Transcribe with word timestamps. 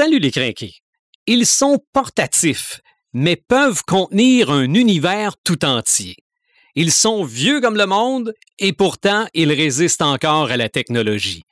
Salut 0.00 0.20
les 0.20 0.30
crinqués. 0.30 0.76
Ils 1.26 1.44
sont 1.44 1.80
portatifs, 1.92 2.82
mais 3.12 3.34
peuvent 3.34 3.82
contenir 3.84 4.48
un 4.48 4.72
univers 4.74 5.34
tout 5.42 5.64
entier. 5.64 6.14
Ils 6.76 6.92
sont 6.92 7.24
vieux 7.24 7.60
comme 7.60 7.76
le 7.76 7.86
monde 7.86 8.32
et 8.60 8.72
pourtant 8.72 9.26
ils 9.34 9.52
résistent 9.52 10.02
encore 10.02 10.52
à 10.52 10.56
la 10.56 10.68
technologie. 10.68 11.42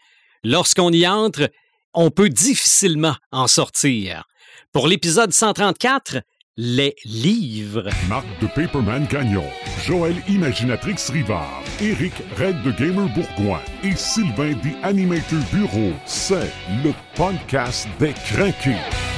Lorsqu'on 0.44 0.92
y 0.92 1.08
entre, 1.08 1.50
on 1.92 2.12
peut 2.12 2.28
difficilement 2.28 3.16
en 3.32 3.48
sortir. 3.48 4.22
Pour 4.70 4.86
l'épisode 4.86 5.32
134, 5.32 6.18
les 6.56 6.96
livres. 7.04 7.88
Marc 8.08 8.26
de 8.40 8.46
Paperman 8.46 9.06
Gagnon, 9.10 9.44
Joël 9.84 10.14
Imaginatrix 10.28 10.96
Rivard, 11.10 11.62
Eric 11.82 12.14
Red 12.38 12.62
de 12.62 12.70
Gamer 12.72 13.08
Bourgoin 13.14 13.60
et 13.84 13.94
Sylvain 13.94 14.52
des 14.62 14.74
Animator 14.82 15.38
Bureau, 15.52 15.92
c'est 16.06 16.50
le 16.82 16.92
podcast 17.14 17.86
des 17.98 18.14
craqués. 18.14 19.15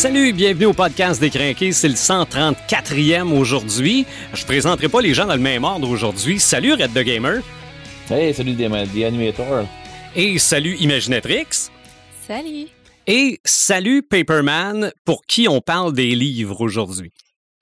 Salut, 0.00 0.32
bienvenue 0.32 0.64
au 0.64 0.72
podcast 0.72 1.20
des 1.20 1.28
Crinqués. 1.28 1.72
C'est 1.72 1.86
le 1.86 1.92
134e 1.92 3.38
aujourd'hui. 3.38 4.06
Je 4.32 4.46
présenterai 4.46 4.88
pas 4.88 5.02
les 5.02 5.12
gens 5.12 5.26
dans 5.26 5.34
le 5.34 5.42
même 5.42 5.62
ordre 5.62 5.90
aujourd'hui. 5.90 6.40
Salut 6.40 6.72
Red 6.72 6.94
the 6.94 7.00
Gamer. 7.00 7.42
Hey, 8.08 8.32
salut 8.32 8.54
des, 8.54 8.66
des 8.94 9.04
animators. 9.04 9.66
Et 10.16 10.38
salut 10.38 10.74
Imaginatrix. 10.76 11.68
Salut. 12.26 12.68
Et 13.06 13.40
salut 13.44 14.02
Paperman, 14.02 14.90
pour 15.04 15.26
qui 15.26 15.48
on 15.48 15.60
parle 15.60 15.92
des 15.92 16.14
livres 16.14 16.62
aujourd'hui. 16.62 17.12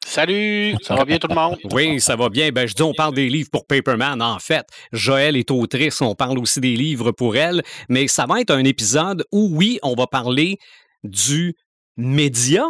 Salut, 0.06 0.77
ça 0.80 0.95
va 0.95 1.05
bien 1.05 1.19
tout 1.19 1.27
le 1.27 1.34
monde? 1.34 1.56
Oui, 1.73 2.00
ça 2.00 2.14
va 2.14 2.28
bien. 2.28 2.50
Ben, 2.50 2.69
je 2.69 2.75
dis 2.75 2.83
on 2.83 2.95
parle 2.95 3.14
des 3.14 3.28
livres 3.28 3.50
pour 3.50 3.67
Paperman. 3.67 4.23
En 4.23 4.39
fait, 4.39 4.64
Joël 4.92 5.36
est 5.36 5.50
autrice, 5.50 6.00
on 6.00 6.14
parle 6.14 6.39
aussi 6.39 6.61
des 6.61 6.77
livres 6.77 7.11
pour 7.11 7.34
elle, 7.34 7.64
mais 7.89 8.06
ça 8.06 8.27
va 8.27 8.41
être 8.41 8.52
un 8.52 8.62
épisode 8.62 9.25
où, 9.33 9.50
oui, 9.55 9.80
on 9.83 9.97
va 9.97 10.06
parler 10.06 10.58
du 11.02 11.56
média, 11.98 12.64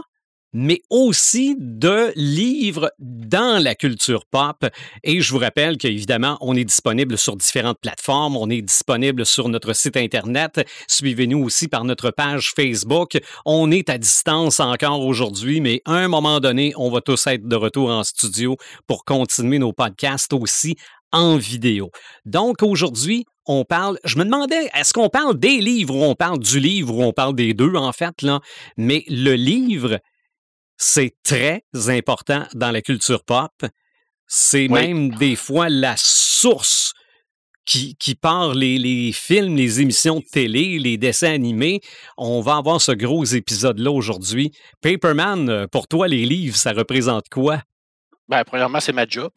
mais 0.52 0.80
aussi 0.90 1.54
de 1.58 2.12
livres 2.16 2.90
dans 2.98 3.62
la 3.62 3.74
culture 3.74 4.24
pop. 4.30 4.66
Et 5.04 5.20
je 5.20 5.30
vous 5.30 5.38
rappelle 5.38 5.76
qu'évidemment, 5.76 6.38
on 6.40 6.56
est 6.56 6.64
disponible 6.64 7.18
sur 7.18 7.36
différentes 7.36 7.78
plateformes, 7.80 8.36
on 8.36 8.48
est 8.48 8.62
disponible 8.62 9.26
sur 9.26 9.48
notre 9.48 9.74
site 9.74 9.96
Internet. 9.96 10.66
Suivez-nous 10.88 11.44
aussi 11.44 11.68
par 11.68 11.84
notre 11.84 12.10
page 12.10 12.52
Facebook. 12.56 13.18
On 13.44 13.70
est 13.70 13.90
à 13.90 13.98
distance 13.98 14.58
encore 14.58 15.04
aujourd'hui, 15.04 15.60
mais 15.60 15.82
à 15.84 15.94
un 15.94 16.08
moment 16.08 16.40
donné, 16.40 16.72
on 16.76 16.90
va 16.90 17.02
tous 17.02 17.26
être 17.26 17.46
de 17.46 17.56
retour 17.56 17.90
en 17.90 18.02
studio 18.02 18.56
pour 18.86 19.04
continuer 19.04 19.58
nos 19.58 19.72
podcasts 19.72 20.32
aussi 20.32 20.76
en 21.12 21.36
vidéo. 21.36 21.90
Donc 22.24 22.62
aujourd'hui, 22.62 23.26
on 23.48 23.64
parle, 23.64 23.98
je 24.04 24.16
me 24.18 24.24
demandais, 24.24 24.70
est-ce 24.74 24.92
qu'on 24.92 25.08
parle 25.08 25.38
des 25.38 25.58
livres 25.58 25.96
ou 25.96 26.04
on 26.04 26.14
parle 26.14 26.38
du 26.38 26.60
livre 26.60 26.94
ou 26.94 27.02
on 27.02 27.12
parle 27.12 27.34
des 27.34 27.54
deux 27.54 27.74
en 27.74 27.92
fait, 27.92 28.22
là? 28.22 28.40
Mais 28.76 29.04
le 29.08 29.34
livre, 29.34 29.98
c'est 30.76 31.16
très 31.24 31.64
important 31.88 32.46
dans 32.54 32.70
la 32.70 32.82
culture 32.82 33.24
pop. 33.24 33.52
C'est 34.26 34.68
même 34.68 35.10
des 35.14 35.34
fois 35.34 35.70
la 35.70 35.94
source 35.96 36.92
qui, 37.64 37.96
qui 37.96 38.14
part 38.14 38.54
les, 38.54 38.78
les, 38.78 39.12
films, 39.12 39.56
les 39.56 39.80
émissions 39.80 40.20
de 40.20 40.24
télé, 40.30 40.78
les 40.78 40.98
dessins 40.98 41.32
animés. 41.32 41.80
On 42.18 42.40
va 42.42 42.56
avoir 42.56 42.80
ce 42.80 42.92
gros 42.92 43.24
épisode-là 43.24 43.90
aujourd'hui. 43.90 44.52
Paperman, 44.82 45.66
pour 45.68 45.88
toi, 45.88 46.08
les 46.08 46.24
livres, 46.26 46.56
ça 46.56 46.72
représente 46.72 47.28
quoi? 47.30 47.62
Ben, 48.28 48.44
premièrement, 48.44 48.80
c'est 48.80 48.92
ma 48.92 49.06
job. 49.06 49.30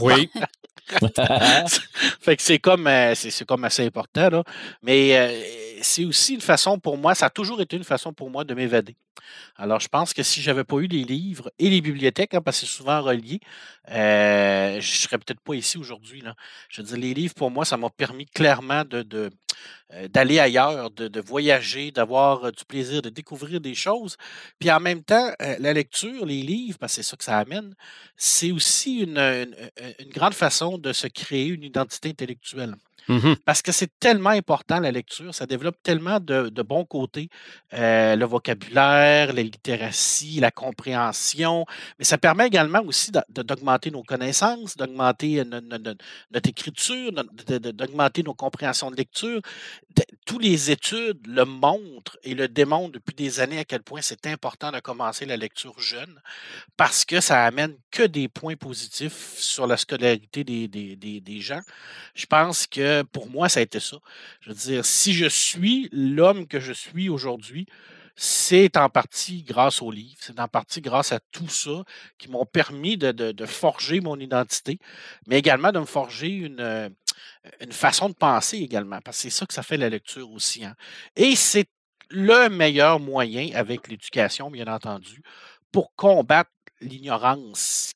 Oui. 0.00 0.30
fait 2.20 2.36
que 2.36 2.42
c'est 2.42 2.58
comme, 2.58 2.86
euh, 2.86 3.14
c'est, 3.14 3.44
comme 3.44 3.64
assez 3.64 3.84
important, 3.86 4.28
là. 4.28 4.44
Mais 4.82 5.16
euh, 5.16 5.40
c'est 5.84 6.04
aussi 6.04 6.34
une 6.34 6.40
façon 6.40 6.78
pour 6.78 6.98
moi, 6.98 7.14
ça 7.14 7.26
a 7.26 7.30
toujours 7.30 7.60
été 7.60 7.76
une 7.76 7.84
façon 7.84 8.12
pour 8.12 8.30
moi 8.30 8.44
de 8.44 8.54
m'évader. 8.54 8.96
Alors, 9.56 9.80
je 9.80 9.88
pense 9.88 10.12
que 10.12 10.22
si 10.22 10.42
j'avais 10.42 10.64
pas 10.64 10.76
eu 10.76 10.86
les 10.86 11.04
livres 11.04 11.50
et 11.58 11.70
les 11.70 11.80
bibliothèques, 11.80 12.34
hein, 12.34 12.40
parce 12.42 12.60
que 12.60 12.66
c'est 12.66 12.72
souvent 12.72 13.00
relié, 13.00 13.40
euh, 13.90 14.80
je 14.80 14.98
serais 14.98 15.18
peut-être 15.18 15.40
pas 15.40 15.54
ici 15.54 15.78
aujourd'hui. 15.78 16.22
Je 16.68 16.82
veux 16.82 16.88
dire, 16.88 16.96
les 16.96 17.14
livres, 17.14 17.34
pour 17.34 17.50
moi, 17.50 17.64
ça 17.64 17.76
m'a 17.76 17.90
permis 17.90 18.26
clairement 18.26 18.84
de 18.84 19.30
d'aller 20.08 20.40
ailleurs, 20.40 20.90
de, 20.90 21.20
voyager, 21.20 21.92
d'avoir 21.92 22.50
du 22.50 22.64
plaisir, 22.64 23.02
de 23.02 23.10
découvrir 23.10 23.60
des 23.60 23.74
choses. 23.74 24.16
Puis 24.58 24.70
en 24.70 24.80
même 24.80 25.04
temps, 25.04 25.32
la 25.38 25.72
lecture, 25.72 26.26
les 26.26 26.42
livres, 26.42 26.78
parce 26.78 26.96
que 26.96 27.02
c'est 27.02 27.08
ça 27.08 27.16
que 27.16 27.24
ça 27.24 27.38
amène, 27.38 27.74
c'est 28.16 28.50
aussi 28.50 29.00
une 29.00 29.54
grande 30.08 30.34
façon 30.34 30.78
de 30.78 30.92
se 30.92 31.06
créer 31.06 31.46
une 31.46 31.62
identité 31.62 32.08
intellectuelle. 32.08 32.74
Mhm. 33.08 33.36
Parce 33.44 33.60
que 33.62 33.70
c'est 33.72 33.90
tellement 34.00 34.30
important, 34.30 34.80
la 34.80 34.90
lecture, 34.90 35.34
ça 35.34 35.44
développe 35.46 35.76
tellement 35.82 36.20
de, 36.20 36.48
bons 36.62 36.84
côtés, 36.86 37.28
euh, 37.74 38.16
le 38.16 38.24
vocabulaire, 38.24 39.32
la 39.34 39.42
littératie, 39.42 40.40
la 40.40 40.50
compréhension, 40.50 41.66
mais 41.98 42.04
ça 42.04 42.16
permet 42.16 42.46
également 42.46 42.80
aussi 42.86 43.12
d'augmenter 43.28 43.90
nos 43.90 44.02
connaissances, 44.02 44.76
d'augmenter 44.76 45.40
euh, 45.40 45.44
no- 45.44 45.60
no- 45.60 45.78
no- 45.78 45.94
notre 46.30 46.48
écriture, 46.48 47.12
d'augmenter 47.12 48.22
nos 48.22 48.34
compréhensions 48.34 48.90
de 48.90 48.96
lecture. 48.96 49.40
Tous 50.26 50.38
les 50.38 50.70
études 50.70 51.26
le 51.26 51.44
montrent 51.44 52.16
et 52.24 52.34
le 52.34 52.48
démontrent 52.48 52.92
depuis 52.92 53.14
des 53.14 53.40
années 53.40 53.58
à 53.58 53.64
quel 53.64 53.82
point 53.82 54.00
c'est 54.00 54.26
important 54.26 54.72
de 54.72 54.80
commencer 54.80 55.26
la 55.26 55.36
lecture 55.36 55.78
jeune, 55.78 56.20
parce 56.76 57.04
que 57.04 57.20
ça 57.20 57.44
amène 57.44 57.76
que 57.90 58.02
des 58.02 58.28
points 58.28 58.56
positifs 58.56 59.34
sur 59.36 59.66
la 59.66 59.76
scolarité 59.76 60.42
des, 60.44 60.68
des- 60.68 60.96
des- 60.96 61.20
des 61.20 61.40
gens. 61.40 61.60
Je 62.14 62.26
pense 62.26 62.66
que 62.66 62.93
pour 63.02 63.28
moi, 63.28 63.48
ça 63.48 63.60
a 63.60 63.62
été 63.62 63.80
ça. 63.80 63.98
Je 64.40 64.50
veux 64.50 64.54
dire, 64.54 64.84
si 64.84 65.12
je 65.12 65.26
suis 65.26 65.88
l'homme 65.92 66.46
que 66.46 66.60
je 66.60 66.72
suis 66.72 67.08
aujourd'hui, 67.08 67.66
c'est 68.16 68.76
en 68.76 68.88
partie 68.88 69.42
grâce 69.42 69.82
aux 69.82 69.90
livres, 69.90 70.16
c'est 70.20 70.38
en 70.38 70.46
partie 70.48 70.80
grâce 70.80 71.12
à 71.12 71.20
tout 71.32 71.48
ça 71.48 71.84
qui 72.18 72.28
m'ont 72.30 72.46
permis 72.46 72.96
de, 72.96 73.46
forger 73.46 74.00
mon 74.00 74.18
identité, 74.18 74.78
mais 75.26 75.38
également 75.38 75.72
de 75.72 75.80
me 75.80 75.84
forger 75.84 76.28
une, 76.28 76.60
euh, 76.60 76.88
une 77.60 77.72
façon 77.72 78.08
de 78.08 78.14
penser 78.14 78.58
également, 78.58 79.00
parce 79.00 79.16
que 79.16 79.22
c'est 79.22 79.30
ça 79.30 79.46
que 79.46 79.54
ça 79.54 79.62
fait 79.62 79.76
la 79.76 79.88
lecture 79.88 80.30
aussi. 80.30 80.64
hein. 80.64 80.76
Et 81.16 81.34
c'est 81.34 81.66
le 82.10 82.48
meilleur 82.48 83.00
moyen 83.00 83.50
avec 83.54 83.88
l'éducation, 83.88 84.50
bien 84.50 84.66
entendu, 84.68 85.22
pour 85.72 85.94
combattre 85.96 86.50
l'ignorance 86.80 87.92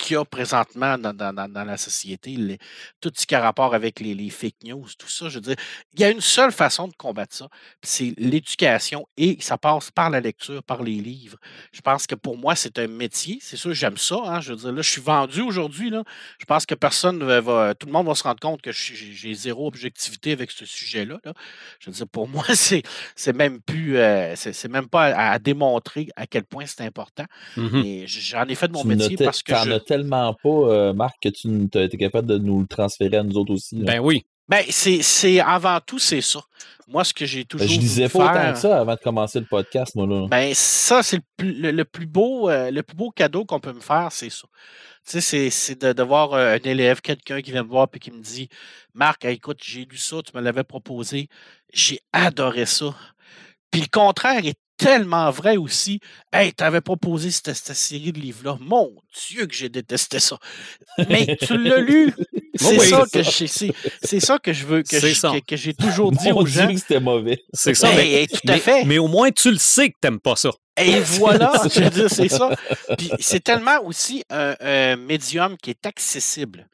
qu'il 0.00 0.14
y 0.14 0.16
a 0.18 0.24
présentement 0.24 0.98
dans, 0.98 1.12
dans- 1.14 1.32
dans- 1.32 1.64
la 1.64 1.76
société, 1.76 2.30
les- 2.36 2.58
tout 3.00 3.12
ce 3.14 3.26
qui 3.26 3.34
a 3.34 3.40
rapport 3.40 3.74
avec 3.74 4.00
les, 4.00 4.14
les 4.14 4.30
fake 4.30 4.64
news, 4.64 4.86
tout 4.98 5.08
ça. 5.08 5.28
Je 5.28 5.34
veux 5.36 5.40
dire, 5.42 5.56
il 5.94 6.00
y 6.00 6.04
a 6.04 6.10
une 6.10 6.20
seule 6.20 6.52
façon 6.52 6.88
de 6.88 6.94
combattre 6.94 7.34
ça, 7.36 7.48
c'est 7.82 8.14
l'éducation 8.16 9.06
et 9.16 9.36
ça 9.40 9.58
passe 9.58 9.90
par 9.90 10.10
la 10.10 10.20
lecture, 10.20 10.62
par 10.62 10.82
les 10.82 10.96
livres. 10.96 11.38
Je 11.72 11.80
pense 11.80 12.06
que 12.06 12.14
pour 12.14 12.36
moi, 12.38 12.56
c'est 12.56 12.78
un 12.78 12.86
métier. 12.88 13.38
C'est 13.42 13.56
sûr, 13.56 13.72
j'aime 13.74 13.96
ça. 13.96 14.16
hein, 14.24 14.40
je 14.40 14.52
veux 14.52 14.56
dire, 14.58 14.72
là, 14.72 14.82
je 14.82 14.90
suis 14.90 15.00
vendu 15.02 15.40
aujourd'hui. 15.42 15.90
là. 15.90 16.02
Je 16.38 16.44
pense 16.44 16.66
que 16.66 16.74
personne 16.74 17.22
va, 17.22 17.40
va- 17.40 17.74
tout 17.74 17.86
le 17.86 17.92
monde 17.92 18.06
va 18.06 18.14
se 18.14 18.22
rendre 18.22 18.40
compte 18.40 18.62
que 18.62 18.72
j'ai 18.72 19.34
zéro 19.34 19.66
objectivité 19.66 20.32
avec 20.32 20.50
ce 20.50 20.64
sujet-là. 20.64 21.18
là. 21.24 21.32
Je 21.78 21.90
veux 21.90 21.96
dire, 21.96 22.08
pour 22.08 22.28
moi, 22.28 22.44
c'est 22.54 22.82
c'est 23.14 23.34
même 23.34 23.60
plus, 23.60 23.96
euh, 23.98 24.34
c'est 24.36 24.68
même 24.68 24.88
pas 24.88 25.06
à, 25.06 25.32
à 25.32 25.38
démontrer 25.38 26.08
à 26.16 26.26
quel 26.26 26.44
point 26.44 26.64
c'est 26.66 26.82
important. 26.82 27.24
Mhm. 27.56 27.82
Mais 27.82 28.06
j'en 28.06 28.44
ai 28.46 28.54
fait 28.54 28.68
de 28.68 28.72
mon 28.72 28.82
Tu 28.82 28.88
métier 28.88 29.16
parce 29.26 29.42
que 29.42 29.52
je, 29.64 29.70
tellement 29.90 30.34
pas, 30.34 30.48
euh, 30.48 30.92
Marc, 30.92 31.16
que 31.20 31.28
tu 31.28 31.68
t'as 31.68 31.82
été 31.82 31.96
capable 31.98 32.28
de 32.28 32.38
nous 32.38 32.60
le 32.60 32.66
transférer 32.66 33.16
à 33.18 33.22
nous 33.24 33.36
autres 33.36 33.52
aussi. 33.52 33.76
là. 33.76 33.84
Ben 33.94 33.98
oui. 34.00 34.24
Ben, 34.48 34.64
c'est, 34.68 35.38
avant 35.40 35.78
tout, 35.84 35.98
c'est 36.00 36.20
ça. 36.20 36.40
Moi, 36.88 37.04
ce 37.04 37.14
que 37.14 37.24
j'ai 37.24 37.40
Ben, 37.42 37.46
toujours 37.46 37.68
je 37.68 37.78
lisais 37.78 38.06
voulu 38.08 38.24
pas 38.24 38.30
autant 38.32 38.40
faire, 38.40 38.52
que 38.54 38.58
ça 38.58 38.80
avant 38.80 38.94
de 38.94 39.00
commencer 39.00 39.38
le 39.38 39.46
podcast, 39.46 39.94
moi, 39.94 40.06
là. 40.08 40.26
ben, 40.28 40.52
ça, 40.54 41.02
c'est 41.04 41.16
le 41.18 41.22
plus, 41.36 41.52
le, 41.52 41.70
le 41.70 41.84
plus 41.84 42.06
beau, 42.06 42.48
euh, 42.50 42.70
le 42.72 42.82
plus 42.82 42.96
beau 42.96 43.10
cadeau 43.10 43.44
qu'on 43.44 43.60
peut 43.60 43.72
me 43.72 43.80
faire, 43.80 44.08
c'est 44.10 44.30
ça. 44.30 44.48
Tu 45.08 45.20
sais, 45.20 45.50
c'est, 45.50 45.80
de, 45.80 45.92
de 45.92 46.02
voir 46.02 46.32
euh, 46.34 46.54
un 46.56 46.68
élève, 46.68 47.00
quelqu'un 47.00 47.42
qui 47.42 47.52
vient 47.52 47.62
me 47.62 47.68
voir 47.68 47.88
et 47.94 47.98
qui 48.00 48.10
me 48.10 48.20
dit 48.20 48.48
Marc, 48.92 49.24
écoute, 49.24 49.58
j'ai 49.62 49.84
lu 49.84 49.96
ça, 49.96 50.16
tu 50.22 50.36
me 50.36 50.42
l'avais 50.42 50.64
proposé, 50.64 51.28
j'ai 51.72 52.00
adoré 52.12 52.66
ça. 52.66 52.92
Puis 53.70 53.82
le 53.82 53.86
contraire 53.88 54.44
est 54.44 54.58
tellement 54.80 55.30
vrai 55.30 55.56
aussi. 55.56 56.00
Hey, 56.32 56.52
t'avais 56.52 56.80
proposé 56.80 57.30
cette, 57.30 57.54
cette 57.54 57.76
série 57.76 58.12
de 58.12 58.18
livres-là. 58.18 58.56
Mon 58.60 58.90
Dieu, 59.28 59.46
que 59.46 59.54
j'ai 59.54 59.68
détesté 59.68 60.18
ça. 60.20 60.38
Mais 61.08 61.36
tu 61.40 61.56
l'as 61.58 61.78
lu. 61.80 62.12
C'est 62.56 62.78
oui, 62.78 62.88
ça, 62.90 63.04
que 63.10 63.22
j'ai- 63.22 63.46
c'est, 63.46 63.72
c'est 64.02 64.18
ça 64.20 64.38
que 64.38 64.52
je 64.52 64.66
veux, 64.66 64.82
que, 64.82 64.88
C'est 65.00 65.10
je- 65.10 65.14
ça. 65.14 65.30
que, 65.30 65.38
que 65.38 65.56
j'ai 65.56 65.72
toujours 65.72 66.10
dit 66.12 66.30
Mon 66.30 66.40
aux 66.40 66.44
Dieu 66.44 66.60
gens. 66.62 66.68
que 66.72 66.76
c'était 66.78 67.00
mauvais. 67.00 67.38
C'est 67.54 67.74
ça. 67.74 67.90
Mais, 67.94 68.10
hey, 68.12 68.26
tout 68.28 68.40
à 68.48 68.52
mais- 68.52 68.58
fait. 68.58 68.84
mais 68.84 68.98
au 68.98 69.06
moins, 69.06 69.30
tu 69.30 69.50
le 69.52 69.56
sais 69.56 69.88
que 69.90 69.94
t'aimes 70.00 70.18
pas 70.20 70.34
ça. 70.36 70.50
Et 70.76 70.98
voilà, 71.00 71.52
je 71.74 71.80
veux 71.80 71.90
dire, 71.90 72.10
c'est 72.10 72.28
ça. 72.28 72.50
Puis 72.98 73.10
c'est 73.20 73.42
tellement 73.42 73.82
aussi 73.84 74.24
un, 74.30 74.54
un 74.60 74.96
médium 74.96 75.56
qui 75.62 75.70
est 75.70 75.86
accessible. 75.86 76.68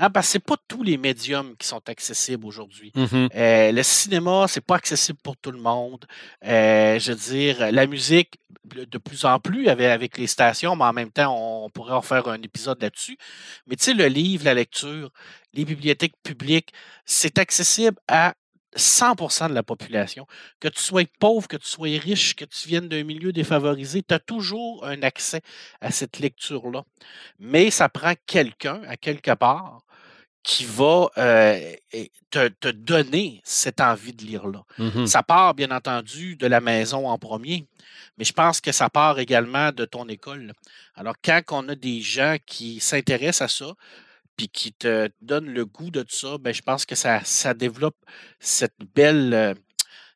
Hein, 0.00 0.10
parce 0.10 0.32
que 0.32 0.38
pas 0.38 0.56
tous 0.68 0.84
les 0.84 0.96
médiums 0.96 1.56
qui 1.56 1.66
sont 1.66 1.82
accessibles 1.88 2.46
aujourd'hui. 2.46 2.92
Mhm. 2.94 3.28
Euh, 3.34 3.72
le 3.72 3.82
cinéma, 3.82 4.46
c'est 4.46 4.64
pas 4.64 4.76
accessible 4.76 5.18
pour 5.22 5.36
tout 5.36 5.50
le 5.50 5.58
monde. 5.58 6.06
Euh, 6.44 7.00
je 7.00 7.12
veux 7.12 7.18
dire, 7.18 7.72
la 7.72 7.86
musique, 7.88 8.38
de 8.64 8.98
plus 8.98 9.24
en 9.24 9.40
plus 9.40 9.68
avec, 9.68 9.86
avec 9.86 10.18
les 10.18 10.28
stations, 10.28 10.76
mais 10.76 10.84
en 10.84 10.92
même 10.92 11.10
temps, 11.10 11.34
on 11.64 11.68
pourrait 11.70 11.94
en 11.94 12.02
faire 12.02 12.28
un 12.28 12.40
épisode 12.42 12.80
là-dessus. 12.80 13.18
Mais 13.66 13.74
tu 13.74 13.84
sais, 13.84 13.94
le 13.94 14.06
livre, 14.06 14.44
la 14.44 14.54
lecture, 14.54 15.10
les 15.52 15.64
bibliothèques 15.64 16.16
publiques, 16.22 16.72
c'est 17.04 17.38
accessible 17.38 17.96
à 18.06 18.34
100% 18.76 19.48
de 19.48 19.54
la 19.54 19.62
population. 19.62 20.26
Que 20.60 20.68
tu 20.68 20.80
sois 20.80 21.02
pauvre, 21.18 21.48
que 21.48 21.56
tu 21.56 21.66
sois 21.66 21.98
riche, 21.98 22.36
que 22.36 22.44
tu 22.44 22.68
viennes 22.68 22.88
d'un 22.88 23.02
milieu 23.02 23.32
défavorisé, 23.32 24.02
tu 24.02 24.14
as 24.14 24.18
toujours 24.18 24.84
un 24.86 25.02
accès 25.02 25.40
à 25.80 25.90
cette 25.90 26.18
lecture-là. 26.18 26.84
Mais 27.38 27.70
ça 27.70 27.88
prend 27.88 28.12
quelqu'un, 28.26 28.82
à 28.86 28.96
quelque 28.96 29.32
part, 29.32 29.80
qui 30.42 30.64
va 30.64 31.10
euh, 31.18 31.74
te, 32.30 32.48
te 32.48 32.68
donner 32.68 33.40
cette 33.44 33.80
envie 33.80 34.12
de 34.12 34.24
lire-là. 34.24 34.64
Mhm. 34.78 35.06
Ça 35.06 35.22
part, 35.22 35.54
bien 35.54 35.70
entendu, 35.70 36.36
de 36.36 36.46
la 36.46 36.60
maison 36.60 37.08
en 37.08 37.18
premier, 37.18 37.66
mais 38.16 38.24
je 38.24 38.32
pense 38.32 38.60
que 38.60 38.72
ça 38.72 38.88
part 38.88 39.18
également 39.18 39.72
de 39.72 39.84
ton 39.84 40.08
école. 40.08 40.52
Alors, 40.94 41.14
quand 41.22 41.42
on 41.50 41.68
a 41.68 41.74
des 41.74 42.00
gens 42.00 42.36
qui 42.46 42.80
s'intéressent 42.80 43.42
à 43.42 43.48
ça, 43.48 43.74
puis 44.38 44.48
qui 44.48 44.72
te 44.72 45.10
donnent 45.20 45.52
le 45.52 45.66
goût 45.66 45.90
de 45.90 46.02
tout 46.02 46.14
ça, 46.14 46.38
ben, 46.38 46.54
je 46.54 46.62
pense 46.62 46.86
que 46.86 46.94
ça, 46.94 47.20
ça 47.24 47.54
développe 47.54 47.96
cette 48.38 48.78
belle, 48.94 49.34
euh, 49.34 49.54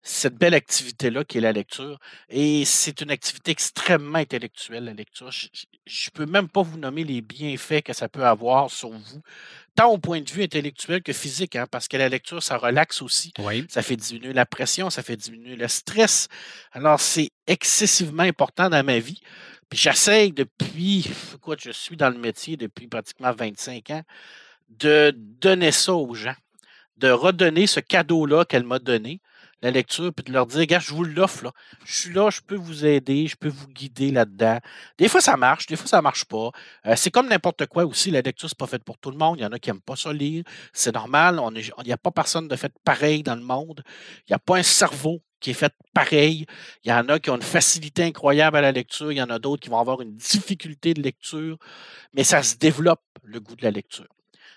cette 0.03 0.37
belle 0.37 0.55
activité-là 0.55 1.25
qui 1.25 1.39
est 1.39 1.41
la 1.41 1.53
lecture. 1.53 1.99
Et 2.29 2.65
c'est 2.65 3.01
une 3.01 3.11
activité 3.11 3.51
extrêmement 3.51 4.19
intellectuelle, 4.19 4.85
la 4.85 4.95
lecture. 4.95 5.31
Je 5.31 5.49
ne 6.07 6.11
peux 6.15 6.27
même 6.27 6.49
pas 6.49 6.63
vous 6.63 6.79
nommer 6.79 7.03
les 7.03 7.21
bienfaits 7.21 7.83
que 7.83 7.93
ça 7.93 8.09
peut 8.09 8.25
avoir 8.25 8.71
sur 8.71 8.91
vous, 8.91 9.23
tant 9.75 9.91
au 9.91 9.99
point 9.99 10.21
de 10.21 10.31
vue 10.31 10.43
intellectuel 10.43 11.03
que 11.03 11.13
physique, 11.13 11.57
hein, 11.57 11.67
parce 11.71 11.89
que 11.89 11.97
la 11.97 12.09
lecture, 12.09 12.43
ça 12.43 12.57
relaxe 12.57 13.03
aussi. 13.03 13.33
Oui. 13.39 13.67
Ça 13.69 13.83
fait 13.83 13.97
diminuer 13.97 14.33
la 14.33 14.47
pression, 14.47 14.91
ça 14.91 15.03
fait 15.03 15.17
diminuer 15.17 15.57
le 15.57 15.69
stress. 15.69 16.29
Alors, 16.73 17.01
c'est 17.01 17.31
excessivement 17.47 18.23
important 18.23 18.69
dans 18.69 18.85
ma 18.85 18.99
vie. 18.99 19.21
Puis 19.69 19.79
j'essaye 19.79 20.33
depuis, 20.33 21.11
écoute, 21.35 21.61
je 21.63 21.71
suis 21.71 21.97
dans 21.97 22.11
le 22.11 22.19
métier 22.19 22.57
depuis 22.57 22.89
pratiquement 22.89 23.33
25 23.33 23.91
ans, 23.91 24.03
de 24.69 25.15
donner 25.17 25.73
ça 25.73 25.95
aux 25.95 26.15
gens, 26.15 26.35
de 26.99 27.11
redonner 27.11 27.67
ce 27.67 27.81
cadeau-là 27.81 28.45
qu'elle 28.45 28.65
m'a 28.65 28.79
donné, 28.79 29.21
la 29.63 29.71
lecture, 29.71 30.13
puis 30.13 30.25
de 30.25 30.33
leur 30.33 30.47
dire, 30.47 30.67
gars, 30.67 30.81
je 30.81 30.93
vous 30.93 31.05
l'offre. 31.05 31.53
Je 31.85 32.01
suis 32.01 32.13
là, 32.13 32.31
je 32.31 32.41
peux 32.41 32.57
vous 32.57 32.85
aider, 32.85 33.27
je 33.29 33.37
peux 33.37 33.49
vous 33.49 33.69
guider 33.69 34.11
là-dedans. 34.11 34.59
Des 34.99 35.09
fois, 35.09 35.21
ça 35.21 35.37
marche, 35.37 35.67
des 35.67 35.77
fois, 35.77 35.87
ça 35.87 36.03
marche 36.03 36.25
pas. 36.25 36.51
Euh, 36.87 36.95
c'est 36.97 37.11
comme 37.11 37.29
n'importe 37.29 37.67
quoi 37.67 37.85
aussi. 37.85 38.11
La 38.11 38.21
lecture, 38.21 38.49
c'est 38.49 38.59
pas 38.59 38.67
fait 38.67 38.83
pour 38.83 38.99
tout 38.99 39.11
le 39.11 39.17
monde. 39.17 39.39
Il 39.39 39.43
y 39.43 39.47
en 39.47 39.53
a 39.53 39.59
qui 39.59 39.71
n'aiment 39.71 39.81
pas 39.81 39.97
ça 39.97 40.13
lire. 40.13 40.45
C'est 40.73 40.95
normal. 40.95 41.41
Il 41.55 41.73
n'y 41.85 41.93
a 41.93 41.97
pas 41.97 42.11
personne 42.11 42.49
de 42.49 42.57
fait 42.57 42.73
pareil 42.85 43.23
dans 43.23 43.37
le 43.37 43.43
monde. 43.43 43.83
Il 44.27 44.33
n'y 44.33 44.35
a 44.35 44.41
pas 44.41 44.57
un 44.57 44.63
cerveau 44.63 45.23
qui 45.41 45.51
est 45.51 45.55
fait 45.55 45.75
pareil. 45.95 46.47
Il 46.85 46.91
y 46.91 46.93
en 46.93 47.09
a 47.09 47.19
qui 47.19 47.31
ont 47.31 47.37
une 47.37 47.43
facilité 47.43 48.05
incroyable 48.05 48.57
à 48.57 48.61
la 48.61 48.73
lecture. 48.73 49.13
Il 49.13 49.19
y 49.19 49.23
en 49.23 49.31
a 49.31 49.39
d'autres 49.39 49.63
qui 49.63 49.71
vont 49.71 49.81
avoir 49.81 50.01
une 50.01 50.17
difficulté 50.17 50.95
de 50.95 51.03
lecture. 51.03 51.57
Mais 52.15 52.25
ça 52.25 52.43
se 52.43 52.57
développe, 52.57 53.03
le 53.23 53.41
goût 53.41 53.57
de 53.57 53.65
la 53.65 53.71
lecture. 53.71 54.09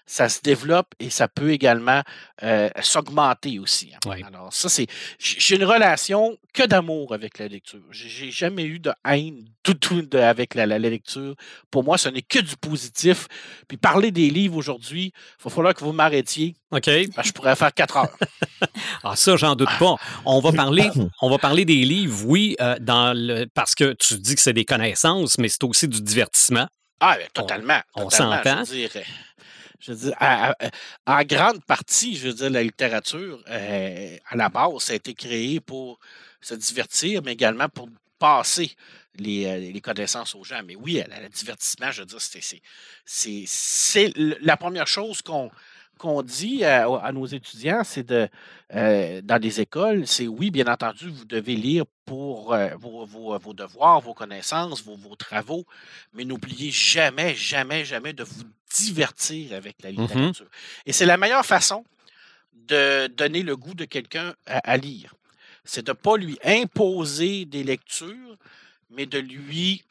Ça 0.08 0.30
se 0.30 0.40
développe 0.42 0.94
et 1.00 1.10
ça 1.10 1.28
peut 1.28 1.52
également 1.52 2.02
euh, 2.44 2.70
s'augmenter 2.82 3.58
aussi. 3.58 3.92
hein. 3.96 4.00
Alors, 4.24 4.54
ça, 4.54 4.70
c'est. 4.70 4.86
J'ai 5.18 5.56
une 5.56 5.64
relation 5.64 6.38
que 6.54 6.64
d'amour 6.64 7.14
avec 7.14 7.40
la 7.40 7.48
lecture. 7.48 7.80
J'ai 7.92 8.30
jamais 8.32 8.66
eu 8.66 8.78
de 8.80 8.92
haine 9.04 9.46
du 9.66 9.76
tout 9.76 10.04
de- 10.04 10.20
avec 10.20 10.54
la, 10.54 10.66
la- 10.68 10.78
la 10.78 10.90
lecture. 10.90 11.34
Pour 11.72 11.84
moi, 11.84 11.98
ce 11.98 12.10
n'est 12.10 12.22
que 12.22 12.38
du 12.40 12.56
positif. 12.56 13.28
Puis 13.68 13.78
parler 13.78 14.12
des 14.12 14.30
livres 14.30 14.58
aujourd'hui, 14.58 15.12
il 15.16 15.44
va 15.44 15.50
falloir 15.50 15.74
que 15.74 15.84
vous 15.84 15.92
m'arrêtiez. 15.92 16.56
OK. 16.72 16.84
que 16.84 17.24
je 17.24 17.32
pourrais 17.32 17.56
faire 17.56 17.74
quatre 17.74 17.98
heures. 17.98 18.16
Ah, 19.04 19.16
ça, 19.16 19.36
j'en 19.38 19.56
doute 19.56 19.70
pas. 19.78 19.96
On 20.26 20.40
va 20.40 20.52
parler, 20.52 20.90
on 21.22 21.30
va 21.30 21.38
parler 21.38 21.64
des 21.66 21.84
livres, 21.86 22.24
oui, 22.26 22.56
euh, 22.60 22.76
dans 22.80 23.14
le, 23.16 23.46
parce 23.54 23.76
que 23.76 23.94
tu 23.94 24.18
dis 24.18 24.34
que 24.34 24.42
c'est 24.42 24.54
des 24.54 24.66
connaissances, 24.66 25.38
mais 25.38 25.48
c'est 25.48 25.64
aussi 25.64 25.88
du 25.88 26.02
divertissement. 26.02 26.68
Ah, 27.00 27.16
ben, 27.20 27.28
totalement. 27.34 27.80
on 27.96 28.10
s'entend. 28.10 28.64
Je 29.80 29.92
veux 29.92 29.98
dire, 30.10 30.16
euh, 30.22 30.70
en 31.06 31.24
grande 31.24 31.64
partie, 31.66 32.16
je 32.16 32.28
veux 32.28 32.34
dire, 32.34 32.50
la 32.50 32.64
littérature, 32.64 33.44
euh, 33.50 34.18
à 34.30 34.36
la 34.36 34.50
base, 34.50 34.84
ça 34.84 34.94
a 34.94 34.96
été 34.96 35.14
créé 35.14 35.60
pour 35.60 36.00
se 36.42 36.54
divertir, 36.56 37.22
mais 37.24 37.34
également 37.34 37.70
pour 37.70 37.90
passer 38.18 38.72
les, 39.16 39.46
euh, 39.46 39.80
connaissances 39.82 40.34
aux 40.36 40.44
gens. 40.44 40.62
Mais 40.66 40.76
oui, 40.76 41.02
le 41.22 41.30
divertissement, 41.30 41.92
je 41.92 42.02
veux 42.02 42.06
dire, 42.06 42.22
c'est- 42.22 42.62
la 44.42 44.58
première 44.58 44.88
chose 44.88 45.22
qu'on 45.22 45.52
qu'on 45.98 46.22
dit 46.22 46.64
à, 46.64 46.88
à 46.88 47.12
nos 47.12 47.26
étudiants, 47.26 47.84
c'est 47.84 48.04
de 48.04 48.28
euh, 48.74 49.22
dans 49.22 49.42
les 49.42 49.62
écoles, 49.62 50.06
c'est 50.08 50.28
oui, 50.28 50.52
bien 50.52 50.68
entendu, 50.68 51.10
vous 51.10 51.26
devez 51.26 51.56
lire 51.56 51.86
pour 52.06 52.54
euh, 52.54 52.70
vos, 52.78 53.06
vos- 53.06 53.38
vos 53.40 53.54
devoirs, 53.54 54.02
vos 54.02 54.14
connaissances, 54.14 54.84
vos, 54.84 54.96
vos 54.96 55.16
travaux, 55.16 55.66
mais 56.14 56.26
n'oubliez 56.26 56.72
jamais, 56.72 57.36
jamais, 57.36 57.86
jamais 57.86 58.14
de 58.14 58.24
vous 58.24 58.44
divertir 58.76 59.54
avec 59.54 59.82
la 59.84 59.92
littérature. 59.92 60.48
Et 60.86 60.94
c'est 60.94 61.06
la 61.06 61.18
meilleure 61.18 61.46
façon 61.46 61.86
de 62.54 63.08
donner 63.08 63.44
le 63.44 63.56
goût 63.56 63.76
de 63.76 63.86
quelqu'un 63.86 64.34
à, 64.48 64.58
à 64.70 64.78
lire. 64.78 65.14
C'est 65.64 65.86
de 65.86 65.92
ne 65.92 65.96
pas 65.96 66.18
lui 66.18 66.38
imposer 66.44 67.46
des 67.46 67.64
lectures, 67.64 68.38
mais 68.90 69.06
de 69.06 69.20
lui 69.20 69.84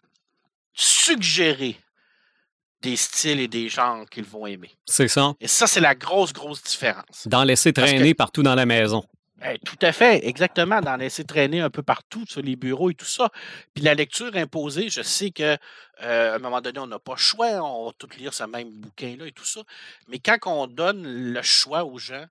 suggérer 0.75 1.77
des 2.85 2.97
styles 2.97 3.41
et 3.41 3.49
des 3.49 3.69
genres 3.69 4.05
qu'ils 4.11 4.25
vont 4.25 4.47
aimer. 4.47 4.71
C'est 4.85 5.09
ça. 5.09 5.33
Et 5.41 5.49
ça, 5.49 5.67
c'est 5.67 5.81
la 5.81 5.95
grosse, 5.95 6.33
grosse 6.33 6.63
différence. 6.63 7.27
D'en 7.27 7.43
laisser 7.45 7.73
que- 7.73 7.81
traîner 7.81 8.13
partout 8.15 8.43
dans 8.43 8.55
la 8.55 8.67
maison. 8.67 9.03
Eh, 9.47 9.59
tout 9.59 9.77
à 9.83 9.93
fait, 9.93 10.27
exactement, 10.27 10.81
d'en 10.81 10.97
laisser 10.97 11.25
traîner 11.25 11.61
un 11.61 11.69
peu 11.69 11.83
partout 11.83 12.25
sur 12.27 12.41
les 12.41 12.57
bureaux 12.57 12.91
et 12.91 12.95
tout 12.95 13.05
ça. 13.05 13.31
Puis 13.75 13.83
la 13.85 13.95
lecture 13.95 14.35
imposée, 14.37 14.89
je 14.91 15.03
sais 15.03 15.31
que 15.31 15.57
euh, 16.03 16.33
à 16.33 16.37
un 16.37 16.39
moment 16.39 16.61
donné, 16.63 16.79
on 16.79 16.87
n'a 16.87 16.99
pas 16.99 17.13
le 17.15 17.19
choix, 17.19 17.49
on 17.63 17.87
va 17.87 17.93
tout 17.99 18.09
lire 18.19 18.33
ce 18.33 18.45
même 18.45 18.71
bouquin-là 18.71 19.27
et 19.27 19.33
tout 19.33 19.45
ça. 19.45 19.61
Mais 20.09 20.19
quand 20.19 20.39
on 20.47 20.67
donne 20.67 21.03
le 21.07 21.43
choix 21.43 21.85
aux 21.85 21.99
gens, 21.99 22.25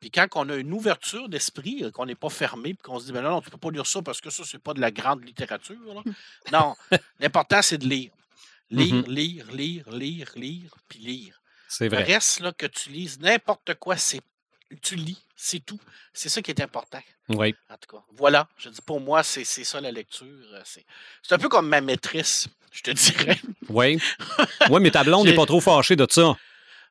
puis 0.00 0.10
quand 0.10 0.26
on 0.36 0.48
a 0.48 0.54
une 0.56 0.72
ouverture 0.72 1.28
d'esprit, 1.28 1.82
euh, 1.82 1.90
qu'on 1.90 2.06
n'est 2.06 2.14
pas 2.14 2.30
fermé, 2.30 2.74
puis 2.74 2.82
qu'on 2.84 2.98
se 3.00 3.06
dit, 3.06 3.12
ben 3.12 3.22
non, 3.22 3.30
non, 3.30 3.40
tu 3.40 3.48
ne 3.48 3.52
peux 3.52 3.58
pas 3.58 3.70
lire 3.70 3.86
ça 3.86 4.00
parce 4.02 4.20
que 4.20 4.30
ça, 4.30 4.42
c'est 4.46 4.62
pas 4.62 4.72
de 4.74 4.80
la 4.80 4.90
grande 4.90 5.24
littérature. 5.24 5.76
là. 5.94 6.02
Non, 6.52 6.74
l'important, 7.18 7.62
c'est 7.62 7.78
de 7.78 7.86
lire. 7.88 8.10
Lire, 8.70 8.94
Mhm. 8.94 9.04
lire, 9.08 9.46
lire, 9.52 9.90
lire, 9.90 10.32
lire, 10.36 10.74
puis 10.88 10.98
lire. 11.00 11.40
C'est 11.68 11.88
Le 11.88 11.96
vrai. 11.96 12.04
reste, 12.04 12.40
là, 12.40 12.52
que 12.52 12.66
tu 12.66 12.90
lises 12.90 13.18
n'importe 13.20 13.74
quoi, 13.74 13.96
c'est 13.96 14.20
tu 14.82 14.94
lis, 14.94 15.18
c'est 15.34 15.58
tout. 15.64 15.80
C'est 16.12 16.28
ça 16.28 16.40
qui 16.42 16.52
est 16.52 16.60
important. 16.60 17.00
Oui. 17.28 17.54
En 17.68 17.76
tout 17.76 17.96
cas, 17.96 18.02
voilà. 18.16 18.48
Je 18.56 18.68
dis 18.68 18.80
pour 18.86 19.00
moi, 19.00 19.24
c'est 19.24 19.42
c'est 19.44 19.64
ça 19.64 19.80
la 19.80 19.90
lecture. 19.90 20.26
euh, 20.52 20.62
C'est 20.64 20.84
c'est 21.22 21.34
un 21.34 21.38
peu 21.38 21.48
comme 21.48 21.68
ma 21.68 21.80
maîtresse, 21.80 22.46
je 22.70 22.82
te 22.82 22.90
dirais. 23.34 23.40
Oui. 23.68 23.98
Oui, 24.70 24.80
mais 24.80 24.90
ta 24.92 25.02
blonde 25.02 25.26
n'est 25.26 25.34
pas 25.34 25.46
trop 25.46 25.60
fâchée 25.60 25.96
de 25.96 26.06
ça. 26.08 26.36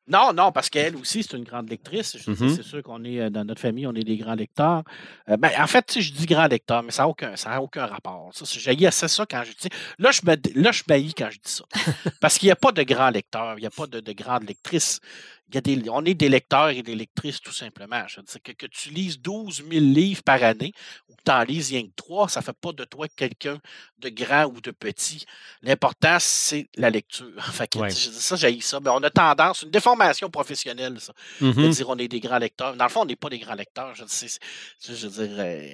Non, 0.10 0.34
non, 0.34 0.52
parce 0.52 0.70
qu'elle 0.70 0.96
aussi, 0.96 1.22
c'est 1.24 1.38
une 1.38 1.44
grande 1.44 1.70
lectrice. 1.70 2.18
Mhm. 2.28 2.56
C'est 2.56 2.64
sûr 2.64 2.82
qu'on 2.82 3.04
est 3.04 3.20
euh, 3.20 3.30
dans 3.30 3.46
notre 3.46 3.62
famille, 3.62 3.86
on 3.86 3.94
est 3.94 4.04
des 4.04 4.18
grands 4.18 4.36
lecteurs. 4.36 4.84
Euh, 5.30 5.38
ben, 5.38 5.52
en 5.58 5.68
fait, 5.68 6.00
je 6.00 6.12
dis 6.12 6.26
grand 6.26 6.48
lecteur, 6.48 6.82
mais 6.82 6.92
ça 6.92 7.04
n'a 7.04 7.10
aucun, 7.10 7.36
ça 7.36 7.52
a 7.52 7.62
aucun 7.62 7.86
rapport. 7.86 8.32
Ça, 8.34 8.46
assez 8.88 9.08
ça 9.08 9.26
quand 9.30 9.44
je 9.44 9.52
dis. 9.52 9.70
Là, 10.00 10.12
je 10.12 10.22
me, 10.26 10.36
là, 10.62 10.72
je 10.72 10.84
baillis 10.88 11.14
quand 11.14 11.30
je 11.30 11.38
dis 11.38 11.52
ça. 11.52 11.66
Parce 12.22 12.38
qu'il 12.40 12.48
n'y 12.48 12.52
a 12.52 12.56
pas 12.56 12.72
de 12.72 12.82
grands 12.84 13.12
lecteurs, 13.12 13.56
il 13.58 13.62
n'y 13.62 13.68
a 13.68 13.72
pas 13.72 13.86
de, 13.86 14.00
de 14.00 14.12
grandes 14.14 14.48
lectrices. 14.48 15.00
Il 15.50 15.56
y 15.56 15.58
a 15.58 15.62
des, 15.62 15.90
on 15.90 16.06
est 16.06 16.14
des 16.14 16.30
lecteurs 16.30 16.70
et 16.70 16.84
des 16.84 16.94
lectrices, 16.96 17.42
tout 17.42 17.52
simplement. 17.52 18.04
Je 18.08 18.18
veux 18.18 18.24
dire 18.24 18.38
que, 18.44 18.52
que 18.52 18.68
tu 18.68 18.90
lises 18.90 19.20
12 19.20 19.64
000 19.70 19.84
livres 19.84 20.22
par 20.24 20.44
année 20.44 20.72
ou 21.10 21.16
que 21.16 21.22
tu 21.26 21.32
en 21.32 21.42
lises 21.44 21.70
rien 21.72 21.84
que 21.84 21.94
3, 21.96 22.30
ça 22.30 22.40
ne 22.42 22.46
fait 22.46 22.54
pas 22.54 22.72
de 22.72 22.84
toi 22.86 23.08
quelqu'un 23.16 23.58
de 23.98 24.10
grand 24.10 24.46
ou 24.46 24.62
de 24.62 24.70
petit. 24.72 25.26
L'important, 25.64 26.18
c'est 26.20 26.70
la 26.76 26.90
lecture. 26.92 27.32
Fait 27.54 27.68
que, 27.68 27.80
Ouais. 27.80 27.90
je 27.90 28.10
dis 28.10 28.22
ça, 28.22 28.36
j'ai 28.36 28.62
ça. 28.62 28.80
Mais 28.80 28.90
on 28.92 29.02
a 29.04 29.10
tendance, 29.10 29.64
une 29.64 29.72
déformation 29.72 30.30
professionnelle, 30.30 31.00
ça 31.00 31.14
de 31.42 31.48
Mhm. 31.48 31.70
dire 31.72 31.90
on 31.90 31.98
est 31.98 32.08
des 32.08 32.20
grands 32.20 32.38
lecteurs. 32.38 32.76
Dans 32.76 32.86
le 32.86 32.90
fond, 32.92 33.02
on 33.02 33.06
n'est 33.06 33.16
pas 33.16 33.30
des 33.30 33.40
grands 33.40 33.56
lecteurs. 33.56 33.96
Je, 33.96 34.04
sais, 34.08 34.28
je 34.88 35.08
veux 35.08 35.28
dire, 35.28 35.36
euh, 35.40 35.68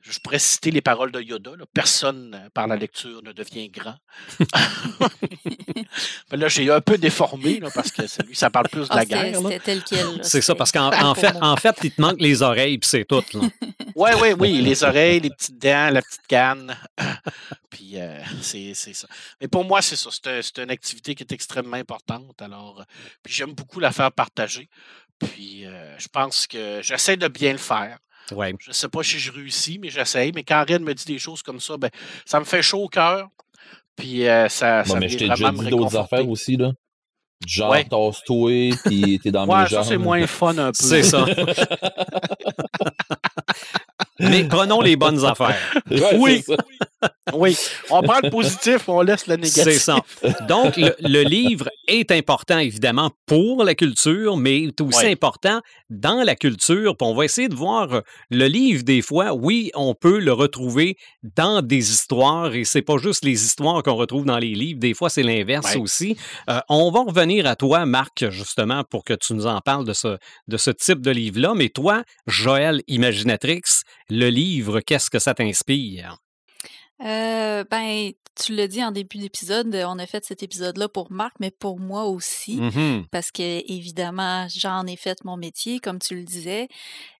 je 0.00 0.18
pourrais 0.20 0.38
citer 0.38 0.70
les 0.70 0.80
paroles 0.80 1.10
de 1.10 1.20
Yoda. 1.20 1.56
là. 1.56 1.64
Personne, 1.74 2.34
euh, 2.34 2.48
par 2.50 2.66
la 2.68 2.76
lecture, 2.76 3.20
ne 3.22 3.32
devient 3.32 3.68
grand. 3.68 3.96
Mais 6.30 6.36
là, 6.38 6.48
j'ai 6.48 6.70
un 6.70 6.80
peu 6.80 6.98
déformé 6.98 7.60
là, 7.60 7.68
parce 7.74 7.90
que 7.90 8.02
lui, 8.24 8.34
ça 8.34 8.50
parle 8.50 8.68
plus 8.68 8.88
de 8.88 8.91
Ah, 8.92 8.96
la 8.96 9.02
c'était 9.02 9.14
guerre. 9.14 9.40
là. 9.40 9.48
c'était 9.50 9.58
tel 9.60 9.82
quel. 9.84 10.06
C'est 10.24 10.40
ça, 10.40 10.54
parce 10.54 10.70
qu'en 10.72 10.90
en 10.92 11.14
fait, 11.14 11.34
en 11.40 11.56
fait, 11.56 11.76
il 11.84 11.90
te 11.92 12.00
manque 12.00 12.20
les 12.20 12.42
oreilles, 12.42 12.78
puis 12.78 12.88
c'est 12.88 13.04
tout. 13.04 13.22
là. 13.34 13.40
Oui, 13.94 14.10
oui, 14.22 14.28
oui. 14.38 14.62
Les 14.62 14.84
oreilles, 14.84 15.20
les 15.20 15.28
petites 15.28 15.58
dents, 15.58 15.90
la 15.92 16.00
petite 16.00 16.26
canne. 16.26 16.74
Puis 17.70 17.92
euh, 17.96 18.18
c'est 18.40 18.72
c'est 18.74 18.94
ça. 18.94 19.06
Mais 19.40 19.48
pour 19.48 19.64
moi, 19.64 19.82
c'est 19.82 19.96
ça. 19.96 20.08
C'est 20.10 20.26
un- 20.28 20.40
c'est 20.42 20.58
une 20.62 20.70
activité 20.70 21.14
qui 21.14 21.22
est 21.24 21.32
extrêmement 21.32 21.76
importante. 21.76 22.40
Alors, 22.40 22.80
euh, 22.80 22.84
puis 23.22 23.34
j'aime 23.34 23.52
beaucoup 23.52 23.80
la 23.80 23.92
faire 23.92 24.10
partager. 24.10 24.70
Puis 25.18 25.66
euh, 25.66 25.94
je 25.98 26.08
pense 26.08 26.46
que 26.46 26.80
j'essaie 26.82 27.18
de 27.18 27.28
bien 27.28 27.52
le 27.52 27.58
faire. 27.58 27.98
Ouais. 28.30 28.54
Je 28.60 28.70
ne 28.70 28.74
sais 28.74 28.88
pas 28.88 29.02
si 29.02 29.18
je 29.18 29.30
réussis, 29.30 29.78
mais 29.78 29.90
j'essaye. 29.90 30.32
Mais 30.34 30.42
quand 30.42 30.60
Red 30.66 30.80
me 30.80 30.94
dit 30.94 31.04
des 31.04 31.18
choses 31.18 31.42
comme 31.42 31.60
ça, 31.60 31.76
ben, 31.76 31.90
ça 32.24 32.40
me 32.40 32.44
fait 32.46 32.62
chaud 32.62 32.84
au 32.84 32.88
cœur. 32.88 33.28
Puis 33.94 34.26
euh, 34.26 34.48
ça, 34.48 34.84
Bon, 34.84 34.94
ça 34.94 35.00
mais 35.00 35.08
je 35.10 35.18
t'ai 35.18 35.28
déjà 35.28 35.34
vraiment 35.44 35.58
me 35.58 35.64
dit 35.64 35.70
d'autres 35.70 35.96
affaires 35.98 36.26
aussi, 36.28 36.56
là. 36.56 36.70
Genre, 37.46 37.70
Ouais. 37.70 37.84
tasse-toi, 37.84 38.70
puis 38.84 39.18
t'es 39.22 39.30
dans 39.30 39.46
Ouais, 39.46 39.62
mes 39.62 39.68
ça, 39.68 39.76
jambes. 39.76 39.84
c'est 39.88 39.98
moins 39.98 40.26
fun 40.26 40.56
un 40.58 40.66
peu. 40.68 40.72
C'est 40.74 41.02
ça. 41.02 41.24
Mais 44.20 44.44
prenons 44.44 44.80
les 44.80 44.96
bonnes 44.96 45.24
affaires. 45.24 45.56
Ouais, 45.90 46.16
Oui. 46.18 46.44
Oui, 47.32 47.56
on 47.90 48.02
prend 48.02 48.20
le 48.22 48.30
positif, 48.30 48.88
on 48.88 49.00
laisse 49.02 49.26
le 49.26 49.36
négatif. 49.36 49.64
C'est 49.64 49.78
ça. 49.78 49.98
Donc, 50.48 50.76
le, 50.76 50.94
le 51.00 51.22
livre 51.22 51.68
est 51.88 52.10
important, 52.10 52.58
évidemment, 52.58 53.10
pour 53.26 53.64
la 53.64 53.74
culture, 53.74 54.36
mais 54.36 54.60
il 54.60 54.68
est 54.68 54.80
aussi 54.80 55.06
important 55.06 55.60
dans 55.90 56.22
la 56.22 56.34
culture. 56.34 56.96
Puis 56.96 57.06
on 57.06 57.14
va 57.14 57.24
essayer 57.24 57.48
de 57.48 57.54
voir 57.54 57.92
euh, 57.92 58.00
le 58.30 58.46
livre, 58.46 58.82
des 58.82 59.02
fois, 59.02 59.32
oui, 59.34 59.70
on 59.74 59.94
peut 59.94 60.18
le 60.18 60.32
retrouver 60.32 60.96
dans 61.36 61.62
des 61.62 61.90
histoires, 61.90 62.54
et 62.54 62.64
c'est 62.64 62.82
pas 62.82 62.98
juste 62.98 63.24
les 63.24 63.44
histoires 63.44 63.82
qu'on 63.82 63.94
retrouve 63.94 64.24
dans 64.24 64.38
les 64.38 64.54
livres, 64.54 64.80
des 64.80 64.94
fois, 64.94 65.10
c'est 65.10 65.22
l'inverse 65.22 65.76
aussi. 65.76 66.16
Euh, 66.50 66.60
on 66.68 66.90
va 66.90 67.00
revenir 67.00 67.46
à 67.46 67.56
toi, 67.56 67.86
Marc, 67.86 68.28
justement, 68.30 68.84
pour 68.84 69.04
que 69.04 69.14
tu 69.14 69.34
nous 69.34 69.46
en 69.46 69.60
parles 69.60 69.84
de 69.84 69.92
ce, 69.92 70.18
de 70.48 70.56
ce 70.56 70.70
type 70.70 71.00
de 71.00 71.10
livre-là. 71.10 71.54
Mais 71.54 71.68
toi, 71.68 72.02
Joël 72.26 72.82
Imaginatrix, 72.88 73.62
le 74.10 74.28
livre, 74.28 74.80
qu'est-ce 74.80 75.10
que 75.10 75.18
ça 75.18 75.34
t'inspire? 75.34 76.16
Euh, 77.04 77.64
ben, 77.70 78.12
tu 78.34 78.54
l'as 78.54 78.68
dit 78.68 78.82
en 78.82 78.92
début 78.92 79.18
d'épisode, 79.18 79.74
on 79.86 79.98
a 79.98 80.06
fait 80.06 80.24
cet 80.24 80.42
épisode-là 80.42 80.88
pour 80.88 81.10
Marc, 81.12 81.34
mais 81.40 81.50
pour 81.50 81.78
moi 81.80 82.04
aussi, 82.06 82.56
Mhm. 82.56 83.06
parce 83.10 83.30
que 83.30 83.42
évidemment, 83.70 84.46
j'en 84.48 84.86
ai 84.86 84.96
fait 84.96 85.22
mon 85.24 85.36
métier, 85.36 85.80
comme 85.80 85.98
tu 85.98 86.14
le 86.16 86.24
disais. 86.24 86.68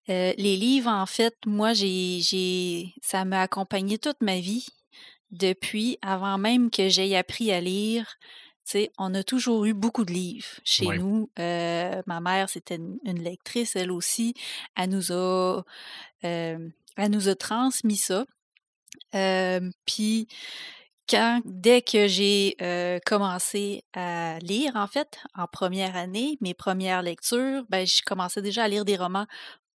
Euh, 0.08 0.32
les 0.38 0.56
livres, 0.56 0.90
en 0.90 1.06
fait, 1.06 1.34
moi, 1.46 1.72
j'ai, 1.74 2.94
ça 3.02 3.24
m'a 3.24 3.42
accompagné 3.42 3.98
toute 3.98 4.20
ma 4.20 4.38
vie, 4.40 4.66
depuis 5.30 5.98
avant 6.02 6.38
même 6.38 6.70
que 6.70 6.88
j'aie 6.88 7.14
appris 7.16 7.52
à 7.52 7.60
lire. 7.60 8.16
Tu 8.64 8.72
sais, 8.72 8.92
on 8.98 9.12
a 9.14 9.24
toujours 9.24 9.64
eu 9.64 9.74
beaucoup 9.74 10.04
de 10.04 10.12
livres 10.12 10.46
chez 10.64 10.86
Ouais. 10.86 10.98
nous. 10.98 11.30
Euh, 11.38 12.00
ma 12.06 12.20
mère, 12.20 12.48
c'était 12.48 12.76
une, 12.76 12.98
une 13.04 13.20
lectrice, 13.22 13.74
elle 13.76 13.90
aussi. 13.90 14.34
Elle 14.76 14.90
nous 14.90 15.10
a, 15.12 15.62
elle 16.22 16.70
nous 17.10 17.28
a 17.28 17.34
transmis 17.34 17.96
ça. 17.96 18.24
Puis 19.12 20.28
quand, 21.08 21.40
dès 21.44 21.82
que 21.82 22.06
j'ai 22.06 22.56
commencé 23.04 23.84
à 23.94 24.38
lire, 24.40 24.76
en 24.76 24.86
fait, 24.86 25.18
en 25.34 25.46
première 25.46 25.96
année, 25.96 26.38
mes 26.40 26.54
premières 26.54 27.02
lectures, 27.02 27.64
ben, 27.68 27.86
je 27.86 28.02
commençais 28.02 28.42
déjà 28.42 28.64
à 28.64 28.68
lire 28.68 28.84
des 28.84 28.96
romans 28.96 29.26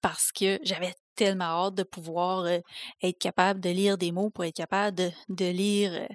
parce 0.01 0.33
que 0.33 0.59
j'avais 0.63 0.95
tellement 1.17 1.67
hâte 1.67 1.77
de 1.77 1.83
pouvoir 1.83 2.47
être 2.47 3.19
capable 3.19 3.61
de 3.61 3.71
lire 3.71 3.97
des 3.97 4.13
mots 4.13 4.31
pour 4.31 4.45
être 4.45 4.55
capable 4.55 4.97
de, 5.29 5.45
lire 5.47 6.07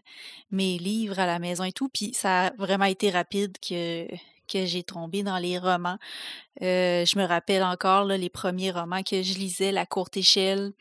mes 0.51 0.77
livres 0.77 1.19
à 1.19 1.25
la 1.25 1.39
maison 1.39 1.63
et 1.63 1.71
tout. 1.71 1.89
Puis 1.89 2.13
ça 2.13 2.47
a 2.47 2.53
vraiment 2.57 2.85
été 2.85 3.09
rapide 3.09 3.57
que 3.59 4.07
que 4.47 4.65
j'ai 4.65 4.81
tombé 4.81 5.21
dans 5.21 5.37
les 5.37 5.59
romans. 5.59 5.99
Je 6.59 7.19
me 7.19 7.23
rappelle 7.23 7.63
encore 7.63 8.05
les 8.05 8.29
premiers 8.29 8.71
romans 8.71 9.03
que 9.03 9.21
je 9.21 9.35
lisais, 9.35 9.71
La 9.71 9.85
courte 9.85 10.17
échelle, 10.17 10.73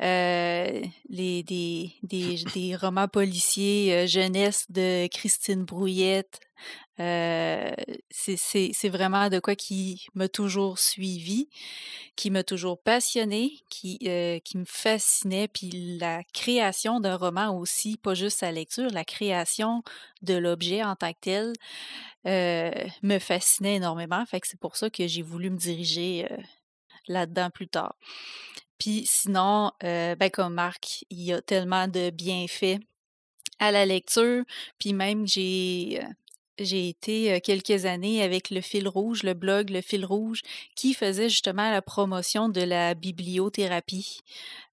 euh, 0.00 0.82
les, 1.08 1.42
des, 1.42 1.92
des, 2.02 2.44
des 2.54 2.76
romans 2.76 3.08
policiers 3.08 3.92
euh, 3.94 4.06
jeunesse 4.06 4.66
de 4.70 5.06
Christine 5.08 5.64
Brouillette. 5.64 6.40
Euh, 7.00 7.70
c'est- 8.10 8.88
vraiment 8.88 9.28
de 9.28 9.38
quoi 9.38 9.54
qui 9.54 10.06
m'a 10.14 10.28
toujours 10.28 10.78
suivi, 10.80 11.48
qui 12.16 12.30
m'a 12.30 12.42
toujours 12.42 12.80
passionné, 12.82 13.52
qui, 13.70 13.98
qui 14.44 14.58
me 14.58 14.64
fascinait. 14.64 15.48
Puis 15.48 15.98
la 15.98 16.24
création 16.34 16.98
d'un 17.00 17.16
roman 17.16 17.56
aussi, 17.56 17.96
pas 17.96 18.14
juste 18.14 18.38
sa 18.38 18.50
lecture, 18.50 18.90
la 18.90 19.04
création 19.04 19.82
de 20.22 20.34
l'objet 20.34 20.82
en 20.82 20.96
tant 20.96 21.12
que 21.12 21.18
tel 21.20 21.52
me 22.24 23.18
fascinait 23.18 23.76
énormément. 23.76 24.24
Fait 24.26 24.40
que 24.40 24.48
c'est 24.48 24.60
pour 24.60 24.76
ça 24.76 24.90
que 24.90 25.06
j'ai 25.06 25.22
voulu 25.22 25.50
me 25.50 25.56
diriger 25.56 26.26
là-dedans 27.06 27.50
plus 27.50 27.68
tard. 27.68 27.94
Puis 28.78 29.04
sinon, 29.06 29.72
euh, 29.84 30.14
ben 30.14 30.30
comme 30.30 30.54
Marc, 30.54 31.04
il 31.10 31.22
y 31.22 31.32
a 31.32 31.42
tellement 31.42 31.88
de 31.88 32.10
bienfaits 32.10 32.78
à 33.58 33.72
la 33.72 33.86
lecture. 33.86 34.44
Puis 34.78 34.92
même, 34.92 35.26
j'ai 35.26 36.00
euh, 36.02 36.06
j'ai 36.58 36.88
été 36.88 37.32
euh, 37.32 37.38
quelques 37.40 37.84
années 37.84 38.22
avec 38.22 38.50
le 38.50 38.60
fil 38.60 38.88
rouge, 38.88 39.22
le 39.22 39.34
blog 39.34 39.70
Le 39.70 39.80
fil 39.80 40.04
rouge, 40.04 40.42
qui 40.74 40.94
faisait 40.94 41.28
justement 41.28 41.70
la 41.70 41.82
promotion 41.82 42.48
de 42.48 42.60
la 42.60 42.94
bibliothérapie. 42.94 44.20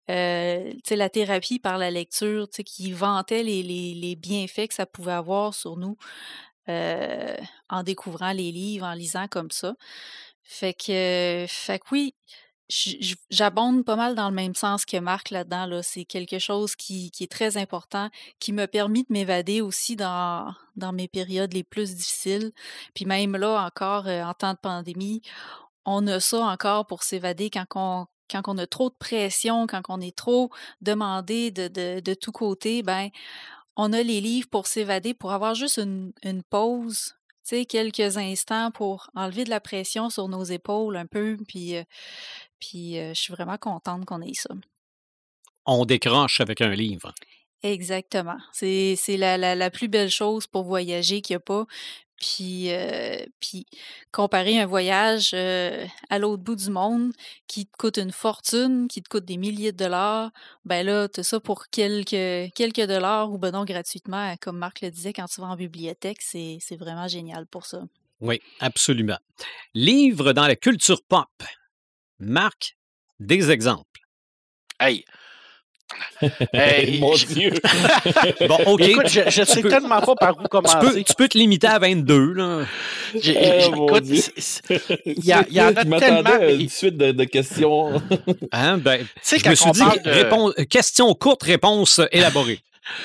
Euh, 0.10 0.72
la 0.92 1.10
thérapie 1.10 1.60
par 1.60 1.78
la 1.78 1.90
lecture, 1.90 2.48
qui 2.50 2.92
vantait 2.92 3.44
les, 3.44 3.64
les, 3.64 3.94
les 3.96 4.16
bienfaits 4.16 4.68
que 4.68 4.74
ça 4.74 4.86
pouvait 4.86 5.14
avoir 5.14 5.54
sur 5.54 5.78
nous 5.78 5.98
euh, 6.70 7.36
en 7.70 7.84
découvrant 7.84 8.32
les 8.32 8.52
livres, 8.52 8.86
en 8.86 8.94
lisant 8.94 9.28
comme 9.28 9.52
ça. 9.52 9.76
Fait 10.44 10.74
que, 10.74 11.46
fait 11.48 11.80
que 11.80 11.86
oui, 11.92 12.14
j'abonde 12.68 13.86
pas 13.86 13.96
mal 13.96 14.16
dans 14.16 14.30
le 14.30 14.36
même 14.36 14.56
sens 14.56 14.86
que 14.86 14.98
Marc 14.98 15.30
là-dedans. 15.30 15.66
Là. 15.66 15.84
C'est 15.84 16.06
quelque 16.06 16.40
chose 16.40 16.76
qui, 16.76 17.12
est 17.20 17.32
très 17.32 17.58
important, 17.58 18.10
qui 18.40 18.54
m'a 18.54 18.68
permis 18.68 19.04
de 19.04 19.14
m'évader 19.14 19.62
aussi 19.62 19.96
dans, 19.96 20.54
mes 20.94 21.08
périodes 21.08 21.54
les 21.54 21.64
plus 21.64 21.96
difficiles. 21.96 22.52
Puis 22.94 23.06
même 23.06 23.36
là, 23.36 23.66
encore 23.66 24.08
euh, 24.08 24.24
en 24.24 24.34
temps 24.34 24.54
de 24.54 24.60
pandémie, 24.60 25.22
on 25.86 26.08
a 26.08 26.20
ça 26.20 26.40
encore 26.40 26.88
pour 26.88 27.04
s'évader 27.04 27.50
quand 27.50 27.68
on, 27.76 28.58
a 28.58 28.68
trop 28.68 28.90
de 28.90 28.96
pression, 28.96 29.68
quand 29.68 29.84
on 29.90 30.02
est 30.02 30.16
trop 30.16 30.50
demandé 30.82 31.52
de, 31.52 32.14
tous 32.16 32.32
côtés, 32.32 32.82
ben, 32.82 33.10
on 33.78 33.94
a 33.94 34.02
les 34.02 34.22
livres 34.22 34.50
pour 34.50 34.68
s'évader, 34.68 35.14
pour 35.14 35.32
avoir 35.34 35.54
juste 35.54 35.78
une, 35.78 36.44
pause, 36.50 37.16
sais, 37.50 37.66
quelques 37.66 38.18
instants 38.18 38.72
pour 38.72 39.10
enlever 39.16 39.44
de 39.44 39.50
la 39.50 39.60
pression 39.60 40.10
sur 40.10 40.28
nos 40.28 40.44
épaules 40.44 40.98
un 40.98 41.06
peu. 41.06 41.38
Puis, 41.48 41.76
euh, 41.76 41.84
puis 42.60 43.00
euh, 43.00 43.14
je 43.14 43.22
suis 43.22 43.34
vraiment 43.34 43.58
contente 43.58 44.06
qu'on 44.06 44.22
ait 44.22 44.34
ça. 44.34 44.54
On 45.66 45.86
décroche 45.86 46.42
avec 46.42 46.62
un 46.62 46.72
livre. 46.72 47.14
Exactement. 47.64 48.38
C'est, 48.54 48.96
c'est 48.96 49.18
la, 49.18 49.38
la, 49.38 49.56
la 49.56 49.72
plus 49.72 49.88
belle 49.88 50.12
chose 50.12 50.46
pour 50.46 50.64
voyager 50.64 51.22
qu'il 51.22 51.34
n'y 51.34 51.38
a 51.38 51.40
pas. 51.40 51.66
Puis, 52.20 52.72
euh, 52.72 53.18
puis 53.42 53.66
comparer 54.12 54.60
un 54.60 54.66
voyage 54.66 55.32
euh, 55.34 55.86
à 56.10 56.18
l'autre 56.18 56.44
bout 56.44 56.56
du 56.56 56.70
monde 56.70 57.12
qui 57.48 57.66
te 57.66 57.78
coûte 57.78 57.98
une 57.98 58.12
fortune, 58.12 58.88
qui 58.88 59.02
te 59.02 59.10
coûte 59.10 59.26
des 59.26 59.38
milliers 59.38 59.74
de 59.74 59.78
dollars, 59.78 60.32
ben 60.64 60.86
là, 60.86 61.10
tu 61.10 61.20
as 61.20 61.24
ça 61.24 61.40
pour 61.40 61.68
quelques, 61.68 62.54
quelques 62.54 62.88
dollars 62.88 63.32
ou 63.32 63.38
ben 63.38 63.52
non 63.52 63.66
gratuitement, 63.66 64.36
comme 64.40 64.58
Marc 64.58 64.82
le 64.82 64.92
disait, 64.92 65.12
quand 65.12 65.26
tu 65.26 65.42
vas 65.42 65.48
en 65.48 65.56
bibliothèque, 65.56 66.22
c'est, 66.22 66.58
c'est 66.62 66.78
vraiment 66.78 67.08
génial 67.08 67.46
pour 67.48 67.66
ça. 67.66 67.84
Oui, 68.22 68.42
absolument. 68.62 69.20
Livre 69.74 70.32
dans 70.32 70.48
la 70.48 70.56
culture 70.56 71.04
pop. 71.04 71.28
Marc, 72.20 72.78
des 73.20 73.52
exemples. 73.52 74.02
Hey. 74.80 75.04
Hey, 76.54 77.00
Mon 77.02 77.14
Dieu. 77.14 77.52
Bon, 78.48 78.58
OK. 78.66 78.82
Écoute, 78.82 79.08
je, 79.10 79.22
je 79.30 79.44
sais 79.44 79.62
peux- 79.62 79.70
tellement 79.70 80.02
pas 80.02 80.16
par 80.16 80.38
où 80.38 80.42
tu, 80.44 80.48
commencer. 80.48 80.78
peux, 80.80 81.04
tu 81.04 81.14
peux 81.16 81.28
te 81.28 81.38
limiter 81.38 81.68
à 81.68 81.80
22, 81.80 82.34
là. 82.34 82.62
Eh, 83.14 83.66
écoute, 83.68 84.04
il 85.06 85.24
y, 85.26 85.32
a- 85.32 85.46
il 85.50 85.56
y 85.56 85.62
en 85.62 85.68
a 85.76 85.84
Je 85.84 85.88
m'attendais 85.88 86.00
tellement. 86.00 86.30
à 86.42 86.52
une 86.52 86.70
suite 86.70 86.98
de, 86.98 87.12
de 87.12 87.24
questions. 87.26 88.02
Hein? 88.52 88.78
Ben, 88.78 89.00
Tu 89.02 89.06
sais, 89.22 89.38
je 89.40 89.44
quand 89.44 89.50
me 89.52 89.56
suis 89.56 89.68
on 89.68 89.72
dit, 89.72 89.80
parle 89.80 90.02
de- 90.02 90.10
réponse- 90.10 90.54
question 90.70 91.14
courte, 91.14 91.44
réponse 91.44 92.02
élaborée. 92.12 92.60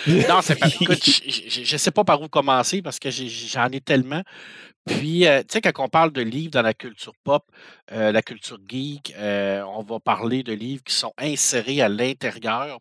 Non, 0.06 0.40
c'est 0.42 0.56
pas. 0.58 0.68
Écoute, 0.80 1.02
je- 1.04 1.30
je 1.49 1.64
je 1.64 1.76
sais 1.76 1.90
pas 1.90 2.04
par 2.04 2.20
où 2.20 2.28
commencer 2.28 2.82
parce 2.82 2.99
que 2.99 3.08
j'en 3.10 3.68
ai 3.72 3.80
tellement. 3.80 4.22
Puis, 4.90 5.26
euh, 5.26 5.40
tu 5.42 5.47
sais, 5.52 5.61
quand 5.61 5.85
on 5.85 5.88
parle 5.88 6.12
de 6.12 6.20
livres 6.20 6.50
dans 6.50 6.62
la 6.62 6.75
culture 6.75 7.12
pop, 7.23 7.44
euh, 7.92 8.11
la 8.11 8.23
culture 8.23 8.59
geek, 8.68 9.14
euh, 9.16 9.62
on 9.62 9.82
va 9.82 10.00
parler 10.00 10.42
de 10.42 10.52
livres 10.52 10.82
qui 10.82 10.92
sont 10.94 11.12
insérés 11.16 11.80
à 11.80 11.88
l'intérieur 11.88 12.80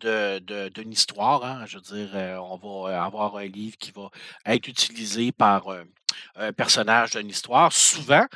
de, 0.00 0.40
de- 0.40 0.68
d'une 0.70 0.90
histoire. 0.92 1.44
hein. 1.44 1.64
Je 1.66 1.76
veux 1.78 1.82
dire, 1.82 2.42
on 2.42 2.56
va 2.86 3.02
avoir 3.04 3.36
un 3.36 3.46
livre 3.46 3.76
qui 3.78 3.92
va 3.92 4.10
être 4.44 4.66
utilisé 4.66 5.30
par 5.30 5.68
un 6.36 6.52
personnage 6.52 7.12
d'une 7.12 7.28
histoire. 7.28 7.72
Souvent, 7.72 8.26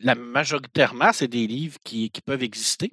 la, 0.00 0.14
majoritairement, 0.14 1.12
c'est 1.12 1.28
des 1.28 1.46
livres 1.46 1.76
qui, 1.84 2.10
qui 2.10 2.22
peuvent 2.22 2.42
exister, 2.42 2.90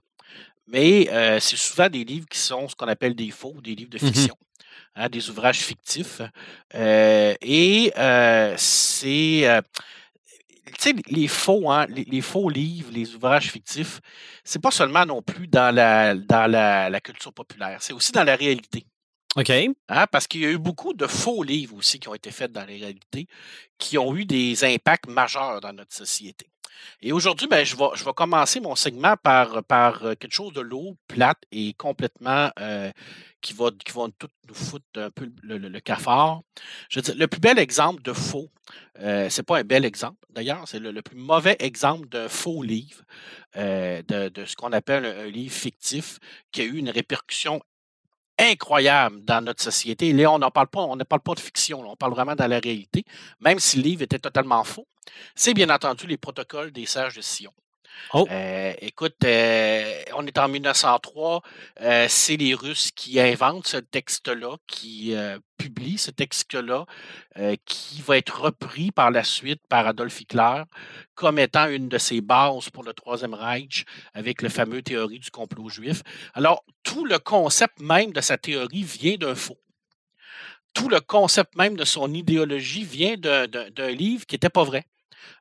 mais 0.68 1.06
c'est 1.40 1.58
souvent 1.58 1.90
des 1.90 2.04
livres 2.04 2.28
qui 2.30 2.38
sont 2.40 2.68
ce 2.68 2.76
qu'on 2.76 2.88
appelle 2.88 3.16
des 3.16 3.32
faux, 3.32 3.56
des 3.64 3.76
livres 3.76 3.90
de 3.92 4.04
Mhm. 4.04 4.12
fiction. 4.14 4.36
Hein, 4.96 5.10
des 5.10 5.30
ouvrages 5.30 5.60
fictifs. 5.60 6.22
Euh, 6.76 7.34
et 7.42 7.92
euh, 7.98 8.54
c'est. 8.58 9.48
euh, 9.48 9.62
tu 10.66 10.90
sais, 10.90 10.96
les 11.08 11.28
faux, 11.28 11.70
hein, 11.70 11.86
les, 11.90 12.04
les 12.06 12.22
faux 12.22 12.50
livres, 12.50 12.90
les 12.92 13.14
ouvrages 13.16 13.52
fictifs, 13.52 14.00
c'est 14.44 14.62
pas 14.62 14.72
seulement 14.72 15.06
non 15.06 15.22
plus 15.22 15.48
dans 15.48 15.74
la, 15.74 16.16
dans 16.16 16.50
la, 16.50 16.90
la 16.90 17.00
culture 17.02 17.34
populaire, 17.34 17.78
c'est 17.82 17.94
aussi 17.94 18.12
dans 18.12 18.24
la 18.24 18.36
réalité. 18.36 18.86
OK. 19.36 19.50
Hein, 19.50 20.06
parce 20.12 20.28
qu'il 20.28 20.42
y 20.42 20.46
a 20.46 20.52
eu 20.52 20.58
beaucoup 20.58 20.94
de 20.94 21.08
faux 21.08 21.44
livres 21.44 21.76
aussi 21.76 22.00
qui 22.00 22.08
ont 22.08 22.14
été 22.14 22.32
faits 22.32 22.52
dans 22.52 22.62
la 22.62 22.68
réalité, 22.68 23.28
qui 23.78 23.98
ont 23.98 24.16
eu 24.16 24.26
des 24.26 24.64
impacts 24.64 25.08
majeurs 25.08 25.60
dans 25.60 25.74
notre 25.74 25.94
société. 25.94 26.48
Et 27.02 27.12
aujourd'hui, 27.12 27.48
ben, 27.48 27.66
je, 27.66 27.76
vais, 27.76 27.90
je 27.96 28.04
vais 28.04 28.14
commencer 28.14 28.60
mon 28.60 28.76
segment 28.76 29.16
par, 29.22 29.64
par 29.64 30.00
quelque 30.20 30.34
chose 30.34 30.54
de 30.54 30.62
lourd, 30.62 30.96
plate 31.08 31.42
et 31.52 31.74
complètement 31.74 32.50
qui 33.44 33.54
va, 33.54 33.70
qui 33.72 33.94
tout 34.18 34.28
nous 34.48 34.56
foutre 34.56 34.86
un 34.96 35.12
peu 35.12 35.30
le, 35.44 35.80
cafard. 35.80 36.42
Je 36.90 37.00
veux 37.00 37.04
dire, 37.04 37.16
le 37.16 37.28
plus 37.28 37.42
bel 37.42 37.60
exemple 37.60 38.02
de 38.02 38.14
faux, 38.14 38.50
euh, 39.00 39.30
c'est 39.30 39.44
pas 39.44 39.60
un 39.60 39.64
bel 39.64 39.86
exemple 39.86 40.18
d'ailleurs, 40.34 40.68
c'est 40.68 40.80
le, 40.80 41.02
plus 41.02 41.18
mauvais 41.18 41.56
exemple 41.60 42.08
d'un 42.10 42.28
faux 42.28 42.64
livre, 42.64 43.04
euh, 43.58 44.02
de, 44.08 44.46
ce 44.46 44.56
qu'on 44.56 44.72
appelle 44.72 45.06
un, 45.06 45.26
livre 45.28 45.54
fictif 45.54 46.20
qui 46.52 46.62
a 46.62 46.64
eu 46.64 46.78
une 46.78 46.90
répercussion 46.90 47.62
incroyable 48.38 49.24
dans 49.24 49.44
notre 49.44 49.62
société. 49.62 50.12
Là, 50.14 50.32
on 50.32 50.40
n'en 50.40 50.52
parle 50.52 50.68
pas, 50.68 50.82
on 50.82 50.96
ne 50.96 51.04
parle 51.04 51.22
pas 51.22 51.34
de 51.34 51.40
fiction, 51.40 51.82
on 51.82 51.96
parle 51.96 52.14
vraiment 52.14 52.36
dans 52.36 52.48
la 52.48 52.60
réalité, 52.60 53.06
même 53.40 53.60
si 53.60 53.78
le 53.78 53.84
livre 53.84 54.02
était 54.04 54.20
totalement 54.20 54.64
faux. 54.64 54.88
C'est 55.36 55.54
bien 55.54 55.70
entendu 55.70 56.08
les 56.08 56.18
protocoles 56.18 56.72
des 56.72 56.86
sages 56.86 57.16
de 57.16 57.22
Sion. 57.22 57.54
Oh. 58.14 58.28
Euh, 58.30 58.74
écoute, 58.80 59.16
euh, 59.26 60.04
on 60.16 60.26
est 60.26 60.38
en 60.38 60.48
1903. 60.48 61.42
Euh, 61.82 62.06
c'est 62.10 62.38
les 62.38 62.54
Russes 62.54 62.92
qui 62.92 63.20
inventent 63.20 63.68
ce 63.68 63.78
texte-là, 63.78 64.58
qui 64.68 65.16
publient 65.58 65.98
ce 65.98 66.12
texte-là, 66.12 66.86
qui 67.66 68.02
va 68.02 68.18
être 68.18 68.42
repris 68.42 68.92
par 68.92 69.12
la 69.12 69.24
suite 69.24 69.62
par 69.68 69.88
Adolf 69.88 70.22
Hitler 70.22 70.64
comme 71.16 71.40
étant 71.40 71.68
une 71.68 71.90
de 71.90 71.98
ses 71.98 72.22
bases 72.22 72.70
pour 72.70 72.84
le 72.84 72.94
Troisième 72.94 73.34
Reich 73.34 73.86
avec 74.14 74.42
le 74.42 74.50
fameux 74.50 74.82
théorie 74.82 75.20
du 75.20 75.32
complot 75.32 75.70
juif. 75.70 76.02
Alors, 76.34 76.64
tout 76.84 77.06
le 77.06 77.20
concept 77.20 77.80
même 77.80 78.12
de 78.12 78.22
sa 78.22 78.38
théorie 78.38 78.84
vient 78.84 79.16
d'un 79.16 79.36
faux 79.36 79.58
tout 80.74 80.90
le 80.90 81.00
concept 81.00 81.56
même 81.56 81.76
de 81.76 81.86
son 81.86 82.12
idéologie 82.14 82.84
vient 82.84 83.16
d'un 83.16 83.92
livre 83.92 84.26
qui 84.26 84.36
n'était 84.36 84.50
pas 84.50 84.64
vrai 84.64 84.86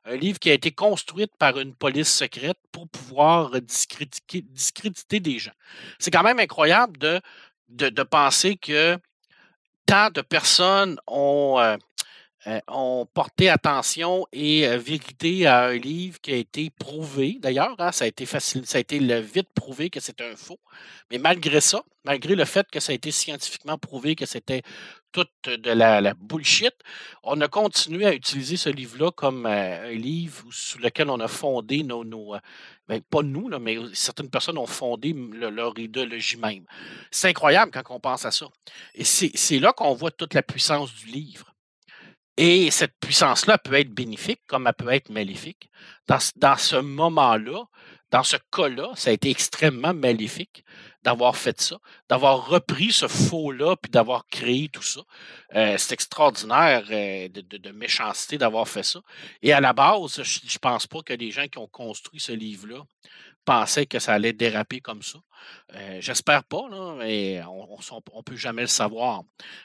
un 0.05 0.15
livre 0.15 0.39
qui 0.39 0.49
a 0.49 0.53
été 0.53 0.71
construit 0.71 1.27
par 1.39 1.59
une 1.59 1.73
police 1.75 2.11
secrète 2.11 2.57
pour 2.71 2.87
pouvoir 2.89 3.51
discréditer, 3.61 5.19
des 5.19 5.39
gens. 5.39 5.53
C'est 5.99 6.11
quand 6.11 6.23
même 6.23 6.39
incroyable 6.39 6.97
de, 7.69 8.03
penser 8.03 8.55
que 8.55 8.97
tant 9.85 10.09
de 10.09 10.21
personnes 10.21 10.99
ont, 11.07 11.59
euh, 11.59 11.77
euh, 12.45 12.59
ont 12.67 13.07
porté 13.13 13.47
attention 13.47 14.27
et 14.33 14.67
euh, 14.67 14.77
vérité 14.77 15.47
à 15.47 15.67
un 15.67 15.75
livre 15.75 16.19
qui 16.19 16.33
a 16.33 16.35
été 16.35 16.69
prouvé. 16.71 17.37
D'ailleurs, 17.39 17.75
hein, 17.79 17.93
ça 17.93 18.03
a 18.03 18.07
été 18.07 18.25
facile, 18.25 18.65
ça 18.65 18.79
a 18.79 18.81
été 18.81 18.99
vite 19.21 19.47
prouvé 19.55 19.89
que 19.89 20.01
c'était 20.01 20.25
un 20.25 20.35
faux. 20.35 20.59
Mais 21.09 21.19
malgré 21.19 21.61
ça, 21.61 21.83
malgré 22.03 22.35
le 22.35 22.43
fait 22.43 22.67
que 22.69 22.81
ça 22.81 22.91
a 22.91 22.95
été 22.95 23.11
scientifiquement 23.11 23.77
prouvé 23.77 24.15
que 24.15 24.25
c'était 24.25 24.61
toute 25.13 25.29
de 25.47 25.71
la, 25.71 26.13
bullshit, 26.15 26.73
on 27.23 27.39
a 27.39 27.47
continué 27.47 28.05
à 28.05 28.13
utiliser 28.13 28.57
ce 28.57 28.69
livre-là 28.69 29.11
comme 29.11 29.45
euh, 29.45 29.91
un 29.91 29.95
livre 29.95 30.43
sous 30.51 30.79
lequel 30.79 31.09
on 31.09 31.21
a 31.21 31.29
fondé 31.29 31.83
nos, 31.83 32.03
nos 32.03 32.35
ben, 32.89 33.01
pas 33.01 33.21
nous, 33.21 33.47
là, 33.47 33.59
mais 33.59 33.77
certaines 33.93 34.29
personnes 34.29 34.57
ont 34.57 34.65
fondé 34.65 35.15
leur 35.15 35.79
idéologie 35.79 36.35
même. 36.35 36.65
C'est 37.09 37.29
incroyable 37.29 37.71
quand 37.71 37.95
on 37.95 38.01
pense 38.01 38.25
à 38.25 38.31
ça. 38.31 38.47
Et 38.95 39.05
c'est 39.05 39.59
là 39.59 39.71
qu'on 39.71 39.93
voit 39.93 40.11
toute 40.11 40.33
la 40.33 40.43
puissance 40.43 40.93
du 40.93 41.05
livre. 41.05 41.52
Et 42.37 42.71
cette 42.71 42.95
puissance-là 42.99 43.57
peut 43.57 43.75
être 43.75 43.91
bénéfique 43.91 44.41
comme 44.47 44.67
elle 44.67 44.73
peut 44.73 44.91
être 44.91 45.09
maléfique. 45.09 45.69
Dans, 46.07 46.17
dans 46.35 46.57
ce 46.57 46.77
moment-là, 46.77 47.65
dans 48.13 48.23
ce 48.23 48.37
cas-là, 48.51 48.91
ça 48.95 49.09
a 49.09 49.13
été 49.13 49.31
extrêmement 49.31 49.93
maléfique 49.93 50.63
d'avoir 51.01 51.35
fait 51.35 51.59
ça, 51.59 51.79
d'avoir 52.07 52.47
repris 52.47 52.91
ce 52.91 53.07
faux-là, 53.07 53.75
puis 53.75 53.89
d'avoir 53.89 54.27
créé 54.27 54.69
tout 54.69 54.83
ça. 54.83 55.01
Euh, 55.55 55.75
c'est 55.79 55.93
extraordinaire 55.93 56.85
euh, 56.91 57.27
de, 57.27 57.71
méchanceté 57.71 58.37
d'avoir 58.37 58.67
fait 58.67 58.83
ça. 58.83 59.01
Et 59.41 59.51
à 59.51 59.59
la 59.59 59.73
base, 59.73 60.21
je 60.21 60.39
ne 60.39 60.59
pense 60.59 60.85
pas 60.85 61.01
que 61.01 61.13
les 61.13 61.31
gens 61.31 61.47
qui 61.47 61.57
ont 61.57 61.67
construit 61.67 62.19
ce 62.19 62.31
livre-là 62.31 62.83
pensait 63.45 63.85
que 63.85 63.99
ça 63.99 64.13
allait 64.13 64.33
déraper 64.33 64.79
comme 64.79 65.01
ça. 65.01 65.19
Euh, 65.73 65.97
j'espère 65.99 66.43
pas, 66.43 66.63
mais 66.97 67.41
on 67.43 67.77
ne 67.77 68.21
peut 68.21 68.35
jamais 68.35 68.61
le 68.61 68.67
savoir. 68.67 69.23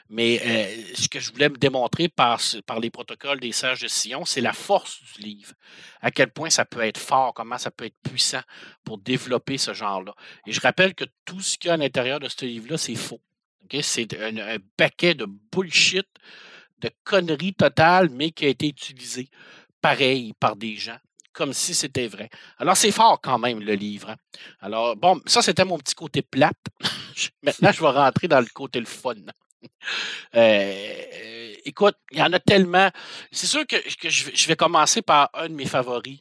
Mais 0.09 0.41
euh, 0.43 0.95
ce 0.95 1.07
que 1.07 1.19
je 1.19 1.31
voulais 1.31 1.49
me 1.49 1.57
démontrer 1.57 2.09
par, 2.09 2.39
les 2.81 2.89
protocoles 2.89 3.39
des 3.39 3.51
sages 3.51 3.81
de 3.81 3.87
Sion, 3.87 4.25
c'est 4.25 4.41
la 4.41 4.53
force 4.53 5.01
du 5.15 5.21
livre. 5.21 5.53
À 6.01 6.11
quel 6.11 6.31
point 6.31 6.49
ça 6.49 6.65
peut 6.65 6.81
être 6.81 6.99
fort, 6.99 7.33
comment 7.33 7.57
ça 7.57 7.71
peut 7.71 7.85
être 7.85 7.97
puissant 8.03 8.41
pour 8.83 8.97
développer 8.97 9.57
ce 9.57 9.73
genre-là. 9.73 10.13
Et 10.45 10.51
je 10.51 10.61
rappelle 10.61 10.95
que 10.95 11.05
tout 11.25 11.41
ce 11.41 11.57
qu'il 11.57 11.69
y 11.69 11.71
a 11.71 11.75
à 11.75 11.77
l'intérieur 11.77 12.19
de 12.19 12.27
ce 12.27 12.45
livre-là, 12.45 12.77
c'est 12.77 12.95
faux. 12.95 13.21
C'est 13.81 14.19
un, 14.19 14.37
un, 14.37 14.57
paquet 14.77 15.13
de 15.13 15.25
bullshit, 15.25 16.07
de 16.79 16.89
conneries 17.03 17.53
totales, 17.53 18.09
mais 18.09 18.31
qui 18.31 18.45
a 18.45 18.49
été 18.49 18.67
utilisé 18.67 19.29
pareil 19.81 20.33
par 20.39 20.55
des 20.55 20.75
gens 20.75 20.97
comme 21.39 21.53
si 21.53 21.73
c'était 21.73 22.07
vrai. 22.07 22.29
Alors, 22.57 22.75
c'est 22.75 22.91
fort 22.91 23.21
quand 23.21 23.39
même, 23.39 23.61
le 23.61 23.73
livre. 23.73 24.09
Hein. 24.09 24.17
Alors, 24.59 24.97
bon, 24.97 25.21
ça, 25.25 25.41
c'était 25.41 25.63
mon 25.63 25.77
petit 25.77 25.95
côté 25.95 26.21
plate. 26.21 26.57
Maintenant, 27.43 27.71
je 27.71 27.79
vais 27.79 27.87
rentrer 27.87 28.27
dans 28.27 28.41
le 28.41 28.51
côté 28.53 28.81
le 28.81 28.85
fun. 28.85 29.15
Euh, 30.35 31.53
écoute, 31.63 31.95
il 32.11 32.19
y 32.19 32.21
en 32.21 32.33
a 32.33 32.39
tellement. 32.39 32.89
C'est 33.31 33.47
sûr 33.47 33.65
que, 33.65 33.77
je, 34.03 34.47
vais 34.47 34.55
commencer 34.57 35.01
par 35.01 35.29
un 35.33 35.47
de 35.47 35.53
mes 35.53 35.65
favoris, 35.65 36.19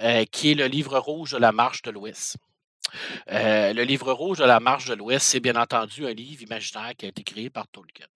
euh, 0.00 0.24
qui 0.30 0.52
est 0.52 0.54
le 0.54 0.66
livre 0.66 0.98
rouge 0.98 1.32
de 1.32 1.38
la 1.38 1.50
Marche 1.50 1.82
de 1.82 1.90
l'Ouest. 1.90 2.36
Euh, 3.32 3.72
le 3.72 3.82
livre 3.82 4.12
rouge 4.12 4.38
de 4.38 4.44
la 4.44 4.60
Marche 4.60 4.86
de 4.86 4.94
l'Ouest, 4.94 5.26
c'est 5.26 5.40
bien 5.40 5.56
entendu 5.56 6.06
un 6.06 6.12
livre 6.12 6.42
imaginaire 6.42 6.92
qui 6.96 7.06
a 7.06 7.08
été 7.08 7.24
créé 7.24 7.50
par 7.50 7.66
Tolkien. 7.66 8.06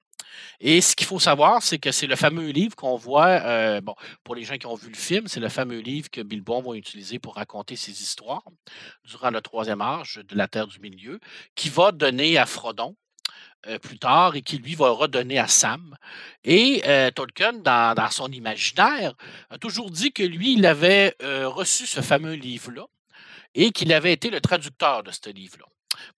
Et 0.61 0.81
ce 0.81 0.97
qu'il 0.97 1.07
faut 1.07 1.19
savoir, 1.19 1.63
c'est 1.63 1.79
que 1.79 1.93
c'est 1.93 2.07
le 2.07 2.17
fameux 2.17 2.49
livre 2.49 2.75
qu'on 2.75 2.97
voit, 2.97 3.29
euh, 3.29 3.81
pour 4.25 4.35
les 4.35 4.45
gens 4.45 4.57
qui 4.57 4.67
ont 4.67 4.75
vu 4.75 4.89
le 4.89 4.97
film, 4.97 5.29
c'est 5.29 5.41
le 5.41 5.49
fameux 5.49 5.79
livre 5.79 6.11
que 6.11 6.21
Bilbon 6.21 6.63
va 6.63 6.77
utiliser 6.77 7.19
pour 7.19 7.37
raconter 7.37 7.77
ses 7.77 7.93
histoires 8.03 8.45
durant 9.05 9.31
le 9.31 9.41
troisième 9.41 9.81
âge 9.81 10.21
de 10.27 10.37
la 10.37 10.49
Terre 10.49 10.67
du 10.67 10.81
Milieu, 10.81 11.21
qui 11.55 11.69
va 11.69 11.93
donner 11.93 12.39
à 12.39 12.47
Frodon, 12.47 12.97
euh, 13.67 13.79
plus 13.79 13.99
tard 13.99 14.37
et 14.37 14.43
qui 14.43 14.59
lui 14.59 14.75
va 14.75 14.91
redonner 14.91 15.39
à 15.39 15.49
Sam. 15.49 15.97
Et 16.45 16.83
euh, 16.87 17.11
Tolkien, 17.11 17.55
dans, 17.55 18.11
son 18.11 18.29
imaginaire, 18.29 19.15
a 19.51 19.59
toujours 19.59 19.91
dit 19.91 20.13
que 20.13 20.23
lui, 20.23 20.55
il 20.55 20.67
avait 20.67 21.15
reçu 21.21 21.87
ce 21.87 22.01
fameux 22.01 22.35
livre-là 22.35 22.87
et 23.55 23.71
qu'il 23.71 23.93
avait 23.93 24.13
été 24.13 24.31
le 24.31 24.41
traducteur 24.41 25.03
de 25.03 25.11
ce 25.11 25.31
livre-là. 25.31 25.67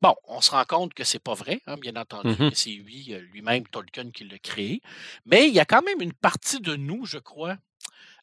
Bon, 0.03 0.15
on 0.29 0.41
se 0.41 0.51
rend 0.51 0.65
compte 0.65 0.95
que 0.95 1.05
c'est 1.05 1.23
pas 1.23 1.35
vrai, 1.35 1.61
hein, 1.67 1.77
bien 1.77 1.97
entendu, 1.97 2.31
mmh 2.31 2.51
c'est 2.55 2.71
lui, 2.71 3.09
euh, 3.11 3.21
lui-même, 3.33 3.67
Tolkien, 3.67 4.11
qui 4.11 4.25
l'a 4.25 4.39
créé. 4.39 4.81
Mais 5.27 5.49
il 5.49 5.55
y 5.55 5.61
a 5.61 5.65
quand 5.65 5.83
même 5.83 6.01
une 6.01 6.13
partie 6.13 6.61
de 6.61 6.77
nous, 6.77 7.05
je 7.07 7.19
crois, 7.19 7.57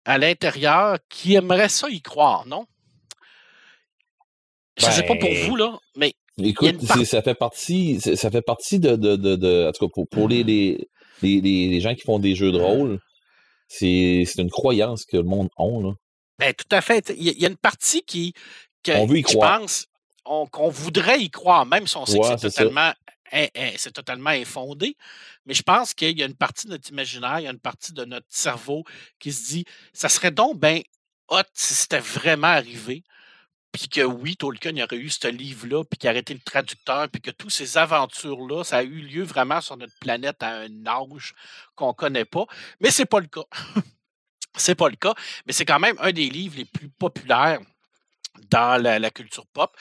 à 0.05 0.17
l'intérieur, 0.17 0.97
qui 1.09 1.35
aimerait 1.35 1.69
ça 1.69 1.89
y 1.89 2.01
croire, 2.01 2.45
non? 2.45 2.65
Je 4.77 4.85
ne 4.85 4.91
sais 4.91 5.03
pas 5.03 5.15
pour 5.15 5.33
vous, 5.33 5.55
là, 5.55 5.79
mais. 5.95 6.13
Écoute, 6.39 6.83
ça 7.05 7.23
fait 7.23 7.33
partie, 7.33 7.99
ça 7.99 8.29
fait 8.29 8.43
partie 8.43 8.79
de, 8.79 8.95
de, 8.95 9.67
en 9.67 9.71
tout 9.71 9.87
cas, 9.87 10.03
pour, 10.11 10.29
les, 10.29 10.43
les, 10.43 10.87
les, 11.23 11.79
gens 11.81 11.95
qui 11.95 12.01
font 12.01 12.19
des 12.19 12.35
jeux 12.35 12.51
de 12.51 12.59
rôle, 12.59 12.99
c'est 13.67 14.23
une 14.37 14.51
croyance 14.51 15.05
que 15.05 15.17
le 15.17 15.23
monde 15.23 15.49
a, 15.57 15.81
là. 15.81 15.93
Ben, 16.37 16.53
tout 16.53 16.75
à 16.75 16.81
fait. 16.81 17.11
Il 17.17 17.23
y, 17.23 17.45
a 17.45 17.49
une 17.49 17.57
partie 17.57 18.03
qui, 18.03 18.33
on 18.89 19.07
veut 19.07 19.17
y 19.17 19.21
croire. 19.23 19.61
pense 19.61 19.87
qu'on 20.51 20.69
voudrait 20.69 21.19
y 21.19 21.29
croire, 21.29 21.65
même 21.65 21.87
si 21.87 21.97
on 21.97 22.05
sait 22.05 22.19
que 22.19 22.37
c'est 22.37 22.49
totalement, 22.49 22.93
c'est 23.31 23.93
totalement 23.93 24.29
infondé. 24.29 24.97
Mais 25.45 25.53
je 25.53 25.63
pense 25.63 25.93
qu'il 25.93 26.17
y 26.17 26.23
a 26.23 26.25
une 26.25 26.35
partie 26.35 26.67
de 26.67 26.71
notre 26.71 26.89
imaginaire, 26.89 27.39
il 27.39 27.43
y 27.43 27.47
a 27.47 27.51
une 27.51 27.59
partie 27.59 27.93
de 27.93 28.05
notre 28.05 28.27
cerveau 28.29 28.83
qui 29.19 29.31
se 29.31 29.47
dit 29.47 29.65
ça 29.93 30.09
serait 30.09 30.31
donc 30.31 30.59
bien 30.59 30.81
hot 31.29 31.43
si 31.53 31.73
c'était 31.73 31.99
vraiment 31.99 32.47
arrivé. 32.47 33.03
Puis 33.71 33.89
que 33.89 34.01
oui, 34.01 34.35
Tolkien 34.37 34.75
aurait 34.83 34.95
eu 34.95 35.09
ce 35.09 35.27
livre-là, 35.27 35.83
puis 35.83 35.99
qu'il 35.99 36.09
aurait 36.09 36.19
été 36.19 36.33
le 36.33 36.39
traducteur, 36.39 37.09
puis 37.09 37.21
que 37.21 37.31
toutes 37.31 37.51
ces 37.51 37.77
aventures-là, 37.77 38.63
ça 38.63 38.77
a 38.77 38.83
eu 38.83 39.01
lieu 39.01 39.23
vraiment 39.23 39.61
sur 39.61 39.77
notre 39.77 39.95
planète 39.99 40.41
à 40.41 40.61
un 40.61 40.87
âge 40.87 41.35
qu'on 41.75 41.89
ne 41.89 41.93
connaît 41.93 42.25
pas. 42.25 42.45
Mais 42.79 42.91
c'est 42.91 43.05
pas 43.05 43.19
le 43.19 43.27
cas. 43.27 43.43
c'est 44.55 44.73
pas 44.73 44.89
le 44.89 44.95
cas. 44.95 45.13
Mais 45.45 45.53
c'est 45.53 45.65
quand 45.65 45.79
même 45.79 45.97
un 45.99 46.11
des 46.11 46.29
livres 46.29 46.55
les 46.57 46.65
plus 46.65 46.89
populaires 46.89 47.59
dans 48.49 48.81
la, 48.81 49.11
culture 49.11 49.45
pop 49.47 49.75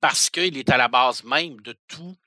parce 0.00 0.30
qu'il 0.30 0.56
est 0.56 0.70
à 0.70 0.76
la 0.76 0.88
base 0.88 1.24
même 1.24 1.60
de 1.60 1.76
toute 1.88 2.18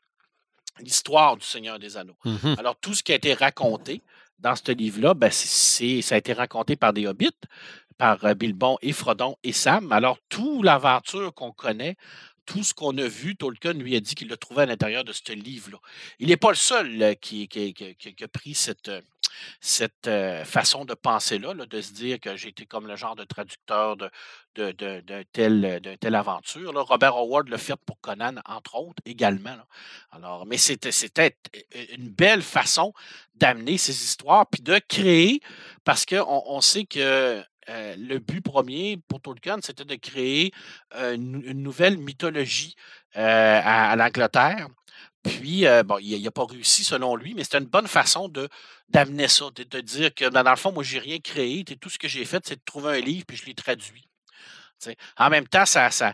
l'histoire 0.79 1.37
du 1.37 1.45
Seigneur 1.45 1.79
des 1.79 1.97
Anneaux. 1.97 2.17
Mmh 2.25 2.55
Alors, 2.57 2.75
tout 2.79 2.93
ce 2.93 3.03
qui 3.03 3.11
a 3.11 3.15
été 3.15 3.33
raconté 3.33 4.01
dans 4.39 4.55
ce 4.55 4.71
livre-là, 4.71 5.13
ben, 5.13 5.31
ça 5.31 6.15
a 6.15 6.17
été 6.17 6.33
raconté 6.33 6.75
par 6.75 6.93
des 6.93 7.07
hobbits, 7.07 7.29
par 7.97 8.23
euh, 8.25 8.33
Bilbon 8.33 8.77
et 8.81 8.91
Frodon 8.91 9.37
et 9.43 9.53
Sam. 9.53 9.91
Alors, 9.91 10.17
toute 10.29 10.63
l'aventure 10.63 11.33
qu'on 11.33 11.51
connaît, 11.51 11.95
tout 12.45 12.63
ce 12.63 12.73
qu'on 12.73 12.97
a 12.97 13.07
vu, 13.07 13.35
Tolkien 13.35 13.73
lui 13.73 13.95
a 13.95 13.99
dit 13.99 14.15
qu'il 14.15 14.27
le 14.27 14.37
trouvait 14.37 14.63
à 14.63 14.65
l'intérieur 14.65 15.03
de 15.03 15.11
ce 15.11 15.31
livre-là. 15.31 15.77
Il 16.19 16.27
n'est 16.29 16.37
pas 16.37 16.49
le 16.49 16.55
seul 16.55 17.01
euh, 17.01 17.13
qui, 17.13 17.49
a 18.21 18.27
pris 18.27 18.53
cette, 18.53 18.89
euh, 18.89 19.01
cette 19.59 20.09
façon 20.45 20.85
de 20.85 20.93
penser-là, 20.93 21.53
de 21.53 21.81
se 21.81 21.93
dire 21.93 22.19
que 22.19 22.35
j'étais 22.35 22.65
comme 22.65 22.87
le 22.87 22.95
genre 22.95 23.15
de 23.15 23.23
traducteur 23.23 23.97
de, 23.97 24.11
tel, 25.33 25.81
telle 25.99 26.15
aventure. 26.15 26.71
Robert 26.73 27.15
Howard 27.15 27.49
l'a 27.49 27.57
fait 27.57 27.75
pour 27.85 27.99
Conan, 27.99 28.35
entre 28.45 28.75
autres, 28.75 29.01
également. 29.05 29.57
Alors, 30.11 30.45
mais 30.45 30.57
c'était, 30.57 31.35
une 31.93 32.09
belle 32.09 32.41
façon 32.41 32.93
d'amener 33.35 33.77
ces 33.77 34.03
histoires, 34.03 34.47
puis 34.47 34.61
de 34.61 34.79
créer, 34.87 35.41
parce 35.83 36.05
qu'on 36.05 36.43
on 36.45 36.61
sait 36.61 36.85
que 36.85 37.43
euh, 37.69 37.95
le 37.97 38.19
but 38.19 38.41
premier 38.41 38.97
pour 39.07 39.21
Tolkien, 39.21 39.57
c'était 39.61 39.85
de 39.85 39.95
créer 39.95 40.51
une, 40.93 41.41
nouvelle 41.61 41.97
mythologie 41.97 42.75
à, 43.13 43.95
l'Angleterre. 43.95 44.67
Puis, 45.23 45.65
bon, 45.85 45.97
il 45.99 46.21
n'a 46.21 46.31
pas 46.31 46.45
réussi 46.45 46.83
selon 46.83 47.15
lui, 47.15 47.33
mais 47.33 47.43
c'était 47.43 47.57
une 47.57 47.65
bonne 47.65 47.87
façon 47.87 48.29
de 48.29 48.47
d'amener 48.89 49.27
ça, 49.27 49.45
de, 49.55 49.81
dire 49.81 50.13
que 50.13 50.29
dans 50.29 50.47
le 50.47 50.55
fond, 50.55 50.71
moi, 50.71 50.83
j'ai 50.83 50.99
rien 50.99 51.19
créé. 51.19 51.63
Tout 51.63 51.89
ce 51.89 51.97
que 51.97 52.07
j'ai 52.07 52.25
fait, 52.25 52.45
c'est 52.45 52.57
de 52.57 52.65
trouver 52.65 52.99
un 52.99 53.01
livre, 53.01 53.25
puis 53.25 53.37
je 53.37 53.45
l'ai 53.45 53.55
traduit. 53.55 54.07
En 55.17 55.29
même 55.29 55.47
temps, 55.47 55.65
ça, 55.65 55.89
ça, 55.91 56.13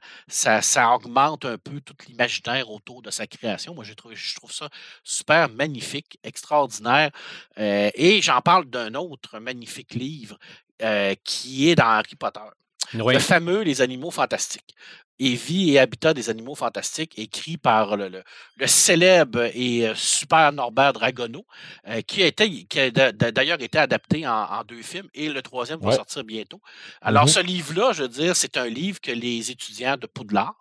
ça, 0.62 0.94
augmente 0.94 1.46
un 1.46 1.58
peu 1.58 1.82
tout 1.82 1.96
l'imaginaire 2.08 2.70
autour 2.70 3.02
de 3.02 3.12
sa 3.12 3.28
création. 3.28 3.74
Moi, 3.74 3.84
je 3.84 3.94
trouve, 3.94 4.52
ça 4.52 4.70
super 5.04 5.50
magnifique, 5.50 6.20
extraordinaire. 6.24 7.12
Euh, 7.58 7.90
et 7.96 8.22
j'en 8.22 8.42
parle 8.42 8.66
d'un 8.66 8.94
autre 8.96 9.40
magnifique 9.40 9.94
livre 9.94 10.38
euh, 10.82 11.16
qui 11.24 11.70
est 11.70 11.76
dans 11.76 11.86
Harry 11.86 12.16
Potter. 12.16 12.40
Le 12.94 13.20
fameux 13.20 13.62
Les 13.62 13.82
Animaux 13.82 14.12
Fantastiques 14.12 14.76
et 15.24 15.36
Vie 15.36 15.74
et 15.74 15.80
Habitat 15.80 16.16
des 16.16 16.32
animaux 16.32 16.56
fantastiques, 16.56 17.14
écrit 17.16 17.56
par 17.56 17.96
le, 17.96 18.24
célèbre 18.66 19.52
et 19.54 19.88
euh, 19.88 19.94
super 19.94 20.52
Norbert 20.52 20.94
Dragono, 20.94 21.46
euh, 21.88 22.02
qui 22.02 22.24
a, 22.24 22.26
été, 22.26 22.66
qui 22.66 22.80
a 22.80 22.90
d'ailleurs 23.12 23.62
été 23.62 23.78
adapté 23.78 24.28
en, 24.28 24.64
deux 24.68 24.82
films, 24.82 25.08
et 25.14 25.30
le 25.30 25.44
troisième 25.44 25.80
va 25.80 25.92
sortir 25.92 26.24
bientôt. 26.24 26.60
Alors, 27.02 27.26
mm-hmm. 27.26 27.34
ce 27.34 27.40
livre-là, 27.40 27.92
je 27.94 28.02
veux 28.02 28.10
dire, 28.10 28.36
c'est 28.36 28.58
un 28.58 28.66
livre 28.66 29.00
que 29.00 29.12
les 29.12 29.52
étudiants 29.52 29.96
de 29.96 30.08
Poudlard 30.08 30.56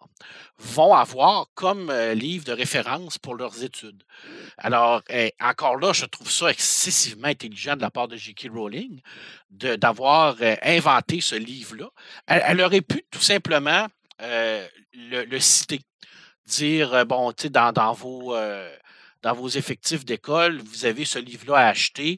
vont 0.58 0.94
avoir 0.94 1.46
comme 1.54 1.88
euh, 1.88 2.12
livre 2.12 2.44
de 2.44 2.52
référence 2.52 3.16
pour 3.16 3.34
leurs 3.34 3.64
études. 3.64 4.02
Alors, 4.58 5.00
eh, 5.08 5.32
encore 5.40 5.78
là, 5.78 5.94
je 5.94 6.04
trouve 6.04 6.30
ça 6.30 6.50
excessivement 6.50 7.28
intelligent 7.28 7.76
de 7.76 7.80
la 7.80 7.90
part 7.90 8.08
de 8.08 8.16
J.K. 8.16 8.48
Rowling 8.52 9.00
d'avoir 9.50 10.36
inventé 10.62 11.22
ce 11.22 11.34
livre-là. 11.34 11.88
elle, 12.26 12.60
aurait 12.60 12.82
pu 12.82 13.02
tout 13.10 13.20
simplement 13.20 13.86
euh, 14.22 14.66
le, 14.94 15.38
citer. 15.38 15.80
Dire, 16.46 16.94
euh, 16.94 17.04
bon, 17.04 17.32
tu 17.32 17.44
sais, 17.44 17.50
dans, 17.50 17.72
dans, 17.72 17.92
vos. 17.92 18.34
Euh, 18.34 18.70
dans 19.22 19.34
vos 19.34 19.48
effectifs 19.48 20.06
d'école, 20.06 20.62
vous 20.62 20.86
avez 20.86 21.04
ce 21.04 21.18
livre-là 21.18 21.56
à 21.58 21.68
acheter. 21.68 22.16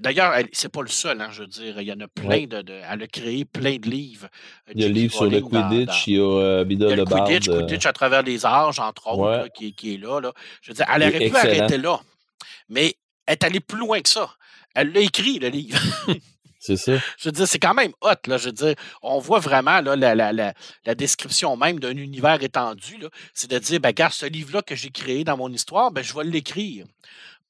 D'ailleurs, 0.00 0.34
c'est 0.52 0.72
pas 0.72 0.82
le 0.82 0.88
seul, 0.88 1.20
hein, 1.20 1.28
je 1.30 1.42
veux 1.42 1.46
dire. 1.46 1.80
Il 1.80 1.86
y 1.86 1.92
en 1.92 2.00
a 2.00 2.08
plein 2.08 2.46
de, 2.46 2.64
Elle 2.90 3.02
a 3.02 3.06
créé 3.06 3.44
plein 3.44 3.76
de 3.76 3.88
livres. 3.88 4.26
Il 4.74 4.80
y 4.80 4.84
a 4.84 4.88
le 4.88 4.94
livre 4.94 5.14
sur 5.14 5.26
le 5.26 5.40
Quidditch, 5.40 6.08
il 6.08 6.16
y 6.16 6.20
a 6.20 6.64
Bida 6.64 6.96
de 6.96 7.04
Quidditch, 7.04 7.48
Quidditch 7.48 7.86
à 7.86 7.92
travers 7.92 8.24
les 8.24 8.44
âges, 8.44 8.80
entre 8.80 9.06
autres, 9.06 9.52
qui, 9.54 9.72
qui, 9.72 9.94
est 9.94 9.98
là, 9.98 10.20
là, 10.20 10.32
Je 10.62 10.72
veux 10.72 10.74
dire, 10.74 10.86
elle 10.92 11.02
aurait 11.04 11.30
pu 11.30 11.36
arrêter 11.36 11.78
là. 11.78 12.00
Mais 12.68 12.96
elle 13.26 13.34
est 13.34 13.44
allée 13.44 13.60
plus 13.60 13.78
loin 13.78 14.00
que 14.00 14.08
ça. 14.08 14.34
Elle 14.74 14.92
l'a 14.92 15.00
écrit, 15.00 15.38
le 15.38 15.48
livre. 15.48 15.78
Je 16.66 17.00
veux 17.24 17.32
dire, 17.32 17.48
c'est 17.48 17.58
quand 17.58 17.74
même 17.74 17.92
hot. 18.00 18.10
Là, 18.26 18.38
je 18.38 18.46
veux 18.46 18.52
dire, 18.52 18.74
on 19.02 19.18
voit 19.18 19.40
vraiment 19.40 19.80
là, 19.80 19.96
la, 19.96 20.14
la, 20.14 20.32
la, 20.32 20.94
description 20.94 21.56
même 21.56 21.80
d'un 21.80 21.96
univers 21.96 22.42
étendu. 22.42 22.98
C'est 23.34 23.50
de 23.50 23.58
dire, 23.58 23.80
ben, 23.80 23.88
regarde, 23.88 24.12
ce 24.12 24.26
livre-là 24.26 24.62
que 24.62 24.76
j'ai 24.76 24.90
créé 24.90 25.24
dans 25.24 25.36
mon 25.36 25.52
histoire, 25.52 25.90
ben, 25.90 26.02
je 26.02 26.14
vais 26.14 26.24
l'écrire. 26.24 26.86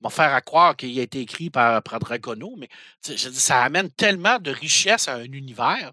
M'en 0.00 0.10
faire 0.10 0.34
à 0.34 0.40
croire 0.40 0.76
qu'il 0.76 0.98
a 0.98 1.02
été 1.02 1.20
écrit 1.20 1.48
par, 1.48 1.80
par 1.82 2.00
Dragono, 2.00 2.56
mais 2.58 2.68
je 3.06 3.28
dis, 3.28 3.38
ça 3.38 3.62
amène 3.62 3.88
tellement 3.90 4.40
de 4.40 4.50
richesse 4.50 5.06
à 5.06 5.14
un 5.14 5.24
univers 5.24 5.92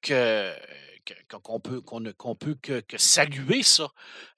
que 0.00 0.52
qu'on 1.42 1.60
peut, 1.60 1.80
qu'on 1.80 2.34
peut 2.34 2.56
que, 2.60 2.80
que, 2.80 2.98
saluer 2.98 3.62
ça. 3.62 3.88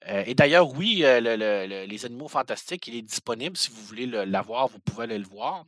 Euh, 0.07 0.23
et 0.25 0.35
d'ailleurs, 0.35 0.69
oui, 0.69 1.03
euh, 1.03 1.19
le, 1.21 1.85
les 1.85 2.05
Animaux 2.05 2.27
Fantastiques, 2.27 2.87
il 2.87 2.95
est 2.95 3.01
disponible. 3.01 3.57
Si 3.57 3.71
vous 3.71 3.81
voulez 3.83 4.05
l'avoir, 4.05 4.67
vous 4.67 4.79
pouvez 4.79 5.03
aller 5.03 5.17
le 5.17 5.27
voir. 5.27 5.65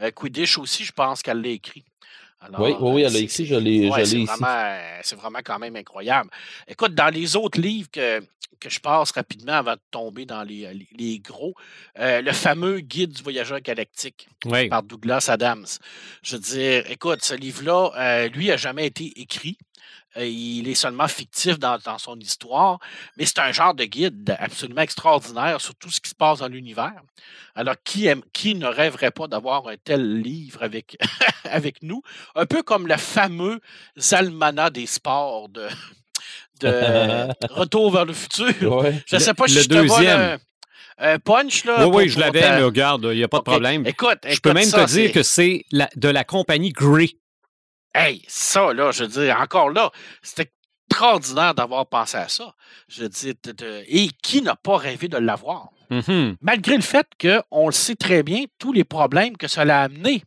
Euh, 0.00 0.10
Quidditch 0.10 0.58
aussi, 0.58 0.84
je 0.84 0.92
pense 0.92 1.22
qu'elle 1.22 1.40
l'a 1.40 1.48
écrit. 1.48 1.84
oui, 2.58 2.74
oui, 2.80 3.02
elle 3.02 3.12
l'a 3.12 3.18
écrit, 3.18 3.46
je 3.46 3.54
l'ai 3.54 3.88
ici. 3.88 4.26
C'est 5.02 5.16
vraiment 5.16 5.40
quand 5.44 5.58
même 5.58 5.76
incroyable. 5.76 6.30
Écoute, 6.68 6.94
dans 6.94 7.12
les 7.12 7.36
autres 7.36 7.60
livres 7.60 7.90
que, 7.90 8.20
que 8.60 8.70
je 8.70 8.80
passe 8.80 9.10
rapidement 9.12 9.54
avant 9.54 9.74
de 9.74 9.80
tomber 9.90 10.24
dans 10.24 10.42
les, 10.42 10.86
les, 10.92 11.18
gros, 11.18 11.54
le 11.96 12.32
fameux 12.32 12.80
Guide 12.80 13.12
du 13.12 13.22
voyageur 13.22 13.60
galactique 13.60 14.28
par 14.70 14.82
Douglas 14.82 15.26
Adams. 15.28 15.66
Je 16.22 16.36
veux 16.36 16.42
dire, 16.42 16.90
écoute, 16.90 17.22
ce 17.22 17.34
livre-là, 17.34 18.28
lui, 18.28 18.48
n'a 18.48 18.56
jamais 18.56 18.86
été 18.86 19.12
écrit. 19.20 19.58
Euh, 20.16 20.26
il 20.26 20.68
est 20.68 20.74
seulement 20.74 21.08
fictif 21.08 21.58
dans, 21.58 21.78
son 21.98 22.18
histoire, 22.18 22.78
mais 23.16 23.26
c'est 23.26 23.40
un 23.40 23.52
genre 23.52 23.74
de 23.74 23.84
guide 23.84 24.36
absolument 24.38 24.82
extraordinaire 24.82 25.60
sur 25.60 25.74
tout 25.74 25.90
ce 25.90 26.00
qui 26.00 26.10
se 26.10 26.14
passe 26.14 26.38
dans 26.38 26.48
l'univers. 26.48 27.00
Alors, 27.54 27.74
qui, 27.84 28.08
qui 28.32 28.54
ne 28.54 28.66
rêverait 28.66 29.10
pas 29.10 29.26
d'avoir 29.26 29.66
un 29.68 29.76
tel 29.76 30.20
livre 30.20 30.62
avec, 30.62 30.96
avec 31.44 31.82
nous? 31.82 32.02
Un 32.34 32.46
peu 32.46 32.62
comme 32.62 32.86
le 32.86 32.96
fameux 32.96 33.60
Almanach 34.12 34.72
des 34.72 34.86
sports 34.86 35.48
de, 35.48 35.68
de 36.60 37.28
Retour 37.52 37.90
vers 37.90 38.04
le 38.04 38.12
futur. 38.12 38.84
Je 39.06 39.16
ne 39.16 39.20
sais 39.20 39.34
pas 39.34 39.48
si 39.48 39.62
je 39.62 39.68
te 39.68 40.38
un 40.96 41.18
punch, 41.18 41.64
là. 41.64 41.88
Oui, 41.88 42.04
oui, 42.04 42.08
je 42.08 42.20
l'avais, 42.20 42.40
mais 42.40 42.62
regarde, 42.62 43.08
il 43.10 43.16
n'y 43.16 43.24
a 43.24 43.28
pas 43.28 43.38
de 43.38 43.42
problème. 43.42 43.84
Écoute, 43.86 44.18
je 44.28 44.38
peux 44.38 44.52
même 44.52 44.70
te 44.70 44.86
dire 44.86 45.12
que 45.12 45.22
c'est 45.22 45.64
de 45.72 46.08
la 46.08 46.24
compagnie 46.24 46.70
Grey. 46.70 47.10
Hey, 47.94 48.24
ça, 48.26 48.72
là, 48.72 48.90
je 48.90 49.04
veux 49.04 49.24
dire, 49.24 49.38
encore 49.40 49.70
là, 49.70 49.90
c'était 50.22 50.50
extraordinaire 50.90 51.54
d'avoir 51.54 51.86
pensé 51.86 52.16
à 52.16 52.28
ça. 52.28 52.54
Je 52.88 53.02
veux 53.02 53.08
dire, 53.08 53.34
et 53.88 54.08
qui 54.22 54.42
n'a 54.42 54.56
pas 54.56 54.76
rêvé 54.76 55.08
de 55.08 55.16
l'avoir? 55.16 55.70
Mm-hmm. 55.90 56.36
Malgré 56.40 56.76
le 56.76 56.82
fait 56.82 57.06
qu'on 57.20 57.66
le 57.66 57.72
sait 57.72 57.94
très 57.94 58.22
bien, 58.22 58.44
tous 58.58 58.72
les 58.72 58.84
problèmes 58.84 59.36
que 59.36 59.48
ça 59.48 59.64
l'a 59.64 59.82
amené 59.82 60.22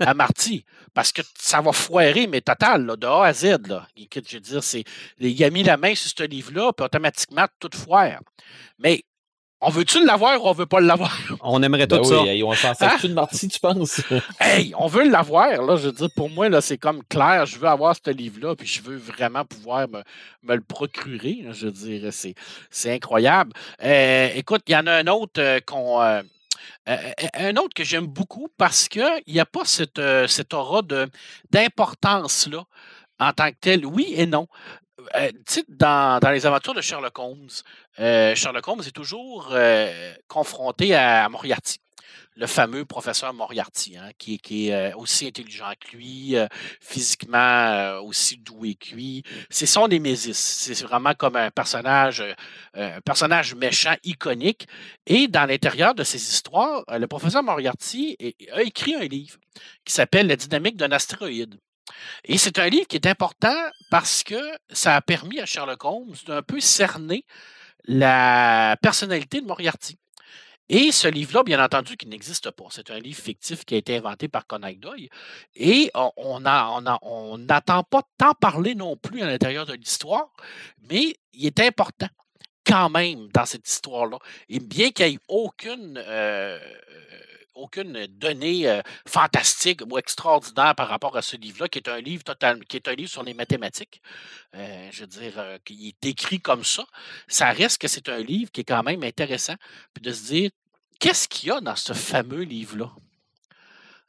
à 0.00 0.14
Marty. 0.14 0.64
Parce 0.94 1.12
que 1.12 1.22
ça 1.38 1.60
va 1.60 1.72
foirer, 1.72 2.26
mais 2.26 2.40
total, 2.40 2.86
là, 2.86 2.96
de 2.96 3.06
A 3.06 3.26
à 3.26 3.32
Z. 3.32 3.68
Là. 3.68 3.86
je 3.96 4.34
veux 4.34 4.40
dire, 4.40 4.62
c'est, 4.62 4.84
il 5.18 5.44
a 5.44 5.50
mis 5.50 5.62
la 5.62 5.76
main 5.76 5.94
sur 5.94 6.10
ce 6.16 6.24
livre-là, 6.24 6.72
puis 6.72 6.84
automatiquement, 6.84 7.46
tout 7.58 7.70
foire. 7.74 8.20
Mais 8.78 9.04
on 9.60 9.70
veut-tu 9.70 10.04
l'avoir 10.04 10.42
ou 10.42 10.48
on 10.48 10.52
veut 10.52 10.66
pas 10.66 10.80
l'avoir? 10.80 11.16
On 11.40 11.62
aimerait 11.62 11.86
tout 11.86 11.96
ben 11.96 12.04
ça. 12.04 12.16
on 12.20 12.54
s'en 12.54 12.72
hein? 12.78 12.96
de 13.02 13.12
Marty, 13.14 13.48
tu 13.48 13.58
penses? 13.58 14.02
hey, 14.40 14.74
on 14.76 14.86
veut 14.86 15.08
l'avoir, 15.08 15.62
là. 15.62 15.76
Je 15.76 15.86
veux 15.86 15.92
dire, 15.92 16.10
pour 16.14 16.28
moi, 16.28 16.48
là, 16.50 16.60
c'est 16.60 16.76
comme 16.76 17.02
clair. 17.04 17.46
Je 17.46 17.58
veux 17.58 17.68
avoir 17.68 17.96
ce 17.96 18.10
livre-là, 18.10 18.54
puis 18.54 18.66
je 18.66 18.82
veux 18.82 18.96
vraiment 18.96 19.44
pouvoir 19.44 19.88
me, 19.88 20.54
le 20.54 20.60
procurer. 20.60 21.46
Je 21.52 21.66
veux 21.66 21.72
dire, 21.72 22.12
c'est, 22.12 22.34
c'est 22.70 22.92
incroyable. 22.92 23.52
Euh, 23.82 24.28
écoute, 24.34 24.62
il 24.68 24.72
y 24.72 24.76
en 24.76 24.86
a 24.86 24.92
un 24.92 25.06
autre 25.06 25.40
euh, 25.40 25.60
qu'on. 25.64 26.02
Euh, 26.02 26.22
un 27.34 27.56
autre 27.56 27.74
que 27.74 27.82
j'aime 27.82 28.06
beaucoup 28.06 28.48
parce 28.56 28.88
qu'il 28.88 29.22
n'y 29.26 29.40
a 29.40 29.46
pas 29.46 29.64
cette, 29.64 30.00
cette 30.28 30.54
aura 30.54 30.82
de, 30.82 31.08
d'importance-là 31.50 32.64
en 33.18 33.32
tant 33.32 33.50
que 33.50 33.56
tel. 33.60 33.84
Oui 33.84 34.12
et 34.16 34.26
non. 34.26 34.46
Euh, 35.14 35.30
dans, 35.68 36.18
dans, 36.20 36.30
les 36.30 36.46
aventures 36.46 36.72
de 36.72 36.80
Sherlock 36.80 37.18
Holmes, 37.18 37.48
euh, 37.98 38.34
Sherlock 38.34 38.66
Holmes 38.66 38.82
est 38.86 38.94
toujours 38.94 39.48
euh, 39.52 40.14
confronté 40.26 40.94
à 40.94 41.28
Moriarty, 41.28 41.80
le 42.34 42.46
fameux 42.46 42.86
professeur 42.86 43.34
Moriarty, 43.34 43.98
hein, 43.98 44.08
qui, 44.16 44.38
qui, 44.38 44.70
est 44.70 44.94
aussi 44.94 45.26
intelligent 45.26 45.70
que 45.78 45.96
lui, 45.96 46.34
physiquement 46.80 47.98
aussi 48.00 48.38
doué 48.38 48.74
que 48.74 48.94
lui. 48.94 49.22
C'est 49.50 49.66
son 49.66 49.86
némésis. 49.86 50.38
C'est 50.38 50.82
vraiment 50.82 51.12
comme 51.12 51.36
un 51.36 51.50
personnage, 51.50 52.24
un 52.74 53.00
personnage 53.02 53.54
méchant, 53.54 53.96
iconique. 54.02 54.66
Et 55.06 55.28
dans 55.28 55.44
l'intérieur 55.44 55.94
de 55.94 56.04
ces 56.04 56.18
histoires, 56.18 56.84
le 56.88 57.06
professeur 57.06 57.42
Moriarty 57.42 58.16
a 58.52 58.62
écrit 58.62 58.94
un 58.94 59.04
livre 59.04 59.36
qui 59.84 59.92
s'appelle 59.92 60.26
La 60.26 60.36
dynamique 60.36 60.76
d'un 60.76 60.92
astéroïde. 60.92 61.58
Et 62.24 62.38
c'est 62.38 62.58
un 62.58 62.68
livre 62.68 62.86
qui 62.86 62.96
est 62.96 63.06
important 63.06 63.56
parce 63.90 64.22
que 64.22 64.40
ça 64.70 64.96
a 64.96 65.00
permis 65.00 65.40
à 65.40 65.46
Sherlock 65.46 65.84
Holmes 65.84 66.14
d'un 66.26 66.42
peu 66.42 66.60
cerner 66.60 67.24
la 67.84 68.76
personnalité 68.82 69.40
de 69.40 69.46
Moriarty. 69.46 69.98
Et 70.68 70.90
ce 70.90 71.06
livre-là, 71.06 71.44
bien 71.44 71.62
entendu, 71.62 71.96
qui 71.96 72.08
n'existe 72.08 72.50
pas. 72.50 72.64
C'est 72.70 72.90
un 72.90 72.98
livre 72.98 73.20
fictif 73.20 73.64
qui 73.64 73.74
a 73.74 73.78
été 73.78 73.96
inventé 73.96 74.26
par 74.26 74.46
Conan 74.46 74.72
Doyle. 74.76 75.08
Et 75.54 75.92
on 75.94 77.38
n'attend 77.38 77.84
pas 77.84 78.02
tant 78.18 78.34
parler 78.34 78.74
non 78.74 78.96
plus 78.96 79.22
à 79.22 79.26
l'intérieur 79.26 79.66
de 79.66 79.74
l'histoire, 79.74 80.28
mais 80.90 81.14
il 81.32 81.46
est 81.46 81.60
important 81.60 82.08
quand 82.66 82.90
même 82.90 83.28
dans 83.28 83.46
cette 83.46 83.68
histoire-là. 83.68 84.18
Et 84.48 84.58
bien 84.58 84.90
qu'il 84.90 85.06
n'y 85.06 85.14
ait 85.14 85.18
aucune 85.28 86.02
euh, 86.04 86.58
aucune 87.56 88.06
donnée 88.06 88.68
euh, 88.68 88.82
fantastique 89.08 89.80
ou 89.90 89.98
extraordinaire 89.98 90.74
par 90.74 90.88
rapport 90.88 91.16
à 91.16 91.22
ce 91.22 91.36
livre-là, 91.36 91.68
qui 91.68 91.78
est 91.78 91.88
un 91.88 92.00
livre 92.00 92.22
total, 92.22 92.64
qui 92.66 92.76
est 92.76 92.88
un 92.88 92.94
livre 92.94 93.10
sur 93.10 93.22
les 93.22 93.34
mathématiques. 93.34 94.00
Euh, 94.54 94.88
je 94.92 95.00
veux 95.00 95.06
dire, 95.06 95.38
euh, 95.38 95.58
qui 95.64 95.88
est 95.88 96.06
écrit 96.06 96.40
comme 96.40 96.64
ça. 96.64 96.84
Ça 97.28 97.50
reste 97.50 97.80
que 97.80 97.88
c'est 97.88 98.08
un 98.08 98.18
livre 98.18 98.50
qui 98.50 98.60
est 98.60 98.64
quand 98.64 98.82
même 98.82 99.02
intéressant. 99.02 99.56
Puis 99.94 100.02
de 100.02 100.12
se 100.12 100.26
dire, 100.26 100.50
qu'est-ce 101.00 101.28
qu'il 101.28 101.48
y 101.48 101.52
a 101.52 101.60
dans 101.60 101.76
ce 101.76 101.92
fameux 101.92 102.42
livre-là? 102.42 102.92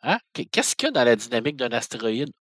Hein? 0.03 0.19
Qu'est-ce 0.51 0.75
qu'il 0.75 0.87
y 0.87 0.89
a 0.89 0.91
dans 0.91 1.03
la 1.03 1.15
dynamique 1.15 1.57
d'un 1.57 1.71
astéroïde? 1.71 2.31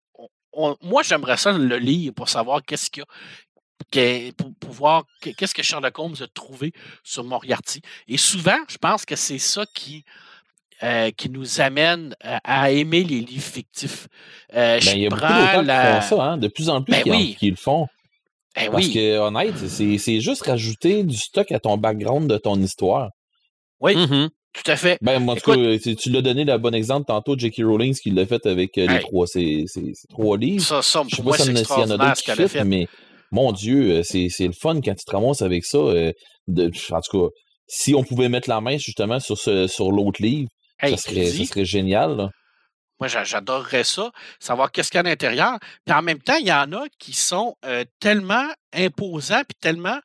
moi, 0.80 1.02
j'aimerais 1.02 1.36
ça 1.36 1.52
le 1.52 1.76
lire 1.76 2.14
pour 2.14 2.30
savoir 2.30 2.62
qu'est-ce 2.62 2.88
qu'il 2.90 3.02
y 3.02 4.28
a 4.28 4.32
pour, 4.32 4.72
voir 4.72 5.04
qu'est-ce 5.20 5.54
que 5.54 5.62
Sherlock 5.62 5.98
Holmes 5.98 6.16
a 6.20 6.26
trouvé 6.28 6.72
sur 7.02 7.24
Moriarty. 7.24 7.82
Et 8.08 8.16
souvent, 8.16 8.58
je 8.68 8.78
pense 8.78 9.04
que 9.04 9.16
c'est 9.16 9.38
ça 9.38 9.64
qui, 9.74 10.04
euh, 10.82 11.10
qui 11.16 11.30
nous 11.30 11.60
amène 11.60 12.14
à, 12.22 12.40
à 12.64 12.70
aimer 12.70 13.02
les 13.04 13.20
livres 13.20 13.42
fictifs. 13.42 14.08
Euh, 14.54 14.78
Ben, 14.78 14.80
je 14.80 14.90
il 14.96 15.00
y 15.02 15.06
a 15.06 15.08
beaucoup 15.08 15.20
prends 15.22 15.38
d'auteurs 15.38 15.62
la- 15.62 15.98
qui 16.00 16.06
font 16.08 16.16
ça, 16.18 16.22
hein, 16.24 16.36
de 16.38 16.48
plus 16.48 16.68
en 16.68 16.82
plus 16.82 16.92
Ben 16.92 17.02
qui, 17.02 17.10
en- 17.10 17.16
oui. 17.16 17.36
qui 17.38 17.50
le 17.50 17.56
font. 17.56 17.86
Eh 18.58 18.66
Parce 18.70 18.86
oui, 18.86 18.92
que, 18.94 19.18
honnête, 19.18 19.54
c'est 19.68 19.98
c'est 19.98 20.20
juste 20.20 20.42
rajouter 20.46 21.02
du 21.04 21.16
stock 21.16 21.50
à 21.52 21.58
ton 21.60 21.76
background 21.76 22.28
de 22.30 22.38
ton 22.38 22.56
histoire. 22.60 23.10
oui, 23.80 23.94
Mhm. 23.96 24.30
tout 24.54 24.70
à 24.70 24.76
fait. 24.76 24.96
Ben, 25.02 25.18
moi, 25.20 25.34
en 25.34 25.36
tout 25.36 25.52
Écoute- 25.52 25.64
cas, 25.64 25.78
tu, 25.90 25.96
tu 25.96 26.10
l'as 26.10 26.22
donné 26.22 26.44
le 26.44 26.56
bon 26.56 26.74
exemple 26.74 27.04
tantôt, 27.06 27.36
J.K. 27.38 27.56
Rowling, 27.64 27.92
ce 27.92 28.00
qu'il 28.00 28.14
l'a 28.14 28.24
fait 28.24 28.46
avec 28.46 28.78
euh, 28.78 28.86
les 28.86 29.00
trois, 29.00 29.26
ces, 29.26 29.64
ces- 29.66 29.92
ces 29.94 30.08
trois 30.08 30.38
livres. 30.38 30.64
Ça, 30.64 30.80
ça, 30.80 31.02
Je 31.06 31.16
sais 31.16 31.22
pas 31.22 31.22
moi, 31.24 31.36
s'il 31.36 31.56
c'est 31.58 31.62
y 31.74 31.76
en 31.76 31.90
a- 31.90 31.98
d'autres 31.98 32.14
qui 32.22 32.48
fait. 32.48 32.64
mais 32.64 32.86
mon 33.30 33.52
Dieu, 33.52 33.90
euh, 33.98 34.02
c'est 34.02 34.28
c'est 34.30 34.46
le 34.46 34.54
fun 34.54 34.80
quand 34.80 34.94
tu 34.94 35.04
te 35.04 35.10
ramasses 35.10 35.42
avec 35.42 35.64
ça. 35.66 35.76
euh, 35.78 36.12
de, 36.48 36.70
en 36.92 37.00
tout 37.02 37.28
cas, 37.28 37.34
si 37.66 37.94
on 37.94 38.04
pouvait 38.04 38.28
mettre 38.30 38.48
la 38.48 38.60
main 38.62 38.78
justement 38.78 39.18
sur, 39.20 39.36
ce, 39.36 39.66
sur 39.66 39.90
l'autre 39.92 40.22
livre, 40.22 40.48
Hey, 40.78 40.96
ça, 40.96 41.10
serait, 41.10 41.26
ça 41.26 41.32
dis, 41.32 41.46
serait 41.46 41.64
génial. 41.64 42.16
là. 42.16 42.30
Moi, 42.98 43.08
j'a- 43.08 43.24
j'adorerais 43.24 43.84
ça, 43.84 44.10
savoir 44.40 44.72
qu'est-ce 44.72 44.90
qu'il 44.90 44.96
y 44.96 44.98
a 44.98 45.06
à 45.06 45.10
l'intérieur. 45.10 45.58
Puis 45.84 45.94
en 45.94 46.02
même 46.02 46.20
temps, 46.20 46.36
il 46.36 46.46
y 46.46 46.52
en 46.52 46.72
a 46.72 46.84
qui 46.98 47.12
sont 47.12 47.56
euh, 47.64 47.84
tellement 48.00 48.48
imposants 48.72 49.42
puis 49.46 49.56
tellement 49.60 49.98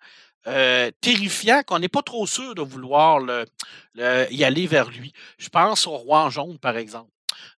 euh, 0.48 0.90
terrifiants 1.02 1.62
qu'on 1.66 1.80
n'est 1.80 1.88
pas 1.88 2.02
trop 2.02 2.26
sûr 2.26 2.56
de 2.56 2.62
vouloir 2.62 3.20
le- 3.20 3.46
le- 3.94 4.28
y 4.32 4.44
aller 4.44 4.66
vers 4.68 4.90
lui. 4.90 5.14
Je 5.38 5.48
pense 5.50 5.86
au 5.88 5.92
Roi 5.98 6.20
en 6.24 6.30
jaune, 6.30 6.58
par 6.58 6.76
exemple, 6.78 7.12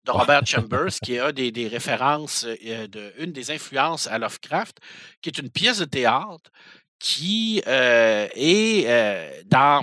de 0.04 0.10
Robert 0.10 0.42
Chambers, 0.46 0.90
qui 1.02 1.14
est 1.14 1.20
un 1.20 1.32
des, 1.32 1.50
des 1.52 1.68
références, 1.68 2.44
euh, 2.44 2.86
de, 2.88 3.12
une 3.18 3.32
des 3.32 3.50
influences 3.52 4.06
à 4.08 4.18
Lovecraft, 4.18 4.78
qui 5.22 5.28
est 5.30 5.38
une 5.38 5.48
pièce 5.50 5.78
de 5.78 5.84
théâtre 5.84 6.50
qui 6.98 7.62
euh, 7.68 8.28
est 8.34 9.44
dans 9.46 9.82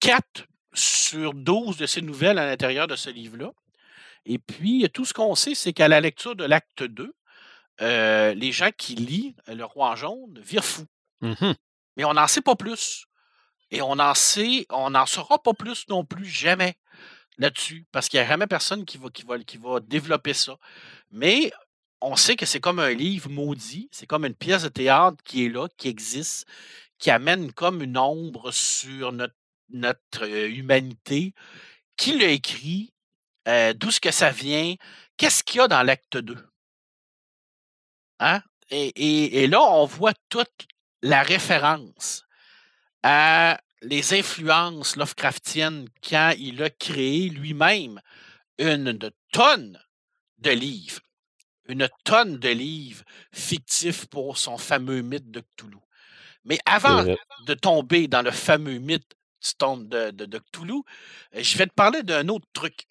4 0.00 0.44
sur 0.74 1.34
12 1.34 1.76
de 1.76 1.86
ces 1.86 2.02
nouvelles 2.02 2.38
à 2.38 2.46
l'intérieur 2.46 2.86
de 2.86 2.96
ce 2.96 3.10
livre-là. 3.10 3.52
Et 4.26 4.38
puis, 4.38 4.88
tout 4.92 5.04
ce 5.04 5.14
qu'on 5.14 5.34
sait, 5.34 5.54
c'est 5.54 5.72
qu'à 5.72 5.88
la 5.88 6.00
lecture 6.00 6.36
de 6.36 6.44
l'acte 6.44 6.82
2, 6.82 7.14
euh, 7.80 8.34
les 8.34 8.52
gens 8.52 8.70
qui 8.76 8.94
lisent 8.94 9.34
Le 9.46 9.64
Roi 9.64 9.90
en 9.90 9.96
jaune 9.96 10.38
virent 10.40 10.64
fous. 10.64 10.86
Mhm. 11.20 11.54
Mais 11.96 12.04
on 12.04 12.14
n'en 12.14 12.26
sait 12.26 12.42
pas 12.42 12.56
plus. 12.56 13.06
Et 13.70 13.82
on 13.82 13.98
en 13.98 14.14
sait, 14.14 14.66
on 14.70 14.90
n'en 14.90 15.06
saura 15.06 15.42
pas 15.42 15.52
plus 15.52 15.86
non 15.88 16.04
plus 16.04 16.24
jamais 16.24 16.76
là-dessus, 17.38 17.86
parce 17.92 18.08
qu'il 18.08 18.18
n'y 18.18 18.26
a 18.26 18.28
jamais 18.28 18.46
personne 18.46 18.84
qui 18.84 18.98
va, 18.98 19.10
qui, 19.10 19.22
va, 19.22 19.38
qui 19.38 19.58
va 19.58 19.80
développer 19.80 20.34
ça. 20.34 20.56
Mais 21.12 21.52
on 22.00 22.16
sait 22.16 22.36
que 22.36 22.46
c'est 22.46 22.60
comme 22.60 22.78
un 22.78 22.90
livre 22.90 23.30
maudit, 23.30 23.88
c'est 23.92 24.06
comme 24.06 24.24
une 24.24 24.34
pièce 24.34 24.62
de 24.62 24.68
théâtre 24.68 25.22
qui 25.24 25.44
est 25.44 25.48
là, 25.48 25.68
qui 25.76 25.88
existe, 25.88 26.46
qui 26.98 27.10
amène 27.10 27.52
comme 27.52 27.82
une 27.82 27.98
ombre 27.98 28.50
sur 28.50 29.12
notre, 29.12 29.34
notre 29.70 30.26
humanité. 30.28 31.34
Qui 31.96 32.18
l'a 32.18 32.28
écrit? 32.28 32.92
Euh, 33.48 33.72
D'où 33.74 33.88
est-ce 33.88 34.00
que 34.00 34.10
ça 34.10 34.30
vient? 34.30 34.74
Qu'est-ce 35.16 35.42
qu'il 35.44 35.58
y 35.58 35.60
a 35.60 35.68
dans 35.68 35.82
l'acte 35.82 36.16
2? 36.16 36.36
Hein? 38.20 38.42
Et, 38.70 38.88
et- 38.96 39.42
et 39.42 39.46
là, 39.46 39.60
on 39.62 39.84
voit 39.86 40.14
toute 40.28 40.66
la 41.02 41.22
référence 41.22 42.24
à 43.02 43.60
les 43.82 44.12
influences 44.14 44.96
Lovecraftiennes 44.96 45.88
quand 46.02 46.34
il 46.38 46.62
a 46.62 46.70
créé 46.70 47.28
lui-même 47.28 48.00
une 48.58 48.98
tonne 49.32 49.80
de 50.38 50.50
livres, 50.50 51.00
une 51.68 51.88
tonne 52.04 52.38
de 52.38 52.48
livres 52.48 53.04
fictifs 53.32 54.06
pour 54.06 54.36
son 54.36 54.58
fameux 54.58 55.02
mythe 55.02 55.30
de 55.30 55.40
Cthulhu. 55.40 55.78
Mais 56.44 56.58
avant 56.66 57.04
de 57.46 57.54
tomber 57.54 58.08
dans 58.08 58.22
le 58.22 58.32
fameux 58.32 58.78
mythe 58.78 59.14
du 59.42 59.54
tombe 59.56 59.88
de, 59.88 60.10
de, 60.10 60.24
de 60.26 60.38
Cthulhu, 60.38 60.82
je 61.32 61.58
vais 61.58 61.66
te 61.66 61.74
parler 61.74 62.02
d'un 62.02 62.28
autre 62.28 62.46
truc. 62.52 62.86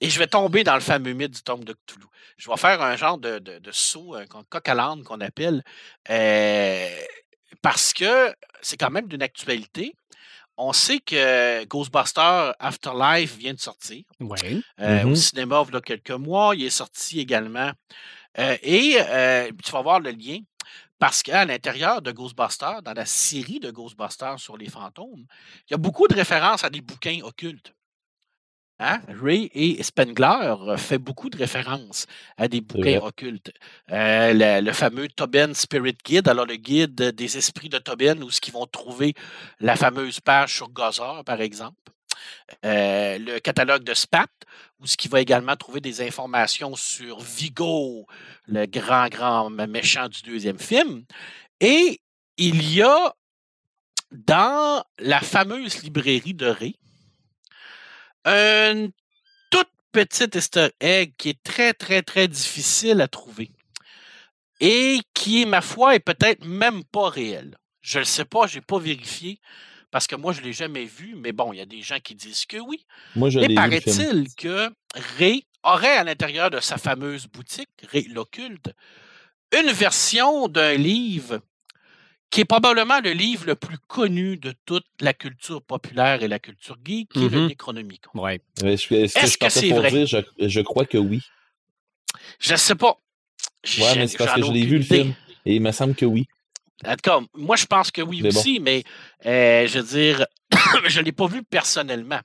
Et 0.00 0.10
je 0.10 0.18
vais 0.20 0.28
tomber 0.28 0.62
dans 0.62 0.74
le 0.74 0.80
fameux 0.80 1.12
mythe 1.12 1.32
du 1.34 1.42
tombe 1.42 1.64
de 1.64 1.72
Cthulhu. 1.72 2.06
Je 2.36 2.48
vais 2.48 2.56
faire 2.56 2.80
un 2.82 2.94
genre 2.96 3.18
de, 3.18 3.40
de, 3.40 3.58
de 3.58 3.72
saut, 3.72 4.14
un 4.14 4.26
co- 4.26 4.44
coq 4.48 4.68
à 4.68 4.74
l'âne 4.74 5.02
qu'on 5.02 5.20
appelle, 5.20 5.64
euh, 6.08 7.00
parce 7.62 7.92
que 7.92 8.32
c'est 8.62 8.76
quand 8.76 8.90
même 8.90 9.08
d'une 9.08 9.22
actualité. 9.22 9.94
On 10.56 10.72
sait 10.72 11.00
que 11.00 11.64
Ghostbusters 11.64 12.54
Afterlife 12.58 13.36
vient 13.36 13.54
de 13.54 13.60
sortir 13.60 14.04
Ouais. 14.20 14.60
euh, 14.80 15.04
au 15.04 15.08
Mhm. 15.08 15.14
cinéma 15.16 15.64
il 15.68 15.74
y 15.74 15.76
a 15.76 15.80
quelques 15.80 16.10
mois. 16.10 16.54
Il 16.54 16.64
est 16.64 16.70
sorti 16.70 17.18
également. 17.20 17.72
Euh, 18.38 18.56
et 18.62 18.98
tu 19.64 19.72
vas 19.72 19.82
voir 19.82 20.00
le 20.00 20.10
lien. 20.10 20.38
Parce 20.98 21.22
qu'à 21.22 21.44
l'intérieur 21.44 22.02
de 22.02 22.10
Ghostbusters, 22.10 22.82
dans 22.82 22.92
la 22.92 23.06
série 23.06 23.60
de 23.60 23.70
Ghostbusters 23.70 24.38
sur 24.38 24.56
les 24.56 24.68
fantômes, 24.68 25.26
il 25.68 25.72
y 25.72 25.74
a 25.74 25.78
beaucoup 25.78 26.08
de 26.08 26.14
références 26.14 26.64
à 26.64 26.70
des 26.70 26.80
bouquins 26.80 27.20
occultes. 27.22 27.72
Hein? 28.80 29.00
Ray 29.08 29.50
et 29.54 29.82
Spengler 29.82 30.54
euh, 30.60 30.76
fait 30.76 30.98
beaucoup 30.98 31.30
de 31.30 31.36
références 31.36 32.06
à 32.36 32.46
des 32.46 32.60
bouquins 32.60 33.00
occultes. 33.00 33.50
Euh, 33.90 34.32
le, 34.32 34.64
le 34.64 34.72
fameux 34.72 35.08
Tobin 35.08 35.52
Spirit 35.52 35.98
Guide, 36.04 36.28
alors 36.28 36.46
le 36.46 36.54
guide 36.54 36.94
des 36.94 37.36
esprits 37.36 37.68
de 37.68 37.78
Tobin, 37.78 38.22
où 38.22 38.30
ce 38.30 38.40
qu'ils 38.40 38.52
vont 38.52 38.66
trouver 38.66 39.14
la 39.58 39.74
fameuse 39.74 40.20
page 40.20 40.54
sur 40.54 40.68
Gozer, 40.68 41.24
par 41.24 41.40
exemple. 41.40 41.92
Euh, 42.64 43.18
le 43.18 43.38
catalogue 43.38 43.84
de 43.84 43.94
Spat, 43.94 44.30
où 44.80 44.86
ce 44.86 44.96
qui 44.96 45.08
va 45.08 45.20
également 45.20 45.56
trouver 45.56 45.80
des 45.80 46.00
informations 46.06 46.74
sur 46.76 47.20
Vigo, 47.20 48.06
le 48.46 48.66
grand, 48.66 49.08
grand 49.08 49.50
méchant 49.50 50.08
du 50.08 50.22
deuxième 50.22 50.58
film. 50.58 51.04
Et 51.60 52.00
il 52.36 52.72
y 52.72 52.82
a 52.82 53.14
dans 54.10 54.84
la 54.98 55.20
fameuse 55.20 55.82
librairie 55.82 56.34
de 56.34 56.46
Ray, 56.46 56.76
une 58.24 58.90
toute 59.50 59.70
petite 59.92 60.34
easter 60.34 60.68
egg 60.80 61.12
qui 61.18 61.30
est 61.30 61.42
très, 61.42 61.74
très, 61.74 62.02
très 62.02 62.28
difficile 62.28 63.00
à 63.00 63.08
trouver. 63.08 63.50
Et 64.60 65.00
qui, 65.14 65.46
ma 65.46 65.60
foi, 65.60 65.94
est 65.94 66.00
peut-être 66.00 66.44
même 66.44 66.82
pas 66.84 67.08
réel. 67.08 67.56
Je 67.80 67.98
ne 67.98 68.02
le 68.02 68.06
sais 68.06 68.24
pas, 68.24 68.46
je 68.46 68.56
n'ai 68.56 68.60
pas 68.60 68.78
vérifié, 68.78 69.40
parce 69.90 70.06
que 70.06 70.16
moi, 70.16 70.32
je 70.32 70.40
ne 70.40 70.46
l'ai 70.46 70.52
jamais 70.52 70.84
vu, 70.84 71.14
mais 71.16 71.32
bon, 71.32 71.52
il 71.52 71.58
y 71.58 71.60
a 71.62 71.66
des 71.66 71.82
gens 71.82 71.98
qui 72.02 72.14
disent 72.14 72.46
que 72.46 72.58
oui. 72.58 72.84
Moi, 73.16 73.30
je 73.30 73.40
Mais 73.40 73.48
le 73.48 73.54
paraît-il 73.54 74.26
que 74.36 74.70
Ray 75.18 75.44
aurait 75.62 75.96
à 75.96 76.04
l'intérieur 76.04 76.50
de 76.50 76.60
sa 76.60 76.78
fameuse 76.78 77.26
boutique, 77.26 77.68
Ray 77.90 78.06
l'occulte, 78.08 78.70
une 79.52 79.70
version 79.72 80.48
d'un 80.48 80.74
livre 80.74 81.40
qui 82.30 82.42
est 82.42 82.44
probablement 82.44 83.00
le 83.00 83.12
livre 83.12 83.46
le 83.46 83.54
plus 83.54 83.78
connu 83.86 84.36
de 84.36 84.52
toute 84.66 84.84
la 85.00 85.14
culture 85.14 85.62
populaire 85.62 86.22
et 86.22 86.28
la 86.28 86.38
culture 86.38 86.76
geek, 86.84 87.08
qui 87.08 87.24
est 87.24 87.28
le 87.30 87.40
Mhm. 87.40 87.46
Necronomicon. 87.48 88.10
Ouais. 88.20 88.42
Ce 88.58 88.64
Est-ce 88.94 89.38
que 89.38 89.44
partais 89.44 89.60
c'est 89.60 89.68
pour 89.70 89.78
vrai? 89.78 89.90
dire, 89.90 90.06
je, 90.06 90.18
je 90.48 90.60
crois 90.60 90.84
que 90.84 90.98
oui. 90.98 91.22
Je 92.38 92.52
ne 92.52 92.58
sais 92.58 92.74
pas. 92.74 92.98
Ouais, 93.78 93.96
mais 93.96 94.06
c'est 94.08 94.18
parce 94.18 94.34
que 94.34 94.42
je 94.46 94.52
l'ai 94.52 94.66
vu, 94.66 94.78
le 94.78 94.84
film. 94.84 95.14
Et 95.46 95.56
il 95.56 95.62
me 95.62 95.72
semble 95.72 95.94
que 95.94 96.04
oui. 96.04 96.28
En 96.86 96.92
tout 96.92 97.02
cas, 97.02 97.20
moi, 97.34 97.56
je 97.56 97.66
pense 97.66 97.90
que 97.90 98.02
oui 98.02 98.22
bon. 98.22 98.28
aussi, 98.28 98.60
mais 98.60 98.84
euh, 99.26 99.66
je 99.66 99.80
veux 99.80 99.86
dire, 99.86 100.26
je 100.86 101.00
ne 101.00 101.04
l'ai 101.04 101.12
pas 101.12 101.26
vu 101.26 101.42
personnellement. 101.42 102.20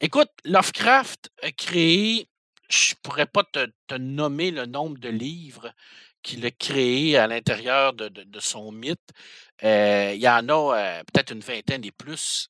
Écoute, 0.00 0.30
Lovecraft 0.44 1.30
a 1.42 1.50
créé, 1.52 2.28
je 2.68 2.92
ne 2.94 2.96
pourrais 3.02 3.26
pas 3.26 3.44
te, 3.44 3.66
te 3.86 3.94
nommer 3.94 4.50
le 4.50 4.66
nombre 4.66 4.98
de 4.98 5.08
livres 5.08 5.72
qu'il 6.22 6.44
a 6.44 6.50
créés 6.50 7.16
à 7.16 7.26
l'intérieur 7.26 7.92
de, 7.92 8.08
de- 8.08 8.24
de 8.24 8.40
son 8.40 8.72
mythe. 8.72 9.10
Euh, 9.62 10.12
il 10.14 10.20
y 10.20 10.28
en 10.28 10.48
a 10.48 10.76
euh, 10.76 11.02
peut-être 11.04 11.30
une 11.32 11.40
vingtaine 11.40 11.84
et 11.84 11.92
plus. 11.92 12.48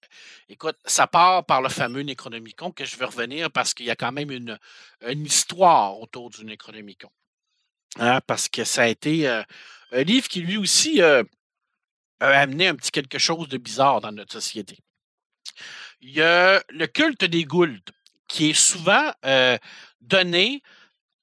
Écoute, 0.49 0.77
ça 0.87 1.07
part 1.07 1.45
par 1.45 1.63
le 1.63 1.69
fameux 1.69 2.01
Necronomicon 2.03 2.73
que 2.73 2.85
je 2.85 2.97
vais 2.97 3.05
revenir 3.05 3.51
parce 3.51 3.75
qu'il 3.75 3.87
y 3.87 3.91
a 3.91 3.97
quand 3.97 4.13
même 4.13 4.31
une, 4.31 4.59
une 5.07 5.25
histoire 5.27 6.01
autour 6.01 6.31
du 6.31 6.45
Necronomicon. 6.45 7.11
Hein, 7.99 8.21
parce 8.27 8.49
que 8.49 8.65
ça 8.65 8.83
a 8.83 8.89
été 8.89 9.29
euh, 9.29 9.43
un 9.93 10.03
livre 10.03 10.29
qui 10.29 10.41
lui 10.41 10.57
aussi 10.57 11.01
euh, 11.01 11.23
a 12.21 12.27
amené 12.29 12.69
un 12.69 12.75
petit 12.75 12.91
quelque 12.91 13.19
chose 13.19 13.49
de 13.49 13.57
bizarre 13.59 14.01
dans 14.01 14.13
notre 14.13 14.33
société. 14.33 14.79
Il 16.01 16.11
y 16.11 16.21
a 16.21 16.63
le 16.69 16.87
culte 16.87 17.25
des 17.25 17.45
Gould, 17.45 17.81
qui 18.29 18.51
est 18.51 18.55
souvent 18.55 19.13
euh, 19.25 19.57
donné 20.01 20.63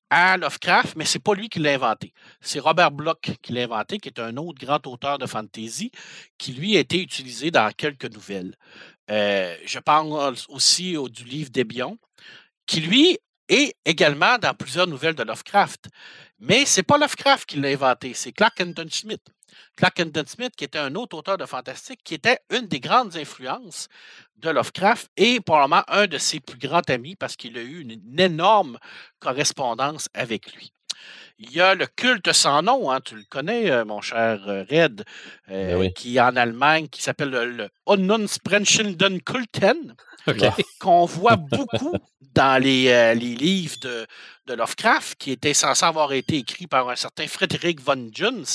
à 0.10 0.38
Lovecraft, 0.38 0.96
mais 0.96 1.06
c'est 1.06 1.20
pas 1.20 1.34
lui 1.36 1.50
qui 1.50 1.60
l'a 1.60 1.74
inventé. 1.74 2.14
C'est 2.42 2.60
Robert 2.60 2.92
Bloch 2.92 3.32
qui 3.42 3.54
l'a 3.54 3.64
inventé, 3.64 3.98
qui 4.00 4.10
est 4.10 4.20
un 4.20 4.38
autre 4.38 4.64
grand 4.64 4.86
auteur 4.88 5.18
de 5.18 5.26
fantasy, 5.26 5.92
qui 6.38 6.54
lui 6.54 6.78
a 6.78 6.80
été 6.80 7.02
utilisé 7.02 7.52
dans 7.52 7.72
quelques 7.72 8.12
nouvelles. 8.12 8.56
Je 9.10 9.80
parle 9.80 10.36
aussi 10.50 10.98
au- 10.98 11.10
du 11.10 11.24
livre 11.24 11.50
d'Ebion, 11.50 11.98
qui 12.68 12.82
lui 12.82 13.18
est 13.54 13.76
également 13.86 14.38
dans 14.38 14.54
plusieurs 14.54 14.88
nouvelles 14.88 15.16
de 15.16 15.24
Lovecraft. 15.24 15.86
Mais 16.40 16.66
c'est 16.66 16.84
pas 16.84 16.98
Lovecraft 16.98 17.48
qui 17.48 17.60
l'a 17.60 17.70
inventé, 17.70 18.14
c'est 18.14 18.32
Clark 18.32 18.62
Smith. 18.90 19.22
Clark 19.76 19.96
Kenton 19.96 20.24
Smith, 20.28 20.54
qui 20.56 20.64
était 20.64 20.80
un 20.80 20.96
autre 20.96 21.18
auteur 21.18 21.38
de 21.38 21.46
fantastique, 21.46 22.02
qui 22.04 22.16
était 22.16 22.40
une 22.50 22.68
des 22.68 22.80
grandes 22.80 23.16
influences 23.16 23.88
de 24.38 24.50
Lovecraft 24.50 25.10
et 25.18 25.40
probablement 25.40 25.84
un 25.88 26.08
de 26.08 26.18
ses 26.18 26.40
plus 26.40 26.58
grands 26.58 26.82
amis 26.88 27.16
parce 27.16 27.36
qu'il 27.36 27.58
a 27.58 27.62
eu 27.62 27.82
une 27.82 28.20
énorme 28.20 28.78
correspondance 29.20 30.10
avec 30.14 30.54
lui. 30.56 30.74
Il 31.40 31.52
y 31.52 31.62
a 31.62 31.76
le 31.76 31.88
culte 31.88 32.32
sans 32.32 32.62
nom, 32.62 32.92
hein, 32.92 33.02
tu 33.04 33.16
le 33.16 33.24
connais, 33.30 33.70
euh, 33.72 33.86
mon 33.86 34.02
cher 34.02 34.42
euh, 34.48 34.64
Red, 34.70 35.04
euh, 35.50 35.76
Ben 35.76 35.78
oui. 35.78 35.94
qui 35.96 36.18
est 36.18 36.22
en 36.22 36.36
Allemagne, 36.36 36.88
qui 36.90 37.02
s'appelle 37.02 37.30
le, 37.30 37.70
le 37.88 39.20
Kulten, 39.20 39.96
qu'on 40.80 41.06
voit 41.06 41.36
beaucoup 41.38 41.98
dans 42.34 42.62
les, 42.62 42.90
euh, 42.90 43.14
les 43.14 43.36
livres 43.36 43.78
de, 43.82 44.08
de 44.48 44.54
Lovecraft, 44.54 45.16
qui 45.18 45.32
était 45.32 45.54
censé 45.54 45.86
avoir 45.86 46.14
été 46.14 46.38
écrit 46.38 46.68
par 46.68 46.90
un 46.90 46.96
certain 46.96 47.28
Frederick 47.28 47.82
von 47.82 48.10
Jones. 48.12 48.46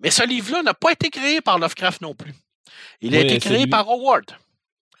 Mais 0.00 0.10
ce 0.10 0.26
livre-là 0.26 0.62
n'a 0.62 0.74
pas 0.74 0.92
été 0.92 1.10
créé 1.10 1.40
par 1.40 1.58
Lovecraft 1.58 2.02
non 2.02 2.14
plus. 2.14 2.34
Il 3.00 3.14
a 3.16 3.20
Oui, 3.20 3.20
été 3.20 3.38
créé 3.38 3.66
par 3.66 3.88
Howard. 3.88 4.24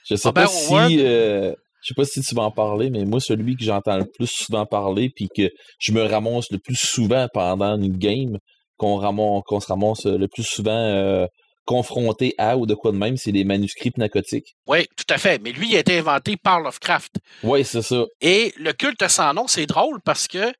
Je 0.04 0.14
sais 0.16 0.28
Robert 0.28 0.44
pas 0.44 0.48
si. 0.48 0.72
Howard. 0.72 0.92
euh, 1.00 1.54
je 1.86 1.94
sais 1.94 1.94
pas 1.94 2.04
si 2.04 2.20
tu 2.20 2.34
vas 2.34 2.42
en 2.42 2.50
parler, 2.50 2.90
mais 2.90 3.04
moi, 3.04 3.20
celui 3.20 3.54
que 3.54 3.62
j'entends 3.62 3.96
le 3.96 4.06
plus 4.06 4.26
souvent 4.26 4.66
parler, 4.66 5.08
puis 5.14 5.28
que 5.28 5.48
je 5.78 5.92
me 5.92 6.02
ramasse 6.02 6.50
le 6.50 6.58
plus 6.58 6.74
souvent 6.74 7.28
pendant 7.32 7.80
une 7.80 7.96
game, 7.96 8.38
qu'on 8.76 8.96
ramasse, 8.96 9.42
qu'on 9.46 9.60
se 9.60 9.68
ramasse 9.68 10.04
le 10.04 10.26
plus 10.26 10.42
souvent 10.42 10.72
euh, 10.72 11.26
confronté 11.64 12.34
à 12.38 12.56
ou 12.56 12.66
de 12.66 12.74
quoi 12.74 12.90
de 12.90 12.96
même, 12.96 13.16
c'est 13.16 13.30
les 13.30 13.44
manuscrits 13.44 13.92
pnacotiques. 13.92 14.56
Oui, 14.66 14.88
tout 14.96 15.14
à 15.14 15.16
fait. 15.16 15.40
Mais 15.40 15.52
lui, 15.52 15.68
il 15.68 15.76
a 15.76 15.80
été 15.80 15.96
inventé 15.96 16.36
par 16.36 16.58
Lovecraft. 16.60 17.20
Oui, 17.44 17.64
c'est 17.64 17.82
ça. 17.82 18.04
Et 18.20 18.52
le 18.56 18.72
culte 18.72 19.06
sans 19.06 19.32
nom, 19.32 19.46
c'est 19.46 19.66
drôle 19.66 20.00
parce 20.04 20.26
que 20.26 20.52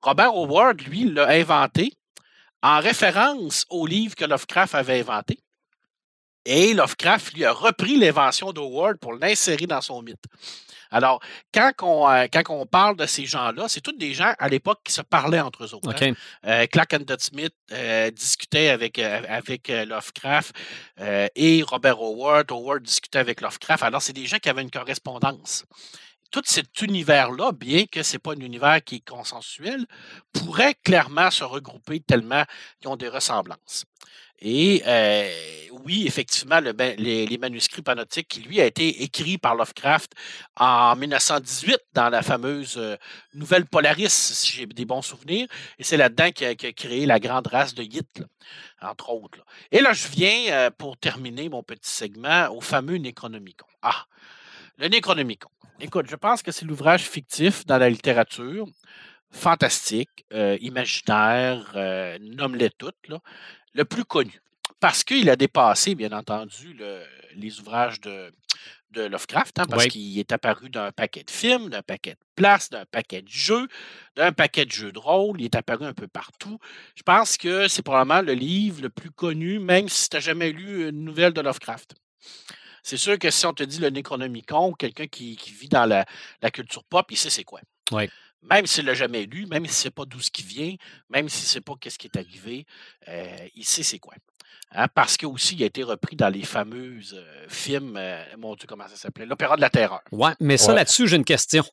Robert 0.00 0.32
Howard, 0.32 0.80
lui, 0.80 1.04
l'a 1.04 1.28
inventé 1.28 1.90
en 2.62 2.80
référence 2.80 3.66
au 3.68 3.86
livre 3.86 4.14
que 4.14 4.24
Lovecraft 4.24 4.74
avait 4.74 5.00
inventé. 5.00 5.38
Et 6.46 6.74
Lovecraft 6.74 7.34
lui 7.34 7.44
a 7.44 7.52
repris 7.52 7.96
l'invention 7.98 8.52
d'Howard 8.52 8.98
pour 8.98 9.14
l'insérer 9.14 9.66
dans 9.66 9.80
son 9.80 10.00
mythe. 10.00 10.24
Alors, 10.92 11.20
quand 11.52 11.72
on, 11.82 12.08
euh, 12.08 12.26
quand 12.32 12.44
on 12.50 12.64
parle 12.64 12.96
de 12.96 13.06
ces 13.06 13.26
gens-là, 13.26 13.66
c'est 13.68 13.80
tous 13.80 13.96
des 13.96 14.14
gens 14.14 14.32
à 14.38 14.48
l'époque 14.48 14.78
qui 14.84 14.92
se 14.92 15.02
parlaient 15.02 15.40
entre 15.40 15.64
eux 15.64 15.74
autres. 15.74 15.90
hein. 15.90 16.14
Euh, 16.46 16.66
Clark 16.68 16.94
and 16.94 17.04
Smith 17.18 17.52
euh, 17.72 18.12
discutait 18.12 18.68
avec, 18.68 19.00
avec 19.00 19.66
Lovecraft 19.68 20.54
et 21.34 21.62
Robert 21.64 21.98
Howard. 21.98 22.52
Howard 22.52 22.82
discutait 22.82 23.18
avec 23.18 23.40
Lovecraft. 23.40 23.82
Alors, 23.82 24.00
c'est 24.00 24.12
des 24.12 24.26
gens 24.26 24.38
qui 24.38 24.48
avaient 24.48 24.62
une 24.62 24.70
correspondance. 24.70 25.64
Tout 26.30 26.42
cet 26.44 26.80
univers-là, 26.82 27.52
bien 27.52 27.86
que 27.86 28.02
ce 28.02 28.12
n'est 28.12 28.18
pas 28.18 28.32
un 28.32 28.40
univers 28.40 28.82
qui 28.84 28.96
est 28.96 29.08
consensuel, 29.08 29.86
pourrait 30.32 30.74
clairement 30.84 31.30
se 31.30 31.44
regrouper 31.44 32.00
tellement 32.00 32.44
qu'ils 32.80 32.90
ont 32.90 32.96
des 32.96 33.08
ressemblances. 33.08 33.84
Et 34.40 34.82
euh, 34.86 35.30
oui, 35.84 36.04
effectivement, 36.06 36.60
le 36.60 36.72
ben- 36.72 36.94
les, 36.98 37.38
manuscrits 37.38 37.82
panotiques, 37.82 38.28
qui 38.28 38.40
lui 38.40 38.60
a 38.60 38.66
été 38.66 39.02
écrit 39.02 39.38
par 39.38 39.54
Lovecraft 39.54 40.12
en 40.56 40.94
1918 40.96 41.78
dans 41.94 42.10
la 42.10 42.22
fameuse 42.22 42.76
euh, 42.76 42.96
Nouvelle 43.34 43.66
Polaris, 43.66 44.10
si 44.10 44.52
j'ai 44.52 44.66
des 44.66 44.84
bons 44.84 45.02
souvenirs. 45.02 45.46
Et 45.78 45.84
c'est 45.84 45.96
là-dedans 45.96 46.30
qu'il 46.32 46.46
a, 46.46 46.54
qu'il 46.54 46.68
a 46.68 46.72
créé 46.72 47.06
la 47.06 47.18
grande 47.18 47.46
race 47.46 47.74
de 47.74 47.82
Yit, 47.82 48.22
entre 48.82 49.10
autres. 49.10 49.44
Et 49.72 49.80
là, 49.80 49.92
je 49.92 50.08
viens, 50.08 50.52
euh, 50.52 50.70
pour 50.70 50.98
terminer 50.98 51.48
mon 51.48 51.62
petit 51.62 51.90
segment, 51.90 52.48
au 52.50 52.60
fameux 52.60 52.96
Necronomicon. 52.96 53.66
Ah, 53.82 54.06
le 54.76 54.88
Necronomicon. 54.88 55.48
Écoute, 55.80 56.06
je 56.08 56.16
pense 56.16 56.42
que 56.42 56.52
c'est 56.52 56.64
l'ouvrage 56.64 57.02
fictif 57.02 57.66
dans 57.66 57.78
la 57.78 57.90
littérature, 57.90 58.66
fantastique, 59.30 60.24
imaginaire, 60.60 61.72
euh, 61.74 62.18
nomme-les 62.20 62.70
toutes, 62.70 62.94
le 63.76 63.84
plus 63.84 64.04
connu. 64.04 64.40
Parce 64.80 65.04
qu'il 65.04 65.30
a 65.30 65.36
dépassé, 65.36 65.94
bien 65.94 66.12
entendu, 66.12 66.74
le- 66.74 67.04
les 67.34 67.60
ouvrages 67.60 68.00
de, 68.00 68.32
de 68.90 69.02
Lovecraft, 69.02 69.58
hein, 69.58 69.66
parce 69.68 69.84
Oui. 69.84 69.90
qu'il 69.90 70.18
est 70.18 70.32
apparu 70.32 70.68
d'un 70.70 70.92
paquet 70.92 71.22
de 71.24 71.30
films, 71.30 71.70
d'un 71.70 71.82
paquet 71.82 72.12
de 72.12 72.18
places, 72.34 72.70
d'un 72.70 72.84
paquet 72.86 73.22
de 73.22 73.28
jeux, 73.28 73.68
d'un 74.16 74.32
paquet 74.32 74.64
de 74.66 74.72
jeux 74.72 74.92
de 74.92 74.98
rôle. 74.98 75.40
Il 75.40 75.44
est 75.46 75.54
apparu 75.54 75.84
un 75.86 75.92
peu 75.94 76.08
partout. 76.08 76.58
Je 76.94 77.02
pense 77.02 77.36
que 77.36 77.68
c'est 77.68 77.82
probablement 77.82 78.22
le 78.22 78.32
livre 78.34 78.82
le 78.82 78.90
plus 78.90 79.10
connu, 79.10 79.58
même 79.58 79.88
si 79.88 80.08
tu 80.08 80.16
n'as 80.16 80.20
jamais 80.20 80.52
lu 80.52 80.88
une 80.88 81.04
nouvelle 81.04 81.32
de 81.32 81.40
Lovecraft. 81.40 81.94
C'est 82.82 82.96
sûr 82.98 83.18
que 83.18 83.30
si 83.30 83.44
on 83.46 83.52
te 83.52 83.64
dit 83.64 83.80
le 83.80 83.90
Necronomicon, 83.90 84.72
quelqu'un 84.72 85.06
qui, 85.08 85.36
qui 85.36 85.50
vit 85.52 85.68
dans 85.68 85.86
la, 85.86 86.04
la 86.40 86.50
culture 86.50 86.84
pop, 86.84 87.06
il 87.10 87.16
sait 87.16 87.30
c'est 87.30 87.44
quoi. 87.44 87.60
Oui. 87.92 88.08
Même 88.42 88.66
s'il 88.66 88.84
ne 88.84 88.88
l'a 88.90 88.94
jamais 88.94 89.24
lu, 89.26 89.46
même 89.46 89.64
s'il 89.64 89.70
ne 89.72 89.74
sait 89.74 89.90
pas 89.90 90.04
d'où 90.04 90.20
ce 90.20 90.30
qui 90.30 90.42
vient, 90.42 90.74
même 91.10 91.28
s'il 91.28 91.42
ne 91.44 91.48
sait 91.48 91.60
pas 91.60 91.74
qu'est-ce 91.80 91.98
qui 91.98 92.06
est 92.06 92.16
arrivé, 92.16 92.64
euh, 93.08 93.36
il 93.54 93.64
sait 93.64 93.82
c'est 93.82 93.98
quoi. 93.98 94.14
Hein, 94.72 94.86
parce 94.94 95.16
que 95.16 95.26
aussi, 95.26 95.54
il 95.54 95.62
a 95.62 95.66
été 95.66 95.82
repris 95.82 96.16
dans 96.16 96.28
les 96.28 96.42
fameuses 96.42 97.14
euh, 97.16 97.46
films, 97.48 97.96
euh, 97.96 98.22
mon 98.38 98.54
Dieu, 98.54 98.66
comment 98.68 98.86
ça 98.88 98.96
s'appelait? 98.96 99.26
L'Opéra 99.26 99.56
de 99.56 99.60
la 99.60 99.70
Terreur. 99.70 100.00
Ouais, 100.12 100.32
mais 100.40 100.56
ça 100.56 100.68
Ouais. 100.68 100.74
là-dessus, 100.76 101.06
j'ai 101.08 101.16
une 101.16 101.24
question. 101.24 101.64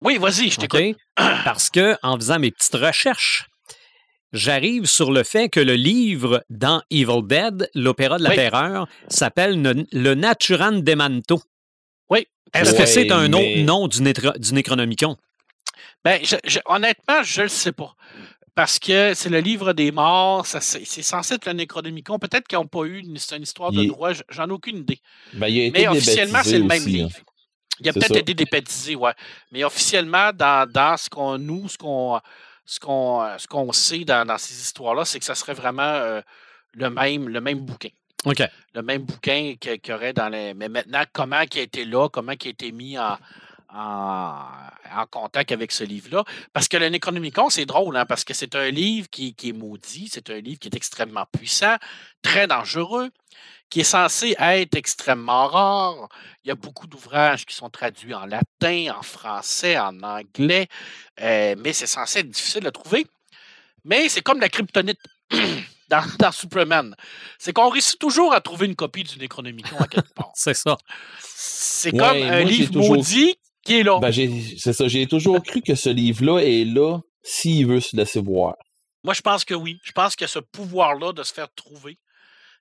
Oui, 0.00 0.18
vas-y, 0.18 0.50
je 0.50 0.58
t'écoute. 0.60 0.96
Parce 1.44 1.70
que, 1.70 1.96
en 2.02 2.16
faisant 2.16 2.38
mes 2.40 2.50
petites 2.50 2.74
recherches, 2.74 3.48
j'arrive 4.32 4.86
sur 4.86 5.12
le 5.12 5.22
fait 5.22 5.48
que 5.48 5.60
le 5.60 5.74
livre 5.74 6.44
dans 6.50 6.82
Evil 6.90 7.22
Dead, 7.24 7.70
l'Opéra 7.74 8.18
de 8.18 8.24
la 8.24 8.30
Oui. 8.30 8.36
Terreur, 8.36 8.88
s'appelle 9.08 9.60
Le 9.92 10.14
Naturan 10.14 10.72
Demanto. 10.72 11.40
Oui. 12.10 12.26
Est-ce 12.54 12.74
que 12.74 12.86
c'est 12.86 13.12
un 13.12 13.32
autre 13.32 13.60
nom 13.64 13.88
du 13.88 14.02
Necronomicon? 14.02 15.16
Ben, 16.04 16.20
je- 16.24 16.36
je- 16.44 16.58
honnêtement, 16.66 17.22
je 17.22 17.40
ne 17.40 17.44
le 17.44 17.48
sais 17.48 17.72
pas. 17.72 17.94
Parce 18.54 18.78
que 18.78 19.14
c'est 19.14 19.30
le 19.30 19.40
livre 19.40 19.72
des 19.72 19.92
morts, 19.92 20.44
ça, 20.46 20.60
c'est 20.60 20.84
c'est 20.84 21.02
censé 21.02 21.34
être 21.34 21.46
le 21.46 21.54
Necronomicon. 21.54 22.18
Peut-être 22.18 22.46
qu'ils 22.46 22.58
n'ont 22.58 22.66
pas 22.66 22.82
eu 22.84 22.98
une, 22.98 23.16
une 23.32 23.42
histoire 23.42 23.72
de 23.72 23.80
Il 23.80 23.88
droit, 23.88 24.10
j'en 24.28 24.46
ai 24.48 24.52
aucune 24.52 24.78
idée. 24.78 25.00
Ben, 25.32 25.48
il 25.48 25.60
a 25.60 25.64
été 25.64 25.78
Mais 25.80 25.88
officiellement, 25.88 26.42
c'est 26.42 26.58
le 26.58 26.64
même 26.64 26.82
aussi, 26.82 26.90
livre. 26.90 27.10
Il 27.80 27.88
a 27.88 27.92
C'est 27.92 28.00
peut-être 28.00 28.12
ça. 28.14 28.20
été 28.20 28.34
débaptisé, 28.34 28.94
ouais. 28.94 29.14
Mais 29.52 29.64
officiellement, 29.64 30.32
dans, 30.34 30.70
dans 30.70 30.96
ce 30.98 31.08
qu'on 31.08 31.38
nous, 31.38 31.66
ce 31.68 31.78
qu'on 31.78 32.20
ce 32.66 32.78
qu'on 32.78 33.26
ce 33.38 33.46
qu'on 33.46 33.72
sait 33.72 34.04
dans, 34.04 34.26
dans 34.26 34.36
ces 34.38 34.54
histoires-là, 34.54 35.06
c'est 35.06 35.18
que 35.18 35.24
ça 35.24 35.34
serait 35.34 35.54
vraiment 35.54 35.82
euh, 35.82 36.20
le 36.74 36.90
même 36.90 37.28
le 37.30 37.40
même 37.40 37.60
bouquin. 37.60 37.88
OK. 38.26 38.42
Le 38.74 38.82
même 38.82 39.02
bouquin 39.02 39.54
qu'il 39.58 39.80
y 39.88 39.92
aurait 39.92 40.12
dans 40.12 40.28
les. 40.28 40.52
Mais 40.52 40.68
maintenant, 40.68 41.02
comment 41.14 41.44
qui 41.46 41.58
a 41.58 41.62
été 41.62 41.86
là, 41.86 42.08
comment 42.10 42.36
qui 42.36 42.48
a 42.48 42.50
été 42.50 42.70
mis 42.70 42.98
en, 42.98 43.16
en, 43.74 44.44
en 44.94 45.06
contact 45.10 45.52
avec 45.52 45.72
ce 45.72 45.84
livre-là. 45.84 46.24
Parce 46.52 46.68
que 46.68 46.76
le 46.76 46.88
Necronomicon, 46.88 47.50
c'est 47.50 47.64
drôle, 47.66 47.96
hein, 47.96 48.06
parce 48.06 48.24
que 48.24 48.34
c'est 48.34 48.54
un 48.54 48.70
livre 48.70 49.08
qui, 49.10 49.34
qui 49.34 49.50
est 49.50 49.52
maudit, 49.52 50.08
c'est 50.12 50.30
un 50.30 50.38
livre 50.40 50.58
qui 50.58 50.68
est 50.68 50.76
extrêmement 50.76 51.26
puissant, 51.32 51.76
très 52.22 52.46
dangereux, 52.46 53.10
qui 53.70 53.80
est 53.80 53.84
censé 53.84 54.34
être 54.38 54.74
extrêmement 54.74 55.46
rare. 55.48 56.08
Il 56.44 56.48
y 56.48 56.50
a 56.50 56.54
beaucoup 56.54 56.86
d'ouvrages 56.86 57.46
qui 57.46 57.54
sont 57.54 57.70
traduits 57.70 58.14
en 58.14 58.26
latin, 58.26 58.94
en 58.98 59.02
français, 59.02 59.78
en 59.78 60.02
anglais, 60.02 60.68
euh, 61.20 61.54
mais 61.58 61.72
c'est 61.72 61.86
censé 61.86 62.18
être 62.20 62.30
difficile 62.30 62.66
à 62.66 62.70
trouver. 62.70 63.06
Mais 63.84 64.08
c'est 64.08 64.20
comme 64.22 64.40
la 64.40 64.48
kryptonite 64.50 65.00
dans, 65.88 66.04
dans 66.18 66.30
Superman. 66.32 66.94
C'est 67.38 67.52
qu'on 67.52 67.68
réussit 67.70 67.98
toujours 67.98 68.32
à 68.34 68.40
trouver 68.40 68.66
une 68.66 68.76
copie 68.76 69.02
du 69.04 69.18
Necronomicon 69.18 69.76
à 69.78 69.88
quelque 69.88 70.12
part. 70.14 70.30
C'est 70.34 70.54
ça. 70.54 70.76
C'est 71.18 71.92
Ouais, 71.92 71.98
comme 71.98 72.22
un 72.22 72.44
livre 72.44 72.72
toujours- 72.72 72.96
maudit 72.96 73.36
qui 73.64 73.78
est 73.80 73.82
là? 73.82 73.98
Ben, 74.00 74.12
c'est 74.12 74.72
ça, 74.72 74.88
j'ai 74.88 75.06
toujours 75.06 75.42
cru 75.42 75.62
que 75.62 75.74
ce 75.74 75.88
livre-là 75.88 76.40
est 76.40 76.64
là 76.64 76.98
s'il 77.22 77.66
veut 77.66 77.80
se 77.80 77.96
laisser 77.96 78.20
voir. 78.20 78.54
Moi, 79.04 79.14
je 79.14 79.20
pense 79.22 79.44
que 79.44 79.54
oui. 79.54 79.78
Je 79.82 79.92
pense 79.92 80.14
que 80.16 80.26
ce 80.26 80.38
pouvoir-là 80.38 81.12
de 81.12 81.22
se 81.22 81.32
faire 81.32 81.52
trouver, 81.54 81.98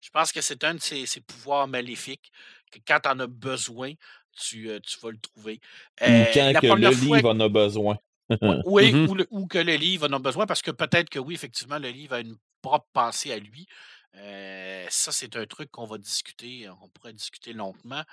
je 0.01 0.09
pense 0.09 0.31
que 0.31 0.41
c'est 0.41 0.63
un 0.63 0.75
de 0.75 0.81
ces, 0.81 1.05
ces 1.05 1.21
pouvoirs 1.21 1.67
maléfiques 1.67 2.31
que 2.71 2.79
quand 2.87 2.99
tu 3.03 3.09
en 3.09 3.19
as 3.19 3.27
besoin, 3.27 3.93
tu, 4.39 4.69
euh, 4.69 4.79
tu 4.79 4.97
vas 5.01 5.11
le 5.11 5.19
trouver. 5.19 5.59
Ou 6.01 6.05
Euh, 6.05 6.25
quand 6.33 6.51
la 6.53 6.59
que 6.61 6.65
le 6.67 6.91
fois- 6.91 7.17
livre 7.17 7.29
en 7.31 7.39
a 7.39 7.49
besoin. 7.49 7.97
Oui, 8.65 8.93
Mhm. 8.93 9.09
ou, 9.09 9.15
le- 9.15 9.27
ou 9.29 9.45
que 9.47 9.57
le 9.57 9.75
livre 9.75 10.07
en 10.07 10.13
a 10.13 10.19
besoin, 10.19 10.45
parce 10.45 10.61
que 10.61 10.71
peut-être 10.71 11.09
que 11.09 11.19
oui, 11.19 11.33
effectivement, 11.35 11.77
le 11.79 11.89
livre 11.89 12.13
a 12.15 12.21
une 12.21 12.37
propre 12.61 12.87
pensée 12.93 13.33
à 13.33 13.37
lui. 13.37 13.67
Euh, 14.15 14.85
ça, 14.89 15.11
c'est 15.11 15.35
un 15.35 15.45
truc 15.45 15.69
qu'on 15.69 15.85
va 15.85 15.97
discuter, 15.97 16.67
on 16.81 16.87
pourrait 16.89 17.13
discuter 17.13 17.53
longuement. 17.53 18.03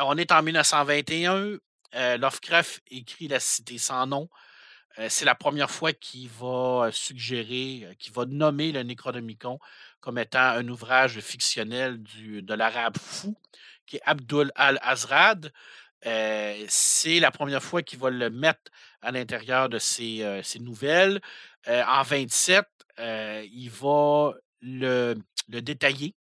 On 0.00 0.16
est 0.18 0.32
en 0.32 0.42
1921. 0.42 1.56
Euh, 1.94 2.16
Lovecraft 2.16 2.82
écrit 2.90 3.28
La 3.28 3.40
Cité 3.40 3.78
sans 3.78 4.06
nom. 4.06 4.28
Euh, 4.98 5.06
c'est 5.08 5.24
la 5.24 5.34
première 5.34 5.70
fois 5.70 5.92
qu'il 5.92 6.28
va 6.28 6.86
euh, 6.86 6.90
suggérer, 6.90 7.88
qu'il 7.98 8.12
va 8.12 8.24
nommer 8.24 8.72
le 8.72 8.82
Necronomicon 8.82 9.58
comme 10.00 10.18
étant 10.18 10.40
un 10.40 10.66
ouvrage 10.68 11.20
fictionnel 11.20 12.02
de 12.02 12.54
l'arabe 12.54 12.96
fou, 12.96 13.36
qui 13.86 13.96
est 13.96 14.02
Abdul 14.04 14.52
al-Azrad. 14.54 15.52
C'est 16.02 17.20
la 17.20 17.30
première 17.30 17.62
fois 17.62 17.82
qu'il 17.82 17.98
va 17.98 18.10
le 18.10 18.30
mettre 18.30 18.70
à 19.02 19.10
l'intérieur 19.10 19.68
de 19.68 19.78
ses, 19.78 20.44
nouvelles. 20.60 21.20
En 21.66 22.02
27, 22.02 22.64
euh, 23.00 23.46
il 23.52 23.70
va 23.70 24.34
le, 24.60 25.16
le 25.48 25.62
détailler. 25.62 26.14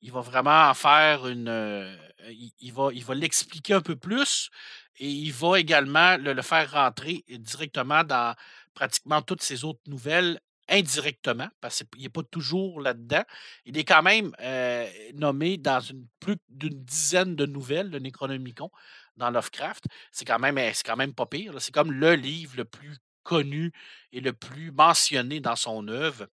Il 0.00 0.12
va 0.12 0.20
vraiment 0.20 0.68
en 0.68 0.74
faire 0.74 1.26
une. 1.26 1.98
il 2.30 2.72
va 2.72 3.14
l'expliquer 3.14 3.74
un 3.74 3.82
peu 3.82 3.96
plus 3.96 4.50
et 4.98 5.08
il 5.08 5.32
va 5.32 5.58
également 5.58 6.16
le, 6.16 6.40
faire 6.42 6.72
rentrer 6.72 7.24
directement 7.28 8.04
dans 8.04 8.34
pratiquement 8.74 9.22
toutes 9.22 9.42
ses 9.42 9.64
autres 9.64 9.80
nouvelles 9.86 10.40
indirectement, 10.68 11.48
parce 11.60 11.82
qu'il 11.90 12.02
n'est 12.02 12.08
pas 12.10 12.22
toujours 12.22 12.80
là-dedans. 12.80 13.22
Il 13.64 13.78
est 13.78 13.84
quand 13.84 14.02
même 14.02 14.32
euh, 14.40 14.86
nommé 15.14 15.56
dans 15.56 15.80
plus 16.20 16.36
d'une 16.48 16.84
dizaine 16.84 17.36
de 17.36 17.46
nouvelles, 17.46 17.90
le 17.90 17.98
Necronomicon, 17.98 18.70
dans 19.16 19.30
Lovecraft. 19.30 19.84
C'est 20.12 20.26
quand 20.26 20.38
même, 20.38 20.58
c'est 20.74 20.86
quand 20.86 20.96
même 20.96 21.14
pas 21.14 21.26
pire. 21.26 21.54
C'est 21.60 21.72
comme 21.72 21.92
le 21.92 22.14
livre 22.14 22.54
le 22.56 22.64
plus 22.64 22.98
connu 23.22 23.72
et 24.12 24.20
le 24.20 24.32
plus 24.32 24.70
mentionné 24.72 25.40
dans 25.40 25.56
son 25.56 25.88
œuvre. 25.88 26.26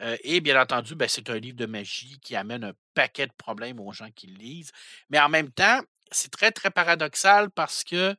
Euh, 0.00 0.16
et 0.24 0.40
bien 0.40 0.60
entendu, 0.60 0.94
ben, 0.94 1.08
c'est 1.08 1.30
un 1.30 1.38
livre 1.38 1.56
de 1.56 1.66
magie 1.66 2.18
qui 2.20 2.36
amène 2.36 2.64
un 2.64 2.72
paquet 2.94 3.26
de 3.26 3.32
problèmes 3.32 3.80
aux 3.80 3.92
gens 3.92 4.10
qui 4.10 4.26
le 4.26 4.36
lisent. 4.36 4.72
Mais 5.08 5.20
en 5.20 5.28
même 5.28 5.50
temps, 5.50 5.80
c'est 6.14 6.30
très, 6.30 6.50
très 6.52 6.70
paradoxal 6.70 7.50
parce 7.50 7.84
que 7.84 8.14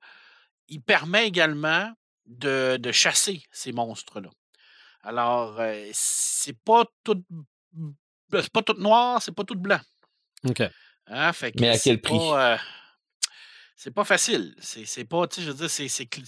il 0.68 0.82
permet 0.82 1.28
également 1.28 1.92
de, 2.26 2.78
de 2.78 2.92
chasser 2.92 3.44
ces 3.52 3.72
monstres-là. 3.72 4.30
Alors, 5.04 5.60
euh, 5.60 5.90
c'est 5.94 6.58
pas 6.64 6.86
tout 7.04 7.24
c'est 8.32 8.52
pas 8.52 8.64
tout 8.64 8.74
noir, 8.74 9.22
c'est 9.22 9.32
pas 9.36 9.44
tout 9.44 9.56
blanc. 9.56 9.80
OK. 10.48 10.64
Hein, 11.08 11.34
fait 11.34 11.52
que 11.52 11.62
Mais 11.62 11.70
à 11.70 11.78
quel 11.78 12.02
prix? 12.02 12.18
pas, 12.18 12.54
euh, 12.54 12.58
c'est 13.76 13.92
pas 13.92 14.04
facile. 14.04 14.56
C'est 14.60 14.86
c'est 14.86 15.06
pas, 15.06 15.28
tu 15.28 15.36
sais, 15.36 15.42
je 15.44 15.52
veux 15.52 15.58
dire, 15.58 15.70
c'est, 15.70 15.86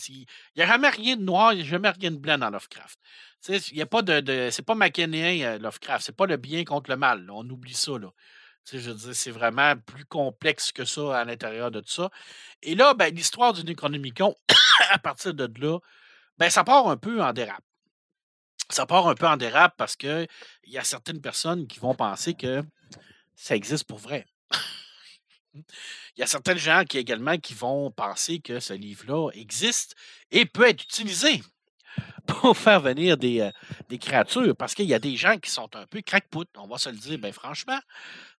il 0.09 0.25
n'y 0.55 0.61
a 0.63 0.67
jamais 0.67 0.89
rien 0.89 1.15
de 1.15 1.23
noir, 1.23 1.53
il 1.53 1.57
n'y 1.57 1.61
a 1.63 1.65
jamais 1.65 1.89
rien 1.89 2.11
de 2.11 2.17
blanc 2.17 2.37
dans 2.37 2.49
Lovecraft. 2.51 2.99
Tu 3.43 3.59
sais, 3.59 3.69
il 3.71 3.77
y 3.77 3.81
a 3.81 3.85
pas 3.87 4.01
de, 4.03 4.19
de- 4.19 4.49
c'est 4.51 4.61
pas 4.63 4.75
machiavénien, 4.75 5.55
euh, 5.55 5.57
Lovecraft. 5.57 6.05
C'est 6.05 6.15
pas 6.15 6.27
le 6.27 6.37
bien 6.37 6.63
contre 6.63 6.89
le 6.91 6.97
mal. 6.97 7.25
là. 7.25 7.33
On 7.33 7.49
oublie 7.49 7.73
ça, 7.73 7.97
là. 7.97 8.09
Je 8.71 8.77
veux 8.77 8.95
dire, 8.95 9.15
c'est 9.15 9.31
vraiment 9.31 9.75
plus 9.77 10.05
complexe 10.05 10.71
que 10.71 10.83
ça 10.83 11.19
à 11.19 11.25
l'intérieur 11.25 11.71
de 11.71 11.79
tout 11.79 11.91
ça. 11.91 12.09
Et 12.61 12.75
là, 12.75 12.93
ben, 12.93 13.13
l'histoire 13.13 13.53
du 13.53 13.63
Necronomicon, 13.63 14.35
à 14.89 14.99
partir 14.99 15.33
de 15.33 15.49
là, 15.59 15.79
ben, 16.37 16.49
ça 16.49 16.63
part 16.63 16.87
un 16.87 16.97
peu 16.97 17.21
en 17.21 17.31
dérape. 17.33 17.63
Ça 18.69 18.85
part 18.85 19.07
un 19.07 19.15
peu 19.15 19.25
en 19.25 19.37
dérape 19.37 19.75
parce 19.77 19.95
que 19.95 20.27
il 20.63 20.73
y 20.73 20.77
a 20.77 20.83
certaines 20.83 21.21
personnes 21.21 21.67
qui 21.67 21.79
vont 21.79 21.95
penser 21.95 22.33
que 22.33 22.63
ça 23.35 23.55
existe 23.55 23.85
pour 23.85 23.99
vrai. 23.99 24.25
Il 25.53 26.19
y 26.19 26.23
a 26.23 26.27
certains 26.27 26.55
gens 26.55 26.83
qui 26.83 26.97
également 26.97 27.37
qui 27.37 27.53
vont 27.53 27.89
penser 27.89 28.39
que 28.39 28.59
ce 28.59 28.73
livre-là 28.73 29.29
existe 29.33 29.95
et 30.29 30.45
peut 30.45 30.67
être 30.67 30.83
utilisé 30.83 31.41
pour 32.27 32.57
faire 32.57 32.81
venir 32.81 33.17
des, 33.17 33.41
euh, 33.41 33.51
des 33.89 33.97
créatures 33.97 34.55
parce 34.55 34.75
qu'il 34.75 34.85
y 34.85 34.93
a 34.93 34.99
des 34.99 35.15
gens 35.15 35.37
qui 35.37 35.49
sont 35.49 35.73
un 35.75 35.85
peu 35.85 36.01
crackpot, 36.01 36.45
on 36.57 36.67
va 36.67 36.77
se 36.77 36.89
le 36.89 36.97
dire, 36.97 37.17
ben 37.19 37.31
franchement. 37.31 37.79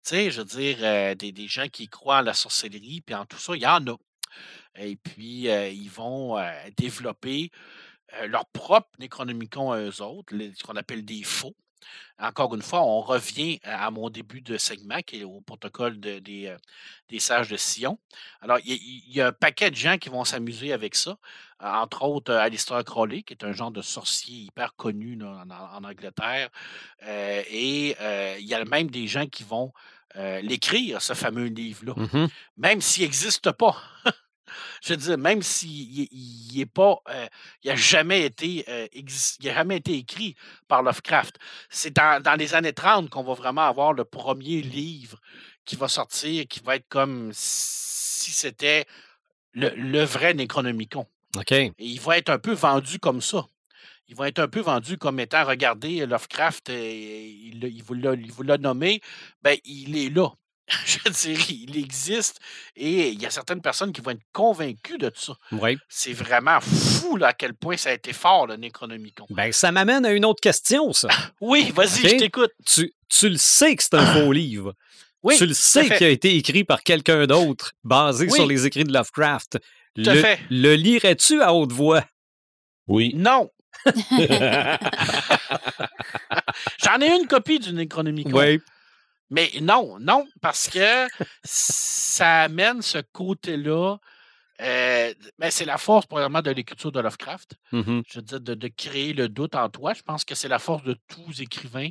Tu 0.05 0.11
sais, 0.11 0.31
je 0.31 0.41
veux 0.41 0.47
dire, 0.47 0.79
euh, 0.81 1.15
des, 1.15 1.49
gens 1.49 1.69
qui 1.69 1.89
croient 1.89 2.19
en 2.19 2.23
la 2.23 2.35
sorcellerie, 2.35 3.03
puis 3.05 3.15
en 3.15 3.27
tout 3.27 3.39
ça, 3.39 3.55
il 3.55 3.63
y 3.63 3.67
en 3.67 3.85
a. 3.87 3.97
Et 4.77 4.97
puis, 4.97 5.49
euh, 5.49 5.69
ils 5.69 5.91
vont 5.91 6.37
développer 6.77 7.51
leur 8.27 8.47
propre 8.47 8.89
Necronomicon 9.01 9.73
à 9.73 9.81
eux 9.81 10.03
autres, 10.03 10.33
ce 10.33 10.63
qu'on 10.63 10.77
appelle 10.77 11.05
des 11.05 11.25
faux. 11.25 11.55
Encore 12.19 12.55
une 12.55 12.63
fois, 12.63 12.83
on 12.83 13.01
revient 13.01 13.61
à 13.63 13.91
mon 13.91 14.11
début 14.11 14.41
de 14.41 14.57
segment, 14.59 15.01
qui 15.07 15.21
est 15.21 15.25
au 15.25 15.41
protocole 15.41 16.01
de- 16.01 16.19
des, 16.19 16.55
des 17.09 17.19
sages 17.21 17.49
de 17.49 17.57
Sion. 17.57 17.99
Alors, 18.41 18.59
il 18.65 18.71
y, 18.71 18.75
a- 18.75 18.79
il 19.07 19.17
y 19.17 19.21
a 19.21 19.29
un 19.29 19.33
paquet 19.33 19.71
de 19.71 19.77
gens 19.77 19.99
qui 19.99 20.09
vont 20.09 20.25
s'amuser 20.25 20.73
avec 20.73 20.95
ça, 20.97 21.17
entre 21.61 22.03
autres 22.03 22.35
Alistair 22.35 22.83
Crowley, 22.85 23.23
qui 23.23 23.35
est 23.35 23.45
un 23.45 23.53
genre 23.53 23.71
de 23.71 23.83
sorcier 23.83 24.43
hyper 24.47 24.75
connu 24.75 25.17
là, 25.17 25.45
en, 25.49 25.51
en 25.51 25.89
Angleterre. 25.89 26.49
Euh, 27.05 27.43
et 27.51 27.97
euh, 28.01 28.37
il 28.41 28.47
y 28.47 28.55
a 28.55 28.65
même 28.65 28.91
des 28.91 29.07
gens 29.07 29.27
qui 29.27 29.45
vont 29.45 29.73
euh, 30.17 30.41
l'écrire, 30.41 31.01
ce 31.03 31.13
fameux 31.15 31.47
livre-là, 31.47 31.95
Mhm. 31.97 32.29
même 32.57 32.81
s'il 32.81 33.05
n'existe 33.05 33.53
pas. 33.53 33.77
Je 34.83 34.91
veux 34.91 34.97
dire, 34.97 35.19
même 35.19 35.43
s'il 35.43 36.09
n'est 36.55 36.67
pas, 36.67 36.99
euh, 37.11 37.27
il 37.63 37.69
n'a 37.71 37.77
jamais 37.77 38.25
été, 38.25 38.65
euh, 38.69 38.87
il 38.93 39.49
a 39.49 39.55
jamais 39.55 39.77
été 39.77 39.95
écrit 39.95 40.35
par 40.69 40.83
Lovecraft. 40.83 41.37
C'est 41.71 41.95
dans, 41.95 42.23
dans 42.23 42.35
les 42.35 42.55
années 42.55 42.73
30 42.73 43.11
qu'on 43.11 43.23
va 43.25 43.35
vraiment 43.35 43.67
avoir 43.67 43.93
le 43.93 44.05
premier 44.05 44.61
livre 44.63 45.21
qui 45.65 45.77
va 45.77 45.89
sortir, 45.89 46.47
qui 46.49 46.61
va 46.61 46.77
être 46.77 46.89
comme 46.89 47.31
si 47.35 48.31
c'était 48.31 48.87
le, 49.53 49.71
le 49.71 50.03
vrai 50.05 50.35
Necronomicon. 50.35 51.07
OK. 51.37 51.53
Et 51.53 51.75
il 51.79 52.01
va 52.01 52.19
être 52.19 52.31
un 52.31 52.39
peu 52.39 52.53
vendu 52.53 52.99
comme 52.99 53.21
ça. 53.21 53.47
Il 54.11 54.17
va 54.17 54.29
être 54.29 54.39
un 54.39 54.49
peu 54.49 54.61
vendu 54.61 54.97
comme 54.97 55.21
étant, 55.21 55.45
regardez, 55.45 56.07
Lovecraft, 56.07 56.71
euh, 56.71 56.75
il, 56.91 57.61
l'a- 57.61 57.69
il 57.69 57.83
vous 57.83 57.93
l'a 57.95 58.15
il 58.15 58.33
vous 58.33 58.43
l'a 58.43 58.57
nommé, 58.57 59.03
ben, 59.43 59.59
il 59.67 59.99
est 59.99 60.09
là. 60.09 60.31
Je 60.85 60.99
veux 61.05 61.11
dire, 61.11 61.39
il 61.51 61.79
existe 61.79 62.41
et 62.77 63.09
il 63.11 63.21
y 63.21 63.27
a 63.27 63.31
certaines 63.31 63.61
personnes 63.63 63.93
qui 63.93 64.01
vont 64.01 64.11
être 64.11 64.23
convaincues 64.33 64.99
de 64.99 65.11
ça. 65.15 65.35
Oui. 65.53 65.79
C'est 65.89 66.13
vraiment 66.13 66.61
fou 66.61 67.17
là, 67.17 67.29
à 67.29 67.33
quel 67.33 67.55
point 67.55 67.77
ça 67.77 67.91
a 67.91 67.95
été 67.95 68.13
fort, 68.13 68.47
le 68.47 68.57
Necronomicon. 68.57 69.27
Ben, 69.31 69.51
ça 69.53 69.73
m'amène 69.73 70.05
à 70.05 70.13
une 70.13 70.25
autre 70.25 70.41
question, 70.41 70.93
ça. 70.93 71.09
Oui, 71.41 71.73
vas-y, 71.75 72.09
je 72.09 72.17
t'écoute. 72.17 72.53
Tu, 72.67 72.93
tu 73.09 73.29
le 73.29 73.39
sais 73.39 73.75
que 73.77 73.83
c'est 73.83 73.95
un 73.95 74.07
faux 74.07 74.33
livre. 74.33 74.75
Oui, 75.23 75.37
tu 75.37 75.47
le 75.47 75.55
sais 75.55 75.89
qu'il 75.89 76.07
a 76.07 76.11
été 76.11 76.37
écrit 76.37 76.65
par 76.65 76.83
quelqu'un 76.83 77.27
d'autre, 77.27 77.73
basé 77.83 78.27
Oui. 78.27 78.33
sur 78.33 78.47
les 78.47 78.67
écrits 78.67 78.85
de 78.85 78.93
Lovecraft. 78.93 79.59
Tout 79.95 80.09
à 80.09 80.15
le, 80.15 80.21
fait. 80.21 80.39
le 80.51 80.75
lirais-tu 80.75 81.43
à 81.43 81.53
haute 81.55 81.73
voix? 81.73 82.05
Oui. 82.87 83.13
Non. 83.17 83.51
J'en 86.85 87.01
ai 87.01 87.17
une 87.17 87.27
copie 87.27 87.59
du 87.59 87.73
Necronomicon. 87.73 88.39
Oui. 88.39 88.61
Mais 89.31 89.51
non, 89.61 89.99
non, 90.01 90.27
parce 90.41 90.69
que 90.69 91.07
ça 91.45 92.43
amène 92.43 92.83
ce 92.83 92.99
côté-là. 93.13 93.97
euh, 94.61 95.15
ben, 95.39 95.51
c'est 95.51 95.65
la 95.65 95.79
force, 95.79 96.07
probablement, 96.07 96.43
de 96.43 96.51
l'écriture 96.51 96.93
de 96.93 97.01
Lovecraft. 97.01 97.55
Mhm. 97.73 98.03
Je 98.09 98.19
veux 98.19 98.23
dire, 98.23 98.41
de, 98.41 98.55
de 98.55 98.69
créer 98.69 99.13
le 99.13 99.29
doute 99.29 99.55
en 99.55 99.69
toi. 99.69 99.95
Je 99.95 100.03
pense 100.03 100.25
que 100.25 100.35
c'est 100.35 100.49
la 100.49 100.59
force 100.59 100.83
de 100.85 100.97
tous 101.09 101.41
écrivains 101.41 101.91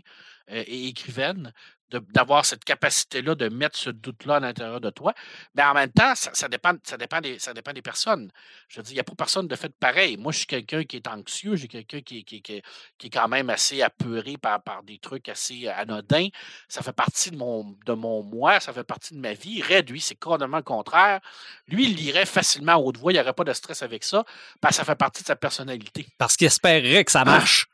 euh, 0.51 0.63
et 0.67 0.87
écrivaines 0.87 1.53
d'avoir 1.89 2.45
cette 2.45 2.63
capacité-là 2.63 3.35
de 3.35 3.49
mettre 3.49 3.77
ce 3.77 3.89
doute-là 3.89 4.35
à 4.35 4.39
l'intérieur 4.39 4.81
de 4.81 4.89
toi. 4.89 5.13
Mais 5.55 5.63
en 5.63 5.73
même 5.73 5.91
temps, 5.91 6.15
ça, 6.15 6.31
ça 6.33 6.47
dépend, 6.47 6.73
ça, 6.83 6.97
dépend 6.97 7.21
des, 7.21 7.39
ça 7.39 7.53
dépend 7.53 7.73
des 7.73 7.81
personnes. 7.81 8.29
Je 8.67 8.79
veux 8.79 8.83
dire, 8.83 8.91
il 8.91 8.95
n'y 8.95 8.99
a 8.99 9.03
pas 9.03 9.15
personne 9.15 9.47
de 9.47 9.55
fait 9.55 9.73
pareil. 9.79 10.17
Moi, 10.17 10.31
je 10.31 10.39
suis 10.39 10.47
quelqu'un 10.47 10.83
qui 10.83 10.97
est 10.97 11.07
anxieux, 11.07 11.55
j'ai 11.55 11.67
quelqu'un 11.67 12.01
qui, 12.01 12.23
qui, 12.23 12.41
qui, 12.41 12.61
qui 12.97 13.07
est 13.07 13.09
quand 13.09 13.27
même 13.27 13.49
assez 13.49 13.81
apeuré 13.81 14.37
par, 14.37 14.61
par 14.61 14.83
des 14.83 14.97
trucs 14.97 15.29
assez 15.29 15.67
anodins. 15.67 16.27
Ça 16.67 16.81
fait 16.81 16.93
partie 16.93 17.31
de 17.31 17.37
mon, 17.37 17.75
de 17.85 17.93
mon 17.93 18.23
moi, 18.23 18.59
ça 18.59 18.73
fait 18.73 18.83
partie 18.83 19.13
de 19.13 19.19
ma 19.19 19.33
vie. 19.33 19.61
Red, 19.61 19.89
lui, 19.89 20.01
c'est 20.01 20.15
complètement 20.15 20.57
le 20.57 20.63
contraire. 20.63 21.21
Lui, 21.67 21.85
il 21.85 21.95
lirait 21.95 22.25
facilement 22.25 22.73
à 22.73 22.77
haute 22.77 22.97
voix, 22.97 23.11
il 23.11 23.15
n'y 23.15 23.21
aurait 23.21 23.33
pas 23.33 23.43
de 23.43 23.53
stress 23.53 23.81
avec 23.81 24.03
ça, 24.03 24.23
parce 24.61 24.75
que 24.75 24.77
ça 24.77 24.85
fait 24.85 24.95
partie 24.95 25.23
de 25.23 25.27
sa 25.27 25.35
personnalité. 25.35 26.07
Parce 26.17 26.35
qu'il 26.35 26.47
espérait 26.47 27.03
que 27.03 27.11
ça 27.11 27.23
marche. 27.23 27.67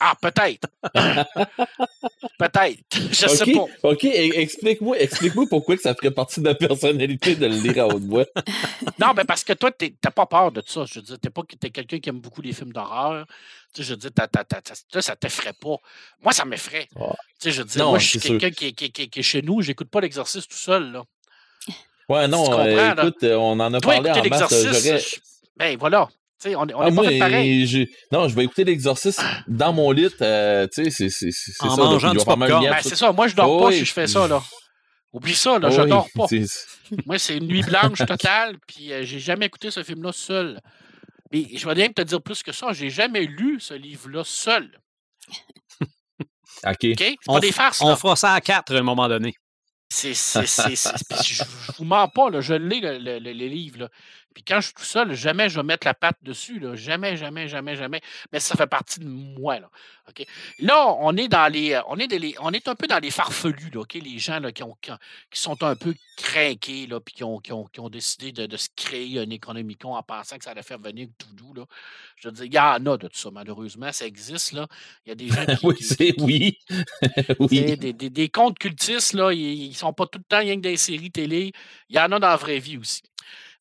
Ah, 0.00 0.14
peut-être. 0.20 0.68
peut-être. 2.38 2.78
Je 3.10 3.26
sais 3.28 3.42
OK, 3.56 3.70
pas. 3.82 3.88
OK, 3.90 4.04
e- 4.04 4.38
explique-moi 4.40 4.98
explique-moi 4.98 5.46
pourquoi 5.48 5.76
que 5.76 5.82
ça 5.82 5.94
ferait 5.94 6.10
partie 6.10 6.40
de 6.40 6.46
la 6.46 6.54
personnalité 6.54 7.36
de 7.36 7.46
le 7.46 7.56
lire 7.56 7.84
à 7.84 7.86
haute 7.88 8.02
voix. 8.04 8.24
Non, 9.00 9.12
ben 9.14 9.24
parce 9.24 9.42
que 9.44 9.52
toi, 9.54 9.70
t'as 9.72 10.10
pas 10.10 10.26
peur 10.26 10.52
de 10.52 10.62
ça. 10.64 10.84
Je 10.86 10.94
veux 11.00 11.02
dire, 11.02 11.18
t'es 11.18 11.30
pas 11.30 11.42
t'es 11.58 11.70
quelqu'un 11.70 11.98
qui 11.98 12.08
aime 12.08 12.20
beaucoup 12.20 12.42
les 12.42 12.52
films 12.52 12.72
d'horreur. 12.72 13.26
Tu 13.74 13.82
sais, 13.82 13.88
je 13.88 13.90
veux 13.94 13.96
dire, 13.96 14.10
t'as- 14.14 15.00
ça 15.02 15.16
t'effraie 15.16 15.52
pas. 15.52 15.76
Moi, 16.22 16.32
ça 16.32 16.44
m'effraie. 16.44 16.88
Ah. 16.96 17.12
Tu 17.40 17.48
sais, 17.48 17.50
je 17.50 17.62
veux 17.62 17.68
dire, 17.68 17.82
Non, 17.84 17.90
moi, 17.90 17.98
je 17.98 18.06
suis 18.06 18.20
quelqu'un 18.20 18.50
qui, 18.50 18.66
est- 18.66 18.72
qui, 18.72 18.92
qui 18.92 19.08
qui 19.08 19.18
est 19.18 19.22
chez 19.22 19.42
nous, 19.42 19.62
j'écoute 19.62 19.88
pas 19.90 20.00
l'exorciste 20.00 20.50
tout 20.50 20.56
seul, 20.56 20.92
là. 20.92 21.02
Ouais, 22.08 22.28
non, 22.28 22.58
euh, 22.60 22.92
écoute, 22.92 23.22
euh, 23.24 23.34
on 23.36 23.58
en 23.58 23.72
a 23.74 23.80
Toi, 23.80 23.94
parlé 23.94 24.10
en 24.10 24.28
masse. 24.28 24.52
euh, 24.52 24.98
ben 25.56 25.76
voilà. 25.78 26.08
Tu 26.42 26.50
sais, 26.50 26.56
on 26.56 26.62
Ah, 26.62 26.88
est 26.88 26.90
moi, 26.90 27.04
pas 27.04 27.10
fait 27.10 27.18
pareil. 27.18 27.66
j'ai- 27.66 27.88
non, 28.12 28.28
je 28.28 28.34
vais 28.34 28.44
écouter 28.44 28.64
l'exorciste 28.64 29.22
dans 29.48 29.72
mon 29.72 29.90
lit. 29.92 30.08
euh, 30.20 30.66
tu 30.72 30.84
sais, 30.84 30.90
c'est 30.90 31.08
c'est- 31.10 31.30
c'est- 31.30 31.52
c'est 31.58 31.64
En 31.66 31.76
ça. 31.76 31.82
là, 31.82 31.88
mangeant 31.90 32.12
du 32.12 32.18
je 32.20 32.24
popcorn. 32.24 32.64
Ben, 32.64 32.76
c'est 32.82 32.96
ça. 32.96 33.12
Moi, 33.12 33.28
je 33.28 33.36
dors 33.36 33.50
Oh, 33.50 33.60
pas 33.60 33.66
oui. 33.68 33.78
si 33.78 33.84
je 33.84 33.92
fais 33.92 34.06
ça, 34.06 34.26
là. 34.28 34.42
Oublie 35.12 35.34
ça, 35.34 35.58
là. 35.60 35.68
Oh, 35.70 35.74
je 35.74 35.82
oui, 35.82 35.88
dors 35.88 36.08
pas. 36.14 36.26
Moi, 37.06 37.18
c'est 37.18 37.36
une 37.36 37.46
nuit 37.46 37.62
blanche 37.62 37.98
totale, 38.04 38.56
puis 38.66 38.92
euh, 38.92 39.04
j'ai 39.04 39.20
jamais 39.20 39.46
écouté 39.46 39.70
ce 39.70 39.82
film-là 39.84 40.10
seul. 40.12 40.60
Mais 41.32 41.46
je 41.54 41.66
vais 41.68 41.74
même 41.74 41.94
te 41.94 42.02
dire 42.02 42.20
plus 42.20 42.42
que 42.42 42.52
ça, 42.52 42.72
j'ai 42.72 42.90
jamais 42.90 43.24
lu 43.26 43.58
ce 43.60 43.74
livre-là 43.74 44.22
seul. 44.24 44.68
OK. 46.66 46.86
On 47.28 47.38
des 47.38 47.52
farces, 47.52 47.80
On 47.80 47.94
fera 47.96 48.16
ça 48.16 48.32
à 48.32 48.40
quatre 48.40 48.74
à 48.74 48.78
un 48.78 48.82
moment 48.82 49.08
donné. 49.08 49.34
C'est, 49.88 50.14
je, 50.14 51.34
je 51.34 51.72
vous 51.78 51.84
mens 51.84 52.08
pas, 52.08 52.28
là, 52.30 52.40
je 52.40 52.54
lis 52.54 52.80
le, 52.80 52.98
le- 52.98 53.18
le- 53.20 53.32
les 53.32 53.48
livres. 53.48 53.80
Là. 53.80 53.88
Puis 54.34 54.42
quand 54.42 54.56
je 54.60 54.66
suis 54.66 54.74
tout 54.74 54.82
seul, 54.84 55.14
jamais 55.14 55.48
je 55.48 55.56
vais 55.56 55.62
mettre 55.62 55.86
la 55.86 55.94
patte 55.94 56.18
dessus. 56.22 56.58
Là. 56.58 56.74
Jamais, 56.74 57.16
jamais, 57.16 57.48
jamais, 57.48 57.76
jamais. 57.76 58.00
Mais 58.32 58.40
ça 58.40 58.56
fait 58.56 58.66
partie 58.66 58.98
de 59.00 59.06
moi. 59.06 59.60
Là, 59.60 59.70
là 60.58 60.94
on 60.98 61.16
est 61.16 61.28
dans 61.28 61.50
les. 61.50 61.80
On 61.88 61.96
est, 61.98 62.08
dans 62.08 62.18
les- 62.20 62.34
on 62.40 62.50
est 62.52 62.66
un 62.68 62.74
peu 62.74 62.86
dans 62.88 62.98
les 62.98 63.10
farfelus, 63.12 63.70
là? 63.72 63.82
Les 63.94 64.18
gens 64.18 64.40
là, 64.40 64.50
qui, 64.52 64.62
ont, 64.64 64.76
qui, 64.82 64.90
ont- 64.90 64.98
qui 65.30 65.40
sont 65.40 65.62
un 65.62 65.76
peu 65.76 65.94
craqués, 66.16 66.86
là, 66.86 67.00
puis 67.00 67.14
qui 67.14 67.24
ont, 67.24 67.38
qui, 67.38 67.52
ont, 67.52 67.64
qui 67.64 67.80
ont 67.80 67.88
décidé 67.88 68.32
de, 68.32 68.46
de 68.46 68.56
se 68.56 68.68
créer 68.74 69.20
un 69.20 69.30
économicon 69.30 69.94
en 69.94 70.02
pensant 70.02 70.36
que 70.36 70.44
ça 70.44 70.50
allait 70.50 70.62
faire 70.62 70.78
venir 70.80 71.08
tout 71.16 71.32
doux. 71.34 71.54
Là. 71.54 71.64
Je 72.16 72.28
veux 72.28 72.32
dire, 72.34 72.44
il 72.44 72.54
y 72.54 72.58
en 72.58 72.84
a 72.86 72.96
de 72.96 73.08
tout 73.08 73.16
ça, 73.18 73.30
malheureusement. 73.32 73.92
Ça 73.92 74.04
existe. 74.06 74.52
Là. 74.52 74.66
Il 75.06 75.10
y 75.10 75.12
a 75.12 75.14
des 75.14 75.28
gens 75.28 75.46
qui. 75.56 75.66
oui, 75.66 75.76
c'est 75.80 76.14
oui. 76.20 76.58
oui. 77.38 77.76
Des, 77.76 77.92
des, 77.92 78.10
des 78.10 78.28
contes 78.28 78.58
cultistes, 78.58 79.12
là, 79.14 79.32
ils, 79.32 79.66
ils 79.66 79.74
sont 79.76 79.92
pas 79.92 80.06
tout 80.06 80.18
le 80.18 80.24
temps 80.24 80.38
rien 80.40 80.56
que 80.56 80.60
des 80.62 80.76
séries 80.76 81.10
télé. 81.12 81.52
Il 81.88 81.96
y 81.96 81.98
en 82.00 82.10
a 82.12 82.18
dans 82.18 82.28
la 82.28 82.36
vraie 82.36 82.58
vie 82.58 82.78
aussi. 82.78 83.02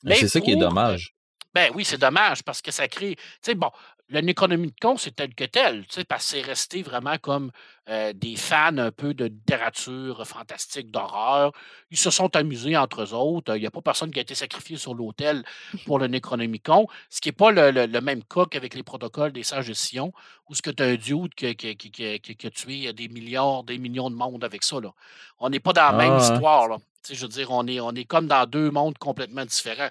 C'est 0.06 0.28
ça 0.28 0.42
qui 0.42 0.52
est 0.52 0.56
dommage. 0.56 1.14
Ben 1.54 1.72
oui, 1.76 1.86
c'est 1.86 2.00
dommage 2.00 2.44
parce 2.44 2.62
que 2.62 2.72
ça 2.72 2.88
crée. 2.88 3.16
Tu 3.16 3.24
sais, 3.42 3.56
bon, 3.56 3.70
le 4.10 4.22
Necronomicon, 4.22 4.98
c'est 4.98 5.16
tel 5.16 5.34
que 5.34 5.44
tel, 5.44 5.86
parce 6.08 6.26
que 6.26 6.32
c'est 6.32 6.42
resté 6.42 6.82
vraiment 6.82 7.18
comme 7.18 7.52
euh, 7.90 8.12
des 8.14 8.36
fans 8.36 8.78
un 8.78 8.92
peu 8.92 9.14
de 9.14 9.26
littérature 9.26 10.26
fantastique, 10.26 10.92
d'horreur. 10.92 11.52
Ils 11.92 11.98
se 11.98 12.10
sont 12.10 12.36
amusés 12.36 12.76
entre 12.76 13.04
eux 13.04 13.14
autres. 13.14 13.56
Il 13.56 13.62
n'y 13.62 13.68
a 13.68 13.72
pas 13.72 13.82
personne 13.82 14.12
qui 14.12 14.20
a 14.20 14.22
été 14.22 14.36
sacrifié 14.36 14.78
sur 14.78 14.94
l'autel 14.94 15.44
pour 15.86 16.00
le 16.00 16.08
Necronomicon, 16.08 16.88
ce 17.10 17.22
qui 17.22 17.30
n'est 17.30 17.34
pas 17.34 17.52
le, 17.52 18.02
même 18.02 18.24
cas 18.24 18.46
qu'avec 18.46 18.74
les 18.74 18.84
protocoles 18.84 19.32
des 19.32 19.44
sages 19.44 19.68
de 19.68 19.74
Sion, 19.74 20.12
où 20.50 20.56
ce 20.56 20.62
que 20.62 20.72
tu 20.72 20.84
as 20.84 20.88
un 20.88 20.96
dude 20.96 21.34
qui, 21.36 21.56
qui, 21.56 22.48
a 22.48 22.50
tué 22.50 22.94
des 22.94 23.08
milliards, 23.10 23.64
des 23.64 23.78
millions 23.78 24.10
de 24.10 24.16
monde 24.16 24.44
avec 24.44 24.64
ça. 24.64 24.80
Là. 24.80 24.92
On 25.40 25.50
n'est 25.50 25.60
pas 25.60 25.74
dans 25.74 25.92
la 25.92 25.94
même 25.94 26.18
ah, 26.20 26.34
histoire. 26.34 26.68
Là. 26.68 26.78
Je 27.12 27.22
veux 27.22 27.28
dire, 27.28 27.52
on 27.52 27.68
est, 27.68 27.80
on 27.80 27.92
est 27.92 28.06
comme 28.06 28.28
dans 28.28 28.46
deux 28.46 28.72
mondes 28.72 28.98
complètement 28.98 29.46
différents. 29.46 29.90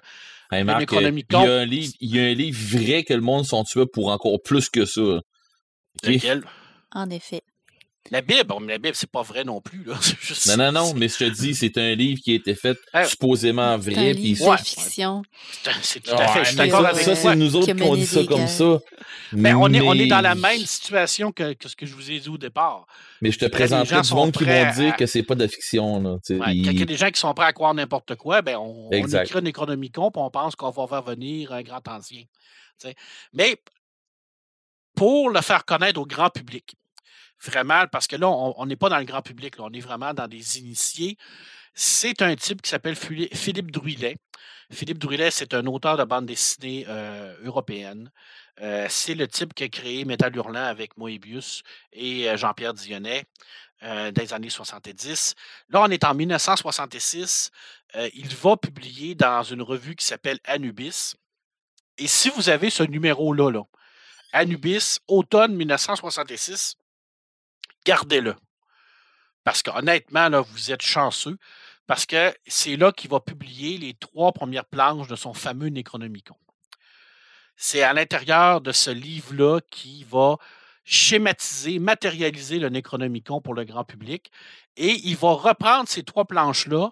Euh, 0.51 0.59
il, 0.61 0.67
y 0.67 1.35
a 1.35 1.53
un 1.59 1.65
livre, 1.65 1.93
il 1.99 2.15
y 2.15 2.19
a 2.19 2.23
un 2.23 2.33
livre 2.33 2.77
vrai 2.77 3.03
que 3.03 3.13
le 3.13 3.21
monde 3.21 3.45
sont 3.45 3.63
tués 3.63 3.85
pour 3.85 4.09
encore 4.09 4.41
plus 4.41 4.69
que 4.69 4.85
ça. 4.85 5.01
Lequel? 6.03 6.43
En 6.91 7.09
effet. 7.09 7.41
La 8.11 8.21
Bible, 8.21 8.53
la 8.67 8.77
Bible, 8.77 8.95
c'est 8.95 9.09
pas 9.09 9.21
vrai 9.21 9.45
non 9.45 9.61
plus. 9.61 9.85
Là. 9.85 9.97
non, 10.47 10.57
non, 10.57 10.71
non, 10.71 10.93
mais 10.93 11.07
je 11.07 11.17
te 11.17 11.23
dis, 11.23 11.55
c'est 11.55 11.77
un 11.77 11.95
livre 11.95 12.21
qui 12.21 12.31
a 12.31 12.35
été 12.35 12.53
fait 12.53 12.77
supposément 13.07 13.77
vrai. 13.77 13.95
C'est 13.95 14.09
un 14.09 14.13
livre 14.13 14.51
de 14.51 14.61
fiction. 14.61 15.23
C'est 15.81 16.01
tout 16.01 16.11
à 16.11 16.27
fait. 16.27 16.43
je 16.43 16.49
suis 16.49 16.57
d'accord 16.57 16.85
avec 16.85 17.01
ça. 17.01 17.15
c'est 17.15 17.35
nous 17.35 17.55
autres 17.55 17.73
qui 17.73 17.81
ont 17.81 17.95
dit 17.95 18.05
ça 18.05 18.23
comme 18.25 18.47
ça. 18.47 18.79
Mais, 19.31 19.53
on, 19.53 19.67
est, 19.69 19.81
on 19.81 19.93
est 19.93 20.07
dans 20.07 20.21
la 20.21 20.35
même 20.35 20.59
situation 20.59 21.31
que, 21.31 21.55
ce 21.65 21.75
que 21.75 21.85
je 21.85 21.95
vous 21.95 22.11
ai 22.11 22.19
dit 22.19 22.29
au 22.29 22.37
départ. 22.37 22.85
Mais 23.21 23.31
je 23.31 23.39
te 23.39 23.45
présenterai 23.45 24.01
du 24.01 24.13
monde 24.13 24.31
qui 24.31 24.43
vont 24.43 24.71
dire 24.71 24.95
que 24.95 25.05
c'est 25.05 25.23
pas 25.23 25.35
de 25.35 25.43
la 25.43 25.47
fiction. 25.47 26.03
Là, 26.03 26.51
il... 26.51 26.77
y 26.77 26.81
a 26.81 26.85
des 26.85 26.97
gens 26.97 27.09
qui 27.09 27.19
sont 27.19 27.33
prêts 27.33 27.45
à 27.45 27.53
croire 27.53 27.73
n'importe 27.73 28.15
quoi, 28.15 28.41
ben 28.41 28.57
on, 28.57 28.89
on 28.91 28.91
écrit 28.91 29.39
un 29.39 29.45
économicon 29.45 30.09
et 30.09 30.19
on 30.19 30.29
pense 30.29 30.55
qu'on 30.55 30.71
va 30.71 30.87
faire 30.87 31.03
venir 31.03 31.53
un 31.53 31.61
grand 31.61 31.87
ancien. 31.87 32.23
Mais 33.31 33.57
pour 34.95 35.29
le 35.29 35.41
faire 35.41 35.65
connaître 35.65 35.99
au 35.99 36.05
grand 36.05 36.29
public, 36.29 36.75
vraiment, 37.43 37.85
parce 37.87 38.07
que 38.07 38.15
là, 38.15 38.29
on 38.29 38.65
n'est 38.65 38.75
pas 38.75 38.89
dans 38.89 38.97
le 38.97 39.05
grand 39.05 39.21
public, 39.21 39.55
on 39.59 39.71
est 39.71 39.79
vraiment 39.79 40.13
dans 40.13 40.27
des 40.27 40.59
initiés. 40.59 41.17
C'est 41.73 42.21
un 42.21 42.35
type 42.35 42.61
qui 42.61 42.69
s'appelle 42.69 42.95
Philippe 42.95 43.71
Druillet. 43.71 44.17
Philippe 44.71 44.99
Druillet, 44.99 45.31
c'est 45.31 45.53
un 45.53 45.65
auteur 45.65 45.97
de 45.97 46.03
bande 46.03 46.25
dessinée 46.25 46.85
euh, 46.87 47.35
européenne. 47.43 48.11
Euh, 48.61 48.85
c'est 48.89 49.15
le 49.15 49.27
type 49.27 49.53
qui 49.53 49.63
a 49.63 49.69
créé 49.69 50.05
Métal 50.05 50.35
Hurlant 50.35 50.65
avec 50.65 50.97
Moebius 50.97 51.63
et 51.91 52.29
euh, 52.29 52.37
Jean-Pierre 52.37 52.73
Dionnet 52.73 53.25
dans 53.81 54.13
les 54.15 54.33
années 54.33 54.49
70. 54.49 55.35
Là, 55.67 55.81
on 55.81 55.89
est 55.89 56.05
en 56.05 56.13
1966. 56.13 57.51
il 58.13 58.33
va 58.33 58.55
publier 58.55 59.13
dans 59.13 59.43
une 59.43 59.61
revue 59.61 59.97
qui 59.97 60.05
s'appelle 60.05 60.39
Anubis. 60.45 61.15
Et 61.97 62.07
si 62.07 62.29
vous 62.29 62.47
avez 62.47 62.69
ce 62.69 62.83
numéro-là, 62.83 63.51
là, 63.51 63.63
Anubis, 64.31 64.99
automne 65.09 65.53
1966, 65.53 66.77
gardez-le. 67.85 68.35
Parce 69.43 69.61
qu'honnêtement, 69.61 70.29
là, 70.29 70.41
vous 70.41 70.71
êtes 70.71 70.81
chanceux, 70.81 71.37
parce 71.85 72.05
que 72.05 72.33
c'est 72.47 72.77
là 72.77 72.91
qu'il 72.91 73.09
va 73.09 73.19
publier 73.19 73.77
les 73.77 73.93
trois 73.93 74.31
premières 74.31 74.65
planches 74.65 75.07
de 75.07 75.15
son 75.15 75.33
fameux 75.33 75.67
Necronomicon. 75.67 76.35
C'est 77.55 77.83
à 77.83 77.93
l'intérieur 77.93 78.61
de 78.61 78.71
ce 78.71 78.89
livre-là 78.89 79.59
qui 79.69 80.05
va 80.05 80.37
schématiser, 80.85 81.79
matérialiser 81.79 82.59
le 82.59 82.69
Necronomicon 82.69 83.41
pour 83.41 83.53
le 83.53 83.63
grand 83.63 83.83
public. 83.83 84.31
Et 84.75 84.91
il 85.03 85.15
va 85.15 85.33
reprendre 85.33 85.87
ces 85.87 86.03
trois 86.03 86.25
planches-là 86.25 86.91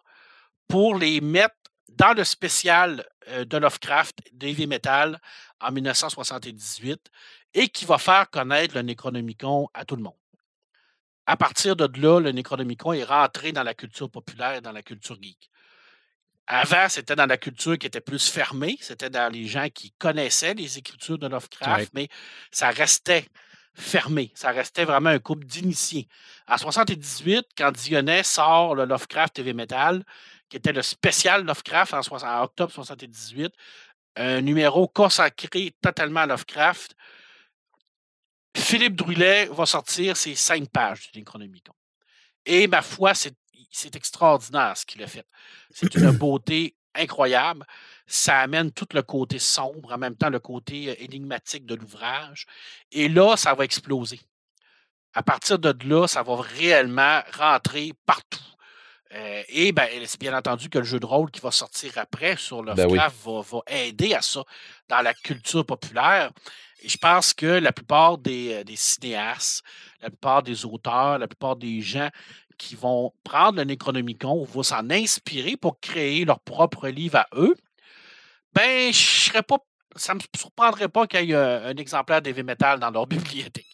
pour 0.68 0.98
les 0.98 1.20
mettre 1.20 1.56
dans 1.89 2.14
le 2.14 2.24
spécial 2.24 3.06
euh, 3.30 3.44
de 3.44 3.58
Lovecraft 3.58 4.20
d'Heavy 4.34 4.68
Metal 4.68 5.20
en 5.60 5.72
1978 5.72 7.12
et 7.54 7.68
qui 7.68 7.86
va 7.86 7.98
faire 7.98 8.30
connaître 8.30 8.76
le 8.76 8.82
Necronomicon 8.82 9.68
à 9.74 9.84
tout 9.84 9.96
le 9.96 10.04
monde 10.04 10.21
à 11.32 11.38
partir 11.38 11.78
de 11.78 11.88
là, 12.02 12.20
le 12.20 12.34
Necronomicon 12.34 12.92
est 12.92 13.06
rentré 13.06 13.54
dans 13.54 13.64
la 13.64 13.74
culture 13.74 14.12
populaire, 14.12 14.62
dans 14.62 14.74
la 14.74 14.82
culture 14.82 15.16
geek. 15.22 15.50
Avant, 16.46 16.90
c'était 16.90 17.16
dans 17.16 17.26
la 17.26 17.38
culture 17.38 17.78
qui 17.78 17.88
était 17.88 18.02
plus 18.02 18.30
fermée, 18.30 18.78
c'était 18.82 19.10
dans 19.10 19.32
les 19.32 19.48
gens 19.48 19.70
qui 19.74 19.92
connaissaient 19.92 20.54
les 20.54 20.78
écritures 20.78 21.18
de 21.18 21.28
Lovecraft, 21.28 21.92
mais 21.94 22.10
ça 22.52 22.70
restait 22.72 23.28
fermé. 23.74 24.34
Ça 24.36 24.52
restait 24.52 24.84
vraiment 24.84 25.12
un 25.12 25.20
couple 25.20 25.46
d'initiés. 25.46 26.10
En 26.50 26.58
78, 26.58 27.46
quand 27.58 27.72
Dionnet 27.72 28.24
sort 28.24 28.76
le 28.76 28.84
Lovecraft 28.84 29.36
TV 29.36 29.54
Metal, 29.54 30.04
qui 30.50 30.58
était 30.58 30.74
le 30.74 30.82
spécial 30.82 31.46
Lovecraft 31.46 31.94
en, 31.94 32.02
en 32.02 32.44
octobre 32.44 32.74
78, 32.74 33.54
un 34.18 34.42
numéro 34.42 34.86
consacré 34.90 35.74
totalement 35.82 36.20
à 36.20 36.26
Lovecraft, 36.26 36.94
Philippe 38.56 38.95
Druillet 38.95 39.45
va 39.45 39.66
sortir 39.66 40.18
ses 40.18 40.36
cinq 40.36 40.70
pages 40.70 41.12
du 41.12 41.20
Necronomicon. 41.20 41.74
Et 42.45 42.68
ma 42.68 42.82
foi, 42.82 43.14
c'est 43.14 43.95
extraordinaire 43.95 44.76
ce 44.76 44.86
qu'il 44.86 45.02
a 45.04 45.08
fait. 45.08 45.26
C'est 45.70 45.93
une 45.95 46.12
beauté 46.18 46.76
incroyable. 46.95 47.66
Ça 48.08 48.39
amène 48.39 48.72
tout 48.72 48.88
le 48.93 49.02
côté 49.02 49.39
sombre, 49.39 49.93
en 49.93 49.97
même 49.97 50.16
temps 50.16 50.30
le 50.30 50.39
côté 50.39 50.89
euh, 50.89 50.95
énigmatique 50.99 51.66
de 51.66 51.76
l'ouvrage. 51.76 52.45
Et 52.91 53.08
là, 53.08 53.38
ça 53.38 53.54
va 53.54 53.64
exploser. 53.64 54.20
À 55.14 55.24
partir 55.24 55.60
de 55.60 55.76
là, 55.88 56.08
ça 56.08 56.24
va 56.24 56.36
réellement 56.41 57.22
rentrer 57.38 57.93
partout. 58.06 58.39
Euh, 59.14 59.43
et 59.49 59.74
ben, 59.74 59.89
c'est 60.06 60.20
bien 60.20 60.38
entendu 60.38 60.70
que 60.70 60.78
le 60.78 60.86
jeu 60.86 60.99
de 60.99 61.06
rôle 61.06 61.32
qui 61.32 61.41
va 61.41 61.52
sortir 61.52 61.97
après 61.97 62.38
sur 62.38 62.64
le 62.64 62.74
ben 62.74 62.88
va, 62.88 63.10
va, 63.41 63.60
aider 63.68 64.14
à 64.14 64.22
ça 64.22 64.43
dans 64.88 65.02
la 65.02 65.14
culture 65.14 65.66
populaire. 65.66 66.32
Je 66.84 66.98
pense 66.98 67.34
que 67.34 67.46
la 67.46 67.72
plupart 67.72 68.18
des, 68.18 68.54
euh, 68.54 68.76
cinéastes, 68.76 69.64
la 70.02 70.10
plupart 70.10 70.44
des 70.44 70.66
auteurs, 70.66 71.18
la 71.18 71.28
plupart 71.28 71.56
des 71.56 71.82
gens 71.82 72.10
qui 72.58 72.76
vont 72.76 73.14
prendre 73.24 73.58
le 73.58 73.64
Necronomicon 73.64 74.44
vont 74.44 74.64
s'en 74.64 74.90
inspirer 74.90 75.58
pour 75.58 75.80
créer 75.80 76.26
leur 76.26 76.40
propre 76.40 76.90
livre 76.90 77.18
à 77.18 77.28
eux, 77.34 77.56
ben, 78.54 78.92
je 78.92 78.98
serais 78.98 79.44
pas, 79.44 79.58
ça 79.96 80.14
ne 80.14 80.20
me 80.20 80.24
surprendrait 80.38 80.90
pas 80.90 81.08
qu'il 81.08 81.30
y 81.30 81.32
ait 81.32 81.36
un, 81.36 81.66
un 81.66 81.76
exemplaire 81.76 82.22
d'Heavy 82.22 82.44
Metal 82.44 82.80
dans 82.80 82.92
leur 82.92 83.08
bibliothèque 83.08 83.66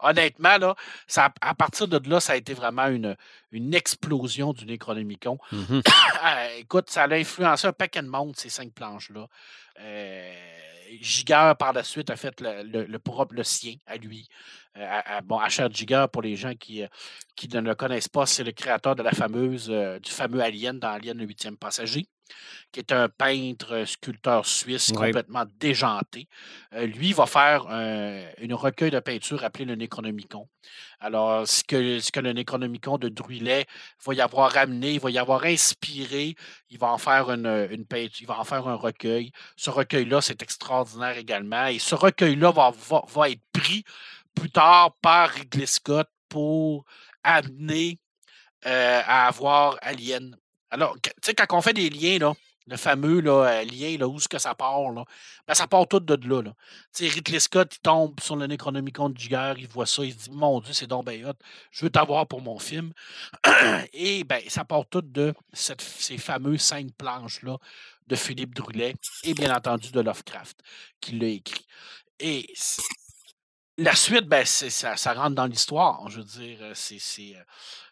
honnêtement, 0.00 0.58
là, 0.58 0.74
ça, 1.06 1.32
à 1.40 1.54
partir 1.54 1.88
de 1.88 2.08
là, 2.08 2.20
ça 2.20 2.34
a 2.34 2.36
été 2.36 2.54
vraiment 2.54 2.86
une, 2.86 3.16
une 3.52 3.74
explosion 3.74 4.52
du 4.52 4.66
Necronomicon. 4.66 5.38
Mmh 5.52 5.80
ah, 6.22 6.54
écoute, 6.56 6.90
ça 6.90 7.04
a 7.04 7.14
influencé 7.14 7.66
un 7.66 7.72
paquet 7.72 8.02
de 8.02 8.08
monde, 8.08 8.36
ces 8.36 8.48
cinq 8.48 8.72
planches-là. 8.72 9.26
Euh, 9.80 10.34
Giger, 11.00 11.52
par 11.58 11.72
la 11.72 11.84
suite, 11.84 12.10
a 12.10 12.16
fait 12.16 12.40
le, 12.40 12.84
le, 12.84 12.98
propre, 12.98 13.34
le 13.34 13.44
sien 13.44 13.74
à 13.86 13.96
lui. 13.96 14.28
Euh, 14.78 15.00
à, 15.04 15.20
bon, 15.22 15.40
pour 16.12 16.22
les 16.22 16.36
gens 16.36 16.54
qui, 16.54 16.82
euh, 16.82 16.88
qui 17.36 17.48
ne 17.48 17.60
le 17.60 17.74
connaissent 17.74 18.08
pas, 18.08 18.26
c'est 18.26 18.44
le 18.44 18.52
créateur 18.52 18.94
de 18.94 19.02
la 19.02 19.12
fameuse, 19.12 19.68
du 19.68 20.10
fameux 20.10 20.40
Alien 20.40 20.78
dans 20.78 20.88
Alien 20.88 21.18
le 21.18 21.26
huitième 21.26 21.56
passager 21.56 22.06
qui 22.72 22.80
est 22.80 22.92
un 22.92 23.08
peintre 23.08 23.72
euh, 23.72 23.86
sculpteur 23.86 24.44
suisse 24.46 24.92
complètement 24.92 25.44
déjanté. 25.58 26.28
Euh, 26.74 26.86
lui 26.86 27.12
va 27.12 27.26
faire 27.26 27.66
un, 27.68 28.22
une 28.38 28.54
recueil 28.54 28.90
de 28.90 29.00
peinture 29.00 29.44
appelé 29.44 29.64
le 29.64 29.74
Necronomicon. 29.74 30.48
Alors, 31.00 31.46
ce 31.48 31.64
que, 31.64 32.00
ce 32.00 32.12
que 32.12 32.20
le 32.20 32.32
Necronomicon 32.32 32.98
de 32.98 33.08
Druillet 33.08 33.66
va 34.04 34.14
y 34.14 34.20
avoir 34.20 34.56
amené, 34.56 34.94
il 34.94 35.00
va 35.00 35.10
y 35.10 35.18
avoir 35.18 35.44
inspiré, 35.44 36.34
il 36.68 36.78
va 36.78 36.92
en 36.92 36.98
faire 36.98 37.30
une, 37.30 37.68
une 37.70 37.86
peinture, 37.86 38.20
il 38.20 38.26
va 38.26 38.38
en 38.38 38.44
faire 38.44 38.66
un 38.68 38.74
recueil. 38.74 39.32
Ce 39.56 39.70
recueil-là, 39.70 40.20
c'est 40.20 40.42
extraordinaire 40.42 41.16
également. 41.16 41.66
Et 41.66 41.78
ce 41.78 41.94
recueil-là 41.94 42.50
va, 42.50 42.72
va, 43.06 43.30
être 43.30 43.42
pris 43.52 43.84
plus 44.38 44.50
tard 44.50 44.96
par 45.02 45.30
Ridley 45.30 45.66
Scott 45.66 46.08
pour 46.28 46.84
amener 47.22 47.98
euh, 48.66 49.02
à 49.04 49.28
avoir 49.28 49.78
Alien 49.82 50.36
alors, 50.70 50.96
tu 51.00 51.10
sais, 51.22 51.34
quand 51.34 51.46
on 51.56 51.62
fait 51.62 51.72
des 51.72 51.88
liens, 51.88 52.18
là, 52.18 52.34
le 52.66 52.76
fameux 52.76 53.20
là, 53.20 53.60
euh, 53.60 53.64
lien, 53.64 53.96
là, 53.96 54.06
où 54.06 54.18
est-ce 54.18 54.28
que 54.28 54.38
ça 54.38 54.54
part, 54.54 54.90
là, 54.90 55.04
ben, 55.46 55.54
ça 55.54 55.66
part 55.66 55.88
tout 55.88 56.00
de 56.00 56.28
là. 56.28 56.42
là. 56.42 56.52
Tu 56.94 57.06
sais, 57.06 57.14
Ridley 57.14 57.40
Scott, 57.40 57.74
il 57.76 57.80
tombe 57.80 58.20
sur 58.20 58.36
le 58.36 58.46
Necronomicon 58.46 59.08
de 59.08 59.16
Giger, 59.16 59.54
il 59.56 59.66
voit 59.66 59.86
ça, 59.86 60.04
il 60.04 60.12
se 60.12 60.28
dit 60.28 60.30
Mon 60.30 60.60
Dieu, 60.60 60.74
c'est 60.74 60.86
donc 60.86 61.06
bien 61.06 61.26
hot, 61.26 61.34
je 61.70 61.86
veux 61.86 61.90
t'avoir 61.90 62.26
pour 62.26 62.42
mon 62.42 62.58
film. 62.58 62.92
Et 63.94 64.24
ben, 64.24 64.42
ça 64.48 64.64
part 64.64 64.86
tout 64.90 65.02
de 65.02 65.32
ces 65.54 66.18
fameux 66.18 66.58
cinq 66.58 66.92
planches-là 66.98 67.56
de 68.06 68.16
Philippe 68.16 68.54
Drulet 68.54 68.94
et 69.24 69.34
bien 69.34 69.54
entendu 69.54 69.90
de 69.90 70.00
Lovecraft 70.00 70.58
qui 70.98 71.18
l'a 71.18 71.26
écrit. 71.26 71.66
Et 72.18 72.50
la 73.78 73.94
suite, 73.94 74.26
ben, 74.26 74.44
ça, 74.44 74.96
ça 74.96 75.12
rentre 75.14 75.36
dans 75.36 75.46
l'histoire. 75.46 76.08
Je 76.08 76.18
veux 76.18 76.24
dire, 76.24 76.58
euh, 76.60 76.72
c'est 76.74 77.36
euh, 77.36 77.42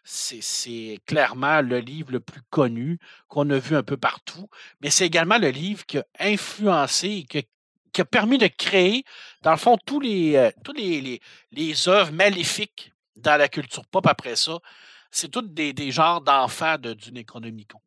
c'est 0.03 0.99
clairement 1.05 1.61
le 1.61 1.79
livre 1.79 2.11
le 2.11 2.19
plus 2.19 2.41
connu 2.49 2.99
qu'on 3.27 3.49
a 3.49 3.57
vu 3.57 3.75
un 3.75 3.83
peu 3.83 3.97
partout, 3.97 4.49
mais 4.81 4.89
c'est 4.89 5.05
également 5.05 5.37
le 5.37 5.49
livre 5.49 5.85
qui 5.85 5.97
a 5.97 6.05
influencé 6.19 7.25
qui 7.27 8.01
a, 8.01 8.05
permis 8.05 8.37
de 8.37 8.47
créer, 8.47 9.03
dans 9.41 9.51
le 9.51 9.57
fond, 9.57 9.77
tous 9.83 9.99
les, 9.99 10.35
euh, 10.35 10.51
tous 10.63 10.73
les, 10.73 11.19
les, 11.51 11.89
œuvres 11.89 12.11
maléfiques 12.11 12.93
dans 13.15 13.37
la 13.37 13.47
culture 13.49 13.85
pop 13.87 14.05
après 14.05 14.35
ça. 14.35 14.59
C'est 15.09 15.29
toutes 15.29 15.53
des, 15.53 15.73
des 15.73 15.91
genres 15.91 16.21
d'enfants 16.21 16.77
de, 16.77 16.93
du 16.93 17.11
Necronomicon. 17.11 17.79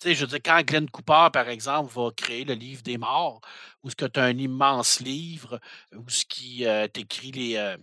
Tu 0.00 0.08
sais, 0.08 0.14
je 0.14 0.20
veux 0.22 0.26
dire, 0.28 0.40
quand 0.44 0.62
Glenn 0.64 0.88
Cooper, 0.90 1.28
par 1.32 1.48
exemple, 1.48 1.92
va 1.94 2.10
créer 2.16 2.44
le 2.44 2.54
livre 2.54 2.82
des 2.82 2.98
morts, 2.98 3.40
où 3.82 3.90
ce 3.90 3.96
que 3.96 4.06
tu 4.06 4.20
as 4.20 4.24
un 4.24 4.38
immense 4.38 5.00
livre, 5.00 5.60
où 5.94 6.08
ce 6.08 6.24
qui 6.24 6.66
euh, 6.66 6.88
t'écrit 6.88 7.32
les, 7.32 7.56
euh, 7.56 7.76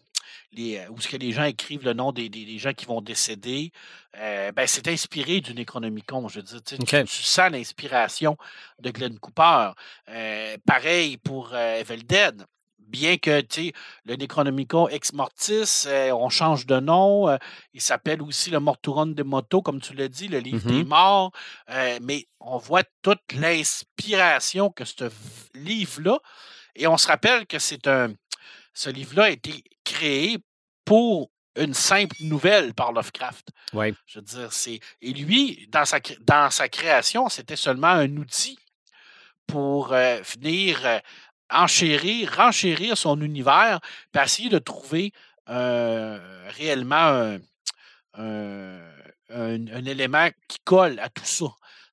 les, 0.51 0.87
où 0.89 0.99
ce 0.99 1.07
que 1.07 1.17
les 1.17 1.31
gens 1.31 1.43
écrivent 1.43 1.83
le 1.85 1.93
nom 1.93 2.11
des, 2.11 2.29
des- 2.29 2.45
des 2.45 2.57
gens 2.59 2.73
qui 2.73 2.85
vont 2.85 3.01
décéder, 3.01 3.71
euh, 4.17 4.51
ben, 4.51 4.67
c'est 4.67 4.87
inspiré 4.87 5.41
du 5.41 5.53
Necronomicon. 5.53 6.27
Je 6.27 6.39
veux 6.39 6.43
dire, 6.43 6.61
tu, 6.63 7.07
sens 7.07 7.51
l'inspiration 7.51 8.37
de 8.79 8.91
Glenn 8.91 9.19
Cooper. 9.19 9.71
Euh, 10.09 10.57
pareil 10.65 11.17
pour 11.17 11.53
euh, 11.53 11.79
Evil 11.79 12.03
Dead. 12.03 12.45
Bien 12.88 13.17
que 13.17 13.43
le 14.05 14.15
Necronomicon 14.15 14.88
Ex 14.88 15.11
Mortis, 15.11 15.83
euh, 15.88 16.11
on 16.11 16.29
change 16.29 16.65
de 16.65 16.79
nom. 16.79 17.27
euh, 17.27 17.38
il 17.73 17.81
s'appelle 17.81 18.21
aussi 18.21 18.49
le 18.49 18.59
Morturon 18.61 19.07
de 19.07 19.23
Moto, 19.23 19.61
comme 19.61 19.81
tu 19.81 19.93
l'as 19.93 20.07
dit, 20.07 20.29
le 20.29 20.39
livre 20.39 20.65
des 20.69 20.83
morts. 20.85 21.31
euh, 21.69 21.99
mais 22.01 22.25
on 22.39 22.57
voit 22.57 22.83
toute 23.01 23.33
l'inspiration 23.33 24.69
que 24.71 24.85
ce 24.85 25.09
livre-là. 25.53 26.19
Et 26.75 26.88
on 26.88 26.97
se 26.97 27.07
rappelle 27.07 27.45
que 27.45 27.59
c'est 27.59 27.88
un. 27.88 28.13
Ce 28.73 28.89
livre-là 28.89 29.25
a 29.25 29.29
été 29.31 29.63
créé 29.83 30.38
pour 30.85 31.29
une 31.57 31.73
simple 31.73 32.15
nouvelle 32.21 32.73
par 32.73 32.93
Lovecraft. 32.93 33.49
Ouais. 33.73 33.93
Je 34.05 34.19
veux 34.19 34.25
dire, 34.25 34.53
c'est. 34.53 34.79
Et 35.01 35.11
lui, 35.11 35.67
dans 35.71 35.83
sa, 35.85 35.99
dans 36.21 36.49
sa 36.51 36.69
création, 36.69 37.27
c'était 37.27 37.55
seulement 37.55 37.88
un 37.88 38.15
outil 38.17 38.57
pour 39.47 39.88
venir 39.89 41.01
enchérir, 41.51 42.33
renchérir 42.35 42.97
son 42.97 43.21
univers, 43.21 43.79
puis 44.11 44.21
essayer 44.23 44.49
de 44.49 44.59
trouver 44.59 45.13
euh, 45.49 46.19
réellement 46.57 46.95
un, 46.95 47.37
un- 48.15 48.79
un- 49.29 49.67
un 49.67 49.85
élément 49.85 50.29
qui 50.47 50.57
colle 50.63 50.99
à 50.99 51.09
tout 51.09 51.25
ça. 51.25 51.45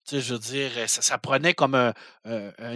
Tu 0.06 0.16
sais, 0.16 0.20
je 0.20 0.34
veux 0.34 0.38
dire, 0.38 0.70
ça, 0.86 1.00
ça 1.00 1.16
prenait 1.16 1.54
comme 1.54 1.74
un, 1.74 1.92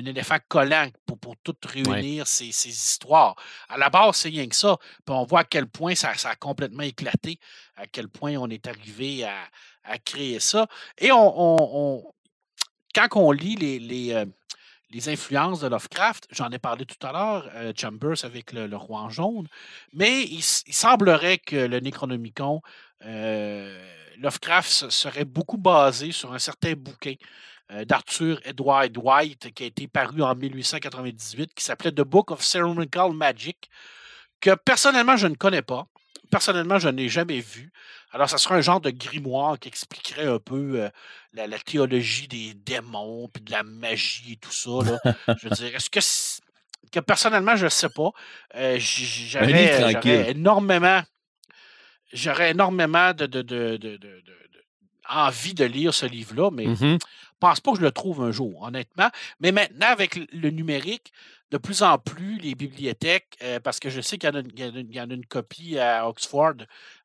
éléphant 0.06 0.38
collant 0.48 0.88
pour, 1.04 1.18
pour 1.18 1.36
tout 1.44 1.54
réunir 1.66 2.26
ces, 2.26 2.46
histoires. 2.46 3.34
À 3.68 3.76
la 3.76 3.90
base, 3.90 4.16
c'est 4.16 4.30
rien 4.30 4.48
que 4.48 4.56
ça. 4.56 4.76
Puis 5.04 5.14
on 5.14 5.24
voit 5.24 5.40
à 5.40 5.44
quel 5.44 5.66
point 5.66 5.94
ça, 5.94 6.14
ça 6.14 6.30
a 6.30 6.36
complètement 6.36 6.84
éclaté, 6.84 7.38
à 7.76 7.86
quel 7.86 8.08
point 8.08 8.36
on 8.36 8.48
est 8.48 8.66
arrivé 8.66 9.24
à, 9.24 9.34
à 9.84 9.98
créer 9.98 10.40
ça. 10.40 10.66
Et 10.96 11.12
on, 11.12 11.18
on- 11.38 11.56
on- 12.06 12.12
quand 12.94 13.08
on 13.16 13.30
lit 13.32 13.56
les, 13.56 13.78
les, 13.78 14.12
euh, 14.14 14.24
les 14.90 15.08
influences 15.08 15.60
de 15.60 15.68
Lovecraft, 15.68 16.28
j'en 16.30 16.50
ai 16.50 16.58
parlé 16.58 16.86
tout 16.86 17.06
à 17.06 17.12
l'heure, 17.12 17.50
euh, 17.54 17.72
Chambers 17.76 18.24
avec 18.24 18.52
le, 18.52 18.74
roi 18.76 19.00
en 19.00 19.10
jaune, 19.10 19.46
mais 19.92 20.24
il, 20.24 20.42
semblerait 20.42 21.38
que 21.38 21.56
le 21.56 21.80
Necronomicon, 21.80 22.62
euh, 23.04 23.94
Lovecraft 24.18 24.70
se- 24.70 24.90
serait 24.90 25.24
beaucoup 25.24 25.58
basé 25.58 26.12
sur 26.12 26.32
un 26.32 26.38
certain 26.38 26.72
bouquin 26.74 27.14
euh, 27.70 27.84
d'Arthur 27.84 28.40
Edward 28.44 28.96
White 28.96 29.52
qui 29.52 29.64
a 29.64 29.66
été 29.66 29.88
paru 29.88 30.22
en 30.22 30.34
1898, 30.34 31.54
qui 31.54 31.64
s'appelait 31.64 31.92
The 31.92 32.02
Book 32.02 32.30
of 32.30 32.42
Ceremonial 32.42 33.12
Magic, 33.12 33.68
que 34.40 34.54
personnellement 34.54 35.16
je 35.16 35.26
ne 35.26 35.34
connais 35.34 35.62
pas. 35.62 35.86
Personnellement, 36.30 36.78
je 36.78 36.88
n'ai 36.88 37.08
jamais 37.08 37.40
vu. 37.40 37.72
Alors, 38.12 38.28
ça 38.28 38.36
serait 38.38 38.56
un 38.56 38.60
genre 38.60 38.80
de 38.80 38.90
grimoire 38.90 39.58
qui 39.58 39.68
expliquerait 39.68 40.26
un 40.26 40.38
peu 40.38 40.80
euh, 40.82 40.90
la, 41.32 41.46
la 41.46 41.58
théologie 41.58 42.28
des 42.28 42.52
démons, 42.54 43.28
puis 43.32 43.42
de 43.42 43.50
la 43.50 43.62
magie 43.62 44.32
et 44.32 44.36
tout 44.36 44.52
ça. 44.52 44.70
là. 44.84 45.14
je 45.40 45.48
veux 45.48 45.54
dire, 45.54 45.74
est-ce 45.74 45.88
que, 45.90 46.00
que 46.92 47.00
personnellement, 47.00 47.56
je 47.56 47.64
ne 47.64 47.70
sais 47.70 47.88
pas. 47.88 48.10
Euh, 48.56 48.76
J'aurais 48.78 49.90
tranquille. 49.92 50.24
énormément, 50.28 51.02
j'aurais 52.12 52.50
énormément 52.50 53.12
de, 53.12 53.26
de- 53.26 53.42
de- 53.42 53.76
de- 53.76 53.96
envie 55.10 55.54
de 55.54 55.64
lire 55.64 55.94
ce 55.94 56.04
livre-là, 56.04 56.50
mais 56.50 56.66
Mhm. 56.66 56.76
je 56.78 56.96
pense 57.40 57.60
pas 57.60 57.72
que 57.72 57.78
je 57.78 57.82
le 57.82 57.90
trouve 57.90 58.22
un 58.22 58.32
jour, 58.32 58.62
honnêtement. 58.62 59.08
Mais 59.40 59.52
maintenant, 59.52 59.88
avec 59.88 60.16
le- 60.16 60.50
numérique, 60.50 61.12
de 61.50 61.56
plus 61.56 61.82
en 61.82 61.98
plus, 61.98 62.38
les 62.38 62.54
bibliothèques, 62.54 63.38
euh, 63.42 63.58
parce 63.60 63.80
que 63.80 63.88
je 63.88 64.00
sais 64.00 64.18
qu'il 64.18 64.28
y, 64.28 64.32
en 64.32 64.36
a 64.36 64.40
une- 64.40 64.90
y 64.92 64.96
y 64.96 65.00
en 65.00 65.10
a 65.10 65.14
copie 65.28 65.78
à 65.78 66.08
Oxford, 66.08 66.54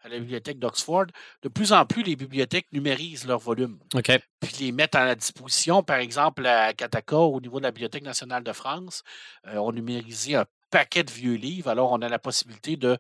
à 0.04 0.10
la 0.10 0.20
bibliothèque 0.20 0.60
d'Oxford, 0.60 1.06
de 1.44 1.50
plus 1.50 1.72
en 1.72 1.86
plus, 1.86 2.04
les 2.04 2.16
bibliothèques 2.16 2.68
numérisent 2.74 3.26
leurs 3.26 3.40
volumes, 3.40 3.80
OK. 3.94 4.12
puis 4.42 4.56
les 4.60 4.72
mettent 4.72 4.96
à 4.96 5.06
la 5.06 5.16
disposition. 5.16 5.82
Par 5.84 5.98
exemple, 5.98 6.46
à 6.46 6.74
Cataka, 6.74 7.18
au 7.18 7.40
niveau 7.40 7.60
de 7.60 7.64
la 7.64 7.72
Bibliothèque 7.72 8.04
nationale 8.04 8.44
de 8.44 8.52
France, 8.52 9.04
euh, 9.48 9.56
on 9.58 9.72
numérisait 9.72 10.36
un 10.36 10.46
paquet 10.70 11.04
de 11.04 11.12
vieux 11.12 11.36
livres. 11.36 11.70
Alors, 11.70 11.92
on 11.92 12.02
a 12.02 12.10
la 12.10 12.20
possibilité 12.20 12.76
de, 12.76 12.98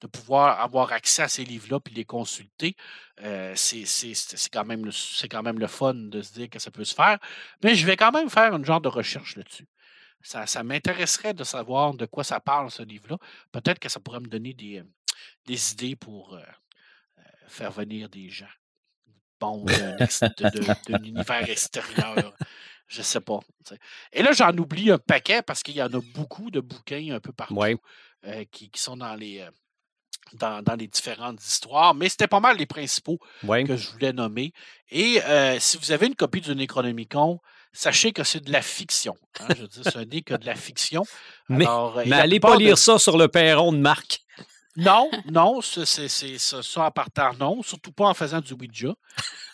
de 0.00 0.06
pouvoir 0.06 0.60
avoir 0.60 0.92
accès 0.92 1.22
à 1.22 1.28
ces 1.28 1.44
livres-là 1.44 1.80
puis 1.80 1.94
les 1.94 2.04
consulter. 2.04 2.76
Euh, 3.22 3.54
c'est 3.54 3.84
quand, 4.52 4.64
même 4.64 4.84
le- 4.84 5.28
quand 5.28 5.42
même 5.42 5.58
le 5.58 5.66
fun 5.66 5.94
de 5.94 6.20
se 6.22 6.32
dire 6.34 6.50
que 6.50 6.58
ça 6.58 6.70
peut 6.70 6.84
se 6.84 6.94
faire. 6.94 7.18
Mais 7.62 7.74
je 7.74 7.86
vais 7.86 7.96
quand 7.96 8.12
même 8.12 8.28
faire 8.30 8.54
une 8.54 8.64
genre 8.64 8.80
de 8.80 8.88
recherche 8.88 9.36
là-dessus. 9.36 9.66
Ça, 10.22 10.46
ça 10.46 10.62
m'intéresserait 10.62 11.34
de 11.34 11.44
savoir 11.44 11.94
de 11.94 12.04
quoi 12.06 12.24
ça 12.24 12.40
parle, 12.40 12.70
ce 12.70 12.82
livre-là. 12.82 13.16
Peut-être 13.52 13.78
que 13.78 13.88
ça 13.88 14.00
pourrait 14.00 14.20
me 14.20 14.26
donner 14.26 14.52
des, 14.54 14.80
euh, 14.80 14.84
des 15.46 15.72
idées 15.72 15.96
pour 15.96 16.34
euh, 16.34 16.42
faire 17.48 17.70
venir 17.70 18.08
des 18.08 18.28
gens 18.28 18.46
bons 19.38 19.64
d'un 19.66 21.02
univers 21.04 21.48
extérieur. 21.48 22.34
Je 22.88 23.02
sais 23.02 23.20
pas. 23.20 23.40
Et 24.12 24.22
là, 24.22 24.32
j'en 24.32 24.56
oublie 24.56 24.90
un 24.90 24.98
paquet 24.98 25.42
parce 25.42 25.62
qu'il 25.62 25.74
y 25.76 25.82
en 25.82 25.92
a 25.92 26.00
beaucoup 26.14 26.50
de 26.50 26.60
bouquins 26.60 27.14
un 27.14 27.20
peu 27.20 27.32
partout 27.32 27.54
Ouais. 27.54 27.76
euh, 28.24 28.44
qui, 28.50 28.70
qui 28.70 28.80
sont 28.80 28.96
dans 28.96 29.14
les, 29.14 29.46
dans, 30.34 30.62
dans 30.62 30.74
les 30.74 30.86
différentes 30.86 31.42
histoires. 31.44 31.94
Mais 31.94 32.08
c'était 32.08 32.26
pas 32.28 32.40
mal 32.40 32.56
les 32.56 32.66
principaux 32.66 33.18
Ouais. 33.44 33.64
que 33.64 33.76
je 33.76 33.90
voulais 33.90 34.12
nommer. 34.12 34.52
Et 34.90 35.20
euh, 35.24 35.58
si 35.60 35.76
vous 35.78 35.92
avez 35.92 36.06
une 36.06 36.14
copie 36.14 36.40
du 36.40 36.54
Necronomicon, 36.54 37.40
sachez 37.72 38.12
que 38.12 38.24
c'est 38.24 38.40
de 38.44 38.52
la 38.52 38.62
fiction. 38.62 39.16
hein. 39.40 39.46
Je 39.56 39.62
veux 39.62 39.68
dire, 39.68 39.84
ce 39.92 39.98
n'est 39.98 40.22
que 40.22 40.34
de 40.34 40.46
la 40.46 40.54
fiction. 40.54 41.04
Mais- 41.48 41.64
Alors, 41.66 41.98
euh, 41.98 42.04
Mais 42.06 42.16
allez 42.16 42.40
pas 42.40 42.54
de- 42.56 42.60
lire 42.62 42.78
ça 42.78 42.98
sur 42.98 43.16
le 43.18 43.28
perron 43.28 43.72
de 43.72 43.78
Marc. 43.78 44.20
Non, 44.76 45.10
non, 45.30 45.60
ça, 45.60 45.86
c'est 45.86 46.08
ça, 46.38 46.62
ça 46.62 46.82
en 46.84 46.90
partant, 46.90 47.32
non. 47.34 47.62
Surtout 47.62 47.92
pas 47.92 48.04
en 48.06 48.14
faisant 48.14 48.40
du 48.40 48.52
Ouija. 48.52 48.94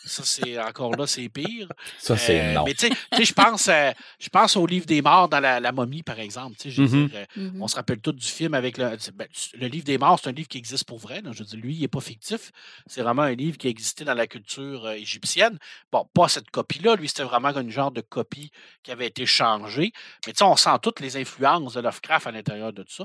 Ça, 0.05 0.25
c'est 0.25 0.59
encore 0.61 0.97
là, 0.97 1.07
c'est 1.07 1.29
pire. 1.29 1.69
Ça, 1.99 2.17
c'est 2.17 2.41
Euh, 2.41 2.53
non. 2.55 2.65
Mais 2.65 2.75
tu 2.75 2.89
sais- 2.89 3.25
je 3.25 3.33
pense, 3.33 3.69
euh, 3.69 3.93
je 4.19 4.29
pense 4.29 4.57
au 4.57 4.67
livre 4.67 4.85
des 4.87 5.01
morts 5.01 5.29
dans 5.29 5.39
la, 5.39 5.61
la 5.61 5.71
momie, 5.71 6.03
par 6.03 6.19
exemple. 6.19 6.57
Tu 6.57 6.63
sais, 6.65 6.71
je 6.73 6.83
veux 6.83 7.07
dire, 7.07 7.17
euh, 7.17 7.25
Mhm. 7.37 7.63
on 7.63 7.69
se 7.69 7.77
rappelle 7.77 8.01
tout 8.01 8.13
du 8.13 8.27
film 8.27 8.55
avec 8.55 8.79
le, 8.79 8.97
ben, 9.15 9.29
le 9.55 9.67
livre 9.69 9.85
des 9.85 9.99
morts, 9.99 10.19
c'est 10.21 10.29
un 10.29 10.33
livre 10.33 10.49
qui 10.49 10.59
existe 10.59 10.85
pour 10.85 10.99
vrai. 10.99 11.21
là. 11.21 11.31
Je 11.33 11.39
veux 11.39 11.45
dire, 11.45 11.61
lui, 11.61 11.75
il 11.77 11.81
n'est 11.83 11.89
pas 11.89 12.01
fictif. 12.01 12.51
C'est 12.87 13.03
vraiment 13.03 13.23
un 13.23 13.35
livre 13.35 13.59
qui 13.59 13.69
existait 13.69 14.05
dans 14.05 14.15
la 14.15 14.27
culture 14.27 14.87
euh, 14.87 14.93
égyptienne. 14.95 15.57
Bon, 15.93 16.05
pas 16.15 16.29
cette 16.29 16.51
copie-là. 16.51 16.97
Lui, 16.97 17.09
c'était 17.09 17.23
vraiment 17.23 17.51
une 17.57 17.71
genre 17.71 17.93
de 17.93 18.01
copie 18.01 18.51
qui 18.83 18.91
avait 18.91 19.07
été 19.07 19.25
changée. 19.25 19.93
Mais 20.27 20.33
tu 20.33 20.39
sais, 20.39 20.45
on 20.45 20.57
sent 20.57 20.71
toutes 20.83 20.99
les 20.99 21.17
influences 21.17 21.75
de 21.75 21.81
Lovecraft 21.81 22.27
à 22.27 22.33
l'intérieur 22.33 22.73
de 22.73 22.83
tout 22.83 22.93
ça. 22.93 23.05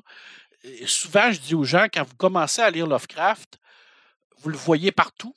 Et 0.82 0.88
souvent, 0.88 1.32
je 1.32 1.40
dis 1.40 1.56
aux 1.56 1.64
gens, 1.64 1.88
quand 1.94 2.04
vous 2.04 2.16
commencez 2.18 2.62
à 2.62 2.70
lire 2.70 2.88
Lovecraft, 2.88 3.58
vous 4.42 4.50
le 4.50 4.58
voyez 4.58 4.92
partout. 4.92 5.34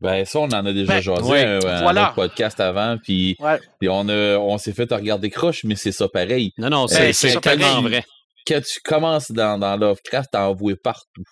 Ben, 0.00 0.24
ça, 0.26 0.38
on 0.40 0.48
en 0.48 0.66
a 0.66 0.72
déjà 0.72 0.94
Ben, 0.94 1.00
jasé 1.00 1.22
ouais, 1.22 1.44
un, 1.64 1.80
voilà. 1.82 2.12
podcast 2.14 2.60
avant, 2.60 2.98
puis 3.02 3.36
Ouais. 3.40 3.58
on, 3.88 4.08
a- 4.08 4.36
on 4.38 4.58
s'est 4.58 4.72
fait 4.74 4.92
regarder 4.92 5.30
croche, 5.30 5.64
mais 5.64 5.76
c'est 5.76 5.92
ça 5.92 6.08
pareil. 6.08 6.52
Non, 6.58 6.68
non, 6.68 6.82
Ben, 6.86 6.88
c'est 6.88 7.12
c'est 7.12 7.28
c'est 7.28 7.34
ça, 7.34 7.40
tellement 7.40 7.80
vrai. 7.80 8.04
Quand 8.46 8.60
tu 8.60 8.80
commences 8.80 9.30
dans, 9.30 9.58
dans 9.58 9.76
Lovecraft, 9.76 10.32
t'en 10.32 10.52
vois 10.54 10.74
partout. 10.82 11.22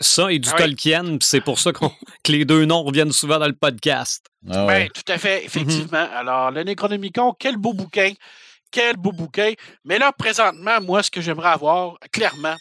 Ça 0.00 0.30
et 0.32 0.38
du 0.38 0.48
Ah 0.50 0.56
oui. 0.58 0.64
Tolkien, 0.64 1.04
puis 1.16 1.18
c'est 1.28 1.40
pour 1.40 1.58
ça 1.58 1.72
qu'on- 1.72 1.92
que 2.24 2.32
les 2.32 2.44
deux 2.44 2.64
noms 2.66 2.82
reviennent 2.82 3.12
souvent 3.12 3.38
dans 3.38 3.46
le 3.46 3.54
podcast. 3.54 4.26
Ah 4.50 4.66
ouais. 4.66 4.84
Ben, 4.84 4.88
tout 4.90 5.10
à 5.10 5.16
fait, 5.16 5.44
effectivement. 5.44 6.08
Alors, 6.14 6.50
le 6.50 6.64
Necronomicon, 6.64 7.32
quel 7.38 7.56
beau 7.56 7.72
bouquin. 7.72 8.12
Quel 8.70 8.96
beau 8.96 9.12
bouquin. 9.12 9.52
Mais 9.84 9.98
là, 9.98 10.12
présentement, 10.12 10.80
moi, 10.82 11.02
ce 11.02 11.10
que 11.10 11.20
j'aimerais 11.20 11.50
avoir, 11.50 11.98
clairement, 12.10 12.56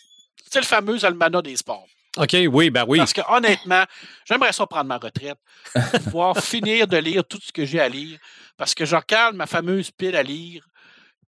c'est 0.52 0.60
le 0.60 0.66
fameux 0.66 1.04
almanach 1.06 1.44
des 1.44 1.56
sports. 1.56 1.88
OK, 2.18 2.36
oui, 2.50 2.70
ben 2.70 2.84
oui. 2.88 2.98
Parce 2.98 3.14
que 3.14 3.22
honnêtement, 3.30 3.86
j'aimerais 4.26 4.52
ça 4.52 4.68
prendre 4.68 4.86
ma 4.86 4.98
retraite, 4.98 5.38
pour 5.74 6.02
pouvoir 6.04 6.38
finir 6.38 6.88
de 6.88 6.98
lire 6.98 7.24
tout 7.24 7.40
ce 7.42 7.54
que 7.54 7.64
j'ai 7.66 7.80
à 7.80 7.88
lire. 7.88 8.20
Parce 8.58 8.76
que 8.76 8.86
je 8.86 8.96
regarde 8.96 9.36
ma 9.36 9.48
fameuse 9.48 9.92
pile 9.92 10.16
à 10.18 10.24
lire, 10.24 10.68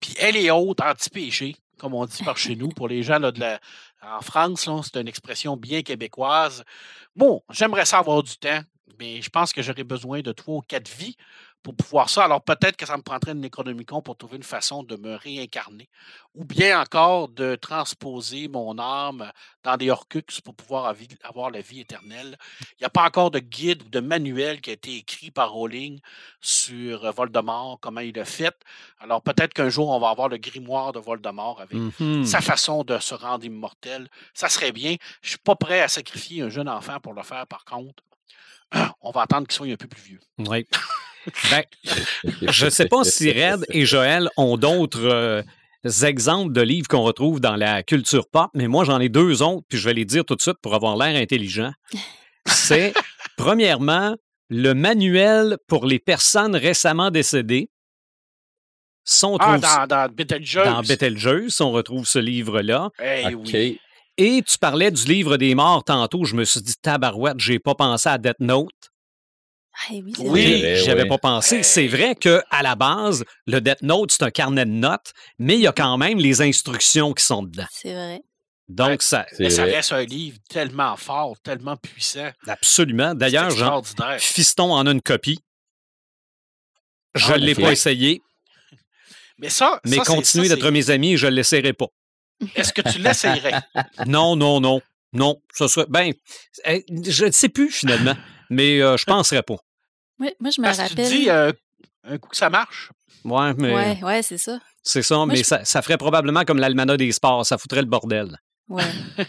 puis 0.01 0.13
elle 0.19 0.35
est 0.35 0.51
haute, 0.51 0.81
anti-péché, 0.81 1.55
comme 1.79 1.93
on 1.93 2.05
dit 2.05 2.21
par 2.23 2.37
chez 2.37 2.57
nous. 2.57 2.67
Pour 2.67 2.89
les 2.89 3.01
gens 3.01 3.17
là, 3.17 3.31
de 3.31 3.39
la, 3.39 3.59
en 4.01 4.21
France, 4.21 4.69
c'est 4.83 4.99
une 4.99 5.07
expression 5.07 5.55
bien 5.55 5.83
québécoise. 5.83 6.65
Bon, 7.15 7.41
j'aimerais 7.49 7.85
ça 7.85 7.99
avoir 7.99 8.21
du 8.23 8.35
temps, 8.35 8.61
mais 8.99 9.21
je 9.21 9.29
pense 9.29 9.53
que 9.53 9.61
j'aurais 9.61 9.85
besoin 9.85 10.19
de 10.19 10.33
trois 10.33 10.57
ou 10.57 10.61
quatre 10.61 10.89
vies 10.89 11.15
pour 11.63 11.75
pouvoir 11.75 12.09
ça. 12.09 12.25
Alors 12.25 12.41
peut-être 12.43 12.75
que 12.77 12.85
ça 12.85 12.97
me 12.97 13.01
prendrait 13.01 13.31
une 13.31 13.39
Necronomicon 13.39 14.01
pour 14.01 14.17
trouver 14.17 14.35
une 14.37 14.43
façon 14.43 14.83
de 14.83 14.95
me 14.97 15.15
réincarner. 15.15 15.89
Ou 16.35 16.43
bien 16.45 16.81
encore 16.81 17.29
de 17.29 17.55
transposer 17.55 18.47
mon 18.49 18.77
âme 18.79 19.31
dans 19.63 19.77
des 19.77 19.89
Horcrux 19.89 20.23
pour 20.43 20.53
pouvoir 20.55 20.93
avoir 21.23 21.49
la 21.51 21.61
vie 21.61 21.79
éternelle. 21.79 22.37
Il 22.73 22.81
n'y 22.81 22.85
a 22.85 22.89
pas 22.89 23.05
encore 23.05 23.31
de 23.31 23.39
guide 23.39 23.83
ou 23.83 23.89
de 23.89 23.99
manuel 24.01 24.59
qui 24.61 24.71
a 24.71 24.73
été 24.73 24.97
écrit 24.97 25.31
par 25.31 25.51
Rowling 25.51 25.99
sur 26.41 27.05
euh, 27.05 27.11
Voldemort, 27.11 27.79
comment 27.81 28.01
il 28.01 28.13
l'a 28.15 28.25
fait. 28.25 28.55
Alors 28.99 29.21
peut-être 29.21 29.53
qu'un 29.53 29.69
jour, 29.69 29.89
on 29.89 29.99
va 29.99 30.09
avoir 30.09 30.27
le 30.29 30.37
grimoire 30.37 30.91
de 30.91 30.99
Voldemort 30.99 31.61
avec 31.61 31.77
Mhm. 31.77 32.25
sa 32.25 32.41
façon 32.41 32.83
de 32.83 32.99
se 32.99 33.13
rendre 33.15 33.45
immortel. 33.45 34.09
Ça 34.33 34.49
serait 34.49 34.71
bien. 34.71 34.95
Je 35.21 35.29
suis 35.29 35.37
pas 35.37 35.55
prêt 35.55 35.81
à 35.81 35.87
sacrifier 35.87 36.41
un 36.41 36.49
jeune 36.49 36.67
enfant 36.69 36.99
pour 36.99 37.13
le 37.13 37.23
faire, 37.23 37.47
par 37.47 37.63
contre. 37.63 38.03
On 39.01 39.11
va 39.11 39.21
attendre 39.21 39.47
qu'il 39.47 39.55
soit 39.55 39.67
un 39.67 39.75
peu 39.75 39.87
plus 39.87 40.01
vieux. 40.01 40.19
Oui. 40.39 40.65
Ben, 41.51 41.63
je 42.41 42.65
ne 42.65 42.69
sais 42.69 42.85
pas 42.85 43.03
si 43.03 43.31
Red 43.31 43.65
et 43.69 43.85
Joël 43.85 44.29
ont 44.37 44.57
d'autres 44.57 45.05
euh, 45.05 45.41
exemples 46.03 46.53
de 46.53 46.61
livres 46.61 46.87
qu'on 46.87 47.03
retrouve 47.03 47.39
dans 47.39 47.55
la 47.55 47.83
culture 47.83 48.27
pop, 48.29 48.49
mais 48.53 48.67
moi, 48.67 48.83
j'en 48.85 48.99
ai 48.99 49.09
deux 49.09 49.41
autres, 49.41 49.65
puis 49.69 49.77
je 49.77 49.85
vais 49.85 49.93
les 49.93 50.05
dire 50.05 50.25
tout 50.25 50.35
de 50.35 50.41
suite 50.41 50.57
pour 50.61 50.75
avoir 50.75 50.97
l'air 50.97 51.15
intelligent. 51.21 51.71
C'est, 52.45 52.93
premièrement, 53.37 54.15
le 54.49 54.73
manuel 54.73 55.57
pour 55.67 55.85
les 55.85 55.99
personnes 55.99 56.55
récemment 56.55 57.11
décédées. 57.11 57.69
Ah, 59.21 59.57
dans, 59.57 59.87
dans 59.87 60.13
Betelgeuse. 60.13 60.63
dans 60.63 60.81
Betelgeuse, 60.81 61.59
on 61.59 61.71
retrouve 61.71 62.07
ce 62.07 62.19
livre-là. 62.19 62.89
Eh 63.03 63.35
OK. 63.35 63.49
oui. 63.53 63.79
Et 64.17 64.43
tu 64.43 64.57
parlais 64.59 64.91
du 64.91 65.05
livre 65.05 65.37
des 65.37 65.55
morts 65.55 65.83
tantôt. 65.83 66.23
Je 66.23 66.35
me 66.35 66.45
suis 66.45 66.61
dit, 66.61 66.75
tabarouette, 66.81 67.39
j'ai 67.39 67.59
pas 67.59 67.73
pensé 67.75 68.07
à 68.09 68.17
Death 68.17 68.39
Note. 68.39 68.69
Ah 69.75 69.91
oui, 69.91 70.13
c'est 70.15 70.21
Oui. 70.23 70.59
vrai. 70.59 70.59
vrai, 70.59 70.75
j'y 70.83 70.89
avais 70.91 71.01
ouais. 71.03 71.07
pas 71.09 71.17
pensé. 71.17 71.63
C'est 71.63 71.87
vrai 71.87 72.15
que 72.15 72.41
à 72.51 72.61
la 72.61 72.75
base, 72.75 73.23
le 73.47 73.59
Death 73.59 73.81
Note, 73.81 74.11
c'est 74.11 74.23
un 74.23 74.29
carnet 74.31 74.65
de 74.65 74.71
notes, 74.71 75.13
mais 75.39 75.55
il 75.55 75.61
y 75.61 75.67
a 75.67 75.71
quand 75.73 75.97
même 75.97 76.19
les 76.19 76.41
instructions 76.41 77.13
qui 77.13 77.25
sont 77.25 77.43
dedans. 77.43 77.65
C'est 77.71 77.93
vrai. 77.93 78.21
Donc, 78.69 78.87
Ouais. 78.89 78.97
ça, 79.01 79.25
Mais 79.39 79.49
ça 79.49 79.63
reste 79.65 79.91
un 79.91 80.03
livre 80.05 80.37
tellement 80.49 80.95
fort, 80.95 81.35
tellement 81.43 81.75
puissant. 81.75 82.29
absolument. 82.47 83.13
D'ailleurs. 83.15 83.51
Fiston 84.19 84.71
en 84.71 84.85
a 84.87 84.91
une 84.91 85.01
copie. 85.01 85.39
Je 87.15 87.33
Ah, 87.33 87.37
ne 87.37 87.45
l'ai 87.45 87.53
ok. 87.53 87.61
pas 87.61 87.71
essayé, 87.71 88.21
Mais 89.39 89.49
ça, 89.49 89.79
mais 89.85 89.97
ça, 89.97 90.03
continuez 90.05 90.47
d'être 90.47 90.69
mes 90.71 90.89
amis, 90.89 91.17
je 91.17 91.25
ne 91.27 91.31
l'essayerai 91.31 91.73
pas. 91.73 91.87
Est-ce 92.55 92.71
que 92.73 92.81
tu 92.81 92.99
l'essayerais? 92.99 93.61
Non, 94.05 94.35
non, 94.35 94.59
non. 94.61 94.81
Non, 95.11 95.39
ce 95.53 95.67
serait. 95.67 95.85
Ben, 95.89 96.11
euh, 96.67 96.79
je 97.07 97.25
ne 97.25 97.31
sais 97.31 97.49
plus 97.49 97.69
finalement, 97.71 98.15
mais 98.53 98.81
euh, 98.81 98.97
je 98.97 99.05
penserais 99.05 99.43
pas. 99.43 99.57
Oui, 100.19 100.29
moi, 100.39 100.51
je 100.51 100.61
me 100.61 100.65
Parce 100.65 100.77
que 100.77 100.83
tu 100.83 100.89
rappelle. 100.89 101.09
dis 101.11 101.29
euh, 101.29 101.51
un 102.03 102.17
coup 102.17 102.29
que 102.29 102.37
ça 102.37 102.49
marche. 102.49 102.91
Ouais, 103.25 103.53
mais 103.55 103.73
Ouais, 103.73 104.03
ouais, 104.03 104.21
c'est 104.23 104.37
ça. 104.37 104.59
c'est 104.83 105.01
ça, 105.01 105.25
mais 105.25 105.37
je- 105.37 105.43
ça, 105.43 105.63
ça 105.65 105.81
ferait 105.81 105.97
probablement 105.97 106.43
comme 106.45 106.59
l'almanach 106.59 106.97
des 106.97 107.11
sports, 107.11 107.45
ça 107.45 107.57
foutrait 107.57 107.81
le 107.81 107.87
bordel. 107.87 108.37
Ouais. 108.69 108.83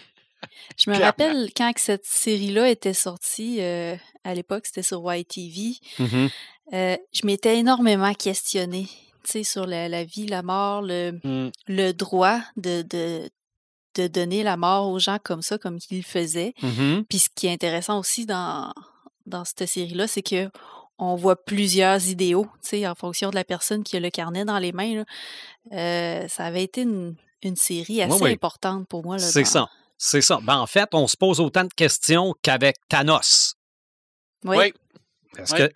Je 0.76 0.90
me 0.90 0.98
rappelle 0.98 1.50
quand 1.56 1.72
que 1.72 1.80
cette 1.80 2.04
série-là 2.04 2.68
était 2.68 2.92
sortie, 2.94 3.58
euh, 3.60 3.94
à 4.24 4.34
l'époque, 4.34 4.66
c'était 4.66 4.82
sur 4.82 5.02
YTV. 5.12 5.76
Mhm. 5.98 6.28
euh, 6.72 6.96
je 7.12 7.26
m'étais 7.26 7.58
énormément 7.58 8.12
questionnée, 8.14 8.88
tu 9.24 9.30
sais, 9.32 9.42
sur 9.44 9.66
la, 9.66 9.88
la 9.88 10.04
vie, 10.04 10.26
la 10.26 10.42
mort, 10.42 10.82
le, 10.82 11.12
Hmm. 11.22 11.50
le 11.68 11.92
droit 11.92 12.40
de, 12.56 12.82
de, 12.82 13.30
de 13.96 14.06
donner 14.08 14.42
la 14.42 14.56
mort 14.56 14.88
aux 14.90 14.98
gens 14.98 15.18
comme 15.22 15.42
ça, 15.42 15.56
comme 15.58 15.78
qu'ils 15.78 15.98
le 15.98 16.02
faisaient. 16.02 16.54
Mhm. 16.62 17.04
Puis 17.08 17.20
ce 17.20 17.28
qui 17.34 17.46
est 17.46 17.52
intéressant 17.52 17.98
aussi 18.00 18.26
dans, 18.26 18.72
dans 19.26 19.44
cette 19.44 19.66
série-là, 19.66 20.06
c'est 20.06 20.22
que 20.22 20.50
on 20.98 21.16
voit 21.16 21.36
plusieurs 21.44 22.06
idéaux, 22.08 22.46
tu 22.62 22.68
sais, 22.68 22.86
en 22.86 22.94
fonction 22.94 23.30
de 23.30 23.34
la 23.34 23.42
personne 23.44 23.82
qui 23.82 23.96
a 23.96 24.00
le 24.00 24.10
carnet 24.10 24.44
dans 24.44 24.58
les 24.58 24.70
mains. 24.72 24.94
là. 24.96 25.04
Euh, 25.72 26.28
ça 26.28 26.44
avait 26.44 26.62
été 26.62 26.82
une, 26.82 27.16
une 27.42 27.56
série 27.56 28.00
assez 28.00 28.22
oui. 28.22 28.32
importante 28.32 28.86
pour 28.88 29.04
moi. 29.04 29.18
C'est 29.18 29.42
dans- 29.42 29.48
ça. 29.48 29.68
C'est 29.98 30.20
ça. 30.20 30.38
Ben, 30.42 30.56
en 30.58 30.66
fait, 30.66 30.88
on 30.92 31.06
se 31.08 31.16
pose 31.16 31.40
autant 31.40 31.64
de 31.64 31.72
questions 31.74 32.34
qu'avec 32.42 32.76
Thanos. 32.88 33.54
Oui. 34.44 34.56
Oui. 34.58 34.72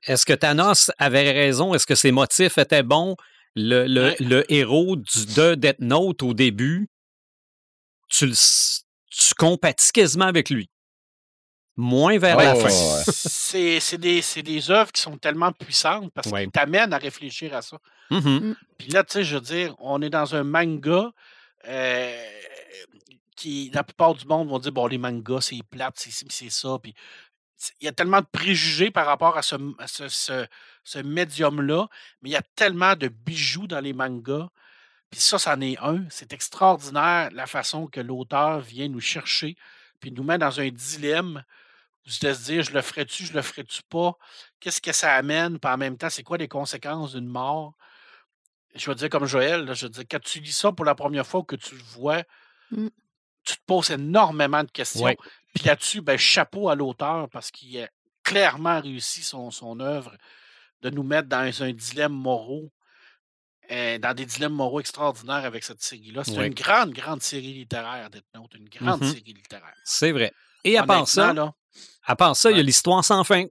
Est-ce 0.07 0.25
que, 0.25 0.35
Thanos 0.35 0.91
avait 0.99 1.31
raison? 1.33 1.75
Est-ce 1.75 1.87
que 1.87 1.95
ses 1.97 2.13
motifs 2.13 2.59
étaient 2.59 2.83
bons? 2.85 3.17
Le, 3.57 3.87
le, 3.87 4.03
Ouais. 4.11 4.17
le 4.21 4.53
héros 4.53 4.95
du, 4.95 5.27
de 5.35 5.55
Death 5.57 5.81
Note 5.81 6.23
au 6.23 6.33
début, 6.33 6.89
tu, 8.09 8.27
le 8.27 8.33
s- 8.33 8.85
tu 9.11 9.35
compatis 9.35 9.91
quasiment 9.91 10.27
avec 10.27 10.49
lui. 10.51 10.69
Moins 11.81 12.19
vers 12.19 12.37
la 12.37 12.55
fin. 12.57 12.69
C'est 12.69 13.79
c'est 13.81 13.99
des, 13.99 14.21
c'est 14.21 14.43
des 14.43 14.71
œuvres 14.71 14.91
qui 14.91 15.01
sont 15.01 15.17
tellement 15.17 15.53
puissantes 15.53 16.13
parce 16.13 16.27
Ouais. 16.29 16.41
qu'elles 16.43 16.51
t'amènent 16.51 16.93
à 16.93 16.99
réfléchir 16.99 17.55
à 17.55 17.63
ça. 17.63 17.79
Mhm. 18.11 18.57
Puis 18.77 18.89
là, 18.89 19.05
tu 19.05 19.13
sais, 19.13 19.25
je 19.25 19.37
veux 19.37 19.41
dire, 19.41 19.75
on 19.79 20.03
est 20.03 20.11
dans 20.11 20.35
un 20.35 20.43
manga 20.43 21.13
euh, 21.69 22.25
qui, 23.37 23.71
la 23.73 23.85
plupart 23.85 24.15
du 24.15 24.27
monde 24.27 24.49
vont 24.49 24.59
dire, 24.59 24.73
bon, 24.73 24.87
les 24.89 24.99
mangas, 24.99 25.43
c'est 25.43 25.63
plate, 25.71 25.95
c'est 25.97 26.11
ci, 26.11 26.27
c'est 26.29 26.51
ça. 26.51 26.79
Puis 26.83 26.95
il 27.81 27.85
y 27.85 27.89
a 27.89 27.93
tellement 27.93 28.21
de 28.21 28.27
préjugés 28.31 28.91
par 28.91 29.07
rapport 29.07 29.37
à 29.37 29.43
ce, 29.43 29.55
à 29.79 29.87
ce, 29.87 30.09
ce- 30.09 30.47
ce 30.85 30.99
médium-là, 30.99 31.87
mais 32.23 32.31
il 32.31 32.33
y 32.33 32.37
a 32.37 32.43
tellement 32.57 32.97
de 32.97 33.09
bijoux 33.09 33.67
dans 33.69 33.81
les 33.81 33.93
mangas. 33.93 34.49
Puis 35.11 35.21
ça, 35.21 35.39
c'en 35.39 35.61
est 35.61 35.79
un. 35.79 36.05
C'est 36.11 36.33
extraordinaire 36.33 37.31
la 37.33 37.47
façon 37.47 37.87
que 37.87 38.01
l'auteur 38.01 38.61
vient 38.61 38.89
nous 38.89 39.01
chercher, 39.01 39.57
puis 40.01 40.11
nous 40.13 40.23
met 40.25 40.39
dans 40.39 40.61
un 40.61 40.69
dilemme 40.71 41.45
de 42.21 42.33
se 42.33 42.45
dire, 42.45 42.63
je 42.63 42.73
le 42.73 42.83
ferai-tu, 42.83 43.25
je 43.27 43.33
le 43.33 43.43
ferai-tu 43.43 43.83
pas? 43.89 44.13
Qu'est-ce 44.61 44.81
que 44.81 44.93
ça 44.93 45.15
amène? 45.15 45.59
Puis 45.59 45.71
en 45.71 45.77
même 45.77 45.97
temps, 45.97 46.11
c'est 46.11 46.23
quoi 46.23 46.39
les 46.39 46.49
conséquences 46.49 47.15
d'une 47.15 47.27
mort? 47.27 47.75
Je 48.75 48.89
veux 48.91 48.95
dire, 48.95 49.09
comme 49.09 49.25
Joël, 49.27 49.65
là, 49.65 49.75
je 49.75 49.87
veux 49.87 49.91
dire, 49.91 50.05
quand 50.11 50.21
tu 50.21 50.41
lis 50.41 50.53
ça 50.53 50.73
pour 50.73 50.85
la 50.85 50.95
première 50.95 51.27
fois 51.27 51.41
ou 51.41 51.45
que 51.45 51.57
tu 51.57 51.75
le 51.75 51.83
vois, 51.83 52.23
Mm. 52.71 52.89
tu 53.45 53.55
te 53.57 53.63
poses 53.67 53.91
énormément 53.91 54.63
de 54.63 54.71
questions. 54.71 55.05
Ouais. 55.05 55.17
Puis 55.55 55.65
là-dessus, 55.65 56.03
ben, 56.03 56.19
chapeau 56.19 56.69
à 56.69 56.75
l'auteur 56.75 57.29
parce 57.31 57.51
qu'il 57.51 57.81
a 57.83 57.89
clairement 58.23 58.81
réussi 58.81 59.23
son, 59.23 59.51
son 59.51 59.81
œuvre 59.81 60.15
de 60.83 60.91
nous 60.91 61.03
mettre 61.03 61.29
dans 61.29 61.63
un 61.63 61.73
dilemme 61.73 62.13
moraux, 62.13 62.71
euh, 63.71 63.99
dans 63.99 64.13
des 64.15 64.27
dilemmes 64.27 64.53
moraux 64.53 64.81
extraordinaires 64.81 65.45
avec 65.47 65.65
cette 65.65 65.83
série-là. 65.83 66.25
C'est 66.25 66.37
Ouais. 66.39 66.47
une 66.47 66.55
grande, 66.55 66.93
grande 66.93 67.23
série 67.23 67.55
littéraire, 67.55 68.11
Death 68.11 68.27
Note, 68.35 68.55
une 68.55 68.69
grande 68.69 69.01
Mhm. 69.03 69.09
série 69.15 69.33
littéraire. 69.33 69.75
C'est 69.85 70.13
vrai. 70.13 70.31
Et 70.65 70.77
à 70.77 70.83
part 70.85 71.09
ça, 71.09 71.33
là, 71.33 71.55
à 72.05 72.17
part 72.17 72.37
ça, 72.37 72.51
il 72.51 72.57
y 72.57 72.61
a 72.61 72.63
l'histoire 72.63 73.05
sans 73.05 73.25
fin. 73.25 73.45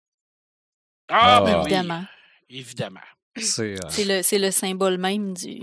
ah, 1.09 1.37
Ah. 1.37 1.41
ben 1.41 1.55
oui, 1.57 1.61
Évidemment. 1.65 2.03
évidemment. 2.49 2.99
C'est, 3.37 3.75
euh, 3.75 3.89
C'est 3.89 4.05
le, 4.05 4.23
c'est 4.23 4.39
le 4.39 4.51
symbole 4.51 4.97
même 4.97 5.33
du, 5.35 5.59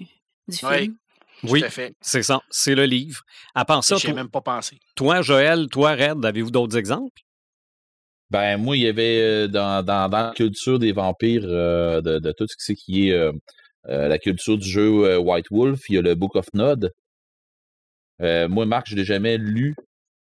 du 0.48 0.58
Oui. 0.62 0.78
film. 0.78 0.96
Tout 1.40 1.48
oui, 1.50 1.64
à 1.64 1.70
fait. 1.70 1.92
c'est 2.00 2.22
ça. 2.22 2.40
C'est 2.48 2.74
le 2.74 2.84
livre. 2.86 3.20
À 3.54 3.64
part 3.64 3.82
ça, 3.84 3.98
toi, 3.98 4.12
même 4.14 4.30
pas 4.30 4.40
pensé. 4.40 4.78
toi, 4.94 5.20
Joël, 5.22 5.66
toi, 5.68 5.92
Red, 5.94 6.24
avez-vous 6.24 6.50
d'autres 6.52 6.76
exemples? 6.78 7.20
Ben, 8.30 8.56
moi, 8.56 8.76
il 8.76 8.82
y 8.84 8.88
avait 8.88 9.20
euh, 9.20 9.48
dans, 9.48 9.84
dans, 9.84 10.08
dans 10.08 10.26
la 10.28 10.32
culture 10.34 10.78
des 10.78 10.92
vampires, 10.92 11.42
euh, 11.44 12.00
de, 12.00 12.18
de 12.18 12.32
tout 12.32 12.46
ce 12.56 12.72
qui, 12.72 13.08
est 13.08 13.12
euh, 13.12 13.32
euh, 13.88 14.08
la 14.08 14.18
culture 14.18 14.56
du 14.56 14.66
jeu 14.68 15.04
euh, 15.04 15.18
White 15.18 15.46
Wolf, 15.50 15.80
il 15.90 15.96
y 15.96 15.98
a 15.98 16.02
le 16.02 16.14
Book 16.14 16.34
of 16.36 16.46
Nod. 16.54 16.92
Euh, 18.22 18.48
moi, 18.48 18.64
Marc, 18.64 18.86
je 18.88 18.96
l'ai 18.96 19.04
jamais 19.04 19.36
lu, 19.36 19.74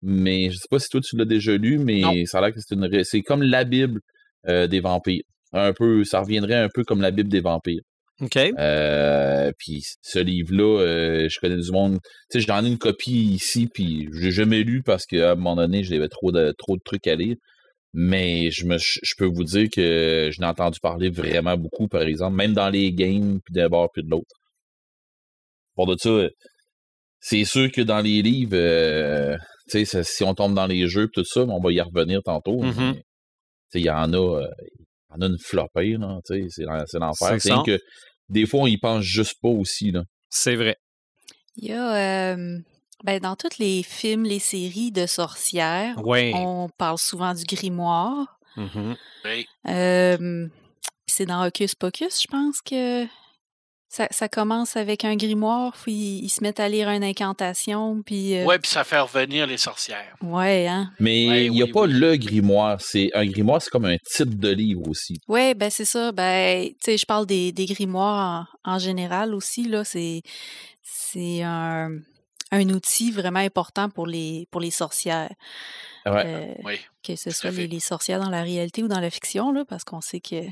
mais 0.03 0.49
je 0.51 0.55
sais 0.57 0.67
pas 0.69 0.79
si 0.79 0.89
toi 0.89 1.01
tu 1.01 1.17
l'as 1.17 1.25
déjà 1.25 1.55
lu, 1.57 1.79
mais 1.79 2.01
Non. 2.01 2.13
ça 2.25 2.37
a 2.37 2.41
l'air 2.41 2.53
que 2.53 2.59
c'est 2.59 2.75
une 2.75 3.03
c'est 3.03 3.21
comme 3.21 3.41
la 3.41 3.63
Bible 3.63 3.99
euh, 4.47 4.67
des 4.67 4.79
vampires. 4.81 5.23
Un 5.53 5.73
peu, 5.73 6.03
ça 6.03 6.19
reviendrait 6.21 6.55
un 6.55 6.67
peu 6.73 6.83
comme 6.83 7.01
la 7.01 7.11
Bible 7.11 7.29
des 7.29 7.39
vampires. 7.39 7.81
OK. 8.21 8.37
Euh, 8.37 9.51
puis 9.57 9.81
ce 10.01 10.19
livre-là, 10.19 10.81
euh, 10.81 11.27
je 11.29 11.39
connais 11.39 11.57
du 11.57 11.71
monde. 11.71 11.97
Tu 12.29 12.39
sais, 12.39 12.45
j'en 12.47 12.63
ai 12.63 12.67
une 12.67 12.77
copie 12.77 13.33
ici, 13.33 13.67
puis 13.73 14.07
j'ai 14.13 14.31
jamais 14.31 14.63
lu 14.63 14.83
parce 14.83 15.05
qu'à 15.05 15.31
un 15.31 15.35
moment 15.35 15.55
donné, 15.55 15.83
j'avais 15.83 16.09
trop 16.09 16.31
de 16.31 16.53
trop 16.57 16.75
de 16.75 16.81
trucs 16.83 17.07
à 17.07 17.15
lire. 17.15 17.35
Mais 17.93 18.49
je 18.51 18.65
me, 18.65 18.77
je 18.77 18.99
je 19.03 19.13
peux 19.17 19.25
vous 19.25 19.43
dire 19.43 19.67
que 19.73 20.29
je 20.31 20.39
n'ai 20.41 20.47
entendu 20.47 20.79
parler 20.81 21.09
vraiment 21.09 21.55
beaucoup, 21.57 21.87
par 21.87 22.01
exemple, 22.03 22.35
même 22.35 22.53
dans 22.53 22.69
les 22.69 22.91
games, 22.91 23.39
puis 23.45 23.53
d'un 23.53 23.69
bord 23.69 23.89
puis 23.93 24.03
de 24.03 24.09
l'autre. 24.09 24.35
Pour 25.75 25.87
de 25.87 25.95
ça, 25.97 26.27
c'est 27.19 27.45
sûr 27.45 27.71
que 27.71 27.81
dans 27.81 28.01
les 28.01 28.21
livres, 28.21 29.37
tu 29.69 29.85
sais, 29.85 30.03
si 30.03 30.23
on 30.23 30.33
tombe 30.33 30.53
dans 30.53 30.67
les 30.67 30.87
jeux, 30.87 31.07
tout 31.13 31.23
ça, 31.23 31.41
on 31.41 31.59
va 31.59 31.71
y 31.71 31.81
revenir 31.81 32.21
tantôt. 32.23 32.61
Sais, 33.69 33.79
il 33.79 33.85
y 33.85 33.89
en 33.89 34.11
a, 34.13 34.17
euh, 34.41 34.47
il 34.69 35.13
y 35.13 35.17
en 35.17 35.21
a 35.21 35.25
une 35.27 35.39
flopée, 35.39 35.97
là, 35.97 36.19
tu 36.25 36.35
sais, 36.41 36.47
c'est 36.49 36.63
l'en- 36.63 36.83
c'est 36.85 36.99
l'enfer. 36.99 37.27
C'est 37.39 37.49
que 37.65 37.79
des 38.29 38.45
fois, 38.45 38.61
on 38.61 38.67
y 38.67 38.77
pense 38.77 39.03
juste 39.03 39.35
pas 39.41 39.49
aussi, 39.49 39.91
là. 39.91 40.03
C'est 40.29 40.55
vrai. 40.55 40.77
Il 41.55 41.65
y 41.69 41.73
a, 41.73 42.33
euh, 42.33 42.57
ben, 43.03 43.19
dans 43.19 43.35
tous 43.35 43.57
les 43.59 43.83
films, 43.83 44.23
les 44.23 44.39
séries 44.39 44.91
de 44.91 45.05
sorcières, 45.05 45.95
on 46.33 46.69
parle 46.77 46.97
souvent 46.97 47.33
du 47.33 47.43
grimoire. 47.43 48.39
Oui. 49.25 49.47
Euh, 49.67 50.47
puis 51.05 51.13
c'est 51.15 51.25
dans 51.25 51.45
Hocus 51.45 51.75
Pocus, 51.75 52.21
je 52.21 52.27
pense 52.27 52.61
que 52.61 53.05
ça, 53.95 54.07
ça 54.09 54.27
commence 54.27 54.75
avec 54.75 55.05
un 55.05 55.15
grimoire, 55.15 55.71
puis 55.83 55.93
ils, 56.23 56.29
se 56.29 56.41
mettent 56.41 56.59
à 56.59 56.67
lire 56.67 56.89
une 56.89 57.03
incantation, 57.03 58.01
puis... 58.03 58.35
euh, 58.39 58.43
Ouais, 58.45 58.57
puis 58.57 58.71
ça 58.71 58.83
fait 58.83 58.99
revenir 58.99 59.45
les 59.45 59.57
sorcières. 59.57 60.15
ouais, 60.23 60.65
hein? 60.67 60.91
Mais 60.99 61.27
Ouais, 61.29 61.45
il 61.45 61.51
n'y 61.51 61.61
a 61.61 61.65
oui, 61.65 61.71
pas 61.71 61.81
oui. 61.83 61.93
le 61.93 62.15
grimoire. 62.17 62.81
C'est 62.81 63.11
un 63.13 63.23
grimoire, 63.25 63.61
c'est 63.61 63.69
comme 63.69 63.85
un 63.85 63.97
type 64.03 64.39
de 64.39 64.49
livre 64.49 64.81
aussi. 64.87 65.19
Ouais, 65.27 65.53
ben 65.53 65.69
c'est 65.69 65.85
ça. 65.85 66.11
Ben, 66.11 66.69
tu 66.69 66.75
sais, 66.83 66.97
je 66.97 67.05
parle 67.05 67.27
des, 67.27 67.51
des 67.51 67.65
grimoires 67.67 68.47
en, 68.63 68.73
en 68.73 68.79
général 68.79 69.35
aussi, 69.35 69.65
là. 69.67 69.83
C'est, 69.83 70.23
c'est 70.81 71.43
un, 71.43 71.91
un 72.51 72.69
outil 72.69 73.11
vraiment 73.11 73.39
important 73.41 73.89
pour 73.91 74.07
les, 74.07 74.47
pour 74.49 74.59
les 74.59 74.71
sorcières. 74.71 75.29
Ouais. 76.07 76.23
Euh, 76.25 76.53
Oui. 76.63 76.79
que 77.03 77.15
ce 77.15 77.29
soit 77.29 77.51
les, 77.51 77.67
les 77.67 77.79
sorcières 77.79 78.19
dans 78.19 78.29
la 78.31 78.41
réalité 78.41 78.81
ou 78.81 78.87
dans 78.87 78.99
la 78.99 79.11
fiction, 79.11 79.51
là, 79.51 79.65
parce 79.69 79.83
qu'on 79.83 80.01
sait 80.01 80.19
que 80.19 80.43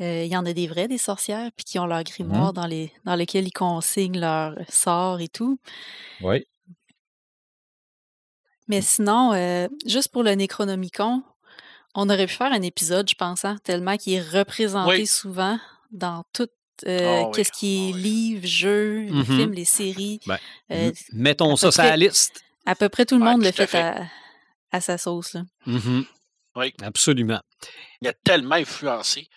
euh, 0.00 0.24
il 0.24 0.30
y 0.32 0.36
en 0.36 0.44
a 0.46 0.52
des 0.52 0.66
vraies, 0.66 0.88
des 0.88 0.98
sorcières, 0.98 1.50
puis 1.56 1.64
qui 1.64 1.78
ont 1.78 1.86
leur 1.86 2.02
grimoire 2.02 2.52
dans, 2.52 2.66
les, 2.66 2.92
dans 3.04 3.16
lequel 3.16 3.46
ils 3.46 3.52
consignent 3.52 4.18
leurs 4.18 4.56
sorts 4.68 5.20
et 5.20 5.28
tout. 5.28 5.58
Oui. 6.20 6.44
Mais 8.68 8.80
sinon, 8.80 9.32
euh, 9.34 9.68
juste 9.86 10.08
pour 10.08 10.22
le 10.22 10.32
Necronomicon, 10.34 11.22
On 11.96 12.10
aurait 12.10 12.26
pu 12.26 12.34
faire 12.34 12.50
un 12.52 12.62
épisode, 12.62 13.08
je 13.08 13.14
pense, 13.14 13.44
hein, 13.44 13.56
tellement 13.62 13.96
qu'il 13.96 14.14
est 14.14 14.20
représenté 14.20 14.90
Oui. 15.02 15.06
souvent 15.06 15.60
dans 15.92 16.24
tout 16.32 16.48
euh, 16.88 17.22
Ah 17.26 17.30
qu'est-ce 17.32 17.52
qui 17.52 17.76
est 17.76 17.90
ah 17.92 17.94
oui. 17.94 18.02
livre, 18.02 18.46
jeu, 18.48 18.98
les 19.02 19.10
Mhm. 19.12 19.24
films, 19.24 19.52
les 19.52 19.64
séries. 19.64 20.18
Ben, 20.26 20.38
Euh, 20.72 20.90
Mettons 21.12 21.54
ça 21.54 21.70
sur 21.70 21.84
la 21.84 21.96
liste. 21.96 22.42
à 22.66 22.74
peu 22.74 22.88
près 22.88 23.06
tout 23.06 23.16
le 23.16 23.24
monde 23.24 23.44
le 23.44 23.52
tout 23.52 23.64
fait 23.64 23.78
à, 23.78 24.08
à 24.72 24.80
sa 24.80 24.98
sauce. 24.98 25.34
là. 25.34 25.42
Oui. 26.56 26.74
Absolument. 26.82 27.40
Il 28.00 28.08
a 28.08 28.12
tellement 28.12 28.56
influencé. 28.56 29.28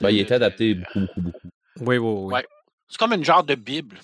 Ben, 0.00 0.10
il 0.10 0.18
est 0.18 0.32
adapté 0.32 0.74
beaucoup, 0.74 1.00
beaucoup, 1.00 1.20
beaucoup. 1.20 1.48
Oui, 1.80 1.98
oui, 1.98 1.98
oui. 1.98 2.32
Ouais. 2.34 2.46
C'est 2.88 2.98
comme 2.98 3.12
une 3.12 3.24
genre 3.24 3.44
de 3.44 3.54
Bible. 3.54 3.98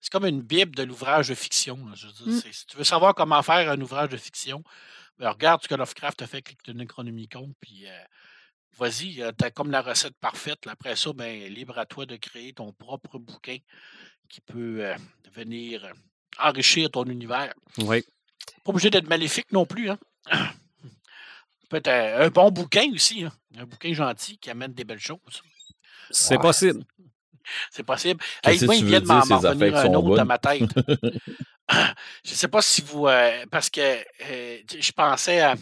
C'est 0.00 0.10
comme 0.12 0.24
une 0.26 0.40
Bible 0.42 0.74
de 0.74 0.82
l'ouvrage 0.82 1.28
de 1.28 1.34
fiction. 1.34 1.76
là. 1.86 1.92
Je 1.94 2.06
veux 2.06 2.12
dire, 2.12 2.26
Mm. 2.26 2.52
Si 2.52 2.66
tu 2.66 2.76
veux 2.76 2.84
savoir 2.84 3.14
comment 3.14 3.42
faire 3.42 3.70
un 3.70 3.80
ouvrage 3.80 4.08
de 4.10 4.16
fiction, 4.16 4.62
ben, 5.18 5.28
regarde 5.30 5.62
ce 5.62 5.68
que 5.68 5.74
Lovecraft 5.74 6.22
a 6.22 6.26
fait 6.26 6.38
avec 6.38 6.56
le 6.66 6.72
Necronomicon, 6.74 7.52
puis 7.60 7.86
euh, 7.86 8.02
vas-y, 8.78 9.16
tu 9.36 9.44
as 9.44 9.50
comme 9.50 9.70
la 9.70 9.82
recette 9.82 10.16
parfaite. 10.18 10.64
là. 10.66 10.72
Après 10.72 10.96
ça, 10.96 11.12
ben, 11.12 11.52
libre 11.52 11.78
à 11.78 11.84
toi 11.86 12.06
de 12.06 12.16
créer 12.16 12.52
ton 12.54 12.72
propre 12.72 13.18
bouquin 13.18 13.58
qui 14.28 14.40
peut 14.40 14.84
euh, 14.84 14.94
venir 15.32 15.84
euh, 15.84 15.92
enrichir 16.38 16.90
ton 16.90 17.04
univers. 17.04 17.52
Oui. 17.78 18.02
Pas 18.64 18.70
obligé 18.70 18.88
d'être 18.90 19.08
maléfique 19.08 19.52
non 19.52 19.66
plus. 19.66 19.90
Hein? 19.90 19.98
Peut-être 21.70 21.88
un, 21.88 22.28
bon 22.28 22.50
bouquin 22.50 22.90
aussi. 22.92 23.24
hein. 23.24 23.32
Un 23.56 23.64
bouquin 23.64 23.94
gentil 23.94 24.36
qui 24.38 24.50
amène 24.50 24.74
des 24.74 24.84
belles 24.84 24.98
choses. 24.98 25.18
C'est 26.10 26.34
Ouais. 26.34 26.40
possible. 26.42 26.84
C'est 27.70 27.82
possible. 27.84 28.22
Hey, 28.44 28.62
moi, 28.64 28.74
il 28.76 28.84
vient 28.84 29.00
de 29.00 29.06
m'en 29.06 29.20
revenir 29.20 29.76
un 29.76 29.86
autre 29.94 30.16
dans 30.16 30.24
ma 30.26 30.38
tête. 30.38 30.62
je 31.70 32.30
ne 32.30 32.34
sais 32.36 32.48
pas 32.48 32.60
si 32.62 32.82
vous. 32.82 33.06
euh, 33.06 33.44
parce 33.50 33.70
que 33.70 33.80
euh, 33.80 34.58
je 34.78 34.92
pensais 34.92 35.40
à, 35.40 35.54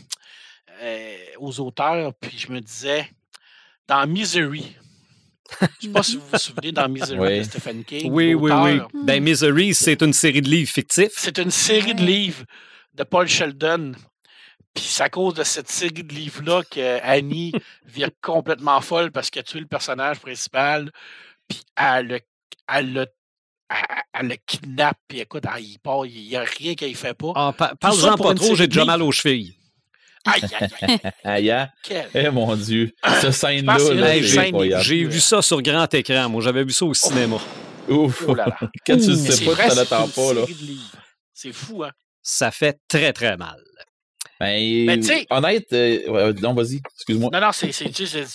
euh, 0.82 1.16
aux 1.38 1.60
auteurs, 1.60 2.12
puis 2.14 2.36
je 2.38 2.50
me 2.50 2.60
disais, 2.60 3.08
dans 3.86 4.06
Misery, 4.06 4.74
je 5.60 5.64
ne 5.64 5.68
sais 5.80 5.88
pas 5.92 6.02
si 6.02 6.16
vous 6.16 6.26
vous 6.26 6.38
souvenez 6.38 6.72
dans 6.72 6.88
Misery 6.88 7.18
Oui. 7.18 7.38
de 7.38 7.42
Stephen 7.44 7.84
King. 7.84 8.10
Oui, 8.12 8.34
oui, 8.34 8.52
oui. 8.52 8.80
Ben, 9.04 9.22
Misery, 9.22 9.74
c'est 9.74 10.02
une 10.02 10.12
série 10.12 10.42
de 10.42 10.48
livres 10.48 10.70
fictifs. 10.70 11.12
C'est 11.16 11.38
une 11.38 11.50
série 11.50 11.94
de 11.94 12.02
livres 12.02 12.44
de 12.94 13.04
Paul 13.04 13.28
Sheldon. 13.28 13.92
Puis 14.78 14.86
c'est 14.86 15.02
à 15.02 15.08
cause 15.08 15.34
de 15.34 15.42
cette 15.42 15.68
série 15.70 15.90
de 16.04 16.14
livres-là 16.14 16.62
que 16.70 17.00
Annie 17.02 17.52
vire 17.84 18.10
complètement 18.22 18.80
folle 18.80 19.10
parce 19.10 19.28
qu'elle 19.30 19.40
a 19.40 19.44
tué 19.44 19.60
le 19.60 19.66
personnage 19.66 20.20
principal. 20.20 20.90
Puis 21.48 21.62
elle 21.76 22.06
le, 22.06 22.20
elle 22.72 22.92
le, 22.92 23.06
elle- 23.70 23.76
elle 24.14 24.28
le 24.28 24.36
kidnappe. 24.46 24.98
Puis 25.08 25.20
écoute, 25.20 25.44
elle, 25.52 25.64
il 25.64 25.78
part, 25.78 26.06
il 26.06 26.28
n'y 26.28 26.36
a 26.36 26.42
rien 26.42 26.74
qu'elle 26.74 26.90
ne 26.90 26.96
fait 26.96 27.14
pas. 27.14 27.32
Ah, 27.34 27.52
pa- 27.56 27.74
Parle-en 27.80 28.16
pas 28.16 28.34
trop, 28.34 28.54
j'ai 28.54 28.68
déjà 28.68 28.84
mal 28.84 29.02
aux 29.02 29.10
chevilles. 29.12 29.56
Aïe, 30.24 30.42
aïe, 30.60 30.68
aïe. 30.82 30.98
Aïe, 31.24 31.50
hein? 31.50 31.68
quel- 31.82 32.08
Eh 32.14 32.28
mon 32.30 32.54
Dieu. 32.54 32.92
Ce 33.22 33.30
scène-là, 33.30 33.78
là, 33.94 34.20
j'ai- 34.20 34.28
scène 34.28 35.08
vu 35.08 35.16
euh, 35.16 35.20
ça 35.20 35.42
sur 35.42 35.60
grand 35.62 35.92
écran. 35.94 36.28
Moi, 36.28 36.42
j'avais 36.42 36.64
vu 36.64 36.72
ça 36.72 36.84
au 36.84 36.94
cinéma. 36.94 37.38
Ouf. 37.88 38.24
Oh 38.28 38.34
là 38.34 38.46
là. 38.46 38.68
Quand 38.86 38.96
tu 38.98 39.08
Mais 39.08 39.16
sais 39.16 39.44
pas, 39.44 39.52
tu 39.52 39.56
t'en 39.68 39.74
c'est 39.74 39.78
attends 39.80 40.06
une 40.06 40.12
pas. 40.12 40.52
C'est 41.32 41.52
fou, 41.52 41.82
hein? 41.84 41.90
Ça 42.22 42.50
fait 42.50 42.78
très, 42.88 43.12
très 43.12 43.36
mal. 43.38 43.56
Ben, 44.40 44.86
Mais 44.86 44.96
tu 44.98 45.04
sais- 45.04 45.26
honnête, 45.30 45.72
euh, 45.72 46.32
non, 46.40 46.54
vas-y, 46.54 46.80
excuse-moi. 46.94 47.30
Non, 47.32 47.40
non, 47.40 47.52
c'est 47.52 47.70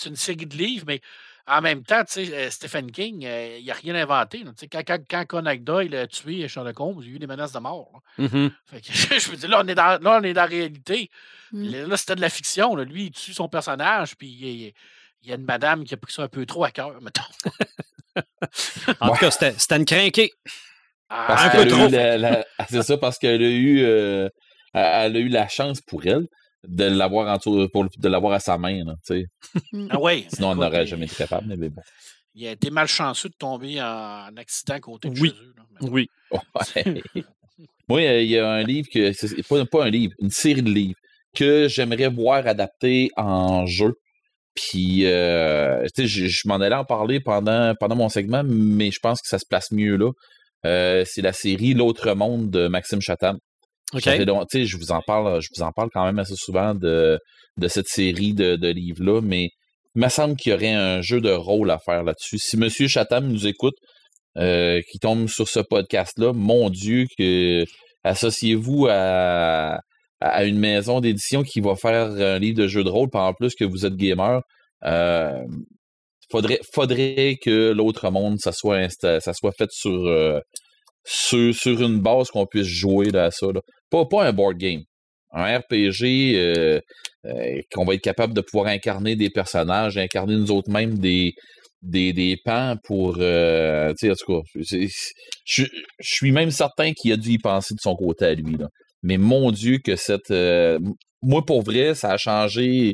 une 0.06 0.16
série 0.16 0.46
de 0.46 0.56
livres, 0.58 0.84
mais 0.88 1.00
en 1.48 1.62
même 1.62 1.84
temps, 1.84 2.04
tu 2.06 2.26
sais, 2.26 2.34
euh, 2.34 2.50
Stephen 2.50 2.92
King, 2.92 3.26
euh, 3.26 3.58
il 3.60 3.66
n'a 3.66 3.74
rien 3.74 3.96
inventé. 3.96 4.40
là. 4.40 4.52
Tu 4.52 4.60
sais, 4.62 4.68
Quand, 4.68 4.82
quand, 4.86 5.00
quand 5.10 5.26
Conan 5.26 5.56
Doyle 5.60 5.96
a 5.96 6.08
tué 6.08 6.48
Sherlock 6.48 6.80
Holmes, 6.80 7.00
il 7.04 7.10
y 7.10 7.12
a 7.12 7.16
eu 7.16 7.20
des 7.20 7.28
menaces 7.28 7.52
de 7.54 7.60
mort. 7.60 8.02
Mhm. 8.18 8.52
Fait 8.66 8.82
que, 8.82 8.88
je 9.20 9.30
veux 9.32 9.38
dire, 9.38 9.50
là, 9.50 9.62
on 9.64 9.68
est 9.68 9.76
dans, 9.76 10.02
là, 10.02 10.20
on 10.20 10.24
est 10.24 10.34
dans 10.34 10.42
la 10.42 10.48
réalité. 10.48 11.10
Mm. 11.52 11.88
Là, 11.88 11.98
c'était 11.98 12.16
de 12.16 12.22
la 12.22 12.30
fiction. 12.30 12.76
là. 12.76 12.84
Lui, 12.84 13.06
il 13.06 13.12
tue 13.12 13.34
son 13.34 13.48
personnage, 13.50 14.16
puis 14.16 14.28
il, 14.28 14.46
il- 14.48 14.74
il 15.26 15.30
y 15.30 15.32
a 15.32 15.36
une 15.36 15.46
madame 15.46 15.86
qui 15.86 15.94
a 15.94 15.98
pris 15.98 16.12
ça 16.12 16.24
un 16.24 16.28
peu 16.28 16.46
trop 16.46 16.66
à 16.66 16.72
cœur, 16.72 17.00
mettons. 17.02 17.22
En 19.00 19.08
Ouais. 19.08 19.14
tout 19.14 19.20
cas, 19.20 19.32
c'était 19.32 19.54
c'était 19.58 19.78
une 19.78 19.86
crinquée. 19.86 20.32
Ah, 21.10 21.46
un 21.46 21.50
peu 21.50 21.68
trop. 21.68 21.88
eu 21.88 21.92
la- 21.92 22.18
la- 22.18 22.46
c'est 22.70 22.84
ça, 22.84 22.98
parce 22.98 23.18
qu'elle 23.18 23.42
a 23.44 23.48
eu 23.50 23.84
euh, 23.84 24.30
elle 24.74 25.16
a 25.16 25.20
eu 25.20 25.28
la 25.30 25.48
chance 25.48 25.82
pour 25.82 26.06
elle 26.06 26.28
de 26.68 26.86
l'avoir 26.86 27.28
en 27.34 27.38
dessous- 27.38 27.68
pour 27.72 27.86
de 27.98 28.10
l'avoir 28.10 28.34
à 28.34 28.40
sa 28.40 28.58
main, 28.58 28.84
là, 28.86 28.96
sais. 29.04 29.26
ah 29.90 30.00
ouais, 30.00 30.26
Sinon, 30.30 30.52
elle 30.52 30.58
écoute, 30.58 30.64
n'aurait 30.66 30.86
jamais 30.88 31.06
été 31.06 31.16
capable, 31.16 31.56
mais 31.58 31.70
bon. 31.70 31.82
Il 32.36 32.48
a 32.48 32.52
été 32.52 32.70
malchanceux 32.72 33.30
de 33.30 33.36
tomber 33.38 33.82
en, 33.82 33.86
en 34.32 34.38
accident 34.38 34.74
à 34.76 34.80
côté 34.80 35.10
de 35.10 35.20
Oui. 35.20 35.30
chez 35.30 35.44
eux. 35.46 35.54
là. 35.58 35.64
Mais 35.82 35.90
Oui. 35.90 36.08
Ouais. 36.76 37.02
Moi, 37.90 38.02
il 38.02 38.30
y 38.30 38.40
a 38.40 38.50
un 38.50 38.64
livre 38.64 38.88
que 38.92 39.12
c'est 39.14 39.46
pas, 39.48 39.66
pas 39.66 39.86
un 39.86 39.90
livre, 39.90 40.14
une 40.20 40.30
série 40.32 40.64
de 40.64 40.70
livres 40.72 40.96
que 41.36 41.68
j'aimerais 41.68 42.08
voir 42.08 42.48
adapté 42.48 43.10
en 43.18 43.66
jeu. 43.66 43.94
Puis, 44.56 45.06
euh, 45.06 45.84
tu 45.96 46.04
sais, 46.04 46.08
je, 46.08 46.28
je 46.28 46.48
m'en 46.48 46.56
allais 46.56 46.76
en 46.76 46.86
parler 46.86 47.20
pendant, 47.20 47.74
pendant 47.80 47.96
mon 47.96 48.10
segment, 48.10 48.44
mais 48.46 48.90
je 48.92 49.00
pense 49.00 49.20
que 49.22 49.28
ça 49.28 49.38
se 49.40 49.46
place 49.50 49.72
mieux 49.72 49.98
là. 49.98 50.12
Euh, 50.66 51.04
c'est 51.06 51.22
la 51.22 51.34
série 51.34 51.74
L'autre 51.74 52.14
monde 52.14 52.50
de 52.50 52.68
Maxime 52.68 53.02
Chatham. 53.02 53.38
OK. 53.94 54.02
Ça 54.02 54.16
fait 54.18 54.26
long- 54.26 54.46
tu 54.46 54.60
sais, 54.60 54.66
je 54.66 54.78
vous 54.78 54.92
en 54.92 55.02
parle, 55.02 55.42
je 55.42 55.48
vous 55.56 55.62
en 55.64 55.72
parle 55.72 55.90
quand 55.94 56.06
même 56.06 56.20
assez 56.20 56.36
souvent 56.36 56.74
de, 56.74 57.20
de 57.58 57.68
cette 57.68 57.88
série 57.88 58.34
de, 58.34 58.56
de 58.56 58.68
livres-là, 58.70 59.22
mais 59.22 59.50
il 59.96 60.02
me 60.02 60.10
semble 60.10 60.36
qu'il 60.36 60.52
y 60.52 60.56
aurait 60.56 60.74
un 60.74 61.02
jeu 61.02 61.22
de 61.22 61.32
rôle 61.32 61.70
à 61.72 61.78
faire 61.78 62.04
là-dessus. 62.04 62.40
Si 62.40 62.56
M. 62.56 62.70
Chatham 62.70 63.28
nous 63.28 63.46
écoute, 63.48 63.76
euh, 64.38 64.82
qui 64.92 64.98
tombe 65.00 65.28
sur 65.28 65.48
ce 65.48 65.60
podcast-là, 65.60 66.34
mon 66.34 66.70
Dieu, 66.72 67.06
que 67.20 67.64
associez-vous 68.04 68.88
à, 68.90 69.80
à 70.20 70.44
une 70.46 70.58
maison 70.58 71.00
d'édition 71.00 71.44
qui 71.44 71.62
va 71.62 71.76
faire 71.76 72.10
un 72.10 72.40
livre 72.40 72.58
de 72.58 72.68
jeu 72.68 72.84
de 72.84 72.90
rôle, 72.90 73.10
puis 73.12 73.22
en 73.22 73.34
plus 73.34 73.54
que 73.56 73.64
vous 73.66 73.86
êtes 73.86 73.96
gamer. 73.96 74.42
Euh, 74.86 75.38
faudrait, 76.32 76.60
faudrait 76.74 77.38
que 77.42 77.72
l'autre 77.72 78.10
monde, 78.10 78.40
ça 78.40 78.52
soit, 78.52 78.90
ça 78.90 79.34
soit 79.34 79.52
fait 79.58 79.70
sur, 79.72 79.92
euh, 80.08 80.40
sur, 81.06 81.54
sur 81.54 81.82
une 81.82 82.00
base 82.00 82.30
qu'on 82.30 82.46
puisse 82.46 82.68
jouer 82.68 83.16
à 83.16 83.32
ça. 83.32 83.48
Pas, 83.90 84.06
un 84.26 84.34
board 84.34 84.58
game. 84.58 84.82
Un 85.32 85.58
RPG 85.58 86.36
euh, 86.36 86.80
euh, 87.26 87.62
qu'on 87.72 87.86
va 87.86 87.96
être 87.96 88.02
capable 88.02 88.34
de 88.34 88.42
pouvoir 88.42 88.68
incarner 88.68 89.16
des 89.16 89.30
personnages, 89.30 89.98
incarner 89.98 90.36
nous 90.36 90.52
autres 90.52 90.70
mêmes 90.70 90.98
des, 91.00 91.34
des, 91.82 92.38
pans 92.46 92.76
pour. 92.84 93.18
euh, 93.20 93.94
tu 93.98 94.12
en 94.12 94.16
tout 94.16 94.42
cas, 94.42 94.62
je, 95.46 95.66
suis 96.00 96.32
même 96.32 96.52
certain 96.52 96.94
qu'il 96.94 97.12
a 97.14 97.18
dû 97.18 97.32
y 97.32 97.38
penser 97.40 97.74
de 97.74 97.80
son 97.80 97.96
côté 97.96 98.26
à 98.26 98.34
lui. 98.36 98.58
Mais 99.02 99.18
mon 99.18 99.52
Dieu, 99.52 99.80
que 99.84 99.96
cette. 99.96 100.32
moi, 101.24 101.44
pour 101.46 101.64
vrai, 101.64 101.96
ça 101.96 102.12
a 102.12 102.18
changé. 102.18 102.94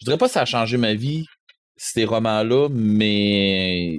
Je 0.00 0.06
dirais 0.06 0.18
pas 0.18 0.26
que 0.26 0.32
ça 0.32 0.42
a 0.42 0.46
changé 0.46 0.78
ma 0.78 0.94
vie, 0.94 1.24
ces 1.76 2.04
romans-là, 2.04 2.68
mais 2.70 3.98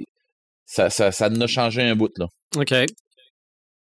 ça, 0.66 0.90
ça, 0.90 1.12
ça 1.12 1.26
a 1.26 1.46
changé 1.46 1.82
un 1.82 1.94
bout, 1.94 2.10
là. 2.18 2.26
OK. 2.56 2.74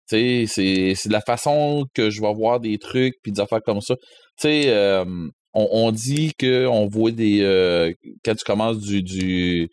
C'est 0.07 0.45
c'est 0.47 1.07
de 1.07 1.13
la 1.13 1.21
façon 1.21 1.85
que 1.93 2.09
je 2.09 2.21
vais 2.21 2.33
voir 2.33 2.59
des 2.59 2.77
trucs 2.77 3.15
puis 3.21 3.31
des 3.31 3.41
affaires 3.41 3.61
comme 3.63 3.81
ça. 3.81 3.95
Tu 4.39 4.47
sais, 4.47 5.03
on, 5.53 5.91
dit 5.91 6.33
qu'on 6.39 6.87
voit 6.87 7.11
des... 7.11 7.41
euh, 7.41 7.91
quand 8.23 8.35
tu 8.35 8.43
commences 8.43 8.79
du, 8.79 9.01
du 9.01 9.69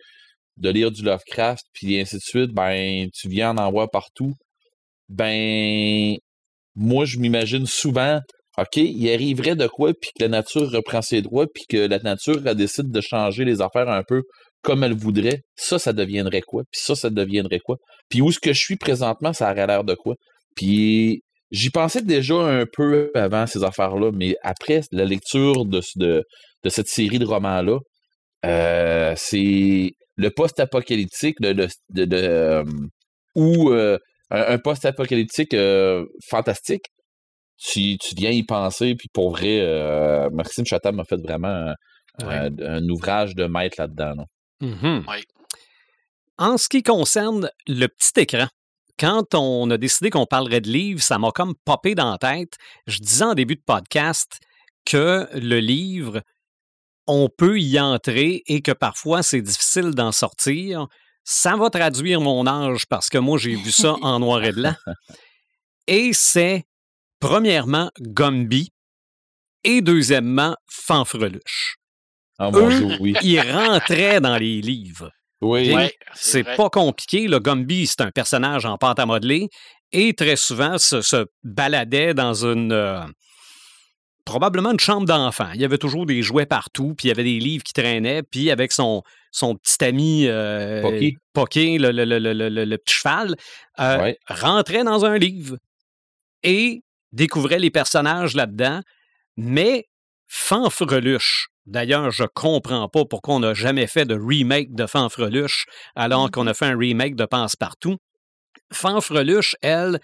de 0.56 0.70
lire 0.70 0.90
du 0.90 1.02
Lovecraft 1.02 1.64
puis 1.72 2.00
ainsi 2.00 2.16
de 2.16 2.22
suite, 2.22 2.52
ben, 2.52 3.08
tu 3.12 3.28
viens 3.28 3.50
en 3.50 3.58
envoie 3.58 3.88
partout. 3.88 4.34
Ben, 5.08 6.16
moi, 6.76 7.04
je 7.04 7.18
m'imagine 7.18 7.66
souvent, 7.66 8.20
OK, 8.58 8.76
il 8.76 9.10
arriverait 9.12 9.56
de 9.56 9.66
quoi 9.66 9.92
puis 10.00 10.10
que 10.16 10.22
la 10.24 10.28
nature 10.28 10.70
reprend 10.70 11.02
ses 11.02 11.22
droits 11.22 11.46
puis 11.52 11.64
que 11.68 11.76
la 11.76 11.98
nature 11.98 12.40
décide 12.54 12.90
de 12.90 13.00
changer 13.00 13.44
les 13.44 13.60
affaires 13.60 13.88
un 13.88 14.02
peu 14.06 14.22
comme 14.64 14.82
elle 14.84 14.94
voudrait. 14.96 15.42
Ça, 15.56 15.78
ça 15.78 15.92
deviendrait 15.92 16.40
quoi? 16.42 16.62
Puis 16.72 16.80
ça, 16.82 16.94
ça 16.96 17.10
deviendrait 17.10 17.60
quoi? 17.60 17.76
Puis 18.08 18.20
où 18.22 18.30
est-ce 18.30 18.40
que 18.40 18.52
je 18.52 18.58
suis 18.60 18.76
présentement, 18.76 19.32
ça 19.32 19.50
aurait 19.52 19.66
l'air 19.66 19.84
de 19.84 19.94
quoi? 19.94 20.14
Puis 20.56 21.20
j'y 21.50 21.70
pensais 21.70 22.02
déjà 22.02 22.34
un 22.34 22.64
peu 22.72 23.10
avant 23.14 23.46
ces 23.46 23.62
affaires-là, 23.64 24.10
mais 24.12 24.36
après 24.42 24.80
la 24.92 25.04
lecture 25.04 25.64
de, 25.66 25.80
ce- 25.80 25.98
de, 25.98 26.22
de 26.64 26.68
cette 26.70 26.88
série 26.88 27.18
de 27.18 27.24
romans-là, 27.26 27.78
euh, 28.46 29.14
c'est 29.16 29.90
le 30.16 30.30
post-apocalyptique, 30.30 31.40
de, 31.40 31.52
de, 31.90 32.16
euh, 32.16 32.64
ou 33.34 33.70
euh, 33.70 33.98
un, 34.30 34.54
un 34.54 34.58
post-apocalyptique 34.58 35.54
fantastique. 36.28 36.84
Tu, 37.58 37.96
tu 37.98 38.14
viens 38.16 38.30
y 38.30 38.42
penser, 38.42 38.94
puis 38.96 39.08
pour 39.12 39.30
vrai, 39.30 39.60
euh, 39.60 40.28
Maxime 40.32 40.64
Chatham 40.66 40.96
m'a 40.96 41.04
fait 41.04 41.20
vraiment 41.22 41.72
Ouais. 42.22 42.26
un- 42.34 42.58
un 42.60 42.88
ouvrage 42.90 43.34
de 43.34 43.44
maître 43.46 43.74
là-dedans. 43.80 44.12
Oui. 44.60 45.24
En 46.38 46.58
ce 46.58 46.68
qui 46.68 46.82
concerne 46.82 47.50
le 47.66 47.86
petit 47.86 48.20
écran, 48.20 48.48
quand 48.98 49.34
on 49.34 49.70
a 49.70 49.76
décidé 49.76 50.10
qu'on 50.10 50.26
parlerait 50.26 50.60
de 50.60 50.70
livres, 50.70 51.02
ça 51.02 51.18
m'a 51.18 51.30
comme 51.32 51.54
popé 51.64 51.94
dans 51.94 52.10
la 52.10 52.18
tête. 52.18 52.56
Je 52.86 52.98
disais 52.98 53.24
en 53.24 53.34
début 53.34 53.56
de 53.56 53.62
podcast 53.64 54.38
que 54.84 55.28
le 55.34 55.58
livre, 55.58 56.22
on 57.06 57.28
peut 57.28 57.60
y 57.60 57.78
entrer 57.80 58.42
et 58.46 58.62
que 58.62 58.72
parfois 58.72 59.22
c'est 59.22 59.42
difficile 59.42 59.90
d'en 59.90 60.12
sortir. 60.12 60.86
Ça 61.24 61.56
va 61.56 61.70
traduire 61.70 62.20
mon 62.20 62.46
âge 62.46 62.86
parce 62.86 63.08
que 63.08 63.18
moi 63.18 63.38
j'ai 63.38 63.56
vu 63.56 63.72
ça 63.72 63.96
en 64.02 64.20
noir 64.20 64.44
et 64.44 64.52
blanc. 64.52 64.74
Et 65.86 66.12
c'est 66.12 66.64
premièrement 67.20 67.90
Gumby 68.00 68.70
et 69.64 69.80
deuxièmement 69.80 70.56
Fanfreluche. 70.68 71.76
Ah, 72.38 72.50
mon 72.50 72.68
Eux, 72.68 72.74
Dieu, 72.86 72.96
oui. 73.00 73.14
ils 73.22 73.40
rentraient 73.40 74.20
dans 74.20 74.36
les 74.36 74.60
livres. 74.60 75.10
Oui. 75.40 75.72
Ouais, 75.74 75.92
C'est 76.14 76.44
pas 76.44 76.70
compliqué. 76.70 77.28
Le 77.28 77.38
Gumby, 77.38 77.86
c'est 77.86 78.00
un 78.00 78.10
personnage 78.10 78.64
en 78.64 78.78
pâte 78.78 78.98
à 78.98 79.06
modeler 79.06 79.48
et 79.92 80.14
très 80.14 80.36
souvent 80.36 80.78
se, 80.78 81.00
se 81.02 81.26
baladait 81.42 82.14
dans 82.14 82.44
une. 82.46 82.72
euh, 82.72 83.00
probablement 84.24 84.72
une 84.72 84.80
chambre 84.80 85.06
d'enfant. 85.06 85.50
Il 85.54 85.60
y 85.60 85.64
avait 85.66 85.76
toujours 85.78 86.06
des 86.06 86.22
jouets 86.22 86.46
partout, 86.46 86.94
puis 86.96 87.06
il 87.06 87.08
y 87.08 87.10
avait 87.10 87.24
des 87.24 87.38
livres 87.38 87.62
qui 87.62 87.74
traînaient, 87.74 88.22
puis 88.22 88.50
avec 88.50 88.72
son, 88.72 89.02
son 89.32 89.54
petit 89.54 89.84
ami 89.84 90.26
euh, 90.26 90.80
Pocky. 90.80 91.16
Pocky, 91.34 91.78
le, 91.78 91.90
le- 91.92 92.06
le- 92.06 92.18
le- 92.18 92.32
le- 92.32 92.48
le- 92.48 92.64
le 92.64 92.78
petit 92.78 92.94
cheval, 92.94 93.36
euh, 93.80 93.98
Ouais. 94.00 94.18
rentrait 94.26 94.82
dans 94.82 95.04
un 95.04 95.18
livre 95.18 95.58
et 96.42 96.80
découvrait 97.12 97.58
les 97.58 97.70
personnages 97.70 98.34
là-dedans, 98.34 98.80
mais 99.36 99.84
fanfreluche. 100.26 101.48
D'ailleurs, 101.66 102.10
je 102.10 102.24
comprends 102.24 102.88
pas 102.88 103.04
pourquoi 103.04 103.36
on 103.36 103.40
n'a 103.40 103.54
jamais 103.54 103.86
fait 103.86 104.04
de 104.04 104.14
remake 104.14 104.74
de 104.74 104.86
Fanfreluche 104.86 105.66
alors 105.94 106.30
qu'on 106.30 106.46
a 106.46 106.54
fait 106.54 106.66
un 106.66 106.76
remake 106.76 107.16
de 107.16 107.24
Passe-Partout. 107.24 107.96
Fanfreluche, 108.72 109.56
elle, 109.62 109.98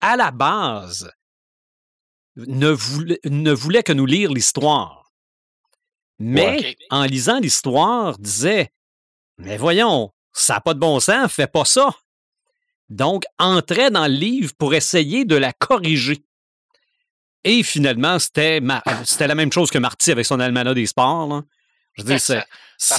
à 0.00 0.16
la 0.16 0.30
base, 0.30 1.10
ne 2.36 2.68
voulait, 2.68 3.20
ne 3.24 3.52
voulait 3.52 3.82
que 3.82 3.92
nous 3.92 4.06
lire 4.06 4.30
l'histoire. 4.30 5.10
Mais 6.18 6.76
en 6.90 7.04
lisant 7.04 7.40
l'histoire, 7.40 8.18
disait 8.18 8.70
Mais 9.38 9.56
voyons, 9.56 10.12
ça 10.32 10.54
n'a 10.54 10.60
pas 10.60 10.74
de 10.74 10.80
bon 10.80 11.00
sens, 11.00 11.32
fais 11.32 11.46
pas 11.46 11.64
ça. 11.64 11.94
Donc, 12.88 13.24
entrait 13.38 13.90
dans 13.90 14.06
le 14.06 14.14
livre 14.14 14.52
pour 14.58 14.74
essayer 14.74 15.24
de 15.24 15.36
la 15.36 15.52
corriger. 15.52 16.24
Et 17.46 17.62
finalement, 17.62 18.18
c'était 18.18 18.60
ma- 18.60 18.82
la 19.26 19.34
même 19.34 19.52
chose 19.52 19.70
que 19.70 19.78
Marty 19.78 20.10
avec 20.10 20.26
son 20.26 20.40
almanach 20.40 20.74
des 20.74 20.86
sports. 20.86 21.28
là. 21.28 21.42
Je 21.94 22.02
veux 22.02 22.08
dire, 22.08 22.20
Ça- 22.20 22.44
ça 22.76 22.96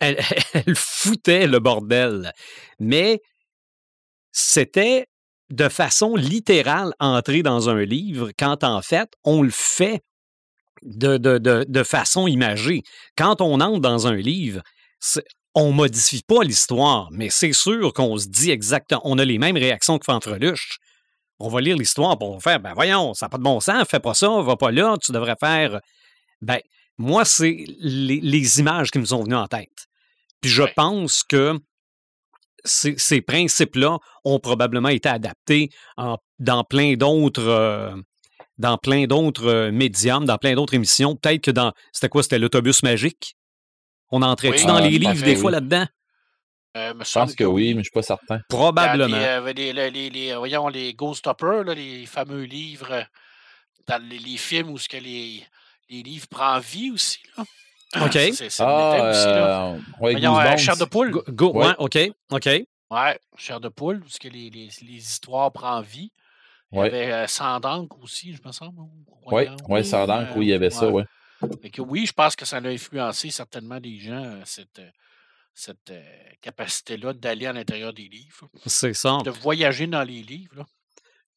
elle, 0.00 0.18
elle 0.52 0.74
foutait 0.74 1.46
le 1.46 1.60
bordel. 1.60 2.32
Mais 2.78 3.20
c'était 4.32 5.06
de 5.50 5.68
façon 5.68 6.16
littérale 6.16 6.92
entrer 6.98 7.42
dans 7.42 7.68
un 7.68 7.82
livre 7.84 8.30
quand 8.38 8.64
en 8.64 8.82
fait, 8.82 9.08
on 9.24 9.42
le 9.42 9.50
fait 9.50 10.02
de, 10.82 11.16
de, 11.16 11.38
de, 11.38 11.64
de 11.68 11.82
façon 11.82 12.26
imagée. 12.26 12.82
Quand 13.16 13.40
on 13.40 13.60
entre 13.60 13.80
dans 13.80 14.06
un 14.06 14.16
livre, 14.16 14.62
on 15.54 15.70
modifie 15.72 16.22
pas 16.26 16.42
l'histoire, 16.42 17.08
mais 17.12 17.30
c'est 17.30 17.52
sûr 17.52 17.92
qu'on 17.92 18.18
se 18.18 18.26
dit 18.26 18.50
exactement, 18.50 19.00
on 19.04 19.18
a 19.18 19.24
les 19.24 19.38
mêmes 19.38 19.56
réactions 19.56 19.98
que 19.98 20.04
Fanfreluche. 20.04 20.78
On 21.40 21.48
va 21.48 21.60
lire 21.60 21.76
l'histoire 21.76 22.18
pour 22.18 22.40
faire, 22.42 22.60
ben 22.60 22.72
voyons, 22.74 23.12
ça 23.14 23.26
n'a 23.26 23.30
pas 23.30 23.38
de 23.38 23.42
bon 23.42 23.60
sens, 23.60 23.86
fais 23.88 24.00
pas 24.00 24.14
ça, 24.14 24.28
va 24.40 24.56
pas 24.56 24.70
là, 24.70 24.96
tu 25.02 25.12
devrais 25.12 25.36
faire. 25.38 25.80
Ben, 26.40 26.60
moi, 26.96 27.24
c'est 27.24 27.64
les, 27.80 28.20
les 28.20 28.60
images 28.60 28.90
qui 28.90 28.98
me 28.98 29.04
sont 29.04 29.22
venues 29.24 29.34
en 29.34 29.46
tête. 29.48 29.86
Puis 30.40 30.50
je 30.50 30.62
Ouais. 30.62 30.72
pense 30.76 31.22
que 31.24 31.58
ces, 32.64 32.94
ces 32.98 33.20
principes-là 33.20 33.98
ont 34.24 34.38
probablement 34.38 34.88
été 34.88 35.08
adaptés 35.08 35.70
en- 35.96 36.18
dans 36.38 36.64
plein 36.64 36.94
d'autres. 36.94 37.42
euh, 37.42 37.94
dans 38.56 38.78
plein 38.78 39.06
d'autres 39.06 39.46
euh, 39.48 39.72
médiums, 39.72 40.24
dans 40.26 40.38
plein 40.38 40.54
d'autres 40.54 40.74
émissions. 40.74 41.16
Peut-être 41.16 41.42
que 41.42 41.50
dans. 41.50 41.72
C'était 41.92 42.08
quoi? 42.08 42.22
C'était 42.22 42.38
l'autobus 42.38 42.84
magique? 42.84 43.34
On 44.12 44.22
entrait-tu 44.22 44.60
Oui. 44.60 44.66
dans 44.66 44.78
les 44.78 44.90
livres 44.96 45.14
fait, 45.14 45.24
des 45.24 45.34
oui. 45.34 45.40
fois 45.40 45.50
là-dedans? 45.50 45.86
Euh, 46.76 46.92
me 46.94 47.04
Je 47.04 47.12
pense 47.12 47.34
que 47.34 47.44
oui, 47.44 47.72
mais 47.74 47.80
je 47.80 47.84
suis 47.84 47.92
pas 47.92 48.02
certain. 48.02 48.40
Probablement. 48.48 49.16
Il 49.16 49.22
y 49.22 49.24
avait 49.24 49.52
les, 49.52 49.72
les, 49.72 49.90
les- 49.90 50.10
les- 50.10 50.34
voyons, 50.34 50.68
les 50.68 50.92
Ghost 50.94 51.26
Hoppers, 51.26 51.62
là, 51.64 51.74
les 51.74 52.04
fameux 52.06 52.42
livres 52.42 53.04
dans 53.86 54.02
les, 54.08 54.18
les 54.18 54.36
films 54.36 54.70
où 54.70 54.78
ce 54.78 54.88
que 54.88 54.96
les, 54.96 55.44
les 55.88 56.02
livres 56.02 56.26
prennent 56.28 56.60
vie 56.60 56.90
aussi. 56.90 57.20
Là. 57.36 57.44
OK. 58.06 58.12
C'est, 58.32 58.48
Ah, 58.60 58.92
thème 58.96 59.06
aussi. 59.10 59.26
Là. 59.26 59.66
euh, 59.66 59.72
ouais, 60.00 60.12
Voyons, 60.12 60.38
euh, 60.40 60.56
chair 60.56 60.76
de 60.76 60.84
poule. 60.84 61.10
Go, 61.12 61.22
go- 61.28 61.52
Ouais. 61.52 61.66
ouais, 61.68 61.74
OK, 61.78 61.98
OK. 62.32 62.48
Ouais, 62.90 63.18
chair 63.36 63.60
de 63.60 63.68
poule, 63.68 64.02
où 64.04 64.08
ce 64.08 64.18
que 64.18 64.28
les, 64.28 64.50
les, 64.50 64.68
les 64.82 64.96
histoires 64.96 65.52
prennent 65.52 65.82
vie. 65.84 66.10
Il 66.72 66.76
y 66.78 66.80
Ouais. 66.80 66.86
avait 66.88 67.12
euh, 67.12 67.26
Sang 67.28 67.60
d'encre 67.60 67.96
aussi, 68.02 68.34
je 68.34 68.40
me 68.44 68.50
semble. 68.50 68.80
ou 68.80 68.90
Oui, 69.26 69.44
ouais, 69.68 69.84
Sardank, 69.84 70.30
euh, 70.30 70.32
oui, 70.36 70.46
il 70.46 70.48
y 70.48 70.52
avait 70.54 70.70
ça, 70.70 70.90
que 71.72 71.82
oui, 71.82 72.04
je 72.06 72.12
pense 72.12 72.34
que 72.34 72.44
ça 72.44 72.56
a 72.56 72.66
influencé 72.66 73.30
certainement 73.30 73.78
des 73.78 73.98
gens, 74.00 74.40
cette, 74.44 74.80
euh, 74.80 74.88
cette 75.54 75.90
euh, 75.90 76.02
capacité-là 76.40 77.12
d'aller 77.12 77.46
à 77.46 77.52
l'intérieur 77.52 77.92
des 77.92 78.08
livres, 78.08 78.48
C'est 78.66 78.92
ça. 78.94 79.18
de 79.24 79.30
voyager 79.30 79.86
dans 79.86 80.02
les 80.02 80.22
livres. 80.22 80.56
là. 80.56 80.64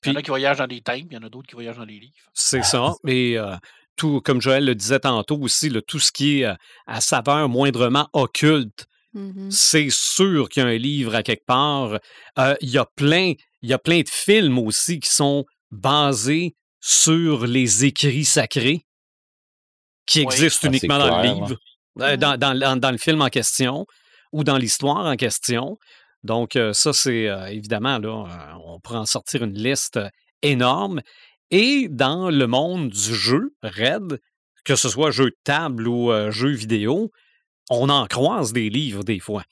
Il 0.06 0.08
y 0.08 0.10
en 0.10 0.14
Puis- 0.14 0.18
a 0.18 0.22
qui 0.24 0.30
voyagent 0.30 0.58
dans 0.58 0.68
des 0.68 0.82
thèmes, 0.82 1.08
il 1.10 1.14
y 1.14 1.18
en 1.18 1.24
a 1.24 1.30
d'autres 1.30 1.48
qui 1.48 1.56
voyagent 1.56 1.78
dans 1.78 1.86
les 1.86 2.00
livres. 2.00 2.14
C'est 2.34 2.64
ça. 2.64 2.94
Et 3.08 3.38
euh, 3.38 3.56
tout, 3.96 4.22
comme 4.22 4.42
Joël 4.42 4.64
le 4.66 4.76
disait 4.76 5.00
tantôt 5.00 5.40
aussi, 5.42 5.70
là, 5.70 5.82
tout 5.82 6.00
ce 6.00 6.12
qui 6.12 6.40
est 6.42 6.46
euh, 6.46 6.54
à 6.86 7.02
saveur 7.02 7.48
moindrement 7.50 8.08
occulte, 8.14 8.86
Mhm. 9.14 9.50
c'est 9.50 9.88
sûr 9.90 10.50
qu'il 10.50 10.62
y 10.62 10.66
a 10.66 10.70
un 10.70 10.78
livre 10.78 11.16
à 11.16 11.24
quelque 11.24 11.46
part. 11.46 11.98
Euh, 12.38 12.56
Il 12.62 12.70
y 12.70 12.78
a 12.78 12.86
plein, 12.86 13.34
il 13.62 13.70
y 13.70 13.74
a 13.74 13.80
plein 13.80 14.02
de 14.02 14.10
films 14.10 14.60
aussi 14.60 15.00
qui 15.00 15.10
sont 15.10 15.46
basés 15.72 16.54
sur 16.82 17.48
les 17.48 17.86
écrits 17.86 18.26
sacrés 18.26 18.86
qui 20.06 20.20
Oui, 20.20 20.26
existent 20.26 20.68
uniquement 20.68 21.00
dans 21.00 21.18
le 21.22 21.28
livre, 21.28 21.58
dans, 21.96 22.38
dans- 22.38 22.58
dans- 22.60 22.80
dans 22.80 22.92
le 22.92 22.98
film 22.98 23.22
en 23.22 23.30
question 23.30 23.86
ou 24.32 24.44
dans 24.44 24.58
l'histoire 24.58 25.06
en 25.06 25.16
question. 25.16 25.78
Donc, 26.24 26.56
euh, 26.56 26.74
ça, 26.74 26.94
c'est 26.94 27.28
euh, 27.30 27.46
évidemment, 27.48 28.00
là, 28.00 28.26
euh, 28.26 28.60
on 28.66 28.80
pourrait 28.80 28.98
en 28.98 29.06
sortir 29.06 29.44
une 29.44 29.54
liste 29.54 30.00
énorme. 30.42 31.02
Et 31.52 31.88
dans 31.90 32.30
le 32.30 32.48
monde 32.48 32.90
du 32.90 33.16
jeu, 33.16 33.54
Red, 33.64 34.20
que 34.66 34.76
ce 34.76 34.90
soit 34.90 35.12
jeu 35.12 35.26
de 35.26 35.38
table 35.44 35.88
ou 35.88 36.12
jeu 36.30 36.50
vidéo, 36.50 37.10
on 37.70 37.88
en 37.88 38.06
croise 38.08 38.52
des 38.52 38.70
livres 38.70 39.06
des 39.06 39.20
fois. 39.20 39.44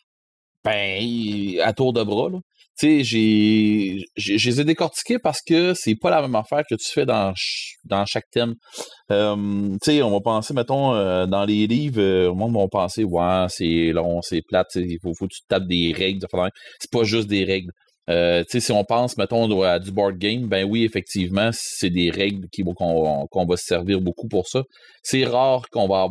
Ben, 0.66 1.60
à 1.62 1.72
tour 1.72 1.94
de 1.94 2.04
bras, 2.04 2.30
là. 2.30 2.40
Tu 2.78 2.88
sais, 2.88 3.04
j'ai, 3.04 3.98
je 4.18 4.50
les 4.50 4.62
ai 4.62 4.64
décortiqués 4.66 5.18
parce 5.18 5.40
que 5.42 5.74
c'est 5.74 5.96
pas 5.96 6.10
la 6.10 6.22
même 6.22 6.36
affaire 6.36 6.64
que 6.70 6.76
tu 6.76 6.92
fais 6.92 7.06
dans, 7.06 7.34
dans 7.86 8.06
chaque 8.06 8.30
thème. 8.32 8.56
Tu 9.10 9.16
sais, 9.82 10.02
on 10.02 10.12
va 10.12 10.20
penser, 10.20 10.54
mettons, 10.54 10.94
euh, 10.94 11.26
dans 11.26 11.46
les 11.46 11.68
livres, 11.68 12.02
euh, 12.02 12.28
le 12.28 12.34
monde 12.34 12.54
va 12.56 12.68
penser, 12.68 13.04
ouais, 13.04 13.46
c'est 13.50 13.92
long, 13.94 14.22
c'est 14.22 14.42
plate, 14.48 14.68
il 14.76 14.98
faut, 15.02 15.14
faut 15.18 15.26
que 15.26 15.34
tu 15.34 15.42
tapes 15.48 15.68
des 15.68 15.94
règles. 15.96 16.26
C'est 16.80 16.92
pas 16.92 17.04
juste 17.04 17.28
des 17.28 17.46
règles. 17.46 17.72
Euh, 18.10 18.44
si 18.48 18.72
on 18.72 18.84
pense, 18.84 19.18
mettons, 19.18 19.62
à 19.64 19.80
du 19.80 19.92
board 19.92 20.18
game, 20.18 20.48
ben 20.48 20.64
oui, 20.70 20.84
effectivement, 20.84 21.50
c'est 21.54 21.90
des 21.90 22.12
règles 22.12 22.48
qu'on, 22.76 23.46
va 23.48 23.58
se 23.58 23.66
servir 23.66 24.00
beaucoup 24.00 24.28
pour 24.28 24.48
ça. 24.48 24.62
C'est 25.02 25.26
rare 25.26 25.64
qu'on 25.72 25.88
va 25.88 26.08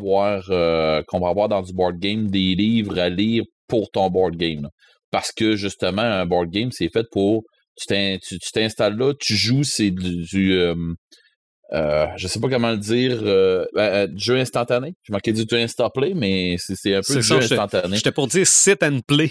euh, 0.51 1.03
qu'on 1.07 1.21
va 1.21 1.29
avoir 1.29 1.49
dans 1.49 1.63
du 1.63 1.73
board 1.73 1.99
game 1.99 2.29
des 2.29 2.55
livres 2.57 2.99
à 2.99 3.09
lire 3.09 3.45
pour 3.69 3.91
ton 3.91 4.11
board 4.11 4.37
game. 4.37 4.69
Parce 5.15 5.31
que 5.31 5.55
justement, 5.55 6.03
un 6.03 6.27
board 6.27 6.51
game, 6.51 6.73
c'est 6.73 6.89
fait 6.93 7.07
pour. 7.13 7.45
Tu, 7.77 7.87
t'in- 7.87 8.17
tu, 8.21 8.37
tu 8.41 8.51
t'installes 8.51 8.97
là, 8.97 9.13
tu 9.21 9.37
joues, 9.37 9.63
c'est 9.63 9.93
du. 9.93 10.23
du, 10.25 10.53
euh, 10.55 10.75
euh, 11.73 12.07
je 12.17 12.27
sais 12.27 12.41
pas 12.41 12.49
comment 12.49 12.73
le 12.73 12.79
dire. 12.79 13.21
euh, 13.23 13.65
ben, 13.77 13.83
euh, 13.83 14.07
du 14.09 14.19
jeu 14.25 14.37
instantané. 14.39 14.95
Je 15.05 15.13
manquais 15.13 15.33
du 15.33 15.45
jeu 15.49 15.57
insta-play, 15.59 16.15
mais 16.15 16.57
c'est, 16.59 16.95
un 16.95 16.99
peu 16.99 17.03
C'est 17.05 17.17
du 17.19 17.23
ça, 17.23 17.35
jeu 17.37 17.47
je- 17.47 17.55
instantané. 17.55 17.97
J'étais 17.97 18.11
pour 18.11 18.27
dire 18.27 18.45
sit 18.45 18.83
and 18.83 19.03
play. 19.07 19.31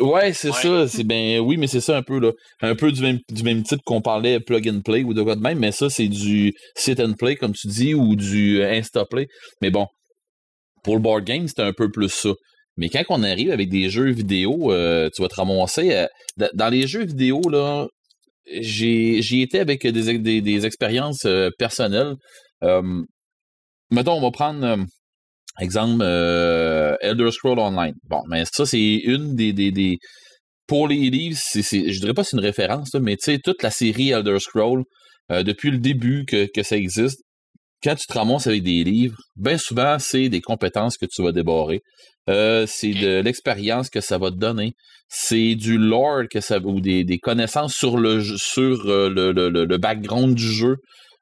Ouais, 0.00 0.32
c'est 0.32 0.50
Ouais. 0.50 0.60
ça. 0.60 0.88
C'est 0.88 1.04
ben 1.04 1.38
oui, 1.38 1.56
mais 1.56 1.68
c'est 1.68 1.80
ça 1.80 1.96
un 1.96 2.02
peu 2.02 2.18
là. 2.18 2.32
Un 2.60 2.74
peu 2.74 2.90
du 2.90 3.00
même 3.00 3.20
du 3.30 3.44
même 3.44 3.62
type 3.62 3.80
qu'on 3.86 4.02
parlait 4.02 4.40
plug 4.40 4.68
and 4.68 4.80
play 4.84 5.04
ou 5.04 5.14
de 5.14 5.22
quoi 5.22 5.36
de 5.36 5.40
même, 5.40 5.60
mais 5.60 5.70
ça 5.70 5.88
c'est 5.88 6.08
du 6.08 6.52
sit 6.76 6.98
and 6.98 7.12
play 7.16 7.36
comme 7.36 7.52
tu 7.52 7.68
dis 7.68 7.94
ou 7.94 8.16
du 8.16 8.60
insta 8.64 9.04
play. 9.08 9.28
Mais 9.62 9.70
bon, 9.70 9.86
pour 10.82 10.96
le 10.96 11.00
board 11.00 11.22
game 11.24 11.46
c'est 11.46 11.60
un 11.60 11.72
peu 11.72 11.90
plus 11.92 12.08
ça. 12.08 12.30
Mais 12.76 12.88
quand 12.88 13.02
on 13.08 13.22
arrive 13.22 13.50
avec 13.50 13.68
des 13.68 13.88
jeux 13.88 14.10
vidéo, 14.10 14.72
euh, 14.72 15.08
tu 15.14 15.22
vas 15.22 15.28
te 15.28 15.36
ramasser 15.36 15.94
euh, 15.94 16.48
dans 16.54 16.68
les 16.68 16.86
jeux 16.86 17.04
vidéo 17.04 17.40
là. 17.50 17.86
J'y 18.48 19.42
étais 19.42 19.58
avec 19.58 19.84
des, 19.84 20.40
des, 20.40 20.66
expériences 20.66 21.24
euh, 21.24 21.50
personnelles. 21.58 22.14
Mettons, 22.62 24.12
on 24.12 24.20
va 24.20 24.30
prendre 24.30 24.84
Exemple, 25.58 26.04
Elder 26.04 27.30
Scroll 27.32 27.58
Online. 27.58 27.94
Bon, 28.08 28.22
mais 28.28 28.44
ça, 28.52 28.66
c'est 28.66 28.96
une 28.96 29.34
des, 29.34 29.52
des, 29.52 29.72
des. 29.72 29.98
Pour 30.68 30.86
les 30.86 31.10
livres, 31.10 31.36
c'est, 31.40 31.62
c'est- 31.62 31.92
je 31.92 32.00
dirais 32.00 32.14
pas 32.14 32.24
c'est 32.24 32.36
une 32.36 32.42
référence, 32.42 32.94
mais 32.94 33.16
tu 33.16 33.24
sais, 33.32 33.38
toute 33.42 33.62
la 33.62 33.70
série 33.70 34.10
Elder 34.10 34.38
Scroll, 34.38 34.84
depuis 35.30 35.70
le 35.70 35.78
début 35.78 36.24
que, 36.24 36.46
que 36.54 36.62
ça 36.62 36.76
existe, 36.76 37.20
quand 37.82 37.94
tu 37.94 38.06
te 38.06 38.12
ramasses 38.12 38.46
avec 38.46 38.62
des 38.62 38.84
livres, 38.84 39.18
bien 39.36 39.58
souvent, 39.58 39.98
c'est 39.98 40.28
des 40.28 40.40
compétences 40.40 40.96
que 40.96 41.06
tu 41.06 41.22
vas 41.22 41.32
débarrer. 41.32 41.80
Euh, 42.28 42.66
c'est 42.68 42.90
de 42.92 43.20
l'expérience 43.20 43.88
que 43.90 44.00
ça 44.00 44.18
va 44.18 44.30
te 44.30 44.36
donner. 44.36 44.72
C'est 45.08 45.54
du 45.54 45.78
lore 45.78 46.24
que 46.30 46.40
ça 46.40 46.58
ou 46.58 46.80
des, 46.80 47.04
des 47.04 47.18
connaissances 47.18 47.74
sur 47.74 47.96
le 47.98 48.20
sur 48.22 48.86
euh, 48.88 49.08
le, 49.08 49.30
le, 49.32 49.48
le- 49.48 49.64
le 49.64 49.78
background 49.78 50.34
du 50.34 50.50
jeu 50.52 50.76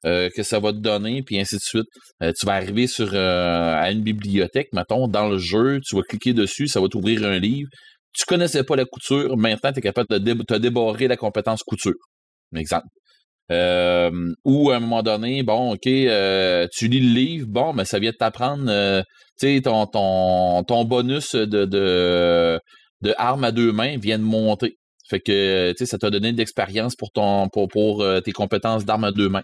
euh, 0.06 0.30
que 0.34 0.42
ça 0.42 0.58
va 0.60 0.72
te 0.72 0.78
donner, 0.78 1.22
puis 1.22 1.38
ainsi 1.40 1.56
de 1.56 1.60
suite. 1.60 1.86
Tu 2.20 2.46
vas 2.46 2.54
arriver 2.54 2.86
sur 2.86 3.14
à 3.14 3.90
une 3.90 4.02
bibliothèque, 4.02 4.68
mettons, 4.72 5.08
dans 5.08 5.28
le 5.28 5.38
jeu, 5.38 5.80
tu 5.86 5.96
vas 5.96 6.02
cliquer 6.02 6.32
dessus, 6.32 6.68
ça 6.68 6.80
va 6.80 6.88
t'ouvrir 6.88 7.24
un 7.24 7.38
livre. 7.38 7.68
Tu 8.14 8.24
connaissais 8.26 8.64
pas 8.64 8.76
la 8.76 8.84
couture, 8.86 9.36
maintenant 9.36 9.72
tu 9.72 9.80
es 9.80 9.82
capable 9.82 10.08
de 10.10 10.18
dé- 10.18 10.44
te 10.44 10.54
débarrer 10.54 11.08
la 11.08 11.16
compétence 11.16 11.62
couture. 11.62 11.94
Un 12.54 12.62
exemple. 13.48 14.34
ou 14.44 14.70
à 14.70 14.76
un 14.76 14.80
moment 14.80 15.02
donné, 15.02 15.42
bon, 15.42 15.72
OK, 15.72 15.82
tu 15.82 16.88
lis 16.88 17.00
le 17.00 17.14
livre, 17.14 17.46
bon, 17.48 17.72
mais 17.72 17.84
ça 17.84 17.98
vient 17.98 18.10
de 18.10 18.16
t'apprendre, 18.16 18.64
tu 19.38 19.54
sais, 19.56 19.60
ton, 19.62 19.86
ton, 19.86 20.62
ton 20.64 20.84
bonus 20.84 21.34
de, 21.34 21.64
de, 21.64 22.60
de 23.02 23.14
armes 23.18 23.44
à 23.44 23.52
deux 23.52 23.72
mains 23.72 23.98
vient 23.98 24.18
de 24.18 24.24
monter. 24.24 24.76
Fait 25.08 25.20
que, 25.20 25.72
tu 25.72 25.78
sais, 25.78 25.86
ça 25.86 25.98
t'a 25.98 26.10
donné 26.10 26.32
de 26.32 26.38
l'expérience 26.38 26.96
pour 26.96 27.10
ton, 27.10 27.48
pour, 27.48 27.68
pour 27.68 28.04
tes 28.24 28.32
compétences 28.32 28.84
d'armes 28.84 29.04
à 29.04 29.12
deux 29.12 29.28
mains. 29.28 29.42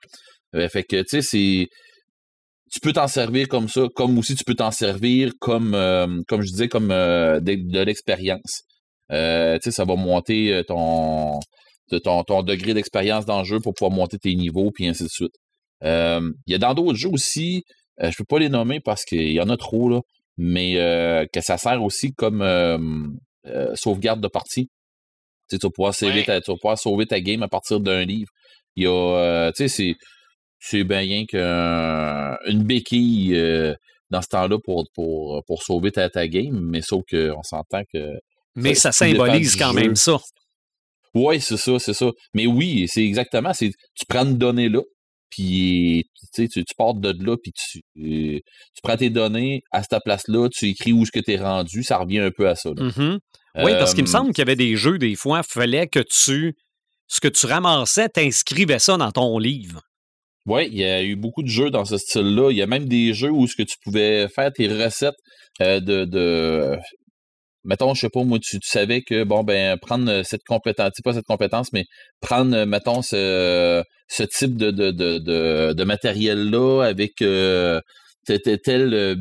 fait 0.55 0.85
que, 0.85 1.03
tu 1.03 1.09
sais, 1.09 1.23
c'est, 1.23 1.69
tu 2.71 2.81
peux 2.81 2.93
t'en 2.93 3.09
servir 3.09 3.49
comme 3.49 3.69
ça, 3.69 3.83
comme 3.95 4.17
aussi 4.19 4.35
tu 4.35 4.45
peux 4.45 4.55
t'en 4.55 4.71
servir 4.71 5.33
comme, 5.41 5.73
comme 6.29 6.43
je 6.43 6.51
disais, 6.51 6.69
comme 6.69 6.89
de, 6.89 7.83
l'expérience. 7.83 8.63
Euh, 9.13 9.57
tu 9.57 9.65
sais, 9.65 9.71
ça 9.73 9.85
va 9.85 9.97
monter 9.97 10.63
ton, 10.69 11.41
ton, 11.99 12.23
ton 12.25 12.43
degré 12.43 12.75
d'expérience 12.75 13.27
dans 13.27 13.41
le 13.41 13.45
jeu 13.45 13.61
pour 13.61 13.75
pouvoir 13.75 13.93
monter 13.93 14.19
tes 14.19 14.35
niveaux, 14.35 14.71
puis 14.71 14.87
ainsi 14.87 15.05
de 15.05 15.09
suite. 15.09 15.35
Il 15.83 16.33
y 16.47 16.55
a 16.55 16.59
dans 16.59 16.75
d'autres 16.75 16.99
jeux 16.99 17.11
aussi, 17.11 17.65
je 17.99 18.15
peux 18.17 18.25
pas 18.25 18.39
les 18.39 18.49
nommer 18.49 18.81
parce 18.81 19.05
qu'il 19.05 19.33
y 19.33 19.41
en 19.41 19.49
a 19.49 19.57
trop, 19.57 19.89
là, 19.89 20.01
mais 20.37 20.75
que 21.33 21.41
ça 21.41 21.59
sert 21.59 21.83
aussi 21.83 22.13
comme 22.13 23.19
sauvegarde 23.75 24.21
de 24.21 24.29
partie. 24.29 24.69
Tu, 25.49 25.57
vas 25.57 25.71
pouvoir 25.71 25.95
sauver 25.95 26.25
ta, 26.25 26.41
tu 26.41 26.51
vas 26.51 26.57
pouvoir 26.57 26.79
sauver 26.79 27.07
ta 27.07 27.21
game 27.21 27.43
à 27.43 27.49
partir 27.49 27.81
d'un 27.81 28.05
livre. 28.05 28.31
Il 28.77 28.85
y 28.85 28.87
a, 28.87 29.51
tu 29.57 29.69
sais, 29.69 29.69
c'est 29.69 29.95
c'est 30.61 30.85
bien 30.85 30.99
rien 30.99 31.25
qu'une 31.25 32.63
béquille 32.65 33.35
dans 34.11 34.23
ce 34.23 34.29
temps-là 34.29 34.59
pour, 34.63 34.87
pour, 34.95 35.43
pour 35.47 35.63
sauver 35.63 35.93
ta, 35.93 36.09
ta 36.11 36.29
game, 36.29 36.61
mais 36.61 36.83
sauf 36.83 37.03
qu'on 37.11 37.43
s'entend 37.43 37.83
que. 37.93 38.19
Mais 38.57 38.75
ça, 38.75 38.93
symbolise 38.93 39.57
quand 39.57 39.73
même 39.73 39.95
ça. 39.95 40.19
Oui, 41.15 41.41
c'est 41.41 41.57
ça, 41.57 41.79
c'est 41.79 41.95
ça. 41.95 42.11
Mais 42.35 42.47
oui, 42.47 42.87
c'est 42.89 43.05
exactement. 43.05 43.53
C'est, 43.53 43.71
tu 43.71 44.07
prends 44.09 44.25
une 44.25 44.39
donnée 44.39 44.69
là, 44.69 44.81
puis 45.31 46.05
tu, 46.35 46.49
tu 46.49 46.75
pars 46.77 46.95
de 46.95 47.15
là, 47.25 47.37
puis 47.43 47.53
tu, 47.53 47.81
tu 47.95 48.43
prends 48.83 48.97
tes 48.97 49.11
données 49.11 49.63
à 49.73 49.83
cette 49.83 50.03
place-là, 50.05 50.49
tu 50.49 50.69
écris 50.69 50.93
où 50.93 51.03
est-ce 51.03 51.13
que 51.13 51.21
tu 51.21 51.33
es 51.33 51.37
rendu, 51.37 51.83
ça 51.83 51.99
revient 51.99 52.21
un 52.21 52.31
peu 52.31 52.49
à 52.49 52.55
ça. 52.55 52.71
Mm-hmm. 52.71 53.19
Oui, 53.65 53.73
parce 53.73 53.95
qu'il 53.95 54.05
me 54.05 54.09
semble 54.09 54.33
qu'il 54.33 54.39
y 54.39 54.43
avait 54.43 54.57
des 54.57 54.77
jeux, 54.77 54.99
des 54.99 55.17
fois, 55.17 55.43
il 55.45 55.53
fallait 55.53 55.87
que 55.87 56.01
tu. 56.01 56.55
Ce 57.13 57.19
que 57.21 57.27
tu 57.27 57.47
ramassais, 57.47 58.09
t'inscrivais 58.09 58.79
ça 58.79 58.97
dans 58.97 59.11
ton 59.11 59.37
livre. 59.39 59.83
Oui, 60.47 60.69
il 60.71 60.79
y 60.79 60.85
a 60.85 61.03
eu 61.03 61.17
beaucoup 61.17 61.43
de 61.43 61.49
jeux 61.49 61.71
dans 61.71 61.85
ce 61.85 61.99
style-là. 61.99 62.53
Il 62.53 62.57
y 62.57 62.63
a 62.63 62.69
même 62.69 62.87
des 62.87 63.15
jeux 63.15 63.33
où 63.33 63.49
ce 63.49 63.57
que 63.57 63.65
tu 63.65 63.75
pouvais 63.83 64.29
faire 64.29 64.53
tes 64.53 64.69
recettes 64.69 65.17
euh, 65.61 65.81
de, 65.81 66.05
de 66.05 66.79
mettons, 67.65 67.95
je 67.95 68.01
sais 68.03 68.09
pas, 68.09 68.25
moi, 68.25 68.39
tu, 68.39 68.59
savais 68.63 69.03
que, 69.03 69.25
bon, 69.25 69.45
ben, 69.45 69.77
prendre 69.79 70.23
cette 70.23 70.45
compétence, 70.45 70.93
pas 71.05 71.15
cette 71.15 71.27
compétence, 71.27 71.73
mais 71.73 71.85
prendre, 72.21 72.65
mettons, 72.65 73.03
ce, 73.03 73.83
type 74.39 74.57
de, 74.57 75.85
matériel-là 75.85 76.83
avec 76.83 77.23
euh, 77.23 77.81
tel, 78.27 78.95
euh, 78.95 79.15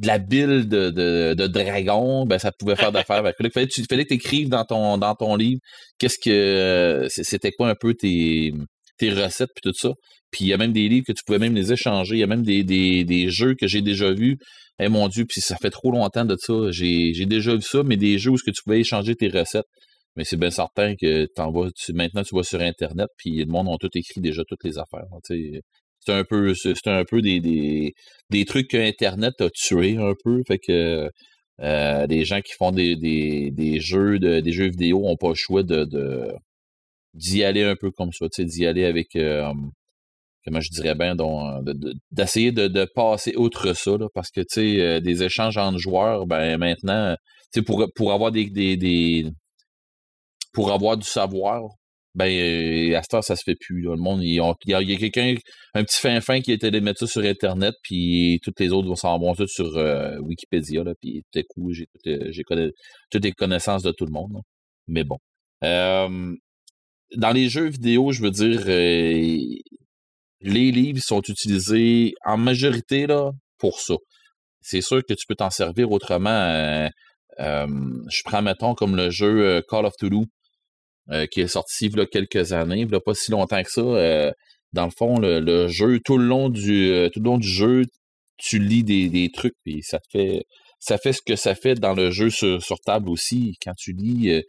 de 0.00 0.06
la 0.06 0.18
bile 0.18 0.68
de, 0.68 0.90
de, 0.90 1.46
dragon, 1.46 2.26
ben, 2.26 2.38
ça 2.38 2.52
pouvait 2.52 2.76
faire 2.76 2.92
d'affaires. 2.92 3.22
il 3.40 3.50
fallait, 3.50 3.66
tu, 3.66 3.84
fallait 3.88 4.04
que 4.04 4.08
tu 4.08 4.14
écrives 4.14 4.48
dans 4.48 4.64
ton, 4.64 4.98
dans 4.98 5.14
ton 5.14 5.36
livre 5.36 5.60
qu'est-ce 5.98 6.18
que, 6.18 7.06
c'était 7.08 7.52
quoi 7.52 7.70
un 7.70 7.74
peu 7.74 7.94
tes, 7.94 8.52
tes 8.98 9.10
recettes 9.10 9.50
puis 9.54 9.70
tout 9.70 9.76
ça. 9.76 9.92
Puis 10.30 10.44
il 10.44 10.48
y 10.48 10.52
a 10.52 10.56
même 10.56 10.72
des 10.72 10.88
livres 10.88 11.06
que 11.06 11.12
tu 11.12 11.22
pouvais 11.24 11.38
même 11.38 11.54
les 11.54 11.72
échanger. 11.72 12.16
Il 12.16 12.18
y 12.20 12.22
a 12.24 12.26
même 12.26 12.42
des, 12.42 12.64
des, 12.64 13.04
des 13.04 13.30
jeux 13.30 13.54
que 13.54 13.66
j'ai 13.66 13.82
déjà 13.82 14.12
vus. 14.12 14.38
Eh 14.78 14.88
mon 14.88 15.08
Dieu, 15.08 15.24
puis 15.26 15.40
ça 15.40 15.56
fait 15.56 15.70
trop 15.70 15.90
longtemps 15.90 16.24
de 16.24 16.36
ça. 16.38 16.70
J'ai 16.70 17.12
déjà 17.26 17.54
vu 17.54 17.62
ça, 17.62 17.82
mais 17.82 17.96
des 17.96 18.18
jeux 18.18 18.32
où 18.32 18.36
que 18.36 18.50
tu 18.50 18.62
pouvais 18.64 18.80
échanger 18.80 19.14
tes 19.16 19.28
recettes. 19.28 19.66
Mais 20.16 20.24
c'est 20.24 20.36
bien 20.38 20.50
certain 20.50 20.94
que 20.96 21.28
maintenant 21.92 22.22
tu 22.22 22.34
vas 22.34 22.42
sur 22.42 22.60
Internet, 22.60 23.08
puis 23.18 23.36
le 23.36 23.46
monde 23.46 23.68
a 23.68 23.76
tout 23.78 23.90
écrit 23.94 24.20
déjà 24.20 24.42
toutes 24.48 24.64
les 24.64 24.78
affaires. 24.78 25.04
C'est 25.24 26.12
un 26.12 26.24
peu, 26.24 26.54
un 26.86 27.04
peu 27.04 27.20
des, 27.20 27.40
des, 27.40 27.92
des 28.30 28.44
trucs 28.44 28.68
que 28.68 28.76
Internet 28.76 29.34
a 29.40 29.50
tué 29.50 29.96
un 29.96 30.14
peu. 30.24 30.42
Fait 30.46 30.58
que 30.58 31.10
euh, 31.60 32.06
les 32.06 32.24
gens 32.24 32.40
qui 32.40 32.52
font 32.58 32.70
des, 32.72 32.96
des, 32.96 33.50
des 33.50 33.80
jeux 33.80 34.18
de, 34.18 34.40
des 34.40 34.52
jeux 34.52 34.68
vidéo 34.68 35.02
n'ont 35.02 35.16
pas 35.16 35.30
le 35.30 35.34
choix 35.34 35.62
de, 35.62 35.86
d'y 37.14 37.44
aller 37.44 37.64
un 37.64 37.76
peu 37.76 37.90
comme 37.90 38.12
ça, 38.12 38.26
d'y 38.38 38.66
aller 38.66 38.84
avec 38.84 39.16
euh, 39.16 39.52
comment 40.46 40.60
je 40.60 40.70
dirais 40.70 40.94
bien, 40.94 41.16
d'essayer 42.12 42.52
de, 42.52 42.84
passer 42.94 43.34
outre 43.36 43.74
ça, 43.74 43.92
parce 44.14 44.30
que, 44.30 44.40
tu 44.40 44.46
sais, 44.50 44.80
euh, 44.80 45.00
des 45.00 45.22
échanges 45.24 45.58
entre 45.58 45.78
joueurs, 45.78 46.26
ben 46.26 46.56
maintenant, 46.56 47.16
tu 47.52 47.60
sais, 47.60 47.62
pour, 47.62 47.86
pour 47.94 48.12
avoir 48.12 48.30
des, 48.30 48.48
des, 48.48 49.26
pour 50.52 50.72
avoir 50.72 50.96
du 50.96 51.06
savoir, 51.06 51.62
ben, 52.14 52.94
à 52.94 53.02
ce 53.02 53.08
temps, 53.08 53.22
ça 53.22 53.36
se 53.36 53.42
fait 53.44 53.56
plus. 53.56 53.82
Le 53.82 53.96
monde, 53.96 54.22
il 54.22 54.34
y 54.34 54.40
a, 54.40 54.54
quelqu'un, 54.98 55.34
un 55.74 55.84
petit 55.84 56.00
fin 56.00 56.20
fin 56.20 56.40
qui 56.40 56.52
a 56.52 56.54
été 56.54 56.70
de 56.70 56.80
mettre 56.80 57.00
ça 57.00 57.06
sur 57.06 57.22
Internet, 57.22 57.74
puis 57.82 58.40
toutes 58.42 58.60
les 58.60 58.72
autres 58.72 58.88
vont 58.88 58.94
s'en 58.96 59.18
vont 59.18 59.34
sur 59.46 59.76
euh, 59.76 60.16
Wikipédia, 60.20 60.84
là, 60.84 60.94
puis 61.00 61.22
tout 61.32 61.40
à 61.40 61.42
coup, 61.42 61.72
j'ai 61.72 61.86
toutes 63.10 63.24
les 63.24 63.32
connaissances 63.32 63.82
de 63.82 63.90
tout 63.92 64.06
le 64.06 64.12
monde. 64.12 64.40
Mais 64.86 65.04
bon. 65.04 65.18
dans 65.62 67.32
les 67.32 67.48
jeux 67.48 67.68
vidéo, 67.68 68.12
je 68.12 68.22
veux 68.22 68.30
dire, 68.30 68.62
euh, 68.68 69.38
les 70.40 70.70
livres 70.70 71.00
sont 71.02 71.22
utilisés 71.22 72.14
en 72.24 72.36
majorité 72.36 73.06
pour 73.58 73.80
ça. 73.80 73.94
C'est 74.60 74.80
sûr 74.80 75.02
que 75.08 75.14
tu 75.14 75.26
peux 75.28 75.34
t'en 75.34 75.50
servir 75.50 75.90
autrement. 75.92 76.88
Euh, 77.40 77.66
je 78.10 78.22
prends, 78.24 78.42
mettons, 78.42 78.74
comme 78.74 78.96
le 78.96 79.10
jeu 79.10 79.46
euh, 79.46 79.60
Call 79.68 79.86
of 79.86 79.92
Duty, 80.00 80.26
euh, 81.10 81.26
qui 81.26 81.40
est 81.42 81.48
sorti 81.48 81.86
il 81.86 81.96
y 81.96 82.00
a 82.00 82.06
quelques 82.06 82.52
années, 82.52 82.80
il 82.80 82.88
n'y 82.88 82.94
a 82.94 83.00
pas 83.00 83.14
si 83.14 83.30
longtemps 83.30 83.62
que 83.62 83.70
ça. 83.70 84.32
dans 84.72 84.84
le 84.84 84.90
fond, 84.90 85.18
le, 85.18 85.68
jeu, 85.68 86.00
tout 86.04 86.18
le 86.18 86.26
long 86.26 86.48
du 86.48 87.08
tout 87.12 87.20
le 87.20 87.24
long 87.24 87.38
du 87.38 87.48
jeu, 87.48 87.84
tu 88.38 88.58
lis 88.58 88.84
des, 88.84 89.08
des 89.08 89.30
trucs, 89.30 89.54
puis 89.64 89.82
ça 89.82 89.98
te 89.98 90.06
fait 90.10 90.42
ça 90.78 90.98
fait 90.98 91.12
ce 91.12 91.22
que 91.24 91.36
ça 91.36 91.54
fait 91.54 91.74
dans 91.74 91.94
le 91.94 92.10
jeu 92.10 92.30
sur, 92.30 92.62
sur 92.62 92.78
table 92.80 93.08
aussi. 93.08 93.54
Quand 93.62 93.72
tu 93.76 93.92
lis, 93.92 94.42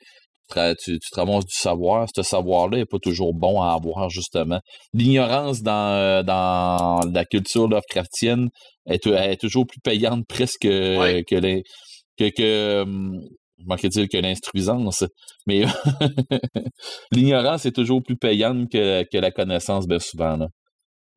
tu, 0.54 1.00
tu 1.00 1.00
du 1.00 1.42
savoir. 1.50 2.08
Ce 2.16 2.24
savoir-là 2.24 2.78
n'est 2.78 2.86
pas 2.86 3.00
toujours 3.00 3.34
bon 3.34 3.62
à 3.62 3.74
avoir, 3.74 4.10
justement. 4.10 4.60
L'ignorance 4.94 5.62
dans, 5.62 5.94
euh, 5.94 6.24
dans 6.24 7.02
la 7.12 7.26
culture 7.26 7.68
Lovecraftienne 7.68 8.50
est, 8.86 9.06
est 9.08 9.40
toujours 9.40 9.66
plus 9.68 9.80
payante 9.84 10.26
presque 10.28 10.62
que, 10.62 11.22
que, 11.24 12.30
que 12.30 12.82
hum, 12.82 13.20
que 13.60 14.22
l'instruisance, 14.22 15.04
mais 15.46 15.64
l'ignorance 17.12 17.66
est 17.66 17.72
toujours 17.72 18.02
plus 18.04 18.18
payante 18.18 18.70
que, 18.72 19.04
que 19.12 19.18
la 19.18 19.32
connaissance, 19.32 19.88
bien 19.88 20.00
souvent. 20.00 20.38
Là. 20.38 20.48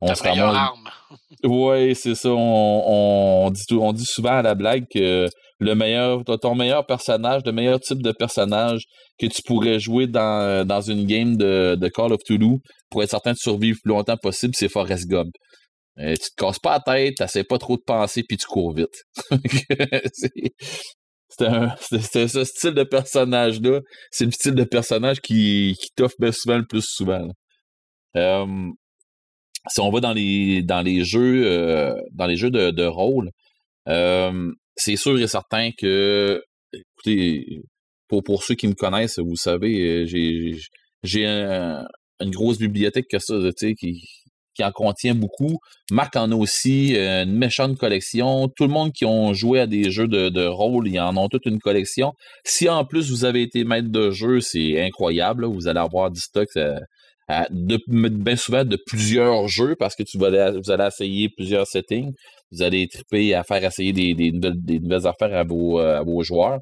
On 0.01 0.13
se 0.15 0.27
arme. 0.27 0.89
Oui, 1.43 1.95
c'est 1.95 2.15
ça. 2.15 2.29
On, 2.29 3.45
on, 3.45 3.49
dit, 3.49 3.63
on 3.71 3.93
dit 3.93 4.05
souvent 4.05 4.37
à 4.37 4.41
la 4.41 4.53
blague 4.53 4.85
que 4.93 5.27
le 5.59 5.75
meilleur, 5.75 6.23
ton 6.25 6.55
meilleur 6.55 6.85
personnage, 6.85 7.41
le 7.45 7.51
meilleur 7.51 7.79
type 7.79 8.01
de 8.01 8.11
personnage 8.11 8.83
que 9.19 9.27
tu 9.27 9.41
pourrais 9.43 9.79
jouer 9.79 10.07
dans, 10.07 10.41
euh, 10.41 10.63
dans 10.63 10.81
une 10.81 11.05
game 11.05 11.37
de, 11.37 11.75
de 11.79 11.87
Call 11.87 12.13
of 12.13 12.21
Duty 12.27 12.57
pour 12.89 13.03
être 13.03 13.11
certain 13.11 13.33
de 13.33 13.37
survivre 13.37 13.77
le 13.77 13.81
plus 13.83 13.95
longtemps 13.95 14.17
possible, 14.17 14.53
c'est 14.55 14.69
Forrest 14.69 15.07
Gump. 15.07 15.31
Euh, 15.99 16.13
tu 16.13 16.29
te 16.29 16.35
casses 16.35 16.59
pas 16.59 16.79
la 16.85 16.93
tête, 16.93 17.15
t'essaies 17.17 17.43
pas 17.43 17.57
trop 17.57 17.77
de 17.77 17.83
penser, 17.85 18.23
puis 18.27 18.37
tu 18.37 18.47
cours 18.47 18.73
vite. 18.73 19.03
c'est 21.29 22.27
ce 22.27 22.43
style 22.43 22.73
de 22.73 22.83
personnage-là, 22.83 23.81
c'est 24.09 24.25
le 24.25 24.31
style 24.31 24.55
de 24.55 24.63
personnage 24.63 25.21
qui, 25.21 25.75
qui 25.79 25.89
t'offre 25.95 26.31
souvent 26.31 26.57
le 26.57 26.65
plus 26.65 26.85
souvent. 26.85 27.27
Si 29.69 29.79
on 29.79 29.91
va 29.91 29.99
dans 29.99 30.13
les 30.13 31.03
jeux 31.03 31.43
euh, 31.45 31.93
dans 32.13 32.25
les 32.25 32.35
jeux 32.35 32.51
de, 32.51 32.85
rôle, 32.85 33.31
c'est 34.75 34.95
sûr 34.95 35.19
et 35.19 35.27
certain 35.27 35.71
que, 35.71 36.41
écoutez, 36.73 37.61
pour, 38.07 38.43
ceux 38.43 38.55
qui 38.55 38.67
me 38.67 38.73
connaissent, 38.73 39.19
vous 39.19 39.35
savez, 39.35 40.03
euh, 40.03 40.57
j'ai, 41.03 41.25
une 41.25 42.31
grosse 42.31 42.57
bibliothèque 42.57 43.07
que 43.09 43.19
ça, 43.19 43.35
qui, 43.77 44.01
en 44.59 44.71
contient 44.71 45.15
beaucoup. 45.15 45.57
Marc 45.89 46.15
en 46.15 46.31
a 46.31 46.35
aussi 46.35 46.95
euh, 46.95 47.23
une 47.23 47.35
méchante 47.35 47.77
collection. 47.79 48.47
Tout 48.49 48.65
le 48.65 48.69
monde 48.69 48.91
qui 48.91 49.05
ont 49.05 49.33
joué 49.33 49.59
à 49.59 49.65
des 49.65 49.89
jeux 49.89 50.07
de, 50.07 50.29
de 50.29 50.45
rôle, 50.45 50.87
ils 50.87 50.99
en 50.99 51.17
ont 51.17 51.29
toute 51.29 51.47
une 51.47 51.59
collection. 51.59 52.13
Si 52.45 52.69
en 52.69 52.85
plus 52.85 53.09
vous 53.09 53.25
avez 53.25 53.41
été 53.41 53.63
maître 53.63 53.89
de 53.89 54.11
jeu, 54.11 54.39
c'est 54.39 54.79
incroyable. 54.79 55.45
Vous 55.45 55.67
allez 55.67 55.79
avoir 55.79 56.11
du 56.11 56.19
stock 56.19 56.47
de, 57.49 57.79
bien 57.87 58.35
souvent 58.35 58.65
de 58.65 58.77
plusieurs 58.87 59.47
jeux 59.47 59.75
parce 59.75 59.95
que 59.95 60.03
tu 60.03 60.17
vas 60.17 60.51
vous 60.51 60.71
allez 60.71 60.87
essayer 60.87 61.29
plusieurs 61.29 61.67
settings. 61.67 62.13
Vous 62.51 62.61
allez 62.61 62.87
triper 62.87 63.33
à 63.33 63.43
faire 63.43 63.63
essayer 63.63 63.93
des, 63.93 64.31
nouvelles, 64.31 65.07
affaires 65.07 65.33
à 65.33 65.43
vos, 65.43 65.79
euh, 65.79 65.99
à 65.99 66.03
vos 66.03 66.23
joueurs. 66.23 66.59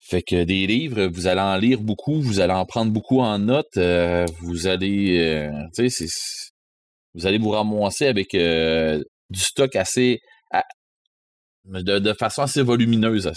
Fait 0.00 0.22
que 0.22 0.44
des 0.44 0.66
livres, 0.66 1.06
vous 1.06 1.26
allez 1.26 1.40
en 1.40 1.56
lire 1.56 1.80
beaucoup, 1.80 2.20
vous 2.20 2.40
allez 2.40 2.52
en 2.52 2.66
prendre 2.66 2.92
beaucoup 2.92 3.20
en 3.20 3.38
note, 3.38 3.76
euh, 3.78 4.26
vous 4.42 4.66
allez, 4.66 5.18
euh, 5.18 5.88
vous 7.14 7.26
allez 7.26 7.38
vous 7.38 7.50
ramasser 7.50 8.06
avec 8.06 8.32
du 8.32 9.40
stock 9.40 9.74
assez, 9.76 10.20
de, 11.64 12.12
façon 12.12 12.42
assez 12.42 12.62
volumineuse, 12.62 13.32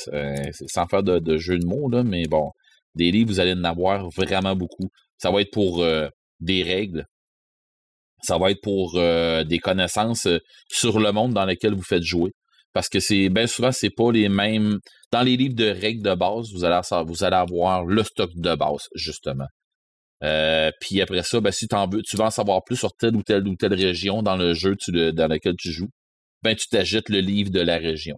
sans 0.67 0.87
faire 0.87 1.03
de, 1.03 1.19
de, 1.19 1.37
jeu 1.37 1.57
de 1.57 1.65
mots 1.65 1.89
mais 2.03 2.25
bon, 2.27 2.51
des 2.95 3.11
livres, 3.11 3.29
vous 3.29 3.39
allez 3.39 3.53
en 3.53 3.63
avoir 3.63 4.09
vraiment 4.09 4.55
beaucoup. 4.55 4.89
Ça 5.17 5.31
va 5.31 5.39
être 5.41 5.51
pour 5.51 5.85
des 6.39 6.63
règles, 6.63 7.05
Ça 8.23 8.37
va 8.37 8.51
être 8.51 8.61
pour 8.61 8.93
des 8.93 9.59
connaissances 9.59 10.27
sur 10.69 10.99
le 10.99 11.11
monde 11.11 11.33
dans 11.33 11.45
lequel 11.45 11.73
vous 11.73 11.83
faites 11.83 12.03
jouer. 12.03 12.31
Parce 12.73 12.89
que 12.89 12.99
c'est 12.99 13.29
bien 13.29 13.47
souvent, 13.47 13.71
c'est 13.71 13.89
pas 13.89 14.11
les 14.11 14.29
mêmes. 14.29 14.79
Dans 15.11 15.21
les 15.23 15.37
livres 15.37 15.55
de 15.55 15.69
règles 15.69 16.03
de 16.03 16.13
base, 16.15 16.51
vous 16.53 16.63
allez, 16.63 17.35
avoir 17.35 17.85
le 17.85 18.03
stock 18.03 18.31
de 18.35 18.55
base, 18.55 18.87
justement. 18.95 19.47
puis 20.81 21.01
après 21.01 21.23
ça, 21.23 21.39
ben, 21.41 21.51
si 21.51 21.67
en 21.73 21.87
tu 21.89 22.17
veux 22.17 22.23
en 22.23 22.31
savoir 22.31 22.63
plus 22.63 22.75
sur 22.77 22.93
telle 22.93 23.15
ou 23.15 23.23
telle 23.23 23.47
ou 23.47 23.55
telle 23.55 23.73
région 23.73 24.21
dans 24.23 24.35
le 24.35 24.53
jeu 24.53 24.75
dans 25.13 25.27
lequel 25.27 25.55
tu 25.57 25.71
joues, 25.71 25.89
ben 26.43 26.55
tu 26.55 26.67
t'ajoutes 26.69 27.09
le 27.09 27.19
livre 27.19 27.51
de 27.51 27.61
la 27.61 27.77
région. 27.77 28.17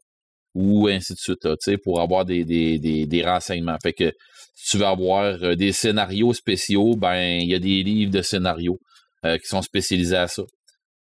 Ou 0.62 0.88
ainsi 0.88 1.14
de 1.14 1.20
suite, 1.20 1.48
pour 1.86 2.02
avoir 2.02 2.26
des, 2.26 2.44
des, 2.44 3.06
des, 3.06 3.24
renseignements. 3.24 3.78
Fait 3.82 3.94
que 3.94 4.12
si 4.54 4.72
tu 4.72 4.78
veux 4.78 4.86
avoir 4.86 5.56
des 5.56 5.72
scénarios 5.72 6.34
spéciaux, 6.34 6.96
ben 6.98 7.40
il 7.42 7.48
y 7.48 7.56
a 7.56 7.60
des 7.60 7.82
livres 7.82 8.12
de 8.12 8.22
scénarios 8.22 8.78
qui 9.24 9.48
sont 9.48 9.62
spécialisés 9.62 10.18
à 10.18 10.28
ça. 10.28 10.44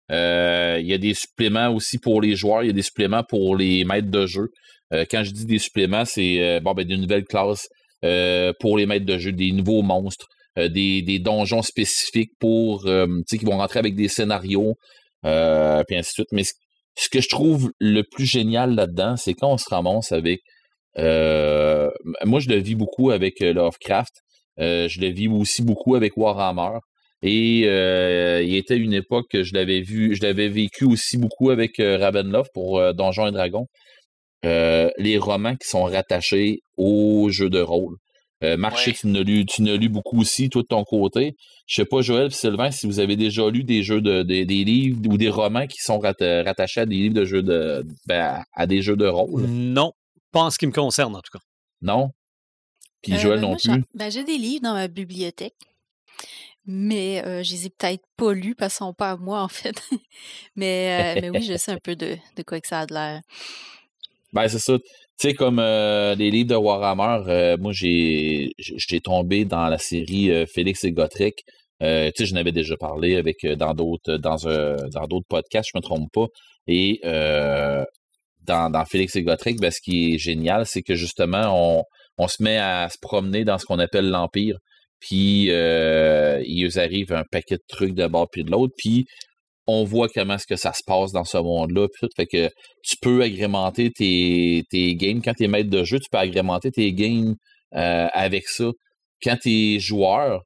il 0.10 0.88
y 0.88 0.94
a 0.94 0.98
des 0.98 1.14
suppléments 1.14 1.70
aussi 1.70 2.00
pour 2.00 2.20
les 2.20 2.36
joueurs, 2.36 2.64
il 2.64 2.68
y 2.68 2.70
a 2.72 2.74
des 2.74 2.82
suppléments 2.82 3.22
pour 3.24 3.56
les 3.56 3.86
maîtres 3.86 4.10
de 4.10 4.26
jeu. 4.26 4.48
quand 5.12 5.24
je 5.24 5.30
dis 5.30 5.46
des 5.46 5.60
suppléments, 5.60 6.06
c'est 6.06 6.60
bon, 6.62 6.74
ben, 6.74 6.84
des 6.84 6.98
nouvelles 6.98 7.26
classes 7.26 7.68
pour 8.60 8.80
les 8.80 8.88
maîtres 8.88 9.06
de 9.06 9.20
jeu, 9.20 9.32
des 9.34 9.52
nouveaux 9.52 9.84
monstres, 9.84 10.26
des, 10.58 11.04
des, 11.04 11.20
donjons 11.20 11.62
spécifiques 11.62 12.32
pour 12.40 12.90
qui 13.30 13.38
vont 13.46 13.58
rentrer 13.58 13.78
avec 13.78 13.94
des 13.96 14.08
scénarios, 14.08 14.74
puis 15.22 15.96
ainsi 15.96 16.10
de 16.18 16.26
suite. 16.26 16.54
Ce 16.96 17.10
que 17.10 17.22
je 17.22 17.30
trouve 17.30 17.72
le 17.80 18.04
plus 18.04 18.26
génial 18.26 18.76
là-dedans, 18.76 19.16
c'est 19.18 19.34
quand 19.34 19.52
on 19.52 19.58
se 19.58 19.70
ramasse 19.70 20.12
avec. 20.12 20.42
Euh, 21.00 21.90
moi, 22.24 22.40
je 22.40 22.50
le 22.50 22.58
vis 22.58 22.76
beaucoup 22.76 23.12
avec 23.12 23.42
euh, 23.42 23.54
Lovecraft. 23.54 24.14
Euh, 24.60 24.88
je 24.88 25.02
le 25.02 25.08
vis 25.08 25.28
aussi 25.28 25.64
beaucoup 25.64 25.96
avec 25.96 26.16
Warhammer. 26.18 26.80
Et 27.24 27.62
il 27.62 28.56
était 28.56 28.76
une 28.78 28.94
époque 28.94 29.28
que 29.32 29.44
je 29.44 29.54
l'avais 29.54 29.80
vu, 29.80 30.14
je 30.14 30.22
l'avais 30.24 30.50
vécu 30.50 30.84
aussi 30.84 31.18
beaucoup 31.18 31.52
avec 31.52 31.78
Ravenloft 31.78 32.52
pour 32.54 32.94
Donjons 32.94 33.28
et 33.28 33.32
Dragons. 33.32 33.66
les 34.44 35.18
romans 35.18 35.56
qui 35.56 35.70
sont 35.70 35.84
rattachés 35.84 36.60
aux 36.76 37.30
jeux 37.32 37.50
de 37.50 37.62
rôle. 37.62 37.96
Euh, 38.44 38.58
Marché, 38.58 38.94
tu 38.94 39.08
n'as 39.08 39.22
lu, 39.22 39.46
lu 39.58 39.90
beaucoup 39.90 40.20
aussi, 40.20 40.50
toi 40.50 40.62
de 40.62 40.68
ton 40.68 40.84
côté. 40.84 41.36
Je 41.66 41.76
sais 41.76 41.86
pas, 41.86 42.02
Joël 42.02 42.28
et 42.28 42.30
Sylvain, 42.32 42.72
si 42.72 42.88
vous 42.88 43.00
avez 43.00 43.16
déjà 43.16 43.50
lu 43.50 43.64
des 43.64 43.84
jeux 43.84 44.02
de, 44.02 44.22
des 44.22 44.44
livres 44.44 45.00
ou 45.08 45.18
des 45.18 45.30
romans 45.30 45.66
qui 45.66 45.80
sont 45.80 46.00
rattachés 46.00 46.82
à 46.82 46.86
des 46.86 46.96
livres 46.96 47.16
de 47.16 47.26
jeux 47.26 47.44
de 47.44 47.86
ben, 48.06 48.44
à 48.54 48.68
des 48.68 48.82
jeux 48.82 48.98
de 48.98 49.08
rôle? 49.08 49.44
Non, 49.44 49.94
pas 50.32 50.42
en 50.42 50.50
ce 50.50 50.58
qui 50.58 50.68
me 50.68 50.74
concerne 50.74 51.16
en 51.16 51.22
tout 51.22 51.38
cas. 51.38 51.44
Non? 51.82 52.10
Puis 53.02 53.14
euh, 53.14 53.18
Joël 53.18 53.40
ben, 53.40 53.50
non 53.50 53.56
plus? 53.56 53.84
Ben, 53.94 54.12
j'ai 54.12 54.24
des 54.24 54.38
livres 54.38 54.64
dans 54.64 54.74
ma 54.74 54.88
bibliothèque. 54.88 55.56
Mais 56.66 57.22
euh, 57.26 57.44
je 57.44 57.52
les 57.52 57.66
ai 57.66 57.70
peut-être 57.70 58.06
pas 58.16 58.32
lus 58.34 58.56
parce 58.56 58.76
qu'ils 58.78 58.86
sont 58.86 58.94
pas 58.94 59.12
à 59.12 59.18
moi, 59.18 59.42
en 59.42 59.50
fait. 59.50 59.76
mais, 60.56 61.20
mais 61.20 61.30
oui, 61.30 61.42
je 61.42 61.58
sais 61.58 61.74
un 61.74 61.78
peu 61.78 61.98
de, 61.98 62.16
de 62.38 62.44
quoi 62.44 62.62
que 62.62 62.68
ça 62.68 62.80
a 62.80 62.86
de 62.86 62.94
l'air. 62.94 63.22
Ben, 64.32 64.48
c'est 64.48 64.60
ça. 64.60 64.78
Tu 65.20 65.30
sais, 65.30 65.34
comme 65.36 65.60
euh, 65.60 66.16
les 66.16 66.32
livres 66.32 66.50
de 66.50 66.56
Warhammer, 66.56 67.24
euh, 67.30 67.58
moi, 67.58 67.72
j'ai, 67.72 68.52
tombé 69.04 69.46
dans 69.46 69.68
la 69.68 69.78
série 69.78 70.32
euh, 70.32 70.46
Félix 70.46 70.84
et 70.84 70.92
Gotrek. 70.92 71.44
tu 71.80 71.86
sais, 71.86 72.26
je 72.26 72.34
n'avais 72.34 72.52
déjà 72.52 72.76
parlé 72.78 73.16
avec 73.16 73.46
dans 73.46 73.74
d'autres 73.74 74.18
dans 74.18 74.38
dans 74.38 75.22
podcasts, 75.30 75.70
je 75.74 75.78
me 75.78 75.82
trompe 75.82 76.10
pas. 76.12 76.28
Et 76.68 77.00
dans, 78.46 78.86
Félix 78.86 79.16
et 79.16 79.24
Gotrek, 79.24 79.60
ben, 79.60 79.72
ce 79.72 79.80
qui 79.82 80.16
est 80.16 80.18
génial, 80.18 80.66
c'est 80.66 80.82
que 80.82 80.96
justement, 80.96 81.78
on, 81.80 81.84
on 82.18 82.28
se 82.28 82.42
met 82.44 82.58
à 82.58 82.90
se 82.90 82.98
promener 83.02 83.46
dans 83.46 83.58
ce 83.58 83.66
qu'on 83.66 83.80
appelle 83.80 84.10
l'Empire. 84.10 84.58
Puis 85.00 85.46
ils 85.50 86.80
arrivent 86.80 87.14
un 87.14 87.24
paquet 87.32 87.56
de 87.56 87.64
trucs 87.68 87.94
de 87.96 88.08
bord 88.08 88.28
puis 88.32 88.44
de 88.44 88.52
l'autre. 88.52 88.74
Puis 88.78 89.06
on 89.68 89.84
voit 89.84 90.08
comment 90.10 90.36
est-ce 90.36 90.48
que 90.48 90.56
ça 90.56 90.74
se 90.74 90.82
passe 90.86 91.12
dans 91.12 91.24
ce 91.24 91.38
monde-là. 91.38 91.88
Fait 92.16 92.26
que 92.26 92.50
tu 92.84 92.96
peux 93.02 93.22
agrémenter 93.22 93.92
tes, 93.92 94.64
tes 94.70 94.96
games. 94.96 95.22
Quand 95.24 95.34
tu 95.34 95.44
es 95.44 95.48
maître 95.48 95.70
de 95.70 95.84
jeu, 95.84 96.00
tu 96.00 96.10
peux 96.12 96.18
agrémenter 96.18 96.72
tes 96.72 96.94
games 96.94 97.36
euh, 97.76 98.08
avec 98.14 98.48
ça. 98.48 98.72
Quand 99.24 99.38
tu 99.42 99.50
es 99.76 99.80
joueur, 99.80 100.42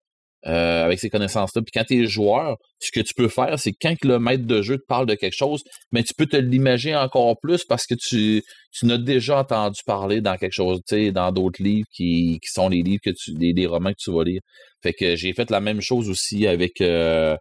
euh, 0.46 0.86
avec 0.86 1.00
ces 1.00 1.10
connaissances-là, 1.10 1.62
puis 1.64 1.72
quand 1.74 1.84
tu 1.84 2.04
es 2.04 2.06
joueur, 2.06 2.58
ce 2.80 2.92
que 2.92 3.00
tu 3.00 3.14
peux 3.16 3.28
faire, 3.28 3.58
c'est 3.60 3.74
quand 3.74 3.96
le 4.04 4.20
maître 4.20 4.46
de 4.46 4.62
jeu 4.62 4.78
te 4.78 4.86
parle 4.88 5.08
de 5.08 5.16
quelque 5.16 5.36
chose, 5.36 5.64
mais 5.92 6.04
tu 6.04 6.14
peux 6.16 6.28
te 6.28 6.38
l'imaginer 6.38 6.96
encore 6.96 7.36
plus 7.42 7.66
parce 7.66 7.86
que 7.88 7.96
tu, 7.96 8.44
tu 8.72 8.86
n'as 8.86 9.00
déjà 9.00 9.40
entendu 9.40 9.82
parler 9.86 10.22
dans 10.22 10.38
quelque 10.38 10.54
chose, 10.54 10.80
tu 10.88 10.96
sais, 10.96 11.12
dans 11.12 11.32
d'autres 11.32 11.62
livres 11.62 11.88
qui, 11.92 12.40
sont 12.44 12.70
les 12.70 12.84
livres 12.84 13.02
que 13.04 13.10
tu, 13.10 13.34
des, 13.34 13.66
romans 13.66 13.90
que 13.90 13.98
tu 14.00 14.12
vas 14.12 14.24
lire. 14.24 14.42
Fait 14.84 14.94
que 14.94 15.16
j'ai 15.16 15.34
fait 15.34 15.50
la 15.50 15.60
même 15.60 15.82
chose 15.82 16.08
aussi 16.08 16.46
avec 16.46 16.82
euh, 16.82 17.36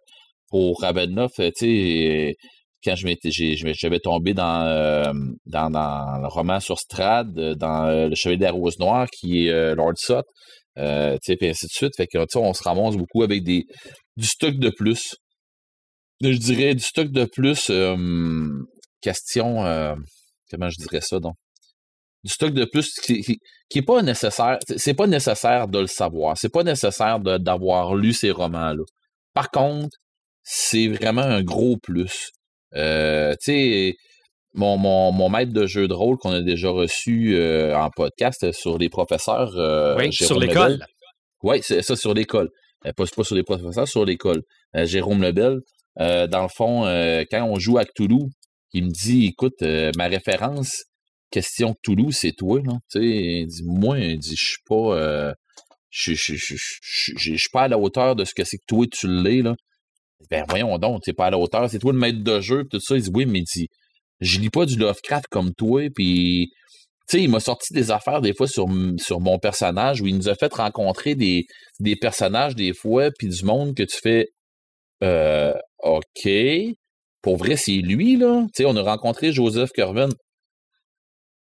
pour 0.49 0.81
Ravenloft, 0.81 1.35
tu 1.35 1.51
sais, 1.55 2.35
quand 2.83 2.95
j'avais 2.95 3.99
tombé 3.99 4.33
dans, 4.33 4.65
euh, 4.65 5.13
dans, 5.45 5.69
dans, 5.69 6.21
le 6.21 6.27
roman 6.27 6.59
sur 6.59 6.77
Strad, 6.79 7.33
dans 7.33 7.85
euh, 7.85 8.07
Le 8.09 8.15
Chevalier 8.15 8.37
de 8.37 8.43
la 8.43 8.51
Rose 8.51 8.79
Noire, 8.79 9.07
qui 9.09 9.45
est 9.45 9.51
euh, 9.51 9.75
Lord 9.75 9.97
Sot, 9.97 10.23
tu 10.75 10.83
sais, 11.21 11.35
puis 11.35 11.49
ainsi 11.49 11.65
de 11.65 11.71
suite. 11.71 11.93
Fait 11.97 12.07
que, 12.07 12.17
on 12.37 12.53
se 12.53 12.63
ramasse 12.63 12.95
beaucoup 12.95 13.23
avec 13.23 13.43
des, 13.43 13.65
du 14.15 14.27
stock 14.27 14.55
de 14.55 14.69
plus. 14.69 15.15
Je 16.21 16.37
dirais 16.37 16.75
du 16.75 16.83
stock 16.83 17.11
de 17.11 17.25
plus, 17.25 17.71
question, 19.01 19.55
comment 20.49 20.69
je 20.69 20.77
dirais 20.77 21.01
ça, 21.01 21.19
donc? 21.19 21.35
Du 22.23 22.33
stock 22.33 22.53
de 22.53 22.65
plus 22.65 22.91
qui, 23.03 23.39
qui, 23.69 23.81
pas 23.83 24.01
nécessaire, 24.01 24.57
c'est 24.75 24.95
pas 24.95 25.07
nécessaire 25.07 25.67
de 25.67 25.79
le 25.79 25.87
savoir, 25.87 26.35
c'est 26.37 26.51
pas 26.51 26.63
nécessaire 26.63 27.19
d'avoir 27.19 27.95
lu 27.95 28.11
ces 28.11 28.31
romans-là. 28.31 28.83
Par 29.33 29.49
contre, 29.51 29.95
c'est 30.49 30.87
vraiment 30.87 31.23
un 31.23 31.43
gros 31.43 31.75
plus. 31.75 32.31
Euh, 32.73 33.33
tu 33.33 33.51
sais, 33.51 33.95
mon, 34.53 34.77
mon, 34.77 35.11
mon, 35.11 35.27
maître 35.27 35.51
de 35.51 35.67
jeu 35.67 35.89
de 35.89 35.93
rôle 35.93 36.17
qu'on 36.17 36.31
a 36.31 36.41
déjà 36.41 36.69
reçu 36.69 37.35
euh, 37.35 37.75
en 37.75 37.89
podcast 37.89 38.53
sur 38.53 38.77
les 38.77 38.87
professeurs. 38.87 39.51
Euh, 39.57 39.97
oui, 39.97 40.13
sur 40.13 40.39
l'école. 40.39 40.79
Oui, 41.43 41.59
c'est 41.61 41.81
ça, 41.81 41.97
sur 41.97 42.13
l'école. 42.13 42.49
pas, 42.81 42.93
pas 42.93 43.23
sur 43.25 43.35
les 43.35 43.43
professeurs, 43.43 43.89
sur 43.89 44.05
l'école. 44.05 44.41
Jérôme 44.73 45.21
Lebel, 45.21 45.59
dans 45.97 46.43
le 46.43 46.47
fond, 46.47 46.83
quand 47.29 47.43
on 47.43 47.59
joue 47.59 47.77
à 47.77 47.83
Cthulhu, 47.83 48.29
il 48.71 48.85
me 48.85 48.89
dit 48.89 49.25
écoute, 49.25 49.61
ma 49.97 50.07
référence, 50.07 50.85
question 51.29 51.75
Cthulhu, 51.83 52.13
c'est 52.13 52.31
toi. 52.31 52.61
Là. 52.63 52.73
Tu 52.89 52.99
sais, 52.99 53.05
il 53.05 53.47
dit 53.47 53.63
moi, 53.65 53.99
il 53.99 54.17
dit 54.17 54.35
je 54.37 54.45
suis 54.45 54.63
pas. 54.65 55.33
je 55.89 56.13
suis 56.13 57.49
pas 57.51 57.63
à 57.63 57.67
la 57.67 57.77
hauteur 57.77 58.15
de 58.15 58.23
ce 58.23 58.33
que 58.33 58.45
c'est 58.45 58.57
que 58.57 58.65
toi 58.65 58.85
tu 58.89 59.07
l'es. 59.07 59.41
Là. 59.41 59.53
Ben 60.31 60.45
voyons 60.49 60.77
donc, 60.77 61.03
t'es 61.03 61.13
pas 61.13 61.27
à 61.27 61.31
la 61.31 61.37
hauteur, 61.37 61.69
c'est 61.69 61.79
toi 61.79 61.93
le 61.93 61.99
maître 61.99 62.23
de 62.23 62.39
jeu, 62.41 62.65
tout 62.65 62.79
ça. 62.79 62.95
Il 62.95 63.03
dit 63.03 63.11
oui, 63.13 63.25
mais 63.25 63.39
il 63.39 63.43
dit, 63.43 63.67
je 64.19 64.39
lis 64.39 64.49
pas 64.49 64.65
du 64.65 64.77
Lovecraft 64.77 65.25
comme 65.29 65.53
toi, 65.53 65.87
puis 65.93 66.51
tu 67.09 67.17
sais, 67.17 67.23
il 67.23 67.29
m'a 67.29 67.39
sorti 67.39 67.73
des 67.73 67.91
affaires 67.91 68.21
des 68.21 68.33
fois 68.33 68.47
sur, 68.47 68.67
mon 68.67 69.39
personnage 69.39 70.01
où 70.01 70.07
il 70.07 70.17
nous 70.17 70.27
a 70.27 70.35
fait 70.35 70.53
rencontrer 70.53 71.15
des, 71.15 71.45
personnages 72.01 72.55
des 72.55 72.73
fois, 72.73 73.11
puis 73.17 73.29
du 73.29 73.45
monde 73.45 73.75
que 73.75 73.83
tu 73.83 73.97
fais 74.01 74.27
euh, 75.03 75.53
OK. 75.79 76.29
Pour 77.21 77.37
vrai, 77.37 77.55
c'est 77.55 77.77
lui, 77.77 78.17
là. 78.17 78.43
Tu 78.47 78.63
sais, 78.63 78.65
on 78.65 78.75
a 78.75 78.81
rencontré 78.81 79.31
Joseph 79.31 79.71
Kervin. 79.71 80.09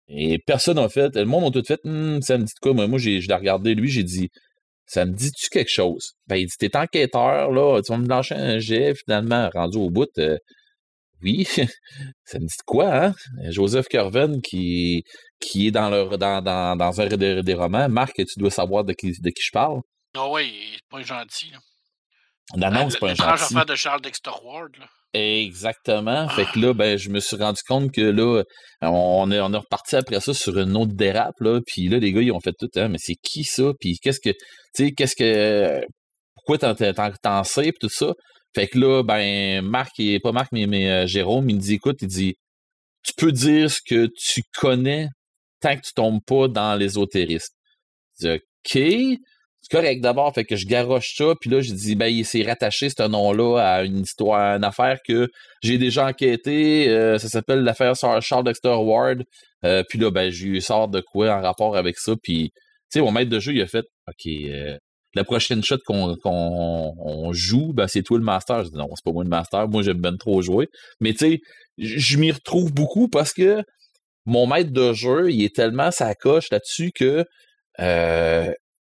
Et 0.08 0.38
personne 0.46 0.76
n'a 0.76 0.88
fait. 0.88 1.14
Le 1.16 1.24
monde 1.24 1.56
a 1.56 1.60
tout 1.60 1.66
fait. 1.66 1.80
Hum, 1.84 2.20
ça 2.22 2.38
me 2.38 2.44
dit 2.44 2.52
quoi? 2.60 2.72
Moi, 2.74 2.86
moi 2.86 2.98
je 2.98 3.10
l'ai 3.10 3.34
regardé, 3.34 3.74
lui, 3.74 3.88
j'ai 3.90 4.04
dit 4.04 4.30
ça 4.86 5.04
me 5.04 5.12
dit-tu 5.12 5.48
quelque 5.48 5.70
chose? 5.70 6.12
Ben, 6.26 6.36
il 6.36 6.46
dit, 6.46 6.56
t'es 6.58 6.76
enquêteur, 6.76 7.50
là, 7.50 7.80
tu 7.82 7.92
vas 7.92 7.98
me 7.98 8.08
lâcher 8.08 8.34
un 8.34 8.58
jet, 8.58 8.94
finalement, 8.94 9.50
rendu 9.54 9.78
au 9.78 9.90
bout. 9.90 10.08
Euh, 10.18 10.36
oui, 11.22 11.46
ça 12.24 12.38
me 12.38 12.46
dit 12.46 12.54
quoi, 12.66 12.94
hein? 12.94 13.14
Joseph 13.50 13.86
Kerven 13.86 14.42
qui, 14.42 15.04
qui 15.40 15.68
est 15.68 15.70
dans, 15.70 15.88
le, 15.88 16.16
dans, 16.16 16.42
dans, 16.42 16.76
dans 16.76 17.00
un 17.00 17.06
des, 17.06 17.42
des, 17.42 17.54
romans. 17.54 17.88
Marc, 17.88 18.16
tu 18.16 18.38
dois 18.38 18.50
savoir 18.50 18.84
de 18.84 18.92
qui, 18.92 19.12
de 19.12 19.30
qui 19.30 19.42
je 19.42 19.50
parle. 19.52 19.80
Ah 20.14 20.28
oui, 20.28 20.52
il 20.52 20.74
est 20.76 20.88
pas 20.90 21.02
gentil, 21.02 21.50
là. 21.50 21.58
Non, 22.56 22.70
non, 22.70 22.90
c'est 22.90 22.98
pas 22.98 23.10
un 23.10 23.14
gentil. 23.14 23.44
affaire 23.44 23.66
de 23.66 23.74
Charles 23.74 24.00
Dexter 24.02 24.32
Ward, 24.44 24.76
là. 24.78 24.86
Exactement. 25.14 26.26
Fait 26.30 26.46
que 26.46 26.58
là, 26.58 26.72
ben, 26.72 26.96
je 26.96 27.10
me 27.10 27.20
suis 27.20 27.36
rendu 27.36 27.60
compte 27.68 27.92
que 27.92 28.00
là, 28.00 28.42
on 28.80 29.30
est, 29.30 29.40
on 29.40 29.52
est 29.52 29.56
reparti 29.58 29.96
après 29.96 30.20
ça 30.20 30.32
sur 30.32 30.58
une 30.58 30.74
autre 30.76 30.94
dérape, 30.94 31.38
là. 31.40 31.60
Puis 31.66 31.88
là, 31.88 31.98
les 31.98 32.12
gars, 32.12 32.22
ils 32.22 32.32
ont 32.32 32.40
fait 32.40 32.54
tout, 32.58 32.70
hein, 32.76 32.88
mais 32.88 32.98
c'est 32.98 33.16
qui 33.16 33.44
ça? 33.44 33.72
Puis 33.78 33.98
qu'est-ce 33.98 34.20
que, 34.20 34.30
tu 34.30 34.38
sais, 34.74 34.92
qu'est-ce 34.92 35.14
que, 35.16 35.84
pourquoi 36.34 36.58
t'en 36.58 37.44
sais, 37.44 37.72
puis 37.72 37.78
tout 37.80 37.88
ça? 37.90 38.14
Fait 38.54 38.68
que 38.68 38.78
là, 38.78 39.02
ben, 39.02 39.62
Marc, 39.62 39.98
et 40.00 40.18
pas 40.20 40.32
Marc, 40.32 40.50
mais, 40.52 40.66
mais 40.66 40.90
euh, 40.90 41.06
Jérôme, 41.06 41.48
il 41.50 41.56
me 41.56 41.60
dit, 41.60 41.74
écoute, 41.74 41.98
il 42.02 42.08
dit, 42.08 42.34
tu 43.04 43.12
peux 43.16 43.32
dire 43.32 43.70
ce 43.70 43.80
que 43.86 44.08
tu 44.16 44.42
connais 44.58 45.08
tant 45.60 45.76
que 45.76 45.82
tu 45.82 45.92
tombes 45.94 46.22
pas 46.26 46.48
dans 46.48 46.74
l'ésotérisme. 46.76 47.54
Je 48.20 48.28
dis, 48.28 48.40
OK 48.40 49.18
correct 49.72 50.02
d'abord, 50.02 50.34
fait 50.34 50.44
que 50.44 50.54
je 50.54 50.66
garoche 50.66 51.16
ça, 51.16 51.34
puis 51.40 51.48
là, 51.48 51.62
je 51.62 51.72
dis, 51.72 51.96
ben, 51.96 52.06
il 52.06 52.26
s'est 52.26 52.42
rattaché 52.42 52.90
ce 52.90 53.08
nom-là 53.08 53.58
à 53.58 53.82
une 53.84 54.00
histoire, 54.00 54.52
à 54.52 54.56
une 54.56 54.64
affaire 54.64 54.98
que 55.06 55.28
j'ai 55.62 55.78
déjà 55.78 56.06
enquêté, 56.06 56.90
euh, 56.90 57.18
ça 57.18 57.28
s'appelle 57.28 57.60
l'affaire 57.60 57.94
Charles 57.96 58.44
Dexter 58.44 58.74
Ward, 58.74 59.24
euh, 59.64 59.82
puis 59.88 59.98
là, 59.98 60.10
ben, 60.10 60.30
je 60.30 60.46
lui 60.46 60.60
sors 60.60 60.88
de 60.88 61.00
quoi 61.00 61.30
en 61.30 61.40
rapport 61.40 61.74
avec 61.74 61.98
ça, 61.98 62.12
puis, 62.22 62.50
tu 62.54 62.60
sais, 62.90 63.00
mon 63.00 63.12
maître 63.12 63.30
de 63.30 63.40
jeu, 63.40 63.54
il 63.54 63.62
a 63.62 63.66
fait, 63.66 63.86
OK, 64.08 64.26
euh, 64.26 64.76
la 65.14 65.24
prochaine 65.24 65.62
shot 65.64 65.78
qu'on 65.86 66.16
on, 66.22 67.32
joue, 67.32 67.72
ben, 67.72 67.86
c'est 67.86 68.02
toi 68.02 68.18
le 68.18 68.24
master. 68.24 68.64
Je 68.64 68.70
dis 68.70 68.76
non, 68.76 68.88
c'est 68.94 69.04
pas 69.04 69.12
moi 69.12 69.24
le 69.24 69.30
master, 69.30 69.68
moi 69.68 69.82
j'aime 69.82 70.00
bien 70.00 70.16
trop 70.16 70.40
jouer. 70.40 70.68
Mais 71.00 71.12
tu 71.12 71.18
sais, 71.18 71.40
je 71.76 72.16
m'y 72.16 72.32
retrouve 72.32 72.72
beaucoup 72.72 73.08
parce 73.08 73.34
que 73.34 73.62
mon 74.24 74.46
maître 74.46 74.70
de 74.70 74.94
jeu, 74.94 75.30
il 75.30 75.44
est 75.44 75.54
tellement 75.54 75.90
sa 75.90 76.14
coche 76.14 76.46
là-dessus 76.50 76.92
que 76.94 77.26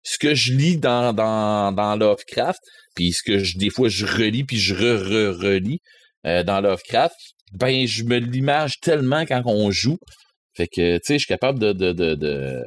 ce 0.03 0.17
que 0.17 0.33
je 0.33 0.53
lis 0.53 0.77
dans, 0.77 1.13
dans, 1.13 1.71
dans 1.71 1.95
Lovecraft, 1.95 2.59
puis 2.95 3.13
ce 3.13 3.23
que 3.23 3.39
je, 3.39 3.57
des 3.57 3.69
fois 3.69 3.89
je 3.89 4.05
relis 4.05 4.43
puis 4.43 4.57
je 4.57 4.73
re-re-relis 4.73 5.79
euh, 6.25 6.43
dans 6.43 6.61
Lovecraft, 6.61 7.15
ben 7.53 7.85
je 7.85 8.03
me 8.03 8.17
l'image 8.17 8.79
tellement 8.81 9.25
quand 9.25 9.41
on 9.45 9.71
joue. 9.71 9.97
Fait 10.55 10.67
que, 10.67 10.97
tu 10.97 11.01
sais, 11.03 11.13
je 11.15 11.19
suis 11.19 11.27
capable 11.27 11.59
de... 11.59 11.73
de, 11.73 11.91
de, 11.93 12.15
de 12.15 12.63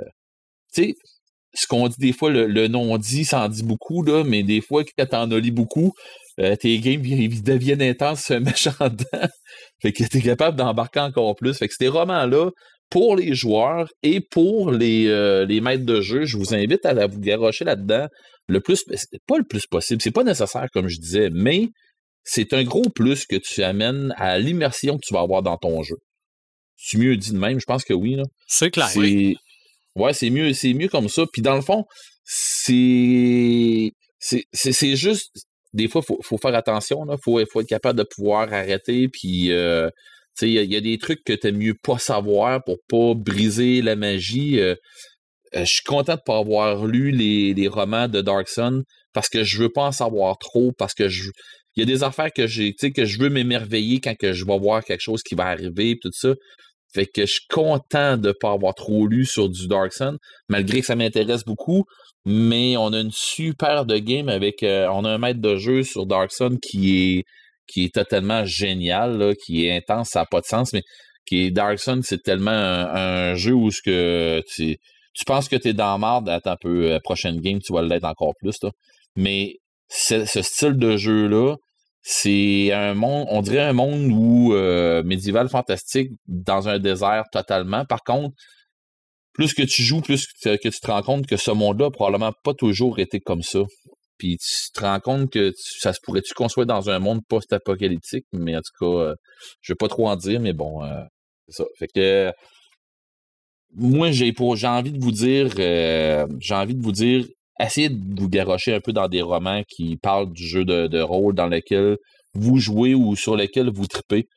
tu 0.73 0.85
sais, 0.85 0.95
ce 1.55 1.67
qu'on 1.67 1.89
dit 1.89 1.97
des 1.99 2.13
fois, 2.13 2.31
le, 2.31 2.69
non-dit, 2.69 3.25
ça 3.25 3.45
en 3.45 3.49
dit 3.49 3.63
beaucoup, 3.63 4.03
là, 4.03 4.25
mais 4.25 4.43
des 4.43 4.61
fois, 4.61 4.83
quand 4.99 5.07
t'en 5.07 5.31
as 5.31 5.39
lu 5.39 5.53
beaucoup, 5.53 5.93
euh, 6.41 6.57
tes 6.57 6.79
games 6.81 7.03
deviennent 7.03 7.83
intenses, 7.83 8.31
un 8.31 8.41
méchant 8.41 8.73
dedans. 8.81 9.29
fait 9.81 9.93
que 9.93 10.05
t'es 10.05 10.21
capable 10.21 10.57
d'embarquer 10.57 11.01
encore 11.01 11.37
plus. 11.37 11.57
Fait 11.57 11.69
que 11.69 11.75
ces 11.79 11.89
romans-là, 11.89 12.51
pour 12.95 13.17
les 13.17 13.35
joueurs 13.35 13.89
et 14.05 14.21
pour 14.21 14.71
les, 14.71 15.09
euh, 15.09 15.45
les 15.47 15.61
maîtres 15.61 15.85
de 15.85 16.01
jeu, 16.01 16.27
je 16.27 16.37
vous 16.37 16.55
invite 16.55 16.87
à, 16.87 17.09
vous 17.09 17.19
garocher 17.19 17.65
là-dedans 17.65 18.07
le 18.47 18.61
plus, 18.61 18.85
pas 19.27 19.37
le 19.37 19.43
plus 19.43 19.67
possible, 19.67 20.01
c'est 20.01 20.13
pas 20.13 20.23
nécessaire 20.23 20.69
comme 20.73 20.87
je 20.87 21.01
disais, 21.01 21.29
mais 21.33 21.71
c'est 22.23 22.53
un 22.53 22.63
gros 22.63 22.89
plus 22.95 23.27
que 23.27 23.35
tu 23.35 23.65
amènes 23.65 24.15
à 24.17 24.39
l'immersion 24.39 24.95
que 24.97 25.05
tu 25.05 25.13
vas 25.13 25.23
avoir 25.23 25.43
dans 25.43 25.57
ton 25.57 25.83
jeu. 25.83 25.97
Tu 26.77 26.99
mieux 26.99 27.17
dit 27.17 27.33
de 27.33 27.37
même, 27.39 27.59
je 27.59 27.65
pense 27.65 27.83
que 27.83 27.95
oui. 27.95 28.17
C'est 28.47 28.71
clair. 28.71 28.89
Ouais, 29.97 30.13
c'est 30.13 30.31
mieux, 30.31 30.53
c'est 30.53 30.73
mieux 30.73 30.89
comme 30.89 31.09
ça. 31.09 31.25
Puis 31.33 31.43
dans 31.43 31.57
le 31.57 31.63
fond, 31.63 31.87
c'est. 32.23 33.91
C'est 34.21 34.95
juste. 34.95 35.33
Des 35.73 35.89
fois, 35.89 36.01
il 36.05 36.07
faut, 36.07 36.21
faut, 36.23 36.39
faire 36.39 36.55
attention. 36.55 37.05
Il 37.11 37.19
faut, 37.21 37.41
faut, 37.51 37.61
être 37.61 37.69
capable 37.69 37.99
de 37.99 38.05
pouvoir 38.05 38.53
arrêter. 38.53 39.09
Puis, 39.09 39.51
euh, 39.51 39.91
il 40.43 40.51
y, 40.51 40.77
a 40.77 40.81
des 40.81 40.99
trucs 40.99 41.25
que 41.25 41.33
tu 41.33 41.53
mieux 41.53 41.75
pas 41.75 41.99
savoir 41.99 42.63
pour 42.65 42.77
pas 42.89 43.15
briser 43.15 43.83
la 43.83 43.97
magie. 43.97 44.61
Euh, 44.61 44.75
euh, 45.55 45.65
je 45.65 45.75
suis 45.75 45.85
content 45.85 46.17
de 46.17 46.21
pas 46.25 46.39
avoir 46.39 46.87
lu 46.87 47.11
les, 47.11 47.69
romans 47.69 48.09
de 48.09 48.21
Dark 48.21 48.49
Sun 48.49 48.83
parce 49.13 49.29
que 49.29 49.45
je 49.45 49.59
veux 49.59 49.69
pas 49.69 49.87
en 49.87 49.93
savoir 49.93 50.39
trop. 50.39 50.73
Parce 50.73 50.95
que 50.95 51.09
je. 51.09 51.31
Il 51.77 51.81
y 51.81 51.83
a 51.83 51.87
des 51.87 52.05
affaires 52.05 52.33
que 52.33 52.47
j'ai, 52.47 52.75
que 52.75 53.05
je 53.05 53.19
veux 53.19 53.31
m'émerveiller 53.31 54.01
quand 54.01 54.15
je 54.21 54.45
vais 54.45 54.59
voir 54.59 54.85
quelque 54.85 55.01
chose 55.01 55.23
qui 55.23 55.35
va 55.35 55.47
arriver, 55.47 55.99
tout 56.01 56.11
ça. 56.13 56.35
Fait 56.95 57.07
que 57.07 57.23
je 57.23 57.33
suis 57.33 57.47
content 57.49 58.17
de 58.17 58.29
ne 58.29 58.33
pas 58.33 58.53
avoir 58.53 58.75
trop 58.75 59.09
lu 59.09 59.27
sur 59.27 59.49
du 59.49 59.67
Dark 59.67 59.93
Sun, 59.93 60.17
malgré 60.49 60.81
que 60.81 60.87
ça 60.87 60.95
m'intéresse 60.95 61.45
beaucoup. 61.45 61.85
Mais 62.25 62.77
on 62.77 62.93
a 62.93 63.01
une 63.01 63.11
super 63.11 63.85
de 63.85 63.99
game 63.99 64.29
avec. 64.29 64.63
Euh, 64.63 64.87
on 64.93 65.05
a 65.05 65.11
un 65.11 65.19
maître 65.19 65.41
de 65.41 65.57
jeu 65.57 65.83
sur 65.83 66.07
Dark 66.07 66.31
Sun 66.31 66.59
qui 66.61 67.19
est, 67.19 67.25
qui 67.67 67.85
est 67.85 67.95
totalement 67.95 68.45
génial, 68.45 69.35
qui 69.45 69.67
est 69.67 69.77
intense, 69.77 70.11
ça 70.11 70.21
n'a 70.21 70.27
pas 70.27 70.41
de 70.41 70.47
sens, 70.47 70.73
mais 70.73 70.83
qui 71.27 71.51
Dark 71.53 71.79
Sun, 71.79 72.03
c'est 72.03 72.23
tellement 72.23 72.51
un, 72.51 73.35
jeu 73.35 73.55
où 73.55 73.71
ce 73.71 73.81
que 73.83 74.43
tu, 74.49 74.79
penses 75.27 75.49
que 75.49 75.57
tu 75.57 75.69
es 75.69 75.73
dans 75.73 75.99
marde, 75.99 76.29
attends 76.29 76.53
un 76.53 76.57
peu, 76.57 76.89
la 76.89 76.97
euh, 76.97 77.01
prochaine 77.03 77.41
game, 77.41 77.61
tu 77.61 77.73
vas 77.73 77.83
l'être 77.83 78.05
encore 78.05 78.35
plus. 78.39 78.59
Mais 79.17 79.57
ce 79.89 80.25
style 80.27 80.77
de 80.77 80.97
jeu-là, 80.97 81.57
c'est 82.03 82.71
un 82.73 82.93
monde, 82.95 83.27
on 83.31 83.41
dirait 83.41 83.63
un 83.63 83.73
monde 83.73 84.11
où 84.13 84.53
euh, 84.53 85.03
médiéval 85.03 85.49
fantastique 85.49 86.11
dans 86.27 86.69
un 86.69 86.79
désert 86.79 87.25
totalement. 87.33 87.87
Par 87.87 88.03
contre, 88.03 88.35
plus 89.33 89.55
que 89.55 89.63
tu 89.63 89.83
joues, 89.83 90.03
plus 90.03 90.27
que, 90.27 90.57
tu 90.57 90.71
te 90.71 90.87
rends 90.87 91.03
compte 91.03 91.27
que 91.27 91.39
ce 91.39 91.51
monde-là 91.51 91.91
probablement 91.91 92.33
pas 92.45 92.53
toujours 92.53 92.99
été 92.99 93.21
comme 93.21 93.43
ça. 93.43 93.61
Puis 94.19 94.39
tu 94.39 94.73
te 94.73 94.81
rends 94.81 95.01
compte 95.01 95.31
que 95.31 95.53
ça 95.57 95.93
se 95.93 95.99
pourrait-tu 96.03 96.35
construire 96.35 96.67
dans 96.67 96.91
un 96.91 96.99
monde 96.99 97.21
post-apocalyptique, 97.29 98.27
mais 98.33 98.57
en 98.57 98.61
tout 98.61 98.85
cas, 98.85 99.01
euh, 99.01 99.15
je 99.61 99.73
vais 99.73 99.77
pas 99.77 99.89
trop 99.89 100.09
en 100.09 100.17
dire, 100.17 100.41
mais 100.41 100.53
bon, 100.53 100.85
euh, 100.85 101.03
c'est 101.49 101.63
ça. 101.63 101.65
Fait 101.79 101.89
que 101.89 102.33
moi, 103.75 104.13
j'ai 104.13 104.33
pour 104.33 104.57
j'ai 104.57 104.69
envie 104.69 104.93
de 104.93 105.03
vous 105.03 105.11
dire, 105.13 105.51
j'ai 105.57 106.55
envie 106.55 106.75
de 106.75 106.83
vous 106.83 106.93
dire, 106.93 107.27
essayez 107.61 107.89
de 107.89 108.21
vous 108.21 108.29
garrocher 108.29 108.75
un 108.75 108.81
peu 108.81 108.93
dans 108.93 109.09
des 109.09 109.23
romans 109.23 109.63
qui 109.69 109.97
parlent 109.97 110.33
du 110.33 110.47
jeu 110.47 110.65
de, 110.65 111.01
rôle 111.01 111.35
dans 111.35 111.47
lequel 111.47 111.97
vous 112.35 112.59
jouez 112.59 112.95
ou 112.95 113.17
sur 113.17 113.37
lequel 113.37 113.71
vous 113.71 113.87
tripez. 113.87 114.29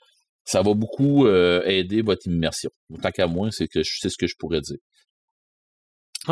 Ça 0.44 0.62
va 0.62 0.74
beaucoup 0.74 1.26
euh, 1.26 1.62
aider 1.66 2.02
votre 2.02 2.26
immersion. 2.28 2.70
Tant 3.02 3.12
qu'à 3.12 3.28
moi, 3.28 3.50
c'est 3.52 3.68
que 3.68 3.84
c'est 3.84 4.10
ce 4.10 4.18
que 4.18 4.28
je 4.28 4.36
pourrais 4.40 4.62
dire. 4.62 4.78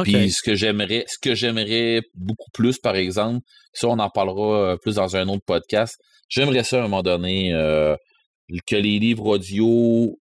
Puis 0.03 0.31
ce 0.31 0.41
que 0.43 0.55
j'aimerais, 0.55 1.05
ce 1.07 1.17
que 1.21 1.35
j'aimerais 1.35 2.01
beaucoup 2.15 2.49
plus, 2.53 2.77
par 2.77 2.95
exemple, 2.95 3.39
ça 3.73 3.87
on 3.87 3.99
en 3.99 4.09
parlera 4.09 4.73
euh, 4.73 4.77
plus 4.77 4.95
dans 4.95 5.15
un 5.15 5.27
autre 5.27 5.43
podcast. 5.45 5.95
J'aimerais 6.29 6.63
ça 6.63 6.77
à 6.77 6.79
un 6.79 6.83
moment 6.83 7.03
donné 7.03 7.53
euh, 7.53 7.95
que 8.67 8.75
les 8.75 8.99
livres 8.99 9.25
audio 9.25 10.17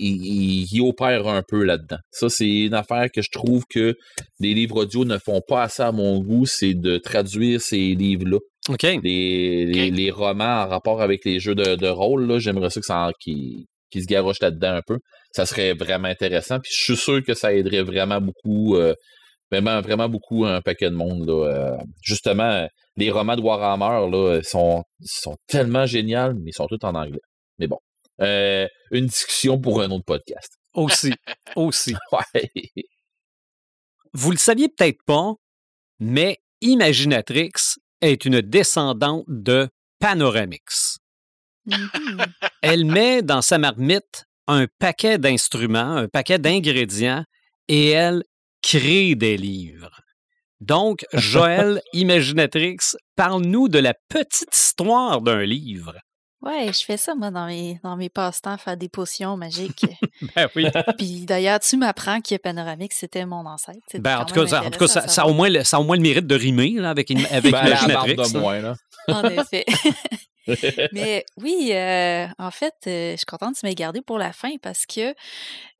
il, 0.00 0.80
opère 0.82 1.26
un 1.26 1.42
peu 1.46 1.64
là-dedans. 1.64 1.98
Ça, 2.12 2.28
c'est 2.28 2.48
une 2.48 2.74
affaire 2.74 3.08
que 3.12 3.20
je 3.20 3.30
trouve 3.32 3.64
que 3.68 3.96
les 4.38 4.54
livres 4.54 4.82
audio 4.82 5.04
ne 5.04 5.18
font 5.18 5.40
pas 5.46 5.62
assez 5.62 5.82
à 5.82 5.92
mon 5.92 6.20
goût, 6.20 6.46
c'est 6.46 6.74
de 6.74 6.98
traduire 6.98 7.60
ces 7.60 7.94
livres-là. 7.94 8.38
OK. 8.68 8.82
Les, 9.02 9.90
les, 9.90 10.10
romans 10.10 10.62
en 10.62 10.68
rapport 10.68 11.02
avec 11.02 11.24
les 11.24 11.40
jeux 11.40 11.54
de, 11.54 11.74
de 11.74 11.88
rôle, 11.88 12.38
j'aimerais 12.38 12.70
ça 12.70 12.80
que 12.80 12.86
ça 12.86 13.10
qui, 13.18 13.66
qui 13.90 14.02
se 14.02 14.06
garoche 14.06 14.40
là-dedans 14.40 14.74
un 14.74 14.82
peu. 14.86 14.98
Ça 15.32 15.46
serait 15.46 15.74
vraiment 15.74 16.08
intéressant. 16.08 16.58
Puis 16.60 16.72
je 16.74 16.82
suis 16.82 16.96
sûr 16.96 17.22
que 17.22 17.34
ça 17.34 17.52
aiderait 17.52 17.82
vraiment 17.82 18.20
beaucoup, 18.20 18.76
euh, 18.76 18.94
vraiment, 19.50 19.80
vraiment 19.80 20.08
beaucoup 20.08 20.44
un 20.44 20.60
paquet 20.60 20.90
de 20.90 20.94
monde. 20.94 21.26
Là. 21.26 21.46
Euh, 21.46 21.76
justement, 22.02 22.66
les 22.96 23.10
romans 23.10 23.36
de 23.36 23.42
Warhammer 23.42 24.10
là, 24.10 24.40
sont, 24.42 24.82
sont 25.04 25.36
tellement 25.46 25.86
géniaux, 25.86 26.32
mais 26.34 26.50
ils 26.50 26.54
sont 26.54 26.66
tous 26.66 26.84
en 26.84 26.94
anglais. 26.94 27.20
Mais 27.58 27.66
bon. 27.66 27.78
Euh, 28.20 28.66
une 28.90 29.06
discussion 29.06 29.60
pour 29.60 29.80
un 29.80 29.90
autre 29.90 30.04
podcast. 30.04 30.58
Aussi, 30.74 31.12
aussi. 31.56 31.94
Ouais. 32.12 32.50
Vous 34.12 34.30
le 34.30 34.36
saviez 34.36 34.68
peut-être 34.68 35.02
pas, 35.06 35.34
mais 36.00 36.38
Imaginatrix 36.60 37.52
est 38.00 38.24
une 38.24 38.40
descendante 38.40 39.24
de 39.28 39.68
Panoramix. 40.00 40.98
Mm-hmm. 41.68 42.32
Elle 42.62 42.84
met 42.84 43.22
dans 43.22 43.42
sa 43.42 43.58
marmite 43.58 44.24
un 44.48 44.66
paquet 44.78 45.18
d'instruments, 45.18 45.96
un 45.96 46.08
paquet 46.08 46.38
d'ingrédients, 46.38 47.24
et 47.68 47.90
elle 47.90 48.24
crée 48.62 49.14
des 49.14 49.36
livres. 49.36 50.02
Donc, 50.60 51.04
Joël 51.12 51.80
Imaginatrix, 51.92 52.78
parle-nous 53.14 53.68
de 53.68 53.78
la 53.78 53.94
petite 54.08 54.56
histoire 54.56 55.20
d'un 55.20 55.42
livre. 55.42 55.94
Ouais, 56.40 56.72
je 56.72 56.84
fais 56.84 56.96
ça, 56.96 57.16
moi, 57.16 57.30
dans 57.30 57.46
mes, 57.46 57.80
dans 57.82 57.96
mes 57.96 58.08
passe-temps, 58.08 58.56
faire 58.58 58.76
des 58.76 58.88
potions 58.88 59.36
magiques. 59.36 59.86
ben 60.36 60.48
oui. 60.54 60.66
Puis 60.98 61.24
d'ailleurs, 61.26 61.58
tu 61.58 61.76
m'apprends 61.76 62.20
que 62.20 62.36
Panoramique, 62.36 62.94
c'était 62.94 63.26
mon 63.26 63.44
ancêtre. 63.44 63.78
Ben, 63.94 64.20
en 64.20 64.24
tout 64.24 64.34
cas, 64.34 64.46
ça, 64.46 64.64
en 64.64 64.70
tout 64.70 64.78
cas 64.78 64.86
ça, 64.86 65.08
ça, 65.08 65.22
a 65.22 65.26
au 65.26 65.34
moins 65.34 65.48
le, 65.48 65.64
ça 65.64 65.78
a 65.78 65.80
au 65.80 65.84
moins 65.84 65.96
le 65.96 66.02
mérite 66.02 66.26
de 66.26 66.36
rimer 66.36 66.74
là, 66.76 66.90
avec, 66.90 67.10
une, 67.10 67.26
avec 67.26 67.52
ben, 67.52 67.64
de 67.64 68.38
moins, 68.38 68.60
là. 68.60 68.74
En 69.08 69.24
effet. 69.24 69.64
Mais 70.92 71.24
oui, 71.36 71.70
euh, 71.72 72.26
en 72.38 72.50
fait, 72.50 72.74
euh, 72.86 73.12
je 73.12 73.16
suis 73.18 73.26
contente 73.26 73.54
de 73.54 73.60
tu 73.60 73.66
m'aies 73.66 73.74
gardé 73.74 74.00
pour 74.00 74.18
la 74.18 74.32
fin 74.32 74.56
parce 74.62 74.86
que 74.86 75.14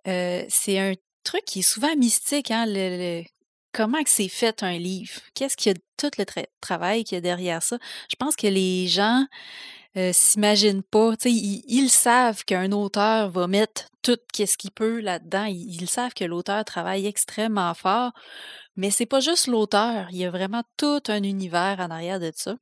euh, 0.07 0.45
c'est 0.49 0.79
un 0.79 0.95
truc 1.25 1.45
qui 1.45 1.61
est 1.61 1.63
souvent 1.63 1.95
mystique, 1.97 2.51
hein, 2.51 2.67
comment 3.73 4.03
que 4.03 4.11
c'est 4.11 4.29
fait 4.29 4.63
un 4.63 4.79
livre? 4.79 5.21
Qu'est-ce 5.35 5.57
qu'il 5.57 5.73
y 5.73 5.75
a, 5.75 5.79
tout 5.97 6.11
le 6.19 6.25
travail 6.61 7.05
qu'il 7.05 7.17
y 7.17 7.19
a 7.19 7.21
derrière 7.21 7.63
ça? 7.63 7.79
Je 8.11 8.17
pense 8.17 8.37
que 8.37 8.47
les 8.47 8.87
gens 8.87 9.27
s'imaginent 10.13 10.85
pas. 10.85 11.15
Ils, 11.25 11.65
ils, 11.67 11.91
savent 11.91 12.45
qu'un 12.45 12.71
auteur 12.71 13.31
va 13.31 13.49
mettre 13.49 13.89
tout 14.03 14.19
ce 14.47 14.57
qu'il 14.57 14.71
peut 14.71 15.01
là-dedans. 15.01 15.45
Ils, 15.45 15.89
savent 15.89 16.15
que 16.15 16.25
l'auteur 16.25 16.65
travaille 16.65 17.07
extrêmement 17.07 17.75
fort, 17.75 18.13
mais 18.77 18.91
c'est 18.91 19.07
pas 19.07 19.21
juste 19.21 19.49
l'auteur. 19.49 20.07
Il 20.11 20.19
y 20.19 20.25
a 20.25 20.31
vraiment 20.31 20.63
tout 20.77 21.03
un 21.09 21.23
univers 21.23 21.77
en 21.81 21.91
arrière 21.91 22.21
de 22.21 22.33
ça. 22.35 22.57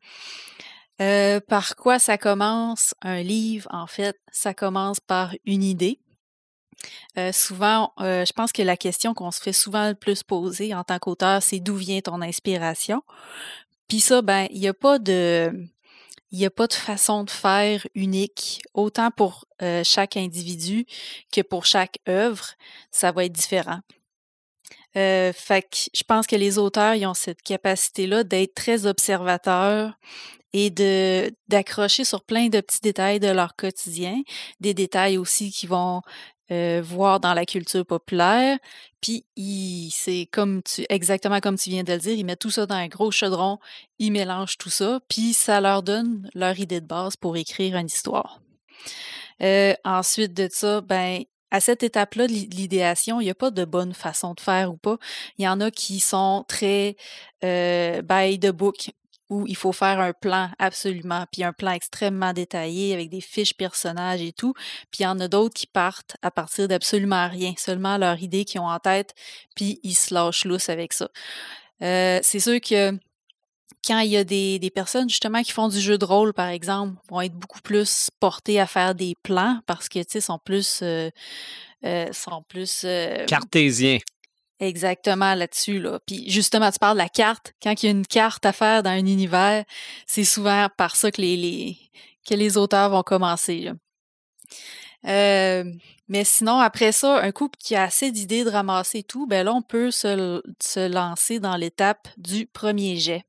Euh, 1.01 1.41
par 1.41 1.77
quoi 1.77 1.99
ça 1.99 2.19
commence 2.19 2.95
un 3.03 3.23
livre? 3.23 3.69
En 3.71 3.87
fait, 3.87 4.19
ça 4.33 4.55
commence 4.55 5.01
par 5.01 5.35
une 5.45 5.63
idée. 5.63 6.01
Euh, 7.19 7.33
souvent, 7.33 7.93
je 7.99 8.33
pense 8.33 8.53
que 8.53 8.63
la 8.63 8.77
question 8.77 9.15
qu'on 9.15 9.31
se 9.31 9.41
fait 9.41 9.53
souvent 9.53 9.89
le 9.89 9.95
plus 9.95 10.23
poser 10.23 10.75
en 10.75 10.85
tant 10.85 10.99
qu'auteur, 10.99 11.43
c'est 11.43 11.61
d'où 11.61 11.75
vient 11.75 12.01
ton 12.01 12.21
inspiration? 12.21 13.03
Puis 13.89 14.01
ça, 14.01 14.23
ben, 14.23 14.47
il 14.51 14.61
n'y 14.61 14.69
a 14.69 14.75
pas 14.75 14.99
de, 14.99 15.69
il 16.31 16.45
a 16.45 16.51
pas 16.51 16.67
de 16.67 16.73
façon 16.73 17.25
de 17.25 17.31
faire 17.31 17.87
unique, 17.95 18.63
autant 18.75 19.11
pour 19.11 19.45
euh, 19.63 19.83
chaque 19.85 20.17
individu 20.17 20.87
que 21.33 21.41
pour 21.41 21.65
chaque 21.67 21.99
œuvre, 22.09 22.55
ça 22.91 23.13
va 23.13 23.25
être 23.25 23.33
différent. 23.33 23.81
Euh, 24.97 25.33
fait 25.33 25.63
que 25.63 25.77
je 25.95 26.03
pense 26.05 26.27
que 26.27 26.37
les 26.37 26.59
auteurs 26.59 26.95
ils 26.95 27.07
ont 27.07 27.15
cette 27.15 27.43
capacité-là 27.43 28.25
d'être 28.25 28.55
très 28.55 28.87
observateurs 28.87 29.93
et 30.53 30.71
de 30.71 31.31
d'accrocher 31.49 32.05
sur 32.05 32.25
plein 32.25 32.49
de 32.49 32.61
petits 32.61 32.81
détails 32.81 33.21
de 33.21 33.29
leur 33.29 33.57
quotidien, 33.57 34.23
des 34.61 34.73
détails 34.73 35.19
aussi 35.19 35.51
qui 35.51 35.67
vont 35.67 36.01
euh, 36.51 36.81
voir 36.83 37.21
dans 37.21 37.35
la 37.35 37.45
culture 37.45 37.85
populaire. 37.85 38.59
Puis 39.01 39.25
c'est 39.93 40.29
comme 40.33 40.63
tu 40.63 40.87
exactement 40.89 41.41
comme 41.41 41.59
tu 41.59 41.71
viens 41.71 41.83
de 41.85 41.93
le 41.93 41.99
dire, 41.99 42.15
ils 42.15 42.25
mettent 42.25 42.39
tout 42.39 42.51
ça 42.51 42.67
dans 42.67 42.77
un 42.77 42.89
gros 42.89 43.11
chaudron, 43.11 43.59
ils 43.99 44.13
mélangent 44.13 44.57
tout 44.57 44.71
ça, 44.71 45.01
puis 45.09 45.35
ça 45.35 45.61
leur 45.61 45.83
donne 45.83 46.31
leur 46.35 46.59
idée 46.59 46.81
de 46.81 46.87
base 46.87 47.17
pour 47.17 47.37
écrire 47.37 47.77
une 47.77 47.87
histoire. 47.87 48.41
Euh, 49.43 49.75
ensuite 49.85 50.33
de 50.33 50.49
ça, 50.51 50.81
ben 50.81 51.23
à 51.51 51.61
cette 51.61 51.83
étape-là 51.83 52.27
de 52.27 52.33
l'idéation, 52.33 53.21
il 53.21 53.25
n'y 53.25 53.31
a 53.31 53.35
pas 53.35 53.51
de 53.51 53.65
bonne 53.65 53.95
façon 53.95 54.35
de 54.35 54.41
faire 54.41 54.73
ou 54.73 54.77
pas. 54.77 54.99
Il 55.39 55.45
y 55.45 55.49
en 55.49 55.61
a 55.61 55.71
qui 55.71 56.01
sont 56.01 56.45
très 56.49 56.97
euh, 57.45 58.03
by 58.03 58.39
the 58.39 58.51
book 58.51 58.91
où 59.29 59.47
il 59.47 59.57
faut 59.57 59.73
faire 59.73 59.99
un 60.01 60.13
plan 60.13 60.51
absolument, 60.59 61.25
puis 61.33 61.43
un 61.43 61.53
plan 61.53 61.73
extrêmement 61.73 62.33
détaillé 62.33 62.95
avec 62.95 63.11
des 63.11 63.21
fiches 63.21 63.55
personnages 63.55 64.23
et 64.23 64.33
tout. 64.33 64.55
Puis 64.91 65.01
il 65.01 65.03
y 65.03 65.07
en 65.07 65.19
a 65.19 65.29
d'autres 65.29 65.55
qui 65.55 65.67
partent 65.67 66.17
à 66.23 66.31
partir 66.31 66.69
d'absolument 66.69 67.29
rien, 67.29 67.55
seulement 67.57 67.99
leur 67.99 68.23
idée 68.23 68.45
qu'ils 68.45 68.61
ont 68.61 68.69
en 68.69 68.79
tête, 68.79 69.15
puis 69.57 69.81
ils 69.83 69.95
se 69.95 70.15
lâchent 70.15 70.45
lousse 70.45 70.69
avec 70.69 70.93
ça. 70.93 71.09
Euh, 71.83 72.21
c'est 72.23 72.41
sûr 72.41 72.61
que 72.61 72.99
quand 73.87 74.01
il 74.01 74.11
y 74.11 74.17
a 74.17 74.25
des, 74.25 74.59
des, 74.59 74.71
personnes 74.71 75.09
justement 75.09 75.43
qui 75.43 75.53
font 75.53 75.69
du 75.69 75.81
jeu 75.81 75.99
de 75.99 76.05
rôle, 76.05 76.33
par 76.33 76.49
exemple, 76.49 76.97
vont 77.11 77.21
être 77.21 77.35
beaucoup 77.35 77.61
plus 77.61 78.11
portées 78.21 78.59
à 78.59 78.67
faire 78.67 78.95
des 78.95 79.15
plans 79.23 79.61
parce 79.67 79.89
que 79.89 80.01
tu 80.01 80.07
sais, 80.09 80.21
sont 80.21 80.39
plus 80.45 80.81
euh, 80.83 81.11
euh, 81.85 82.13
sont 82.13 82.43
plus 82.49 82.83
euh, 82.85 83.25
cartésiens. 83.27 83.99
Exactement 84.59 85.35
là-dessus. 85.35 85.79
Là. 85.79 86.01
Puis 86.07 86.29
justement, 86.31 86.71
tu 86.71 86.79
parles 86.79 86.97
de 86.97 87.03
la 87.03 87.09
carte. 87.11 87.53
Quand 87.63 87.83
il 87.83 87.87
y 87.87 87.89
a 87.89 87.93
une 87.93 88.07
carte 88.07 88.47
à 88.47 88.53
faire 88.53 88.83
dans 88.83 88.91
un 88.91 89.07
univers, 89.07 89.65
c'est 90.07 90.25
souvent 90.25 90.69
par 90.77 90.97
ça 90.97 91.11
que 91.11 91.21
les, 91.21 91.37
les, 91.37 91.79
que 92.27 92.35
les 92.35 92.57
auteurs 92.57 92.91
vont 92.91 93.03
commencer. 93.03 93.71
Euh, 95.07 95.65
mais 96.09 96.25
sinon, 96.25 96.59
après 96.59 96.93
ça, 96.93 97.21
un 97.23 97.33
couple 97.33 97.59
qui 97.59 97.75
a 97.75 97.83
assez 97.83 98.11
d'idées 98.11 98.45
de 98.45 98.51
ramasser 98.51 99.03
tout, 99.03 99.27
ben 99.27 99.45
là, 99.45 99.53
on 99.53 99.63
peut 99.63 99.91
se, 99.91 100.43
se 100.63 100.89
lancer 100.89 101.39
dans 101.39 101.57
l'étape 101.57 102.09
du 102.17 102.47
premier 102.47 102.97
jet. 102.97 103.25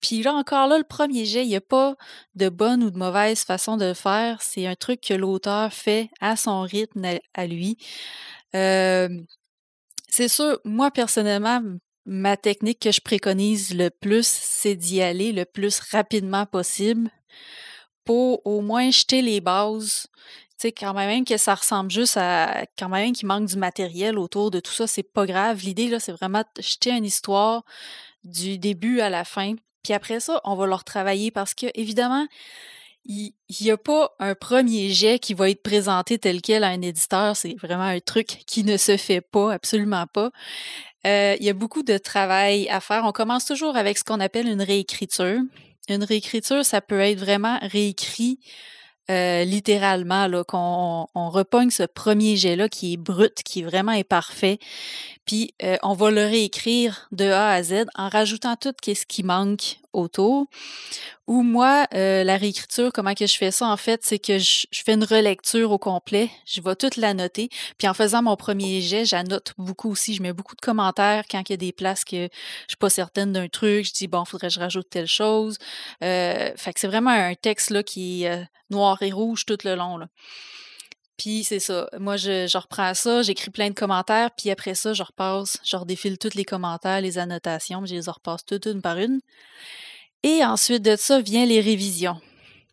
Puis 0.00 0.22
là, 0.22 0.34
encore 0.34 0.66
là, 0.66 0.78
le 0.78 0.84
premier 0.84 1.24
jet, 1.24 1.44
il 1.44 1.48
n'y 1.48 1.56
a 1.56 1.60
pas 1.60 1.94
de 2.34 2.48
bonne 2.48 2.82
ou 2.82 2.90
de 2.90 2.98
mauvaise 2.98 3.44
façon 3.44 3.76
de 3.76 3.84
le 3.86 3.94
faire. 3.94 4.42
C'est 4.42 4.66
un 4.66 4.74
truc 4.74 5.00
que 5.00 5.14
l'auteur 5.14 5.72
fait 5.72 6.10
à 6.20 6.36
son 6.36 6.62
rythme 6.62 7.04
à 7.34 7.46
lui. 7.46 7.78
C'est 8.52 10.28
sûr, 10.28 10.58
moi 10.64 10.90
personnellement, 10.90 11.62
ma 12.04 12.36
technique 12.36 12.80
que 12.80 12.90
je 12.90 13.00
préconise 13.00 13.74
le 13.74 13.90
plus, 13.90 14.26
c'est 14.26 14.74
d'y 14.74 15.00
aller 15.00 15.30
le 15.30 15.44
plus 15.44 15.78
rapidement 15.78 16.46
possible 16.46 17.08
pour 18.04 18.44
au 18.44 18.60
moins 18.60 18.90
jeter 18.90 19.22
les 19.22 19.40
bases. 19.40 20.08
Tu 20.58 20.68
sais, 20.68 20.72
quand 20.72 20.94
même 20.94 21.24
que 21.24 21.36
ça 21.36 21.54
ressemble 21.54 21.92
juste 21.92 22.16
à 22.16 22.66
quand 22.76 22.88
même 22.88 23.12
qu'il 23.12 23.28
manque 23.28 23.46
du 23.46 23.56
matériel 23.56 24.18
autour 24.18 24.50
de 24.50 24.58
tout 24.58 24.72
ça, 24.72 24.88
c'est 24.88 25.04
pas 25.04 25.26
grave. 25.26 25.60
L'idée 25.62 25.88
là, 25.88 26.00
c'est 26.00 26.12
vraiment 26.12 26.42
de 26.56 26.62
jeter 26.62 26.90
une 26.90 27.04
histoire 27.04 27.64
du 28.24 28.58
début 28.58 29.00
à 29.00 29.10
la 29.10 29.24
fin. 29.24 29.54
Puis 29.82 29.92
après 29.92 30.20
ça, 30.20 30.40
on 30.44 30.54
va 30.54 30.66
leur 30.66 30.84
travailler 30.84 31.30
parce 31.30 31.54
que 31.54 31.66
évidemment, 31.74 32.26
il 33.04 33.32
n'y 33.60 33.70
a 33.70 33.76
pas 33.76 34.14
un 34.20 34.34
premier 34.34 34.90
jet 34.90 35.18
qui 35.18 35.34
va 35.34 35.50
être 35.50 35.62
présenté 35.62 36.18
tel 36.18 36.40
quel 36.40 36.62
à 36.62 36.68
un 36.68 36.82
éditeur. 36.82 37.36
C'est 37.36 37.54
vraiment 37.54 37.84
un 37.84 38.00
truc 38.00 38.44
qui 38.46 38.62
ne 38.62 38.76
se 38.76 38.96
fait 38.96 39.20
pas, 39.20 39.52
absolument 39.52 40.06
pas. 40.06 40.30
Euh, 41.04 41.36
il 41.40 41.44
y 41.44 41.50
a 41.50 41.54
beaucoup 41.54 41.82
de 41.82 41.98
travail 41.98 42.68
à 42.68 42.80
faire. 42.80 43.02
On 43.04 43.12
commence 43.12 43.44
toujours 43.44 43.76
avec 43.76 43.98
ce 43.98 44.04
qu'on 44.04 44.20
appelle 44.20 44.46
une 44.46 44.62
réécriture. 44.62 45.40
Une 45.88 46.04
réécriture, 46.04 46.64
ça 46.64 46.80
peut 46.80 47.00
être 47.00 47.18
vraiment 47.18 47.58
réécrit 47.60 48.38
euh, 49.10 49.42
littéralement, 49.44 50.28
qu'on 50.44 51.08
on 51.14 51.30
repogne 51.30 51.70
ce 51.70 51.82
premier 51.82 52.36
jet-là 52.36 52.68
qui 52.68 52.92
est 52.92 52.96
brut, 52.96 53.42
qui 53.42 53.60
est 53.60 53.64
vraiment 53.64 53.90
imparfait. 53.90 54.58
Puis 55.26 55.54
on 55.82 55.94
va 55.94 56.10
le 56.10 56.24
réécrire 56.24 57.08
de 57.12 57.26
A 57.26 57.50
à 57.50 57.62
Z 57.62 57.84
en 57.94 58.08
rajoutant 58.08 58.56
tout 58.56 58.74
ce 58.84 59.06
qui 59.06 59.22
manque 59.22 59.78
autour. 59.92 60.46
Ou 61.26 61.42
moi, 61.42 61.86
la 61.92 62.36
réécriture, 62.36 62.92
comment 62.92 63.14
que 63.14 63.26
je 63.26 63.36
fais 63.36 63.50
ça 63.50 63.66
en 63.66 63.76
fait, 63.76 64.00
c'est 64.04 64.18
que 64.18 64.38
je, 64.38 64.66
fais 64.72 64.94
une 64.94 65.04
relecture 65.04 65.70
au 65.70 65.78
complet, 65.78 66.30
je 66.46 66.60
vais 66.60 66.74
toute 66.74 66.96
la 66.96 67.14
noter, 67.14 67.48
puis 67.78 67.88
en 67.88 67.94
faisant 67.94 68.22
mon 68.22 68.36
premier 68.36 68.80
jet, 68.80 69.04
j'annote 69.04 69.52
beaucoup 69.58 69.90
aussi, 69.90 70.14
je 70.14 70.22
mets 70.22 70.32
beaucoup 70.32 70.56
de 70.56 70.60
commentaires 70.60 71.24
quand 71.30 71.48
il 71.48 71.52
y 71.52 71.54
a 71.54 71.58
des 71.58 71.72
places 71.72 72.04
que 72.04 72.24
je 72.26 72.68
suis 72.68 72.76
pas 72.78 72.90
certaine 72.90 73.32
d'un 73.32 73.48
truc, 73.48 73.86
je 73.86 73.92
dis 73.92 74.08
bon, 74.08 74.24
faudrait 74.24 74.48
que 74.48 74.54
je 74.54 74.60
rajoute 74.60 74.88
telle 74.90 75.06
chose. 75.06 75.58
Euh, 76.02 76.50
fait 76.56 76.72
que 76.72 76.80
c'est 76.80 76.88
vraiment 76.88 77.10
un 77.10 77.34
texte 77.34 77.70
là 77.70 77.82
qui 77.82 78.24
est 78.24 78.46
noir 78.70 79.02
et 79.02 79.12
rouge 79.12 79.44
tout 79.46 79.58
le 79.64 79.74
long 79.74 79.96
là. 79.96 80.08
Puis 81.22 81.44
c'est 81.44 81.60
ça. 81.60 81.88
Moi, 82.00 82.16
je, 82.16 82.58
reprends 82.58 82.94
ça, 82.94 83.22
j'écris 83.22 83.52
plein 83.52 83.68
de 83.68 83.74
commentaires, 83.74 84.32
puis 84.36 84.50
après 84.50 84.74
ça, 84.74 84.92
je 84.92 85.04
repasse, 85.04 85.58
je 85.62 85.76
redéfile 85.76 86.18
tous 86.18 86.34
les 86.34 86.44
commentaires, 86.44 87.00
les 87.00 87.16
annotations, 87.16 87.86
je 87.86 87.94
les 87.94 88.10
repasse 88.10 88.44
toutes 88.44 88.66
une 88.66 88.82
par 88.82 88.98
une. 88.98 89.20
Et 90.24 90.44
ensuite 90.44 90.82
de 90.82 90.96
ça, 90.96 91.20
vient 91.20 91.46
les 91.46 91.60
révisions. 91.60 92.20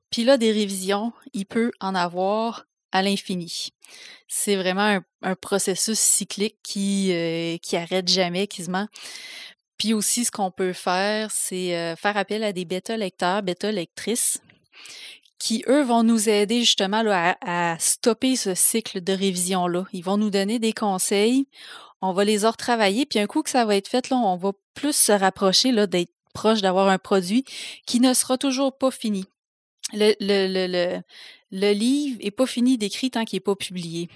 Puis 0.10 0.24
là, 0.24 0.38
des 0.38 0.52
révisions, 0.52 1.14
il 1.34 1.46
peut 1.46 1.72
en 1.80 1.94
avoir 1.94 2.66
à 2.92 3.04
l'infini. 3.04 3.70
C'est 4.28 4.56
vraiment 4.56 5.00
un, 5.22 5.36
processus 5.36 6.00
cyclique 6.00 6.58
qui, 6.64 7.12
euh, 7.14 7.58
qui 7.58 7.78
arrête 7.78 8.08
jamais, 8.08 8.48
quasiment. 8.48 8.88
Puis 9.78 9.94
aussi, 9.94 10.26
ce 10.26 10.32
qu'on 10.32 10.50
peut 10.50 10.74
faire, 10.74 11.30
c'est 11.30 11.78
euh, 11.78 11.96
faire 11.96 12.18
appel 12.18 12.44
à 12.44 12.52
des 12.52 12.66
bêta-lecteurs, 12.66 13.44
bêta-lectrices 13.44 14.40
qui, 15.40 15.64
eux, 15.68 15.82
vont 15.82 16.04
nous 16.04 16.30
aider 16.30 16.60
justement 16.60 17.02
à, 17.06 17.78
stopper 17.80 18.36
ce 18.36 18.54
cycle 18.54 19.02
de 19.02 19.14
révision-là. 19.14 19.86
Ils 19.94 20.04
vont 20.04 20.18
nous 20.18 20.30
donner 20.30 20.60
des 20.60 20.74
conseils, 20.74 21.48
on 22.02 22.14
va 22.14 22.26
les 22.26 22.46
retravailler, 22.46 23.06
puis 23.06 23.20
un 23.20 23.28
coup 23.28 23.42
que 23.42 23.50
ça 23.50 23.66
va 23.66 23.76
être 23.76 23.88
fait, 23.88 24.10
là, 24.10 24.18
on 24.18 24.36
va 24.36 24.52
plus 24.74 24.96
se 24.96 25.12
rapprocher 25.12 25.72
d'être 25.88 26.14
proche 26.34 26.62
d'avoir 26.62 26.90
un 26.90 27.00
produit 27.00 27.44
qui 27.88 28.00
ne 28.00 28.14
sera 28.14 28.38
toujours 28.38 28.78
pas 28.78 28.92
fini. 28.92 29.26
Le, 29.94 30.14
le, 30.20 30.68
le, 30.68 31.02
le, 31.52 31.74
livre 31.74 32.20
n'est 32.22 32.32
pas 32.32 32.46
fini 32.46 32.78
d'écrit 32.78 33.10
tant 33.10 33.26
qu'il 33.26 33.38
n'est 33.38 33.42
pas 33.42 33.56
publié. 33.56 34.08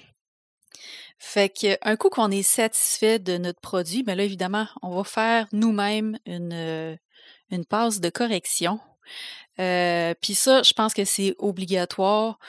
Fait 1.18 1.50
qu'un 1.50 1.96
coup 1.96 2.10
qu'on 2.10 2.30
est 2.30 2.44
satisfait 2.44 3.18
de 3.18 3.38
notre 3.38 3.62
produit, 3.62 4.04
bien 4.04 4.16
là, 4.16 4.24
évidemment, 4.24 4.68
on 4.82 4.92
va 4.92 5.04
faire 5.04 5.48
nous-mêmes 5.52 6.20
une, 6.26 6.98
une 7.50 7.66
passe 7.66 8.02
de 8.02 8.10
correction 8.10 8.80
euh, 9.60 10.14
Puis 10.22 10.36
ça, 10.36 10.64
je 10.64 10.74
pense 10.74 10.94
que 10.94 11.06
c'est 11.06 11.36
obligatoire 11.40 12.40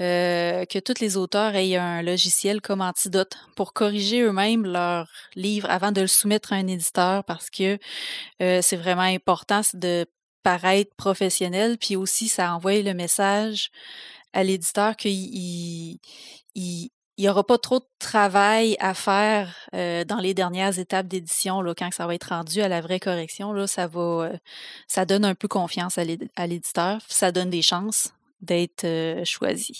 euh, 0.00 0.64
que 0.64 0.80
tous 0.80 1.00
les 1.00 1.16
auteurs 1.16 1.54
aient 1.54 1.76
un 1.76 2.02
logiciel 2.02 2.60
comme 2.60 2.80
antidote 2.80 3.36
pour 3.54 3.72
corriger 3.72 4.22
eux-mêmes 4.22 4.66
leur 4.66 5.08
livre 5.36 5.70
avant 5.70 5.92
de 5.92 6.00
le 6.00 6.06
soumettre 6.08 6.52
à 6.52 6.56
un 6.56 6.66
éditeur 6.66 7.22
parce 7.24 7.48
que 7.48 7.78
euh, 8.42 8.60
c'est 8.60 8.76
vraiment 8.76 9.02
important 9.02 9.60
de 9.74 10.06
paraître 10.42 10.94
professionnel. 10.96 11.78
Puis 11.78 11.94
aussi, 11.94 12.28
ça 12.28 12.54
envoie 12.54 12.82
le 12.82 12.92
message 12.92 13.70
à 14.32 14.42
l'éditeur 14.42 14.96
qu'il 14.96 15.12
il, 16.54 16.90
il 17.16 17.22
n'y 17.22 17.28
aura 17.28 17.44
pas 17.44 17.58
trop 17.58 17.78
de 17.78 17.86
travail 17.98 18.76
à 18.80 18.92
faire 18.92 19.68
euh, 19.74 20.04
dans 20.04 20.18
les 20.18 20.34
dernières 20.34 20.78
étapes 20.78 21.06
d'édition, 21.06 21.62
quand 21.76 21.92
ça 21.92 22.06
va 22.06 22.14
être 22.14 22.30
rendu 22.30 22.60
à 22.60 22.68
la 22.68 22.80
vraie 22.80 22.98
correction. 22.98 23.52
Là, 23.52 23.66
ça 23.66 23.86
va, 23.86 24.00
euh, 24.00 24.36
ça 24.88 25.04
donne 25.04 25.24
un 25.24 25.34
peu 25.34 25.46
confiance 25.46 25.96
à 25.96 26.04
l'éditeur, 26.04 27.00
ça 27.08 27.30
donne 27.30 27.50
des 27.50 27.62
chances 27.62 28.12
d'être 28.40 28.84
euh, 28.84 29.24
choisi. 29.24 29.76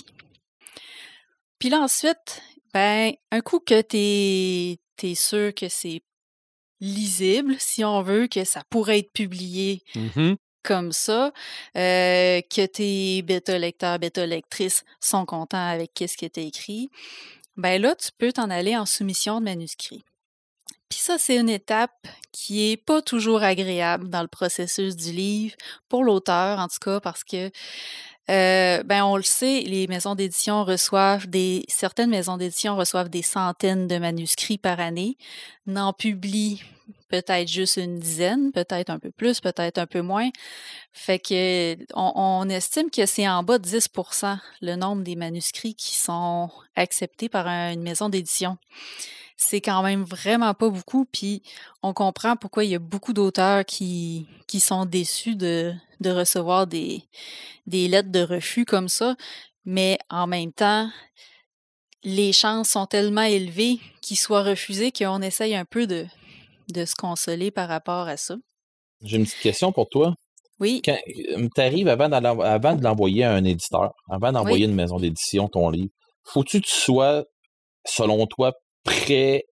Puis 1.59 1.70
là, 1.70 1.81
ensuite, 1.81 2.43
ben, 2.73 3.12
un 3.32 3.40
coup 3.40 3.59
que 3.59 3.81
tu 3.82 3.97
es, 3.97 4.78
es, 5.02 5.15
sûr 5.15 5.52
que 5.55 5.69
c'est 5.69 6.02
lisible, 6.81 7.56
si 7.59 7.85
on 7.85 8.02
veut, 8.02 8.28
que 8.28 8.44
ça 8.44 8.62
pourrait 8.70 9.01
être 9.01 9.12
publié 9.12 9.82
mmh 9.97 10.35
comme 10.65 10.91
ça, 10.93 11.32
euh, 11.77 12.41
que 12.41 12.66
tes 12.66 13.23
bêta-lecteurs, 13.23 13.99
bêta-lectrices 13.99 14.85
sont 15.01 15.24
contents 15.27 15.69
avec 15.69 15.93
ce 15.97 16.16
qui 16.16 16.24
était 16.24 16.47
écrit, 16.47 16.91
ben 17.57 17.81
là, 17.81 17.95
tu 17.95 18.09
peux 18.19 18.32
t'en 18.32 18.51
aller 18.51 18.77
en 18.77 18.86
soumission 18.86 19.39
de 19.39 19.45
manuscrit. 19.45 20.05
Puis 20.89 20.99
ça, 20.99 21.19
c'est 21.19 21.36
une 21.36 21.49
étape 21.49 22.07
qui 22.32 22.70
est 22.70 22.77
pas 22.77 23.03
toujours 23.03 23.43
agréable 23.43 24.09
dans 24.09 24.23
le 24.23 24.28
processus 24.28 24.97
du 24.97 25.12
livre, 25.12 25.57
pour 25.89 26.05
l'auteur 26.05 26.59
en 26.59 26.69
tout 26.69 26.78
cas, 26.81 27.01
parce 27.01 27.24
que 27.24 27.51
euh, 28.31 28.83
ben 28.83 29.05
on 29.05 29.17
le 29.17 29.23
sait, 29.23 29.61
les 29.63 29.87
maisons 29.87 30.15
d'édition 30.15 30.65
reçoivent 30.65 31.27
des 31.27 31.65
certaines 31.69 32.11
maisons 32.11 32.39
d'édition 32.39 32.77
reçoivent 32.77 33.11
des 33.11 33.23
centaines 33.23 33.87
de 33.87 33.99
manuscrits 33.99 34.59
par 34.59 34.81
année, 34.81 35.19
n'en 35.67 35.93
publient 35.93 36.63
peut-être 37.09 37.49
juste 37.49 37.77
une 37.77 37.99
dizaine, 37.99 38.51
peut-être 38.51 38.91
un 38.91 38.99
peu 38.99 39.11
plus, 39.11 39.41
peut-être 39.41 39.79
un 39.79 39.87
peu 39.87 40.01
moins. 40.01 40.31
Fait 40.93 41.19
que 41.19 41.77
on, 41.95 42.49
estime 42.49 42.91
que 42.91 43.07
c'est 43.07 43.29
en 43.29 43.43
bas 43.43 43.59
de 43.59 43.69
10% 43.69 44.39
le 44.63 44.77
nombre 44.77 45.03
des 45.03 45.17
manuscrits 45.17 45.75
qui 45.75 45.97
sont 45.97 46.51
acceptés 46.77 47.29
par 47.29 47.47
une 47.47 47.83
maison 47.83 48.09
d'édition. 48.09 48.57
C'est 49.36 49.61
quand 49.61 49.82
même 49.82 50.05
vraiment 50.05 50.55
pas 50.55 50.70
beaucoup, 50.70 51.06
puis 51.06 51.43
on 51.82 51.93
comprend 51.93 52.36
pourquoi 52.36 52.65
il 52.65 52.70
y 52.70 52.74
a 52.74 52.78
beaucoup 52.78 53.12
d'auteurs 53.12 53.65
qui, 53.65 54.28
qui 54.47 54.61
sont 54.61 54.86
déçus 54.86 55.35
de, 55.35 55.73
de 56.01 56.11
recevoir 56.11 56.66
des, 56.66 57.02
des 57.66 57.89
lettres 57.89 58.12
de 58.12 58.20
refus 58.20 58.65
comme 58.65 58.89
ça, 58.89 59.16
mais 59.65 59.98
en 60.09 60.27
même 60.27 60.52
temps, 60.52 60.89
les 62.05 62.32
chances 62.32 62.70
sont 62.70 62.86
tellement 62.86 63.23
élevées 63.23 63.81
qu'il 64.02 64.19
soit 64.19 64.43
refusé 64.43 64.93
qu'on 64.93 65.23
essaye 65.23 65.56
un 65.56 65.65
peu 65.65 65.86
de, 65.86 66.06
de 66.69 66.85
se 66.85 66.94
consoler 66.94 67.51
par 67.51 67.69
rapport 67.69 68.06
à 68.06 68.16
ça. 68.16 68.36
J'ai 69.02 69.16
une 69.16 69.24
petite 69.24 69.40
question 69.40 69.73
pour 69.73 69.89
toi. 69.89 70.15
Oui. 70.61 70.82
Quand 70.85 70.97
tu 71.55 71.61
arrives 71.61 71.89
avant, 71.89 72.11
avant 72.12 72.74
de 72.77 72.85
l'envoyer 72.85 73.24
à 73.24 73.32
un 73.32 73.44
éditeur, 73.44 73.93
avant 74.09 74.32
d'envoyer 74.32 74.66
une 74.66 74.74
maison 74.74 74.98
d'édition 74.98 75.48
ton 75.48 75.69
livre, 75.70 75.90
faut-tu 76.23 76.61
que 76.61 76.66
tu 76.66 76.74
sois, 76.74 77.24
selon 77.85 78.27
toi, 78.27 78.52
prêt 78.85 79.44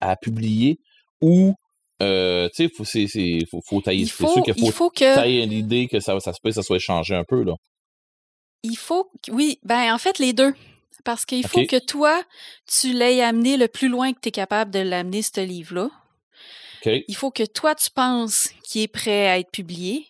à 0.00 0.16
publier 0.16 0.78
ou 1.20 1.54
euh, 2.00 2.48
tu 2.54 2.68
sais, 2.68 2.72
faut, 2.74 2.84
c'est, 2.84 3.06
faut, 3.50 3.60
faut 3.64 3.80
tailler. 3.80 4.02
Il 4.02 4.10
faut, 4.10 4.42
qu'il 4.42 4.54
faut, 4.54 4.70
faut 4.70 4.90
que... 4.90 5.14
tailler 5.14 5.46
l'idée 5.46 5.88
que 5.88 6.00
ça, 6.00 6.18
ça 6.20 6.32
se 6.32 6.38
peut 6.40 6.50
que 6.50 6.54
ça 6.54 6.62
soit 6.62 6.76
échangé 6.76 7.14
un 7.14 7.24
peu, 7.24 7.42
là. 7.42 7.54
Il 8.62 8.76
faut, 8.76 9.10
oui, 9.30 9.58
ben 9.64 9.92
en 9.92 9.98
fait, 9.98 10.18
les 10.18 10.32
deux. 10.32 10.54
Parce 11.04 11.24
qu'il 11.24 11.46
faut 11.46 11.64
que 11.64 11.78
toi, 11.78 12.22
tu 12.66 12.92
l'aies 12.92 13.22
amené 13.22 13.56
le 13.56 13.68
plus 13.68 13.88
loin 13.88 14.12
que 14.12 14.18
tu 14.20 14.28
es 14.28 14.32
capable 14.32 14.70
de 14.70 14.80
l'amener, 14.80 15.22
ce 15.22 15.40
livre-là. 15.40 15.90
Il 16.84 17.16
faut 17.16 17.30
que 17.30 17.44
toi, 17.44 17.74
tu 17.74 17.90
penses 17.90 18.50
qu'il 18.62 18.82
est 18.82 18.88
prêt 18.88 19.28
à 19.28 19.38
être 19.38 19.50
publié, 19.50 20.06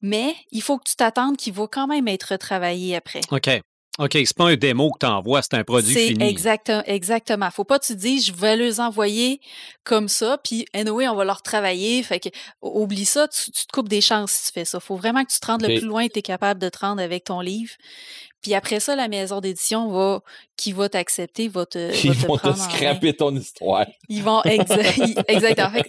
mais 0.00 0.34
il 0.50 0.62
faut 0.62 0.78
que 0.78 0.88
tu 0.88 0.96
t'attendes 0.96 1.36
qu'il 1.36 1.52
va 1.52 1.66
quand 1.66 1.86
même 1.86 2.08
être 2.08 2.32
retravaillé 2.32 2.96
après. 2.96 3.20
OK. 3.30 3.48
OK, 3.98 4.12
c'est 4.12 4.36
pas 4.36 4.46
un 4.46 4.56
démo 4.56 4.92
que 4.92 4.98
tu 5.00 5.06
envoies, 5.06 5.42
c'est 5.42 5.54
un 5.54 5.64
produit 5.64 5.92
fini. 5.92 6.24
Exact, 6.24 6.72
exactement. 6.86 7.50
Faut 7.50 7.64
pas 7.64 7.80
que 7.80 7.86
tu 7.86 7.96
dises 7.96 8.26
je 8.26 8.32
vais 8.32 8.56
les 8.56 8.78
envoyer 8.78 9.40
comme 9.82 10.08
ça, 10.08 10.38
puis 10.42 10.66
anyway, 10.72 11.08
on 11.08 11.16
va 11.16 11.24
leur 11.24 11.42
travailler. 11.42 12.00
Fait 12.04 12.20
que 12.20 12.28
oublie 12.62 13.04
ça, 13.04 13.26
tu, 13.26 13.50
te 13.50 13.72
coupes 13.72 13.88
des 13.88 14.00
chances 14.00 14.30
si 14.30 14.46
tu 14.46 14.52
fais 14.52 14.64
ça. 14.64 14.78
Faut 14.78 14.96
vraiment 14.96 15.24
que 15.24 15.32
tu 15.32 15.40
te 15.40 15.46
rendes 15.46 15.62
le 15.62 15.78
plus 15.78 15.86
loin 15.86 16.06
que 16.06 16.12
tu 16.12 16.20
es 16.20 16.22
capable 16.22 16.60
de 16.60 16.68
te 16.68 16.78
rendre 16.78 17.02
avec 17.02 17.24
ton 17.24 17.40
livre. 17.40 17.72
Puis 18.42 18.54
après 18.54 18.78
ça, 18.80 18.94
la 18.94 19.08
maison 19.08 19.40
d'édition 19.40 19.90
va, 19.90 20.22
qui 20.56 20.72
va 20.72 20.88
t'accepter, 20.88 21.48
va 21.48 21.66
te. 21.66 21.78
Ils 22.04 22.12
va 22.12 22.26
vont 22.28 22.36
te, 22.38 22.52
scraper 22.56 23.14
ton 23.14 23.34
histoire. 23.34 23.86
Ils 24.08 24.22
vont, 24.22 24.42
exactement. 25.28 25.82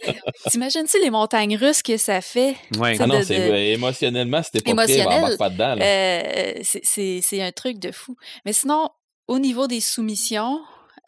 T'imagines-tu 0.50 1.00
les 1.02 1.10
montagnes 1.10 1.58
russes 1.58 1.84
que 1.84 1.98
ça 1.98 2.22
fait? 2.22 2.56
Oui. 2.78 2.98
Ah 3.00 3.08
non, 3.08 3.22
c'est 3.24 3.74
émotionnellement, 3.74 4.42
c'était 4.42 4.62
pas 4.62 4.72
Émotionnel, 4.72 5.22
prêt, 5.22 5.38
pas 5.38 5.50
dedans. 5.50 5.76
Euh, 5.80 6.54
c'est 6.64 7.42
un 7.42 7.52
truc 7.52 7.80
de 7.80 7.92
fou. 7.92 8.16
Mais 8.46 8.54
sinon, 8.54 8.90
au 9.28 9.38
niveau 9.38 9.68
des 9.68 9.80
soumissions, 9.80 10.60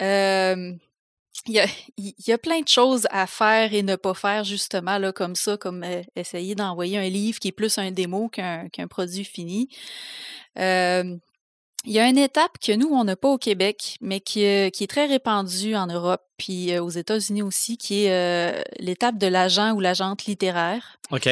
euh, 0.01 0.73
il 1.47 1.53
y, 1.55 1.59
a, 1.59 1.65
il 1.97 2.13
y, 2.27 2.31
a, 2.31 2.37
plein 2.37 2.61
de 2.61 2.67
choses 2.67 3.07
à 3.09 3.25
faire 3.25 3.73
et 3.73 3.81
ne 3.81 3.95
pas 3.95 4.13
faire, 4.13 4.43
justement, 4.43 4.99
là, 4.99 5.11
comme 5.11 5.35
ça, 5.35 5.57
comme 5.57 5.83
euh, 5.83 6.03
essayer 6.15 6.53
d'envoyer 6.53 6.99
un 6.99 7.09
livre 7.09 7.39
qui 7.39 7.47
est 7.47 7.51
plus 7.51 7.79
un 7.79 7.89
démo 7.89 8.29
qu'un 8.29 8.87
produit 8.87 9.23
fini. 9.23 9.67
Euh, 10.59 11.17
il 11.85 11.93
y 11.93 11.99
a 11.99 12.07
une 12.07 12.17
étape 12.17 12.57
que 12.63 12.71
nous, 12.73 12.89
on 12.89 13.03
n'a 13.03 13.15
pas 13.15 13.29
au 13.29 13.37
Québec, 13.37 13.97
mais 14.01 14.19
qui, 14.19 14.45
euh, 14.45 14.69
qui, 14.69 14.83
est 14.83 14.87
très 14.87 15.07
répandue 15.07 15.75
en 15.75 15.87
Europe, 15.87 16.21
puis 16.37 16.71
euh, 16.71 16.83
aux 16.83 16.89
États-Unis 16.89 17.41
aussi, 17.41 17.77
qui 17.77 18.05
est 18.05 18.11
euh, 18.11 18.61
l'étape 18.79 19.17
de 19.17 19.27
l'agent 19.27 19.71
ou 19.73 19.79
l'agente 19.79 20.25
littéraire. 20.25 20.99
OK. 21.11 21.27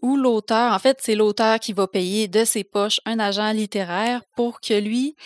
où 0.00 0.16
l'auteur, 0.16 0.72
en 0.72 0.78
fait, 0.78 0.98
c'est 1.02 1.14
l'auteur 1.14 1.58
qui 1.58 1.72
va 1.72 1.86
payer 1.86 2.28
de 2.28 2.44
ses 2.44 2.64
poches 2.64 3.00
un 3.04 3.18
agent 3.18 3.52
littéraire 3.52 4.22
pour 4.36 4.60
que 4.60 4.74
lui, 4.74 5.16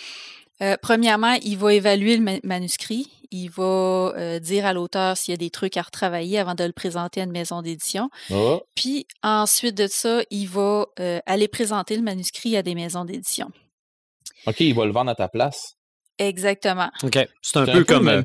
premièrement, 0.81 1.33
il 1.43 1.57
va 1.57 1.73
évaluer 1.73 2.17
le 2.17 2.39
manuscrit, 2.43 3.07
il 3.33 3.49
va 3.49 4.13
euh, 4.15 4.39
dire 4.39 4.65
à 4.65 4.73
l'auteur 4.73 5.17
s'il 5.17 5.31
y 5.31 5.33
a 5.33 5.37
des 5.37 5.49
trucs 5.49 5.75
à 5.75 5.81
retravailler 5.81 6.37
avant 6.37 6.53
de 6.53 6.63
le 6.63 6.71
présenter 6.71 7.19
à 7.19 7.23
une 7.23 7.31
maison 7.31 7.63
d'édition. 7.63 8.09
Ah. 8.31 8.59
Puis 8.75 9.07
ensuite 9.23 9.75
de 9.75 9.87
ça, 9.87 10.21
il 10.29 10.47
va 10.47 10.85
euh, 10.99 11.19
aller 11.25 11.47
présenter 11.47 11.95
le 11.95 12.03
manuscrit 12.03 12.55
à 12.55 12.61
des 12.61 12.75
maisons 12.75 13.05
d'édition. 13.05 13.51
OK, 14.45 14.59
il 14.59 14.75
va 14.75 14.85
le 14.85 14.91
vendre 14.91 15.09
à 15.09 15.15
ta 15.15 15.27
place. 15.27 15.73
Exactement. 16.19 16.91
OK. 17.01 17.17
C'est 17.41 17.57
un, 17.57 17.65
peu, 17.65 17.83
comme. 17.83 18.07
Euh, 18.07 18.21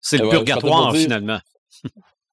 c'est 0.00 0.18
le 0.18 0.28
purgatoire, 0.28 0.94
finalement. 0.94 1.40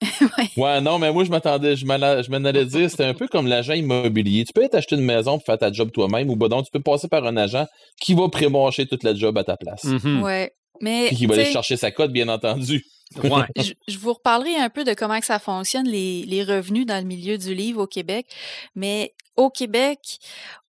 ouais. 0.57 0.81
non, 0.81 0.99
mais 0.99 1.11
moi, 1.11 1.23
je 1.23 1.31
m'attendais, 1.31 1.76
je 1.76 1.85
m'en 1.85 2.45
allais 2.45 2.65
dire, 2.65 2.89
c'était 2.89 3.06
un 3.06 3.15
peu 3.15 3.27
comme 3.27 3.48
l'agent 3.48 3.73
immobilier. 3.73 4.45
Tu 4.45 4.53
peux 4.53 4.68
t'acheter 4.68 4.95
une 4.95 5.06
maison 5.06 5.38
pour 5.38 5.45
faire 5.45 5.57
ta 5.57 5.72
job 5.72 5.91
toi-même, 5.91 6.30
ou 6.30 6.35
bon, 6.35 6.61
tu 6.61 6.69
peux 6.72 6.81
passer 6.81 7.07
par 7.07 7.26
un 7.26 7.35
agent 7.38 7.65
qui 7.99 8.14
va 8.14 8.30
prémarcher 8.30 8.85
toute 8.85 9.03
la 9.03 9.15
job 9.15 9.38
à 9.38 9.43
ta 9.43 9.57
place. 9.57 9.85
Mm-hmm. 9.85 10.22
Ouais. 10.22 10.53
Mais, 10.82 11.10
qui 11.10 11.26
va 11.26 11.36
aller 11.36 11.52
chercher 11.52 11.78
sa 11.78 11.91
cote, 11.91 12.12
bien 12.12 12.28
entendu. 12.28 12.86
Ouais. 13.24 13.45
je, 13.88 13.98
vous 13.98 14.14
reparlerai 14.14 14.56
un 14.56 14.70
peu 14.70 14.84
de 14.84 14.94
comment 14.94 15.20
que 15.20 15.26
ça 15.26 15.40
fonctionne, 15.40 15.88
les, 15.88 16.24
les, 16.24 16.44
revenus 16.44 16.86
dans 16.86 16.98
le 16.98 17.06
milieu 17.06 17.38
du 17.38 17.53
livre 17.53 17.84
au 17.84 17.88
Québec. 17.88 18.28
Mais 18.76 19.14
au 19.36 19.49
Québec, 19.49 20.20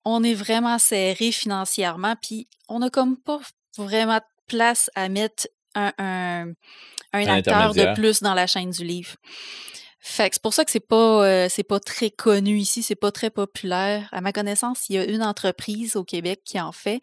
on 0.04 0.22
est 0.24 0.34
vraiment 0.34 0.78
serré 0.78 1.32
financièrement, 1.32 2.14
puis 2.20 2.48
on 2.68 2.80
n'a 2.80 2.90
comme 2.90 3.16
pas 3.16 3.40
vraiment 3.76 4.16
de 4.16 4.24
place 4.48 4.90
à 4.94 5.08
mettre 5.08 5.48
un, 5.74 5.92
un, 5.98 6.52
un, 7.12 7.26
acteur 7.26 7.74
de 7.74 7.94
plus 7.94 8.22
dans 8.22 8.34
la 8.34 8.46
chaîne 8.46 8.70
du 8.70 8.84
livre. 8.84 9.14
Fait 10.04 10.28
que 10.28 10.34
c'est 10.34 10.42
pour 10.42 10.52
ça 10.52 10.64
que 10.64 10.70
c'est 10.72 10.80
pas 10.80 11.24
euh, 11.24 11.46
c'est 11.48 11.62
pas 11.62 11.78
très 11.78 12.10
connu 12.10 12.58
ici, 12.58 12.82
c'est 12.82 12.96
pas 12.96 13.12
très 13.12 13.30
populaire. 13.30 14.08
À 14.10 14.20
ma 14.20 14.32
connaissance, 14.32 14.88
il 14.88 14.96
y 14.96 14.98
a 14.98 15.04
une 15.04 15.22
entreprise 15.22 15.94
au 15.94 16.02
Québec 16.02 16.40
qui 16.44 16.60
en 16.60 16.72
fait, 16.72 17.00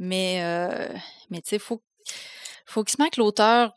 mais 0.00 0.40
euh, 0.42 0.88
mais 1.30 1.40
tu 1.40 1.50
sais, 1.50 1.60
faut 1.60 1.82
faut 2.66 2.84
qu'il 2.84 2.92
se 2.92 3.10
que 3.10 3.20
l'auteur 3.20 3.74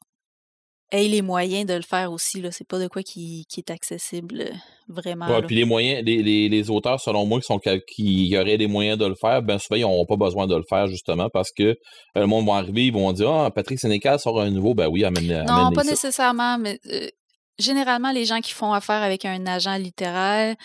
ait 0.92 1.08
les 1.08 1.22
moyens 1.22 1.66
de 1.66 1.74
le 1.74 1.82
faire 1.82 2.12
aussi. 2.12 2.42
Là. 2.42 2.52
C'est 2.52 2.68
pas 2.68 2.80
de 2.80 2.88
quoi 2.88 3.04
qui, 3.04 3.46
est 3.58 3.72
accessible 3.72 4.42
euh, 4.42 4.54
vraiment. 4.88 5.42
puis 5.42 5.56
les 5.56 5.66
moyens, 5.66 6.04
les, 6.06 6.70
auteurs, 6.70 7.00
selon 7.00 7.26
moi, 7.26 7.40
qui, 7.40 7.46
sont, 7.46 7.60
qui 7.60 8.36
auraient 8.38 8.58
les 8.58 8.68
moyens 8.68 8.98
de 8.98 9.06
le 9.06 9.16
faire, 9.20 9.42
ben 9.42 9.58
souvent, 9.58 9.78
ils 9.78 9.82
n'auront 9.82 10.06
pas 10.06 10.18
besoin 10.18 10.48
de 10.48 10.56
le 10.56 10.64
faire 10.70 10.88
justement 10.88 11.30
parce 11.30 11.52
que 11.52 11.64
euh, 11.64 11.76
le 12.16 12.28
monde 12.28 12.46
va 12.46 12.54
arriver, 12.56 12.86
ils 12.86 12.94
vont 12.94 13.12
dire 13.14 13.32
Ah, 13.32 13.52
Patrick 13.52 13.80
Sénécal 13.80 14.20
sort 14.20 14.40
un 14.42 14.52
nouveau, 14.52 14.74
ben 14.74 14.88
oui, 14.88 15.04
amène 15.04 15.46
Non, 15.46 15.72
pas 15.72 15.84
nécessairement, 15.84 16.58
mais 16.58 16.80
euh, 16.92 17.10
généralement, 17.58 18.12
les 18.12 18.26
gens 18.26 18.40
qui 18.40 18.52
font 18.52 18.74
affaire 18.74 19.02
avec 19.02 19.26
un 19.26 19.46
agent 19.48 19.76
littéraire, 19.78 20.56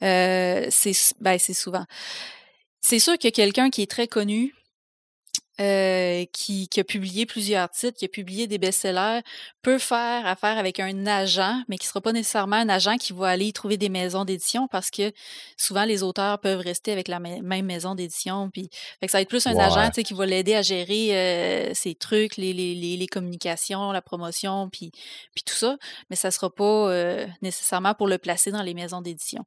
c'est 0.00 1.14
ben, 1.20 1.38
souvent. 1.38 1.84
C'est 2.80 2.98
sûr 2.98 3.16
que 3.16 3.28
quelqu'un 3.28 3.70
qui 3.70 3.82
est 3.82 3.90
très 3.90 4.08
connu, 4.08 4.52
euh, 5.60 6.24
qui, 6.32 6.68
qui, 6.68 6.80
a 6.80 6.84
publié 6.84 7.26
plusieurs 7.26 7.68
titres, 7.70 7.98
qui 7.98 8.04
a 8.04 8.08
publié 8.08 8.46
des 8.46 8.58
best-sellers, 8.58 9.20
peut 9.62 9.78
faire 9.78 10.26
affaire 10.26 10.58
avec 10.58 10.80
un 10.80 11.06
agent, 11.06 11.62
mais 11.68 11.78
qui 11.78 11.86
ne 11.86 11.88
sera 11.88 12.00
pas 12.00 12.12
nécessairement 12.12 12.56
un 12.56 12.68
agent 12.68 12.96
qui 12.96 13.12
va 13.12 13.28
aller 13.28 13.52
trouver 13.52 13.76
des 13.76 13.88
maisons 13.88 14.24
d'édition 14.24 14.68
parce 14.68 14.90
que 14.90 15.12
souvent 15.56 15.84
les 15.84 16.02
auteurs 16.02 16.38
peuvent 16.38 16.60
rester 16.60 16.92
avec 16.92 17.08
la 17.08 17.20
même 17.20 17.66
maison 17.66 17.94
d'édition. 17.94 18.50
Puis, 18.52 18.68
fait 19.00 19.06
que 19.06 19.12
ça 19.12 19.18
va 19.18 19.22
être 19.22 19.28
plus 19.28 19.46
un 19.46 19.56
agent 19.56 19.90
qui 19.90 20.14
va 20.14 20.26
l'aider 20.26 20.54
à 20.54 20.62
gérer 20.62 21.16
euh, 21.16 21.74
ses 21.74 21.94
trucs, 21.94 22.36
les, 22.36 22.52
les, 22.52 22.74
les, 22.74 23.06
communications, 23.06 23.92
la 23.92 24.02
promotion, 24.02 24.68
puis, 24.70 24.90
puis 25.34 25.44
tout 25.44 25.54
ça, 25.54 25.76
mais 26.10 26.16
ça 26.16 26.28
ne 26.28 26.32
sera 26.32 26.50
pas 26.50 26.90
euh, 26.90 27.26
nécessairement 27.40 27.94
pour 27.94 28.08
le 28.08 28.18
placer 28.18 28.50
dans 28.50 28.62
les 28.62 28.74
maisons 28.74 29.00
d'édition. 29.00 29.44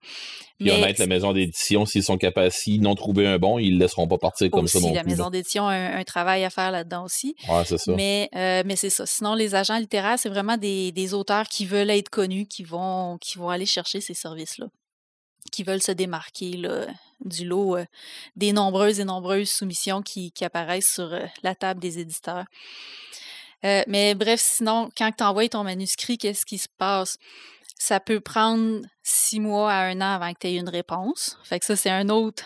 Puis 0.57 0.67
mais, 0.67 0.71
honnête, 0.71 0.97
la 0.97 1.07
maison 1.07 1.33
d'édition, 1.33 1.85
s'ils 1.85 2.03
sont 2.03 2.17
capables, 2.17 2.51
s'ils 2.51 2.81
n'ont 2.81 2.95
trouvé 2.95 3.27
un 3.27 3.37
bon, 3.37 3.59
ils 3.59 3.75
ne 3.75 3.79
laisseront 3.79 4.07
pas 4.07 4.17
partir 4.17 4.49
comme 4.49 4.67
ça 4.67 4.79
non 4.79 4.93
la 4.93 5.03
maison 5.03 5.29
d'édition 5.29 5.67
un, 5.67 6.03
travail 6.03 6.43
à 6.43 6.49
faire 6.49 6.71
là-dedans 6.71 7.03
aussi. 7.03 7.35
c'est 7.65 7.77
ça. 7.77 7.93
Mais, 7.95 8.29
euh, 8.35 8.63
mais 8.65 8.75
c'est 8.75 8.89
ça. 8.89 9.05
Sinon, 9.05 9.33
les 9.33 9.55
agents 9.55 9.77
littéraires, 9.77 10.04
c'est 10.17 10.29
vraiment 10.29 10.57
des, 10.57 11.13
auteurs 11.13 11.47
qui 11.47 11.65
veulent 11.65 11.89
être 11.89 12.09
connus, 12.09 12.47
qui 12.47 12.63
vont, 12.63 13.19
aller 13.49 13.65
chercher 13.65 14.01
ces 14.01 14.13
services-là, 14.13 14.67
qui 15.51 15.63
veulent 15.63 15.81
se 15.81 15.91
démarquer 15.91 16.61
du 17.21 17.45
lot 17.45 17.77
euh, 17.77 17.85
des 18.35 18.53
nombreuses 18.53 18.99
et 18.99 19.05
nombreuses 19.05 19.49
soumissions 19.49 20.01
qui, 20.01 20.31
apparaissent 20.41 20.93
sur 20.93 21.13
euh, 21.13 21.25
la 21.43 21.55
table 21.55 21.79
des 21.79 21.99
éditeurs. 21.99 22.45
mais 23.63 24.13
bref, 24.15 24.39
sinon, 24.41 24.89
quand 24.97 25.11
tu 25.17 25.23
envoies 25.23 25.49
ton 25.49 25.63
manuscrit, 25.63 26.17
qu'est-ce 26.17 26.45
qui 26.45 26.57
se 26.57 26.69
passe? 26.77 27.17
Ça 27.77 27.99
peut 27.99 28.21
prendre 28.21 28.81
six 29.03 29.39
mois 29.39 29.71
à 29.71 29.85
un 29.85 30.01
an 30.01 30.15
avant 30.15 30.33
que 30.33 30.39
tu 30.39 30.47
aies 30.47 30.57
une 30.57 30.69
réponse. 30.69 31.37
Fait 31.43 31.59
que 31.59 31.65
ça, 31.65 31.75
c'est 31.75 31.89
un 31.89 32.09
autre 32.09 32.45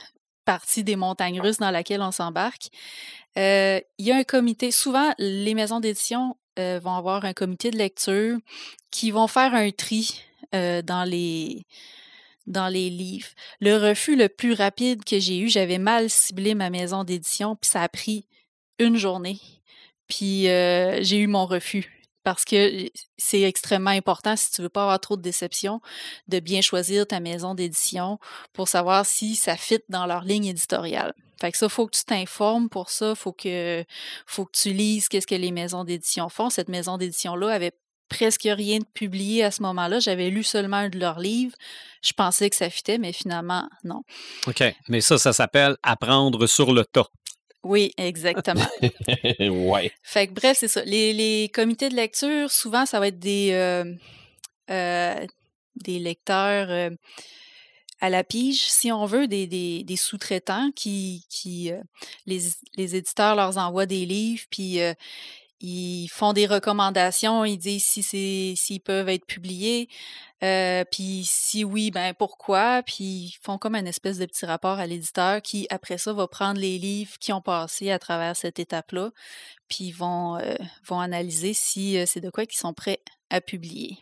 partie 0.49 0.83
des 0.83 0.95
montagnes 0.95 1.39
russes 1.39 1.59
dans 1.59 1.69
laquelle 1.69 2.01
on 2.01 2.11
s'embarque. 2.11 2.69
Euh, 3.37 3.79
il 3.99 4.07
y 4.07 4.11
a 4.11 4.15
un 4.15 4.23
comité, 4.23 4.71
souvent 4.71 5.13
les 5.19 5.53
maisons 5.53 5.79
d'édition 5.79 6.35
euh, 6.59 6.79
vont 6.81 6.93
avoir 6.93 7.25
un 7.25 7.33
comité 7.33 7.71
de 7.71 7.77
lecture 7.77 8.37
qui 8.91 9.11
vont 9.11 9.27
faire 9.27 9.53
un 9.53 9.71
tri 9.71 10.21
euh, 10.53 10.81
dans 10.81 11.03
les 11.03 11.65
dans 12.47 12.67
les 12.67 12.89
livres. 12.89 13.29
Le 13.61 13.77
refus 13.77 14.15
le 14.15 14.27
plus 14.27 14.53
rapide 14.53 15.03
que 15.03 15.19
j'ai 15.19 15.37
eu, 15.37 15.49
j'avais 15.49 15.77
mal 15.77 16.09
ciblé 16.09 16.55
ma 16.55 16.71
maison 16.71 17.03
d'édition, 17.03 17.55
puis 17.55 17.69
ça 17.69 17.83
a 17.83 17.89
pris 17.89 18.25
une 18.79 18.97
journée. 18.97 19.39
Puis 20.07 20.45
j'ai 20.45 21.17
eu 21.17 21.27
mon 21.27 21.45
refus 21.45 21.98
parce 22.23 22.45
que 22.45 22.89
c'est 23.17 23.41
extrêmement 23.41 23.91
important 23.91 24.35
si 24.35 24.51
tu 24.51 24.61
veux 24.61 24.69
pas 24.69 24.83
avoir 24.83 24.99
trop 24.99 25.17
de 25.17 25.21
déception 25.21 25.81
de 26.27 26.39
bien 26.39 26.61
choisir 26.61 27.07
ta 27.07 27.19
maison 27.19 27.55
d'édition 27.55 28.19
pour 28.53 28.67
savoir 28.67 29.05
si 29.05 29.35
ça 29.35 29.55
fit 29.55 29.79
dans 29.89 30.05
leur 30.05 30.23
ligne 30.23 30.45
éditoriale. 30.45 31.13
Fait 31.39 31.51
que 31.51 31.57
ça, 31.57 31.69
faut 31.69 31.87
que 31.87 31.97
tu 31.97 32.03
t'informes 32.03 32.69
pour 32.69 32.89
ça, 32.89 33.15
faut 33.15 33.31
que 33.31 33.85
faut 34.25 34.45
que 34.45 34.51
tu 34.57 34.73
lises 34.73 35.07
qu'est-ce 35.07 35.27
que 35.27 35.35
les 35.35 35.51
maisons 35.51 35.85
d'édition 35.85 36.27
font. 36.27 36.49
Cette 36.49 36.67
maison 36.67 36.97
d'édition-là 36.97 37.49
avait 37.49 37.71
presque 38.09 38.47
rien 38.51 38.79
de 38.79 38.85
publié 38.93 39.43
à 39.43 39.51
ce 39.51 39.61
moment-là. 39.61 39.99
J'avais 39.99 40.29
lu 40.29 40.43
seulement 40.43 40.77
un 40.77 40.89
de 40.89 40.99
leurs 40.99 41.19
livres. 41.19 41.55
Je 42.01 42.11
pensais 42.13 42.49
que 42.49 42.55
ça 42.55 42.69
fitait, 42.69 42.97
mais 42.97 43.13
finalement, 43.13 43.69
non. 43.83 44.01
OK. 44.47 44.63
Mais 44.89 44.99
ça, 44.99 45.17
ça 45.17 45.31
s'appelle 45.31 45.77
apprendre 45.83 46.47
sur 46.47 46.73
le 46.73 46.83
tas. 46.83 47.07
Oui, 47.63 47.91
exactement. 47.97 48.65
ouais. 49.39 49.91
Fait 50.01 50.27
que 50.27 50.33
bref, 50.33 50.57
c'est 50.59 50.67
ça. 50.67 50.83
Les, 50.85 51.13
les 51.13 51.49
comités 51.49 51.89
de 51.89 51.95
lecture, 51.95 52.51
souvent, 52.51 52.85
ça 52.85 52.99
va 52.99 53.07
être 53.07 53.19
des, 53.19 53.49
euh, 53.51 53.93
euh, 54.69 55.25
des 55.75 55.99
lecteurs 55.99 56.69
euh, 56.69 56.89
à 57.99 58.09
la 58.09 58.23
pige, 58.23 58.63
si 58.63 58.91
on 58.91 59.05
veut, 59.05 59.27
des, 59.27 59.45
des, 59.45 59.83
des 59.83 59.97
sous-traitants 59.97 60.71
qui, 60.73 61.25
qui 61.29 61.71
les, 62.25 62.39
les 62.77 62.95
éditeurs 62.95 63.35
leur 63.35 63.57
envoient 63.57 63.85
des 63.85 64.05
livres, 64.05 64.45
puis 64.49 64.79
ils 65.61 66.07
font 66.07 66.33
des 66.33 66.45
recommandations, 66.45 67.43
ils 67.45 67.57
disent 67.57 67.85
si 67.85 68.03
c'est 68.03 68.53
s'ils 68.55 68.81
peuvent 68.81 69.09
être 69.09 69.25
publiés, 69.25 69.89
euh, 70.43 70.83
puis 70.89 71.23
si 71.25 71.63
oui, 71.63 71.91
ben 71.91 72.13
pourquoi, 72.13 72.81
puis 72.83 73.03
ils 73.03 73.37
font 73.41 73.57
comme 73.57 73.75
un 73.75 73.85
espèce 73.85 74.17
de 74.17 74.25
petit 74.25 74.45
rapport 74.45 74.79
à 74.79 74.87
l'éditeur 74.87 75.41
qui 75.41 75.67
après 75.69 75.97
ça 75.97 76.13
va 76.13 76.27
prendre 76.27 76.59
les 76.59 76.77
livres 76.77 77.17
qui 77.19 77.33
ont 77.33 77.41
passé 77.41 77.91
à 77.91 77.99
travers 77.99 78.35
cette 78.35 78.59
étape-là, 78.59 79.11
puis 79.67 79.91
vont 79.91 80.37
euh, 80.37 80.55
vont 80.85 80.99
analyser 80.99 81.53
si 81.53 81.97
euh, 81.97 82.05
c'est 82.07 82.21
de 82.21 82.29
quoi 82.29 82.45
qu'ils 82.45 82.59
sont 82.59 82.73
prêts 82.73 83.01
à 83.29 83.41
publier. 83.41 83.97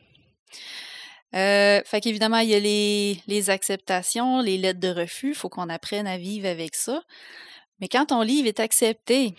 Euh, 1.35 1.81
fait 1.85 2.01
qu'évidemment, 2.01 2.39
il 2.39 2.49
y 2.49 2.55
a 2.55 2.59
les, 2.59 3.21
les 3.27 3.49
acceptations, 3.49 4.41
les 4.41 4.57
lettres 4.57 4.79
de 4.79 4.89
refus. 4.89 5.29
Il 5.29 5.35
faut 5.35 5.49
qu'on 5.49 5.69
apprenne 5.69 6.07
à 6.07 6.17
vivre 6.17 6.47
avec 6.47 6.75
ça. 6.75 7.03
Mais 7.79 7.87
quand 7.87 8.07
ton 8.07 8.21
livre 8.21 8.47
est 8.47 8.59
accepté, 8.59 9.35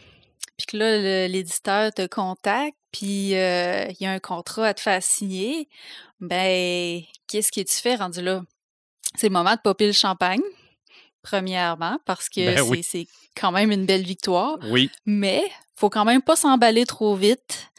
puis 0.59 0.67
que 0.67 0.77
là, 0.77 1.29
l'éditeur 1.29 1.93
te 1.95 2.07
contacte, 2.07 2.77
puis 2.93 3.35
euh, 3.37 3.87
il 3.89 3.97
y 4.01 4.07
a 4.07 4.11
un 4.11 4.19
contrat 4.19 4.67
à 4.67 4.75
te 4.75 4.81
faire 4.81 5.03
signer, 5.03 5.69
ben, 6.21 7.01
qu'est-ce 7.29 7.53
que 7.53 7.61
tu 7.61 7.75
fais 7.75 7.95
rendu 7.95 8.21
là? 8.21 8.43
C'est 9.15 9.29
le 9.29 9.33
moment 9.33 9.55
de 9.55 9.61
popper 9.61 9.87
le 9.87 9.93
champagne, 9.93 10.43
premièrement, 11.23 11.99
parce 12.05 12.29
que 12.29 12.41
Ben 12.41 12.57
c'est 12.57 12.63
oui. 12.63 12.83
c'est 12.83 13.07
quand 13.37 13.53
même 13.53 13.71
une 13.71 13.87
belle 13.87 14.05
victoire. 14.05 14.59
Oui. 14.71 14.91
Mais 15.07 15.43
faut 15.75 15.91
quand 15.91 16.05
même 16.05 16.23
pas 16.23 16.37
s'emballer 16.37 16.87
trop 16.87 17.15
vite. 17.15 17.71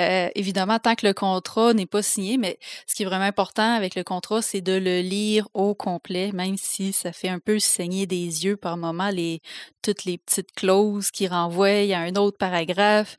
Euh, 0.00 0.28
évidemment, 0.36 0.78
tant 0.78 0.94
que 0.94 1.04
le 1.04 1.12
contrat 1.12 1.74
n'est 1.74 1.86
pas 1.86 2.02
signé, 2.02 2.38
mais 2.38 2.58
ce 2.86 2.94
qui 2.94 3.02
est 3.02 3.06
vraiment 3.06 3.24
important 3.24 3.74
avec 3.74 3.96
le 3.96 4.04
contrat, 4.04 4.42
c'est 4.42 4.60
de 4.60 4.74
le 4.74 5.00
lire 5.00 5.48
au 5.54 5.74
complet, 5.74 6.30
même 6.32 6.56
si 6.56 6.92
ça 6.92 7.12
fait 7.12 7.28
un 7.28 7.40
peu 7.40 7.58
saigner 7.58 8.06
des 8.06 8.44
yeux 8.44 8.56
par 8.56 8.76
moment, 8.76 9.10
les, 9.10 9.42
toutes 9.82 10.04
les 10.04 10.18
petites 10.18 10.52
clauses 10.52 11.10
qui 11.10 11.26
renvoient 11.26 11.66
à 11.92 11.98
un 11.98 12.14
autre 12.14 12.38
paragraphe. 12.38 13.16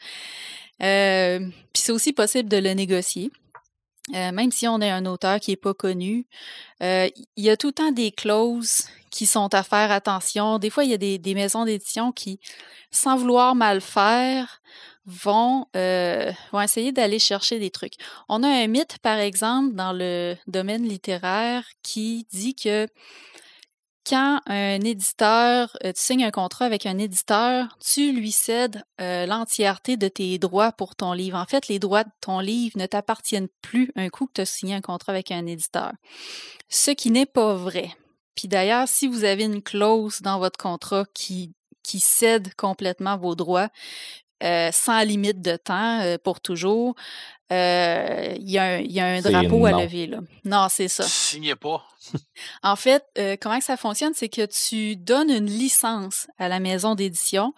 Euh, 0.81 1.39
Puis 1.73 1.84
c'est 1.84 1.91
aussi 1.91 2.14
possible 2.14 2.47
de 2.47 2.57
le 2.57 2.72
négocier. 2.73 3.31
Euh, 4.15 4.31
même 4.31 4.52
si 4.52 4.68
on 4.68 4.81
est 4.81 4.90
un 4.90 5.06
auteur 5.06 5.40
qui 5.40 5.52
n'est 5.52 5.57
pas 5.57 5.73
connu, 5.73 6.26
euh, 6.81 7.10
il 7.36 7.44
y 7.44 7.49
a 7.49 7.57
tout 7.57 7.68
le 7.68 7.73
temps 7.73 7.91
des 7.91 8.11
clauses 8.11 8.86
qui 9.11 9.26
sont 9.26 9.53
à 9.53 9.64
faire 9.64 9.91
attention. 9.91 10.60
Des 10.60 10.69
fois, 10.69 10.84
il 10.84 10.91
y 10.91 10.94
a 10.94 10.98
des, 10.98 11.34
maisons 11.34 11.65
d'édition 11.65 12.11
qui, 12.11 12.40
sans 12.91 13.18
vouloir 13.18 13.56
mal 13.56 13.81
faire, 13.81 14.61
vont, 15.06 15.68
euh, 15.76 16.31
vont 16.52 16.61
essayer 16.61 16.91
d'aller 16.91 17.19
chercher 17.19 17.60
des 17.60 17.72
trucs. 17.72 17.95
On 18.27 18.44
a 18.44 18.48
un 18.48 18.68
mythe, 18.68 18.98
par 18.99 19.18
exemple, 19.18 19.76
dans 19.76 19.94
le 19.94 20.36
domaine 20.48 20.88
littéraire 20.88 21.65
qui 21.81 22.27
dit 22.31 22.56
que 22.56 22.88
quand 24.10 24.41
un 24.48 24.81
éditeur, 24.81 25.77
euh, 25.84 25.94
tu 25.94 26.02
signes 26.02 26.23
un 26.23 26.31
contrat 26.31 26.65
avec 26.65 26.88
un 26.88 26.98
éditeur, 26.98 27.77
tu 27.80 28.11
lui 28.11 28.31
cèdes 28.31 28.84
euh, 28.99 29.27
l'entièreté 29.27 29.98
de 29.98 30.07
tes 30.07 30.40
droits 30.40 30.72
pour 30.72 30.95
ton 30.95 31.14
livre. 31.14 31.38
En 31.38 31.45
fait, 31.45 31.68
les 31.68 31.77
droits 31.77 32.03
de 32.03 32.10
ton 32.19 32.40
livre 32.40 32.76
ne 32.77 32.88
t'appartiennent 32.88 33.49
plus 33.61 33.91
un 33.95 34.10
coup 34.10 34.26
que 34.26 34.34
tu 34.36 34.41
as 34.41 34.45
signé 34.45 34.73
un 34.73 34.81
contrat 34.81 35.11
avec 35.11 35.31
un 35.31 35.45
éditeur. 35.45 35.91
Ce 36.69 36.90
qui 36.90 37.11
n'est 37.11 37.27
pas 37.27 37.53
vrai. 37.53 37.91
Puis 38.34 38.48
d'ailleurs, 38.48 38.88
si 38.88 39.07
vous 39.07 39.26
avez 39.26 39.44
une 39.44 39.61
clause 39.61 40.22
dans 40.22 40.40
votre 40.40 40.57
contrat 40.57 41.06
qui, 41.14 41.53
qui 41.84 41.99
cède 41.99 42.56
complètement 42.56 43.18
vos 43.18 43.36
droits, 43.36 43.69
euh, 44.44 44.70
sans 44.72 45.02
limite 45.03 45.41
de 45.41 45.56
temps 45.56 45.99
euh, 46.02 46.18
pour 46.24 46.40
toujours, 46.41 46.95
euh, 47.52 48.34
il 48.38 48.49
y, 48.49 48.57
a 48.57 48.64
un- 48.64 48.78
il 48.80 48.91
y 48.91 48.99
a 48.99 49.07
un 49.07 49.22
C'est 49.22 49.32
drapeau 49.32 49.66
à 49.66 49.72
lever. 49.84 50.07
Là. 50.07 50.20
Non, 50.45 50.68
c'est 50.70 50.88
ça. 50.88 51.03
Signez 51.03 51.56
pas. 51.56 51.84
En 52.64 52.76
fait, 52.76 53.03
euh, 53.18 53.36
comment 53.40 53.57
que 53.60 53.66
ça 53.66 53.78
fonctionne, 53.78 54.14
c'est 54.16 54.30
que 54.30 54.45
tu 54.45 54.95
donnes 54.95 55.30
une 55.30 55.48
licence 55.48 56.28
à 56.38 56.48
la 56.48 56.60
maison 56.60 56.95
d'édition 56.95 57.53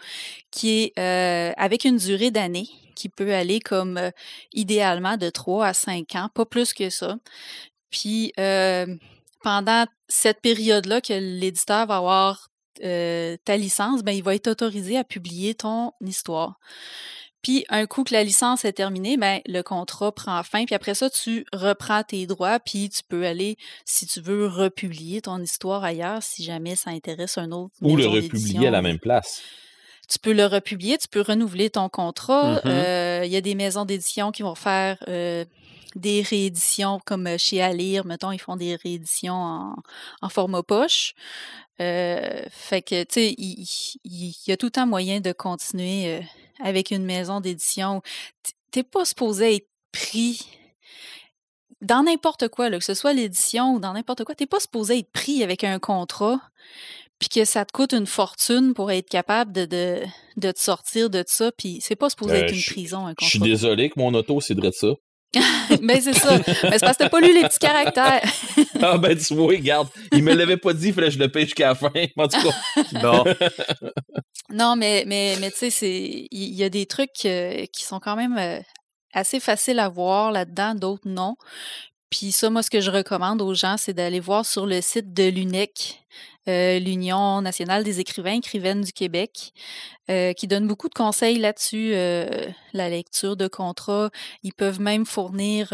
qui 0.49 0.83
est 0.95 0.99
euh, 0.99 1.53
avec 1.57 1.83
une 1.85 1.97
durée 1.97 2.31
d'année 2.31 2.67
qui 2.95 3.09
peut 3.09 3.33
aller 3.33 3.59
comme 3.59 3.97
euh, 3.97 4.11
idéalement 4.53 5.17
de 5.17 5.29
3 5.29 5.67
à 5.67 5.73
5 5.73 6.15
ans, 6.15 6.29
pas 6.33 6.45
plus 6.45 6.73
que 6.73 6.89
ça. 6.89 7.17
Puis 7.89 8.31
euh, 8.39 8.85
pendant 9.43 9.85
cette 10.07 10.41
période-là 10.41 11.01
que 11.01 11.13
l'éditeur 11.13 11.87
va 11.87 11.97
avoir 11.97 12.49
euh, 12.83 13.37
ta 13.45 13.57
licence, 13.57 14.03
ben, 14.03 14.11
il 14.11 14.23
va 14.23 14.35
être 14.35 14.47
autorisé 14.47 14.97
à 14.97 15.03
publier 15.03 15.55
ton 15.55 15.91
histoire. 16.01 16.59
Puis 17.41 17.65
un 17.69 17.87
coup 17.87 18.03
que 18.03 18.13
la 18.13 18.23
licence 18.23 18.65
est 18.65 18.73
terminée, 18.73 19.17
ben 19.17 19.41
le 19.47 19.63
contrat 19.63 20.11
prend 20.11 20.43
fin. 20.43 20.65
Puis 20.65 20.75
après 20.75 20.93
ça, 20.93 21.09
tu 21.09 21.45
reprends 21.53 22.03
tes 22.03 22.27
droits, 22.27 22.59
puis 22.59 22.89
tu 22.89 23.01
peux 23.07 23.25
aller, 23.25 23.57
si 23.83 24.05
tu 24.05 24.21
veux, 24.21 24.45
republier 24.45 25.21
ton 25.21 25.41
histoire 25.41 25.83
ailleurs, 25.83 26.21
si 26.21 26.43
jamais 26.43 26.75
ça 26.75 26.91
intéresse 26.91 27.37
un 27.37 27.51
autre. 27.51 27.73
Ou 27.81 27.95
le 27.97 28.05
republier 28.05 28.67
à 28.67 28.71
la 28.71 28.83
même 28.83 28.99
place. 28.99 29.41
Tu 30.07 30.19
peux 30.19 30.33
le 30.33 30.45
republier, 30.45 30.97
tu 30.97 31.07
peux 31.07 31.21
renouveler 31.21 31.69
ton 31.69 31.89
contrat. 31.89 32.55
Mhm. 32.55 32.61
Euh, 32.65 33.21
Il 33.25 33.31
y 33.31 33.37
a 33.37 33.41
des 33.41 33.55
maisons 33.55 33.85
d'édition 33.85 34.31
qui 34.31 34.43
vont 34.43 34.55
faire 34.55 34.97
euh, 35.07 35.45
des 35.95 36.21
rééditions, 36.21 36.99
comme 37.05 37.27
euh, 37.27 37.37
chez 37.37 37.61
Alire, 37.61 38.05
mettons, 38.05 38.31
ils 38.31 38.39
font 38.39 38.55
des 38.55 38.75
rééditions 38.75 39.33
en, 39.33 39.75
en 40.21 40.29
format 40.29 40.63
poche. 40.63 41.13
Euh, 41.79 42.43
fait 42.49 42.81
que, 42.81 43.03
tu 43.03 43.13
sais, 43.13 43.35
il, 43.37 43.63
il- 44.03 44.29
il 44.29 44.35
y 44.47 44.51
a 44.51 44.57
tout 44.57 44.67
le 44.67 44.71
temps 44.71 44.87
moyen 44.87 45.19
de 45.19 45.31
continuer 45.31 46.07
euh, 46.07 46.21
avec 46.63 46.91
une 46.91 47.03
maison 47.05 47.39
d'édition. 47.41 48.01
T'es 48.71 48.83
pas 48.83 49.05
supposé 49.05 49.55
être 49.55 49.67
pris 49.91 50.47
dans 51.81 52.03
n'importe 52.03 52.47
quoi, 52.49 52.69
là, 52.69 52.77
que 52.77 52.85
ce 52.85 52.93
soit 52.93 53.13
l'édition 53.13 53.73
ou 53.75 53.79
dans 53.79 53.93
n'importe 53.93 54.23
quoi, 54.23 54.35
t'es 54.35 54.45
pas 54.45 54.59
supposé 54.59 54.99
être 54.99 55.11
pris 55.11 55.43
avec 55.43 55.63
un 55.63 55.79
contrat 55.79 56.39
puis 57.17 57.29
que 57.29 57.45
ça 57.45 57.65
te 57.65 57.71
coûte 57.71 57.93
une 57.93 58.07
fortune 58.07 58.73
pour 58.73 58.91
être 58.91 59.07
capable 59.09 59.51
de, 59.51 59.65
de, 59.65 59.99
de 60.37 60.51
te 60.51 60.59
sortir 60.59 61.09
de 61.11 61.23
ça, 61.27 61.51
puis 61.51 61.79
c'est 61.81 61.95
pas 61.95 62.09
supposé 62.09 62.33
Euh, 62.35 62.37
être 62.45 62.53
une 62.53 62.59
je- 62.59 62.71
prison, 62.71 63.05
un 63.07 63.13
Je 63.19 63.25
suis 63.25 63.39
désolé 63.39 63.89
que 63.89 63.99
mon 63.99 64.13
auto, 64.15 64.41
c'est 64.41 64.55
de 64.55 64.71
ça. 64.71 64.87
Mais 65.81 66.01
c'est 66.01 66.13
ça. 66.13 66.37
Mais 66.37 66.43
c'est 66.77 66.79
parce 66.79 66.97
que 66.97 67.03
t'as 67.03 67.09
pas 67.09 67.19
lu 67.19 67.33
les 67.33 67.43
petits 67.43 67.59
caractères. 67.59 68.21
Ah 68.83 68.97
ben 68.97 69.15
tu 69.15 69.35
vois, 69.35 69.47
regarde, 69.47 69.87
il 70.11 70.23
me 70.23 70.33
l'avait 70.33 70.57
pas 70.57 70.73
dit, 70.73 70.87
il 70.87 70.93
fallait 70.93 71.07
que 71.07 71.13
je 71.13 71.19
le 71.19 71.29
paye 71.29 71.45
jusqu'à 71.45 71.67
la 71.67 71.75
fin. 71.75 71.91
En 72.17 72.27
tout 72.27 72.37
cas, 72.41 72.99
Bon. 73.01 73.23
Non, 74.49 74.75
mais, 74.75 75.03
mais, 75.05 75.37
mais 75.39 75.51
tu 75.51 75.57
sais, 75.57 75.69
c'est, 75.69 76.27
il 76.31 76.53
y, 76.55 76.63
a 76.63 76.69
des 76.69 76.85
trucs 76.85 77.25
euh, 77.25 77.65
qui 77.71 77.83
sont 77.83 77.99
quand 77.99 78.15
même 78.15 78.37
euh, 78.37 78.59
assez 79.13 79.39
faciles 79.39 79.79
à 79.79 79.87
voir 79.87 80.31
là-dedans, 80.31 80.75
d'autres 80.75 81.07
non. 81.07 81.35
Puis 82.11 82.33
ça, 82.33 82.49
moi, 82.49 82.61
ce 82.61 82.69
que 82.69 82.81
je 82.81 82.91
recommande 82.91 83.41
aux 83.41 83.53
gens, 83.53 83.77
c'est 83.77 83.93
d'aller 83.93 84.19
voir 84.19 84.45
sur 84.45 84.65
le 84.65 84.81
site 84.81 85.13
de 85.13 85.29
l'UNEC, 85.29 86.03
euh, 86.49 86.77
l'Union 86.77 87.41
nationale 87.41 87.85
des 87.85 88.01
écrivains 88.01 88.33
écrivaines 88.33 88.81
du 88.81 88.91
Québec, 88.91 89.53
euh, 90.09 90.33
qui 90.33 90.45
donne 90.47 90.67
beaucoup 90.67 90.89
de 90.89 90.93
conseils 90.93 91.39
là-dessus, 91.39 91.91
euh, 91.93 92.27
la 92.73 92.89
lecture 92.89 93.37
de 93.37 93.47
contrats. 93.47 94.09
Ils 94.43 94.53
peuvent 94.53 94.81
même 94.81 95.05
fournir 95.05 95.69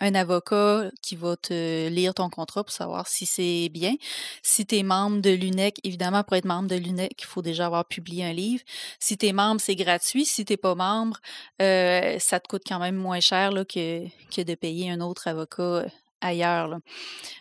un 0.00 0.14
avocat 0.14 0.90
qui 1.02 1.16
va 1.16 1.36
te 1.36 1.88
lire 1.88 2.14
ton 2.14 2.28
contrat 2.28 2.64
pour 2.64 2.72
savoir 2.72 3.06
si 3.06 3.26
c'est 3.26 3.68
bien. 3.70 3.94
Si 4.42 4.66
tu 4.66 4.76
es 4.76 4.82
membre 4.82 5.20
de 5.20 5.30
l'UNEC, 5.30 5.80
évidemment, 5.84 6.22
pour 6.24 6.36
être 6.36 6.44
membre 6.44 6.68
de 6.68 6.76
l'UNEC, 6.76 7.14
il 7.18 7.24
faut 7.24 7.42
déjà 7.42 7.66
avoir 7.66 7.84
publié 7.84 8.24
un 8.24 8.32
livre. 8.32 8.62
Si 8.98 9.16
tu 9.16 9.26
es 9.26 9.32
membre, 9.32 9.60
c'est 9.60 9.76
gratuit. 9.76 10.24
Si 10.24 10.44
tu 10.44 10.56
pas 10.56 10.74
membre, 10.74 11.18
euh, 11.62 12.18
ça 12.18 12.40
te 12.40 12.48
coûte 12.48 12.62
quand 12.66 12.78
même 12.78 12.96
moins 12.96 13.20
cher 13.20 13.52
là, 13.52 13.64
que, 13.64 14.06
que 14.34 14.42
de 14.42 14.54
payer 14.54 14.90
un 14.90 15.00
autre 15.00 15.28
avocat 15.28 15.62
euh, 15.62 15.88
ailleurs. 16.24 16.68
là. 16.68 16.78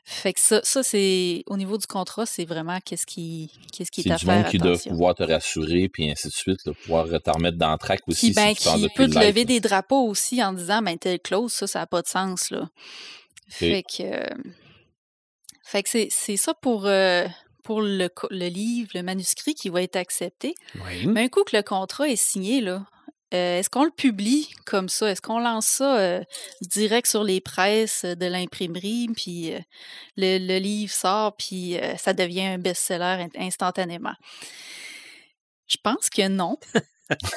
Fait 0.05 0.34
que 0.34 0.39
ça, 0.39 0.61
ça 0.64 0.84
c'est 0.84 1.43
au 1.47 1.57
niveau 1.57 1.77
du 1.77 1.88
contrat, 1.88 2.26
c'est 2.26 2.45
vraiment 2.45 2.80
qu'est-ce 2.84 3.05
qui, 3.05 3.51
qu'est-ce 3.72 3.91
qui 3.91 4.01
est, 4.01 4.03
c'est 4.03 4.11
à 4.11 4.15
du 4.18 4.26
faire 4.26 4.35
monde 4.35 4.49
qui 4.49 4.57
doit 4.57 4.77
pouvoir 4.77 5.15
te 5.15 5.23
rassurer, 5.23 5.89
puis 5.89 6.11
ainsi 6.11 6.27
de 6.27 6.34
suite, 6.34 6.60
là, 6.65 6.73
pouvoir 6.73 7.07
te 7.07 7.31
remettre 7.31 7.57
dans 7.57 7.72
le 7.72 7.77
track 7.77 8.01
aussi. 8.07 8.27
Qui, 8.27 8.34
ben, 8.34 8.53
si 8.55 8.69
tu 8.69 8.80
qui 8.80 8.89
peut 8.95 9.07
te 9.07 9.18
lever 9.18 9.41
là. 9.41 9.45
des 9.45 9.60
drapeaux 9.60 10.07
aussi 10.07 10.43
en 10.43 10.53
disant 10.53 10.81
ben 10.81 10.97
telle 10.97 11.19
clause, 11.19 11.51
ça, 11.51 11.68
ça 11.68 11.80
n'a 11.80 11.88
pas 11.88 12.01
de 12.01 12.07
sens. 12.07 12.51
Là. 12.51 12.69
Fait 13.47 13.84
que, 13.84 14.03
euh, 14.03 14.27
fait 15.64 15.84
que 15.84 15.89
c'est, 15.89 16.07
c'est 16.11 16.38
ça 16.38 16.53
pour, 16.53 16.85
euh, 16.85 17.26
pour 17.64 17.81
le, 17.81 18.10
livre, 18.31 18.89
le 18.93 19.03
manuscrit 19.03 19.55
qui 19.55 19.69
va 19.69 19.81
être 19.81 19.95
accepté. 19.95 20.55
Oui. 20.76 21.07
Mais 21.07 21.23
un 21.23 21.27
coup 21.30 21.43
que 21.43 21.55
le 21.55 21.64
contrat 21.64 22.07
est 22.10 22.15
signé, 22.15 22.61
là, 22.61 22.85
euh, 23.34 23.60
est-ce 23.60 23.69
qu'on 23.69 23.84
le 23.84 23.91
publie 23.91 24.49
comme 24.65 24.89
ça? 24.89 25.10
Est-ce 25.10 25.22
qu'on 25.22 25.39
lance 25.39 25.65
ça 25.68 25.97
euh, 25.97 26.23
direct 26.61 27.07
sur 27.07 27.23
les 27.23 27.41
presses 27.41 28.05
de 28.05 28.26
l'imprimerie, 28.26 29.07
puis 29.15 29.53
euh, 29.53 29.60
le, 30.18 30.38
le 30.39 30.60
livre 30.60 30.91
sort, 30.93 31.35
puis 31.35 31.77
euh, 31.77 31.95
ça 31.97 32.14
devient 32.14 32.45
un 32.45 32.57
best-seller 32.57 33.26
in- 33.35 33.45
instantanément? 33.45 34.14
Je 35.68 35.77
pense 35.84 36.10
que 36.10 36.27
non. 36.27 36.57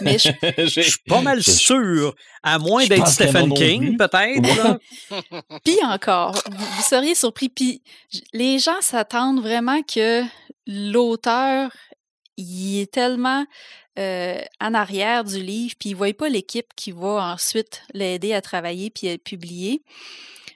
Mais 0.01 0.19
je, 0.19 0.29
Je 0.59 0.81
suis 0.81 1.01
pas 1.07 1.21
mal 1.23 1.43
sûr, 1.43 2.15
à 2.43 2.59
moins 2.59 2.87
d'être 2.87 3.09
Stephen 3.09 3.53
King, 3.55 3.97
peut-être. 3.97 4.79
Puis 5.65 5.79
encore, 5.85 6.33
vous, 6.51 6.65
vous 6.65 6.83
seriez 6.83 7.15
surpris. 7.15 7.49
Puis 7.49 7.83
les 8.33 8.59
gens 8.59 8.81
s'attendent 8.81 9.41
vraiment 9.41 9.83
que 9.83 10.23
l'auteur 10.67 11.71
il 12.37 12.81
est 12.81 12.93
tellement 12.93 13.47
euh, 13.99 14.41
en 14.61 14.75
arrière 14.75 15.25
du 15.25 15.43
livre, 15.43 15.75
puis 15.79 15.91
il 15.91 15.93
ne 15.93 15.99
voit 15.99 16.13
pas 16.13 16.29
l'équipe 16.29 16.69
qui 16.77 16.93
va 16.93 17.33
ensuite 17.33 17.83
l'aider 17.95 18.35
à 18.35 18.43
travailler 18.43 18.91
puis 18.91 19.09
à 19.09 19.19
publier. 19.19 19.83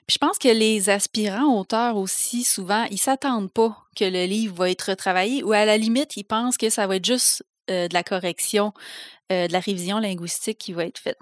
Je 0.07 0.17
pense 0.17 0.37
que 0.37 0.49
les 0.49 0.89
aspirants 0.89 1.57
auteurs 1.57 1.97
aussi, 1.97 2.43
souvent, 2.43 2.85
ils 2.91 2.99
s'attendent 2.99 3.51
pas 3.51 3.77
que 3.95 4.03
le 4.03 4.25
livre 4.25 4.55
va 4.55 4.69
être 4.69 4.89
retravaillé 4.89 5.43
ou 5.43 5.53
à 5.53 5.65
la 5.65 5.77
limite, 5.77 6.17
ils 6.17 6.23
pensent 6.23 6.57
que 6.57 6.69
ça 6.69 6.85
va 6.85 6.97
être 6.97 7.05
juste 7.05 7.43
euh, 7.69 7.87
de 7.87 7.93
la 7.93 8.03
correction, 8.03 8.73
euh, 9.31 9.47
de 9.47 9.53
la 9.53 9.59
révision 9.59 9.99
linguistique 9.99 10.57
qui 10.57 10.73
va 10.73 10.85
être 10.85 10.99
faite. 10.99 11.17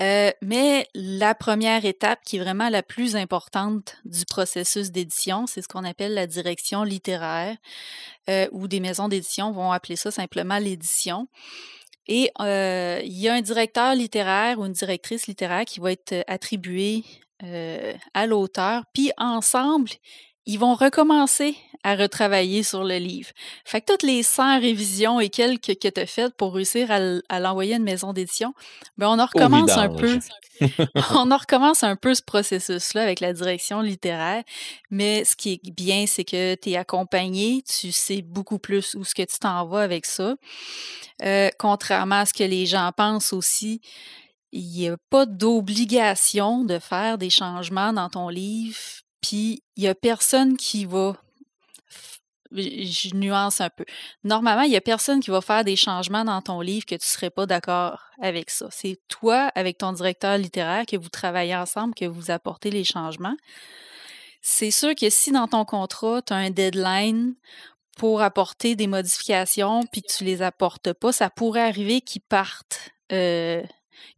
Euh, 0.00 0.30
mais 0.40 0.88
la 0.94 1.34
première 1.34 1.84
étape, 1.84 2.20
qui 2.24 2.36
est 2.36 2.40
vraiment 2.40 2.68
la 2.68 2.82
plus 2.82 3.16
importante 3.16 3.96
du 4.04 4.24
processus 4.24 4.90
d'édition, 4.90 5.46
c'est 5.46 5.62
ce 5.62 5.68
qu'on 5.68 5.84
appelle 5.84 6.14
la 6.14 6.26
direction 6.26 6.82
littéraire, 6.82 7.56
euh, 8.28 8.48
ou 8.52 8.68
des 8.68 8.80
maisons 8.80 9.08
d'édition 9.08 9.52
vont 9.52 9.70
appeler 9.70 9.96
ça 9.96 10.10
simplement 10.10 10.58
l'édition. 10.58 11.28
Et 12.08 12.30
euh, 12.40 13.00
il 13.04 13.18
y 13.18 13.28
a 13.28 13.34
un 13.34 13.42
directeur 13.42 13.94
littéraire 13.94 14.58
ou 14.58 14.66
une 14.66 14.72
directrice 14.72 15.26
littéraire 15.26 15.64
qui 15.64 15.78
va 15.80 15.92
être 15.92 16.24
attribué 16.26 17.04
à 18.14 18.26
l'auteur, 18.28 18.84
puis 18.92 19.10
ensemble, 19.16 19.90
ils 20.46 20.58
vont 20.58 20.74
recommencer 20.74 21.56
à 21.84 21.96
retravailler 21.96 22.62
sur 22.62 22.84
le 22.84 22.96
livre. 22.98 23.30
Fait 23.64 23.80
que 23.80 23.92
toutes 23.92 24.04
les 24.04 24.22
100 24.22 24.60
révisions 24.60 25.18
et 25.18 25.30
quelques 25.30 25.78
que 25.78 25.88
tu 25.88 26.00
as 26.00 26.06
faites 26.06 26.34
pour 26.36 26.54
réussir 26.54 26.90
à, 26.90 27.40
l'envoyer 27.40 27.74
à 27.74 27.76
une 27.76 27.82
maison 27.82 28.12
d'édition, 28.12 28.54
ben 28.96 29.08
on 29.08 29.18
en 29.18 29.26
recommence 29.26 29.72
un 29.72 29.88
peu. 29.88 30.18
on 31.14 31.30
en 31.30 31.36
recommence 31.36 31.82
un 31.82 31.96
peu 31.96 32.14
ce 32.14 32.22
processus-là 32.22 33.02
avec 33.02 33.18
la 33.18 33.32
direction 33.32 33.80
littéraire. 33.80 34.44
Mais 34.90 35.24
ce 35.24 35.34
qui 35.34 35.54
est 35.54 35.70
bien, 35.72 36.06
c'est 36.06 36.24
que 36.24 36.54
tu 36.54 36.70
es 36.70 36.76
accompagné, 36.76 37.62
tu 37.62 37.90
sais 37.90 38.22
beaucoup 38.22 38.58
plus 38.58 38.94
où 38.94 39.04
ce 39.04 39.14
que 39.14 39.22
tu 39.22 39.38
t'en 39.40 39.66
vas 39.66 39.82
avec 39.82 40.06
ça. 40.06 40.36
Euh, 41.24 41.50
contrairement 41.58 42.20
à 42.20 42.26
ce 42.26 42.32
que 42.32 42.44
les 42.44 42.66
gens 42.66 42.90
pensent 42.96 43.32
aussi, 43.32 43.80
il 44.52 44.68
n'y 44.68 44.88
a 44.88 44.96
pas 45.10 45.26
d'obligation 45.26 46.64
de 46.64 46.78
faire 46.78 47.18
des 47.18 47.30
changements 47.30 47.92
dans 47.92 48.08
ton 48.08 48.28
livre 48.28 48.76
puis 49.22 49.62
il 49.76 49.84
y 49.84 49.88
a 49.88 49.94
personne 49.94 50.56
qui 50.56 50.84
va 50.84 51.16
je 52.54 53.14
nuance 53.14 53.60
un 53.60 53.70
peu. 53.70 53.84
Normalement, 54.24 54.62
il 54.62 54.70
n'y 54.70 54.76
a 54.76 54.80
personne 54.80 55.20
qui 55.20 55.30
va 55.30 55.40
faire 55.40 55.64
des 55.64 55.76
changements 55.76 56.24
dans 56.24 56.42
ton 56.42 56.60
livre 56.60 56.84
que 56.84 56.94
tu 56.94 57.06
ne 57.06 57.10
serais 57.10 57.30
pas 57.30 57.46
d'accord 57.46 58.10
avec 58.20 58.50
ça. 58.50 58.68
C'est 58.70 59.00
toi, 59.08 59.50
avec 59.54 59.78
ton 59.78 59.92
directeur 59.92 60.36
littéraire, 60.38 60.86
que 60.86 60.96
vous 60.96 61.08
travaillez 61.08 61.56
ensemble, 61.56 61.94
que 61.94 62.04
vous 62.04 62.30
apportez 62.30 62.70
les 62.70 62.84
changements. 62.84 63.36
C'est 64.42 64.70
sûr 64.70 64.94
que 64.94 65.08
si 65.08 65.32
dans 65.32 65.48
ton 65.48 65.64
contrat, 65.64 66.20
tu 66.22 66.32
as 66.32 66.36
un 66.36 66.50
deadline 66.50 67.34
pour 67.96 68.22
apporter 68.22 68.74
des 68.74 68.86
modifications, 68.86 69.82
puis 69.90 70.02
que 70.02 70.12
tu 70.12 70.24
ne 70.24 70.28
les 70.28 70.42
apportes 70.42 70.92
pas, 70.92 71.12
ça 71.12 71.30
pourrait 71.30 71.62
arriver 71.62 72.00
qu'ils 72.00 72.22
partent 72.22 72.90
euh, 73.12 73.62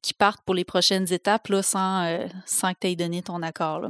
qui 0.03 0.15
partent 0.15 0.43
pour 0.45 0.55
les 0.55 0.65
prochaines 0.65 1.13
étapes 1.13 1.49
là, 1.49 1.63
sans, 1.63 2.05
euh, 2.05 2.27
sans 2.47 2.73
que 2.73 2.79
tu 2.81 2.87
aies 2.89 2.97
donné 2.97 3.23
ton 3.23 3.43
accord. 3.43 3.89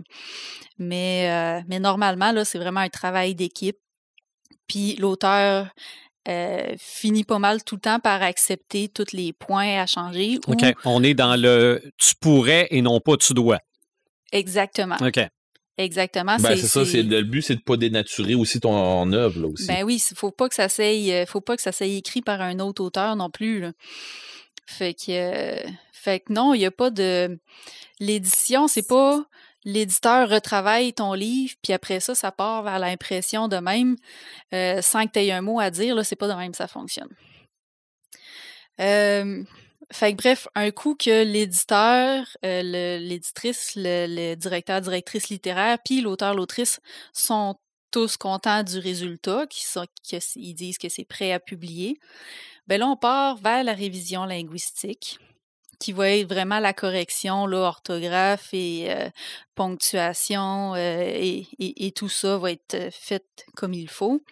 Mais, 0.78 1.30
euh, 1.30 1.62
mais 1.68 1.80
normalement, 1.80 2.32
là, 2.32 2.44
c'est 2.44 2.58
vraiment 2.58 2.80
un 2.80 2.88
travail 2.88 3.34
d'équipe. 3.34 3.78
Puis 4.66 4.96
l'auteur 4.96 5.68
euh, 6.28 6.74
finit 6.78 7.24
pas 7.24 7.38
mal 7.38 7.62
tout 7.64 7.74
le 7.74 7.80
temps 7.82 8.00
par 8.00 8.22
accepter 8.22 8.88
tous 8.88 9.12
les 9.12 9.32
points 9.32 9.80
à 9.80 9.86
changer. 9.86 10.38
OK. 10.46 10.64
On 10.84 11.02
est 11.02 11.14
dans 11.14 11.36
le 11.36 11.82
tu 11.98 12.14
pourrais 12.20 12.66
et 12.70 12.80
non 12.80 13.00
pas 13.00 13.16
tu 13.16 13.34
dois. 13.34 13.58
Exactement. 14.32 14.96
OK. 15.00 15.20
Exactement. 15.76 16.36
Ben, 16.36 16.56
c'est 16.56 16.68
ça, 16.68 16.84
c'est 16.84 17.02
le 17.02 17.22
but, 17.22 17.42
c'est 17.42 17.56
de 17.56 17.60
pas 17.60 17.76
dénaturer 17.76 18.36
aussi 18.36 18.60
ton 18.60 19.12
œuvre 19.12 19.40
là, 19.40 19.48
aussi. 19.48 19.66
Ben 19.66 19.82
oui, 19.82 20.00
faut 20.14 20.30
pas 20.30 20.48
que 20.48 20.54
ça 20.54 20.68
faut 21.26 21.40
pas 21.40 21.56
que 21.56 21.62
ça 21.62 21.72
soit 21.72 21.86
écrit 21.86 22.22
par 22.22 22.40
un 22.40 22.60
autre 22.60 22.82
auteur 22.82 23.16
non 23.16 23.28
plus. 23.28 23.60
Là. 23.60 23.72
Fait 24.66 24.94
que, 24.94 25.62
fait 25.92 26.20
que 26.20 26.32
non, 26.32 26.54
il 26.54 26.58
n'y 26.58 26.66
a 26.66 26.70
pas 26.70 26.90
de. 26.90 27.38
L'édition, 28.00 28.68
c'est 28.68 28.86
pas 28.86 29.24
l'éditeur 29.64 30.28
retravaille 30.28 30.92
ton 30.92 31.14
livre, 31.14 31.54
puis 31.62 31.72
après 31.72 32.00
ça, 32.00 32.14
ça 32.14 32.30
part 32.30 32.62
vers 32.62 32.78
l'impression 32.78 33.48
de 33.48 33.56
même, 33.56 33.96
euh, 34.52 34.82
sans 34.82 35.06
que 35.06 35.12
tu 35.12 35.20
aies 35.20 35.32
un 35.32 35.40
mot 35.40 35.58
à 35.58 35.70
dire. 35.70 35.94
Là, 35.94 36.04
c'est 36.04 36.16
pas 36.16 36.28
de 36.28 36.34
même 36.34 36.54
ça 36.54 36.68
fonctionne. 36.68 37.08
fait 38.78 40.12
que 40.12 40.16
bref, 40.16 40.48
un 40.54 40.70
coup 40.70 40.94
que 40.94 41.24
l'éditeur, 41.24 42.26
euh, 42.44 42.98
l'éditrice, 42.98 43.72
le, 43.76 44.34
directeur, 44.34 44.80
directrice 44.80 45.28
littéraire, 45.28 45.78
puis 45.84 46.00
l'auteur, 46.00 46.34
l'autrice 46.34 46.80
sont 47.12 47.56
tous 47.90 48.16
contents 48.16 48.64
du 48.64 48.78
résultat, 48.78 49.46
qui 49.46 49.64
sont, 49.64 49.86
qu'ils 50.02 50.54
disent 50.54 50.78
que 50.78 50.88
c'est 50.88 51.04
prêt 51.04 51.32
à 51.32 51.38
publier. 51.38 52.00
Ben 52.66 52.80
là, 52.80 52.86
on 52.86 52.96
part 52.96 53.36
vers 53.36 53.62
la 53.64 53.74
révision 53.74 54.24
linguistique 54.24 55.18
qui 55.78 55.92
va 55.92 56.10
être 56.10 56.28
vraiment 56.28 56.60
la 56.60 56.72
correction, 56.72 57.46
là, 57.46 57.58
orthographe 57.58 58.48
et 58.52 58.90
euh, 58.90 59.10
ponctuation 59.54 60.74
euh, 60.74 61.10
et, 61.58 61.92
tout 61.94 62.08
ça 62.08 62.38
va 62.38 62.52
être 62.52 62.74
euh, 62.74 62.90
fait 62.90 63.24
comme 63.54 63.74
il 63.74 63.88
faut. 63.88 64.22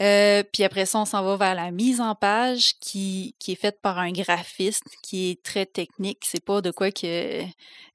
Euh, 0.00 0.42
puis 0.50 0.64
après 0.64 0.86
ça, 0.86 0.98
on 0.98 1.04
s'en 1.04 1.22
va 1.22 1.36
vers 1.36 1.54
la 1.54 1.70
mise 1.70 2.00
en 2.00 2.14
page 2.14 2.78
qui, 2.80 3.34
qui 3.38 3.52
est 3.52 3.56
faite 3.56 3.80
par 3.82 3.98
un 3.98 4.12
graphiste 4.12 4.84
qui 5.02 5.30
est 5.30 5.42
très 5.42 5.66
technique. 5.66 6.20
C'est 6.22 6.42
pas 6.42 6.62
de 6.62 6.70
quoi 6.70 6.90
que 6.90 7.42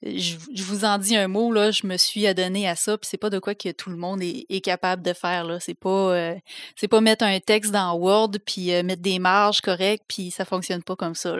je, 0.03 0.35
vous 0.63 0.85
en 0.85 0.99
dis 0.99 1.15
un 1.15 1.27
mot 1.27 1.51
là, 1.51 1.71
je 1.71 1.87
me 1.87 1.97
suis 1.97 2.27
adonné 2.27 2.67
à 2.67 2.75
ça, 2.75 2.95
puis 2.97 3.07
c'est 3.09 3.17
pas 3.17 3.31
de 3.31 3.39
quoi 3.39 3.55
que 3.55 3.71
tout 3.71 3.89
le 3.89 3.97
monde 3.97 4.21
est, 4.21 4.61
capable 4.61 5.01
de 5.01 5.13
faire 5.13 5.45
là. 5.45 5.59
C'est 5.59 5.73
pas 5.73 5.89
euh, 5.89 6.35
c'est 6.75 6.87
pas 6.87 7.01
mettre 7.01 7.23
un 7.23 7.39
texte 7.39 7.71
dans 7.71 7.93
Word 7.95 8.31
puis 8.45 8.71
euh, 8.71 8.83
mettre 8.83 9.01
des 9.01 9.17
marges 9.17 9.61
correctes 9.61 10.05
puis 10.07 10.29
ça 10.29 10.45
fonctionne 10.45 10.83
pas 10.83 10.95
comme 10.95 11.15
ça. 11.15 11.35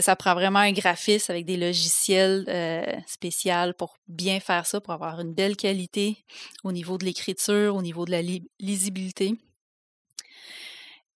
ça 0.00 0.16
prend 0.16 0.34
vraiment 0.34 0.60
un 0.60 0.72
graphiste 0.72 1.28
avec 1.28 1.44
des 1.44 1.56
logiciels 1.56 2.46
spéciaux 3.06 3.72
pour 3.76 3.96
bien 4.08 4.40
faire 4.40 4.66
ça, 4.66 4.80
pour 4.80 4.94
avoir 4.94 5.20
une 5.20 5.34
belle 5.34 5.56
qualité 5.56 6.24
au 6.62 6.72
niveau 6.72 6.98
de 6.98 7.04
l'écriture, 7.04 7.76
au 7.76 7.82
niveau 7.82 8.04
de 8.06 8.12
la 8.12 8.22
lisibilité. 8.60 9.36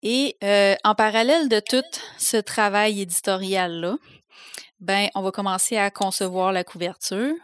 Et 0.03 0.37
euh, 0.45 0.77
en 0.85 0.95
parallèle 0.95 1.49
de 1.49 1.61
tout 1.61 1.85
ce 2.19 2.37
travail 2.37 3.01
éditorial-là, 3.01 3.97
ben, 4.81 5.09
on 5.15 5.23
va 5.23 5.33
commencer 5.33 5.77
à 5.77 5.91
concevoir 5.91 6.53
la 6.53 6.63
couverture. 6.63 7.35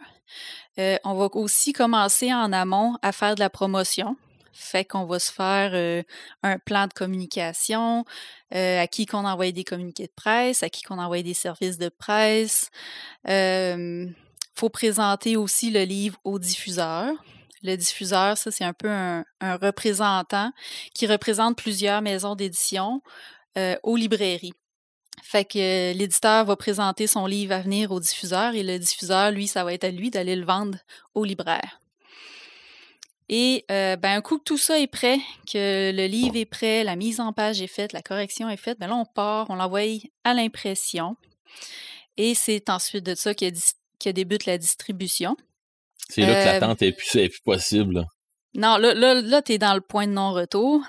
Euh, 0.79 0.97
on 1.03 1.15
va 1.15 1.27
aussi 1.33 1.73
commencer 1.73 2.33
en 2.33 2.53
amont 2.53 2.97
à 3.01 3.11
faire 3.11 3.35
de 3.35 3.41
la 3.41 3.49
promotion. 3.49 4.15
Fait 4.53 4.85
qu'on 4.85 5.03
va 5.03 5.19
se 5.19 5.33
faire 5.33 5.71
euh, 5.73 6.01
un 6.43 6.57
plan 6.59 6.87
de 6.87 6.93
communication, 6.93 8.05
à 8.51 8.87
qui 8.87 9.05
qu'on 9.05 9.25
envoie 9.25 9.51
des 9.51 9.65
communiqués 9.65 10.07
de 10.07 10.13
presse, 10.15 10.63
à 10.63 10.69
qui 10.69 10.83
qu'on 10.83 10.97
envoie 10.97 11.21
des 11.21 11.33
services 11.33 11.77
de 11.77 11.89
presse. 11.89 12.69
Il 13.27 14.13
faut 14.55 14.69
présenter 14.69 15.35
aussi 15.35 15.71
le 15.71 15.83
livre 15.83 16.17
aux 16.23 16.39
diffuseurs. 16.39 17.11
Le 17.65 17.77
diffuseur, 17.77 18.37
ça, 18.37 18.51
c'est 18.51 18.63
un 18.63 18.73
peu 18.73 18.89
un, 18.89 19.25
représentant 19.41 20.51
qui 20.93 21.07
représente 21.07 21.57
plusieurs 21.57 22.03
maisons 22.03 22.35
d'édition 22.35 23.01
euh, 23.57 23.75
aux 23.81 23.95
librairies. 23.95 24.53
Fait 25.23 25.45
que 25.45 25.93
l'éditeur 25.93 26.45
va 26.45 26.55
présenter 26.55 27.07
son 27.07 27.25
livre 27.25 27.53
à 27.53 27.61
venir 27.61 27.91
au 27.91 27.99
diffuseur 27.99 28.53
et 28.53 28.61
le 28.61 28.77
diffuseur, 28.77 29.31
lui, 29.31 29.47
ça 29.47 29.63
va 29.63 29.73
être 29.73 29.83
à 29.83 29.89
lui 29.89 30.11
d'aller 30.11 30.35
le 30.35 30.45
vendre 30.45 30.77
au 31.15 31.23
libraire. 31.23 31.79
Et 33.29 33.65
euh, 33.71 33.95
ben, 33.95 34.17
un 34.17 34.21
coup 34.21 34.37
que 34.37 34.43
tout 34.43 34.59
ça 34.59 34.79
est 34.79 34.85
prêt, 34.85 35.17
que 35.51 35.91
le 35.91 36.05
livre 36.05 36.35
est 36.35 36.45
prêt, 36.45 36.83
la 36.83 36.95
mise 36.95 37.19
en 37.19 37.33
page 37.33 37.61
est 37.63 37.67
faite, 37.67 37.93
la 37.93 38.03
correction 38.03 38.47
est 38.47 38.57
faite, 38.57 38.77
ben 38.77 38.87
là, 38.87 38.95
on 38.95 39.05
part, 39.05 39.49
on 39.49 39.55
l'envoie 39.55 39.99
à 40.23 40.35
l'impression. 40.35 41.15
Et 42.17 42.35
c'est 42.35 42.69
ensuite 42.69 43.03
de 43.03 43.15
ça 43.15 43.33
que, 43.33 43.45
que 43.99 44.09
débute 44.11 44.45
la 44.45 44.59
distribution. 44.59 45.35
C'est 46.09 46.21
là 46.21 46.43
que 46.43 46.45
l'attente 46.45 46.81
est 46.81 46.91
plus, 46.91 47.15
est 47.15 47.29
plus 47.29 47.41
possible. 47.43 48.05
Non, 48.55 48.77
là, 48.77 48.93
là, 48.93 49.15
là 49.15 49.41
tu 49.41 49.53
es 49.53 49.57
dans 49.57 49.73
le 49.73 49.81
point 49.81 50.07
de 50.07 50.13
non-retour. 50.13 50.81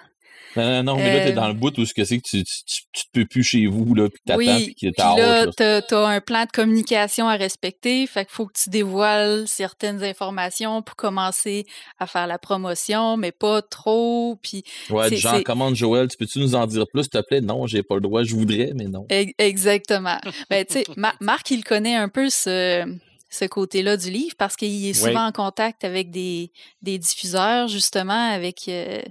Non, 0.56 0.82
non, 0.82 0.82
non, 0.82 0.96
mais 0.96 1.18
là, 1.18 1.24
t'es 1.26 1.32
dans 1.32 1.48
le 1.48 1.54
bout 1.54 1.76
où 1.78 1.84
ce 1.84 1.92
que 1.92 2.04
c'est 2.04 2.16
que 2.16 2.22
tu, 2.26 2.42
tu, 2.42 2.54
tu, 2.92 3.02
te 3.04 3.10
peux 3.12 3.26
plus 3.26 3.44
chez 3.44 3.66
vous, 3.66 3.94
là, 3.94 4.08
puis 4.08 4.20
t'attends, 4.24 4.38
oui, 4.38 4.74
puis 4.74 4.90
que 4.90 5.02
là, 5.02 5.46
t'as, 5.54 5.82
as 5.90 6.08
un 6.08 6.20
plan 6.20 6.44
de 6.44 6.50
communication 6.50 7.28
à 7.28 7.36
respecter, 7.36 8.06
fait 8.06 8.24
qu'il 8.24 8.32
faut 8.32 8.46
que 8.46 8.58
tu 8.58 8.70
dévoiles 8.70 9.46
certaines 9.46 10.02
informations 10.02 10.80
pour 10.82 10.96
commencer 10.96 11.66
à 11.98 12.06
faire 12.06 12.26
la 12.26 12.38
promotion, 12.38 13.18
mais 13.18 13.32
pas 13.32 13.60
trop, 13.60 14.38
puis... 14.42 14.64
Ouais, 14.88 15.14
genre, 15.14 15.42
commande 15.44 15.74
Joël, 15.74 16.08
tu 16.08 16.16
peux-tu 16.16 16.38
nous 16.38 16.54
en 16.54 16.66
dire 16.66 16.86
plus, 16.90 17.02
s'il 17.02 17.10
te 17.10 17.22
plaît? 17.26 17.42
Non, 17.42 17.66
j'ai 17.66 17.82
pas 17.82 17.96
le 17.96 18.00
droit, 18.00 18.22
je 18.22 18.34
voudrais, 18.34 18.72
mais 18.74 18.84
non. 18.84 19.06
Exactement. 19.10 20.18
ben, 20.48 20.64
tu 20.64 20.78
sais, 20.78 20.84
Marc, 21.20 21.50
il 21.50 21.64
connaît 21.64 21.96
un 21.96 22.08
peu 22.08 22.30
ce 22.30 22.86
ce 23.28 23.44
côté-là 23.44 23.96
du 23.96 24.10
livre 24.10 24.34
parce 24.38 24.56
qu'il 24.56 24.86
est 24.86 24.94
souvent 24.94 25.26
en 25.26 25.32
contact 25.32 25.84
avec 25.84 26.10
des, 26.10 26.52
des 26.82 26.98
diffuseurs, 26.98 27.68
justement, 27.68 28.32
avec 28.32 28.68
euh, 28.68 29.02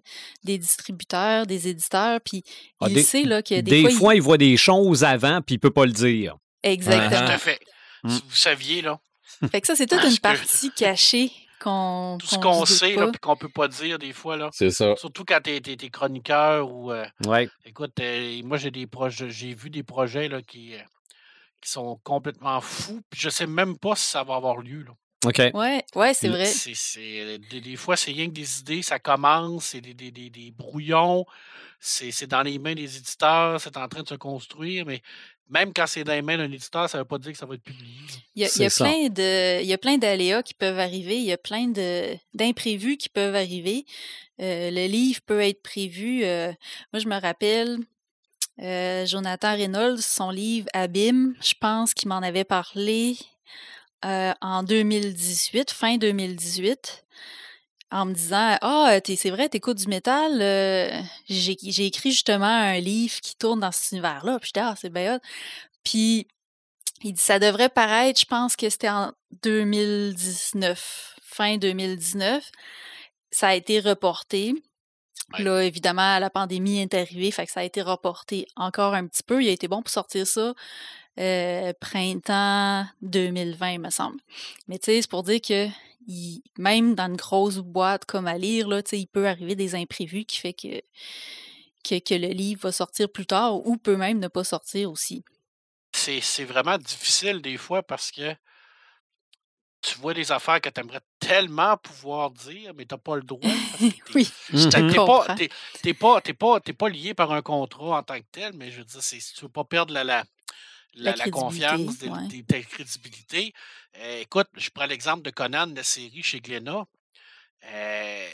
des 0.43 0.57
distributeurs, 0.57 1.45
des 1.45 1.67
éditeurs, 1.67 2.19
puis 2.21 2.43
ah, 2.79 2.87
il 2.89 3.03
sait 3.03 3.23
là, 3.23 3.41
que 3.41 3.59
des, 3.61 3.89
fois, 3.89 4.15
il... 4.15 4.21
voit 4.21 4.37
des 4.37 4.57
choses 4.57 5.03
avant, 5.03 5.41
puis 5.41 5.55
il 5.55 5.59
peut 5.59 5.71
pas 5.71 5.85
le 5.85 5.91
dire. 5.91 6.37
Exactement. 6.63 7.25
Tout 7.25 7.31
à 7.31 7.37
fait. 7.37 7.59
Mmh. 8.03 8.09
vous 8.09 8.35
saviez, 8.35 8.81
là. 8.81 8.99
Fait 9.51 9.61
que 9.61 9.67
ça, 9.67 9.75
c'est 9.75 9.87
toute 9.87 10.03
une 10.03 10.19
partie 10.19 10.71
cachée 10.71 11.31
qu'on 11.59 12.17
Tout 12.19 12.27
ce 12.27 12.37
qu'on 12.37 12.65
sait, 12.65 12.95
là, 12.95 13.07
puis 13.07 13.19
qu'on 13.19 13.35
peut 13.35 13.49
pas 13.49 13.67
dire 13.67 13.97
des 13.99 14.13
fois, 14.13 14.37
là. 14.37 14.49
C'est 14.53 14.71
ça. 14.71 14.95
Surtout 14.97 15.25
quand 15.25 15.39
t'es 15.43 15.57
es, 15.57 15.89
chroniqueur 15.89 16.71
ou. 16.71 16.91
euh, 16.91 17.05
Ouais. 17.25 17.49
écoute, 17.65 17.93
euh, 17.99 18.41
moi, 18.43 18.57
j'ai 18.57 18.71
des 18.71 18.87
projets, 18.87 19.29
j'ai 19.29 19.53
vu 19.53 19.69
des 19.69 19.83
projets 19.83 20.27
là, 20.27 20.41
qui, 20.41 20.73
euh, 20.75 20.79
qui 21.65 21.71
sont 21.71 21.99
complètement 22.03 22.61
fous, 22.61 23.01
puis 23.09 23.19
je 23.19 23.29
sais 23.29 23.47
même 23.47 23.77
pas 23.77 23.95
si 23.95 24.05
ça 24.05 24.23
va 24.23 24.35
avoir 24.35 24.57
lieu, 24.57 24.83
là. 24.83 24.91
OK. 25.25 25.41
Ouais, 25.55 25.83
ouais, 25.95 26.13
c'est 26.13 26.29
vrai. 26.29 26.45
Des, 27.49 27.61
des 27.61 27.75
fois, 27.75 27.97
c'est 27.97 28.11
rien 28.11 28.27
que 28.27 28.33
des 28.33 28.59
idées, 28.59 28.81
ça 28.83 28.99
commence, 28.99 29.65
c'est 29.65 29.81
des, 29.81 29.93
des, 29.95 30.11
des- 30.11 30.29
des 30.29 30.51
brouillons, 30.51 31.25
c'est, 31.79 32.11
c'est 32.11 32.27
dans 32.27 32.43
les 32.43 32.59
mains 32.59 32.75
des 32.75 32.97
éditeurs, 32.97 33.59
c'est 33.59 33.75
en 33.77 33.87
train 33.87 34.03
de 34.03 34.07
se 34.07 34.15
construire, 34.15 34.85
mais 34.85 35.01
même 35.49 35.73
quand 35.73 35.87
c'est 35.87 36.03
dans 36.03 36.13
les 36.13 36.21
mains 36.21 36.37
d'un 36.37 36.51
éditeur, 36.51 36.87
ça 36.89 36.97
ne 36.97 37.03
veut 37.03 37.07
pas 37.07 37.17
dire 37.17 37.31
que 37.31 37.37
ça 37.37 37.45
va 37.47 37.55
être 37.55 37.63
publié. 37.63 37.95
Il 38.35 38.41
y 38.41 38.45
a, 38.45 38.47
il 38.47 38.49
y 38.49 38.51
C'est 38.51 38.65
a 38.65 38.69
ça. 38.69 38.83
plein 38.85 39.09
de, 39.09 39.61
il 39.61 39.67
y 39.67 39.73
a 39.73 39.77
plein 39.79 39.97
d'aléas 39.97 40.43
qui 40.43 40.53
peuvent 40.53 40.79
arriver, 40.79 41.17
il 41.17 41.25
y 41.25 41.31
a 41.31 41.37
plein 41.37 41.67
de, 41.67 42.15
d'imprévus 42.35 42.97
qui 42.97 43.09
peuvent 43.09 43.35
arriver. 43.35 43.85
Euh, 44.41 44.69
le 44.69 44.87
livre 44.87 45.21
peut 45.25 45.41
être 45.41 45.61
prévu. 45.63 46.23
euh, 46.25 46.51
moi, 46.93 46.99
je 46.99 47.07
me 47.07 47.19
rappelle, 47.19 47.77
euh, 48.61 49.05
Jonathan 49.05 49.53
Reynolds, 49.53 50.01
son 50.01 50.29
livre 50.29 50.67
Abîme, 50.73 51.35
je 51.41 51.53
pense 51.59 51.93
qu'il 51.93 52.09
m'en 52.09 52.17
avait 52.19 52.45
parlé 52.45 53.17
euh, 54.05 54.33
en 54.41 54.63
2018, 54.63 55.71
fin 55.71 55.97
2018, 55.97 57.05
en 57.91 58.05
me 58.05 58.13
disant 58.13 58.57
Ah, 58.61 58.97
c'est 59.03 59.29
vrai, 59.29 59.49
t'écoutes 59.49 59.77
du 59.77 59.87
métal. 59.87 60.41
euh, 60.41 61.01
j'ai 61.27 61.85
écrit 61.85 62.11
justement 62.11 62.45
un 62.45 62.79
livre 62.79 63.19
qui 63.21 63.35
tourne 63.35 63.59
dans 63.59 63.71
cet 63.71 63.91
univers-là. 63.91 64.39
Puis 64.39 64.47
j'étais 64.47 64.61
Ah, 64.61 64.75
c'est 64.79 64.89
bien. 64.91 65.19
Puis 65.83 66.27
il 67.03 67.13
dit 67.13 67.21
ça 67.21 67.39
devrait 67.39 67.69
paraître, 67.69 68.19
je 68.19 68.25
pense 68.25 68.55
que 68.55 68.69
c'était 68.69 68.89
en 68.89 69.11
2019, 69.43 71.17
fin 71.21 71.57
2019. 71.57 72.51
Ça 73.31 73.49
a 73.49 73.55
été 73.55 73.79
reporté. 73.79 74.53
Ouais. 75.33 75.43
Là, 75.43 75.63
évidemment, 75.63 76.19
la 76.19 76.29
pandémie 76.29 76.79
est 76.81 76.93
arrivée, 76.93 77.31
fait 77.31 77.45
que 77.45 77.51
ça 77.51 77.61
a 77.61 77.63
été 77.63 77.81
reporté 77.81 78.47
encore 78.55 78.93
un 78.93 79.07
petit 79.07 79.23
peu. 79.23 79.41
Il 79.41 79.49
a 79.49 79.51
été 79.51 79.67
bon 79.67 79.81
pour 79.81 79.89
sortir 79.91 80.27
ça 80.27 80.53
euh, 81.19 81.73
printemps 81.79 82.85
2020, 83.01 83.71
il 83.71 83.79
me 83.79 83.89
semble. 83.89 84.19
Mais 84.67 84.77
tu 84.77 84.85
sais, 84.85 85.01
c'est 85.01 85.09
pour 85.09 85.23
dire 85.23 85.39
que 85.41 85.67
il- 86.07 86.43
même 86.57 86.93
dans 86.93 87.07
une 87.07 87.15
grosse 87.15 87.57
boîte 87.57 88.05
comme 88.05 88.27
à 88.27 88.37
lire, 88.37 88.67
là, 88.67 88.81
il 88.91 89.07
peut 89.07 89.27
arriver 89.27 89.55
des 89.55 89.73
imprévus 89.75 90.25
qui 90.25 90.37
fait 90.39 90.53
que, 90.53 90.81
que, 91.83 91.99
que 91.99 92.13
le 92.15 92.27
livre 92.27 92.61
va 92.63 92.71
sortir 92.71 93.09
plus 93.09 93.25
tard 93.25 93.65
ou 93.65 93.77
peut 93.77 93.95
même 93.97 94.19
ne 94.19 94.27
pas 94.27 94.43
sortir 94.43 94.91
aussi. 94.91 95.23
C'est, 95.93 96.21
c'est 96.21 96.43
vraiment 96.43 96.77
difficile 96.77 97.41
des 97.41 97.57
fois 97.57 97.81
parce 97.81 98.11
que 98.11 98.35
tu 99.85 99.97
vois 99.99 100.13
des 100.13 100.31
affaires 100.31 100.59
que 100.61 100.69
tu 100.69 100.79
aimerais 100.81 101.01
tellement 101.19 101.77
pouvoir 101.77 102.31
dire, 102.31 102.73
mais 102.75 102.85
tu 102.85 102.93
n'as 102.95 102.99
pas 102.99 103.15
le 103.15 103.21
droit. 103.23 103.49
oui, 104.15 104.29
t'es 104.49 104.57
Je 104.57 104.69
pas, 104.69 104.93
comprends. 104.95 105.35
t'es, 105.35 105.49
t'es 105.81 105.93
pas, 105.93 106.21
t'es 106.21 106.33
pas, 106.33 106.59
t'es 106.59 106.73
pas 106.73 106.89
lié 106.89 107.13
par 107.13 107.31
un 107.31 107.41
contrat 107.41 107.97
en 107.99 108.03
tant 108.03 108.17
que 108.19 108.25
tel, 108.31 108.53
mais 108.55 108.71
je 108.71 108.79
veux 108.79 108.85
dire, 108.85 109.01
c'est, 109.03 109.17
tu 109.19 109.41
veux 109.41 109.49
pas 109.49 109.63
perdre 109.63 109.93
la, 109.93 110.03
la, 110.03 110.23
La 110.95 111.11
la, 111.11 111.25
la 111.25 111.31
confiance, 111.31 111.99
de, 111.99 112.09
ouais. 112.09 112.27
de 112.27 112.41
ta 112.45 112.61
crédibilité. 112.61 113.53
Euh, 113.97 114.21
écoute, 114.21 114.47
je 114.55 114.69
prends 114.69 114.85
l'exemple 114.85 115.21
de 115.23 115.29
Conan, 115.29 115.67
la 115.75 115.83
série 115.83 116.23
chez 116.23 116.39
Glénat. 116.41 116.85
Euh, 117.65 118.27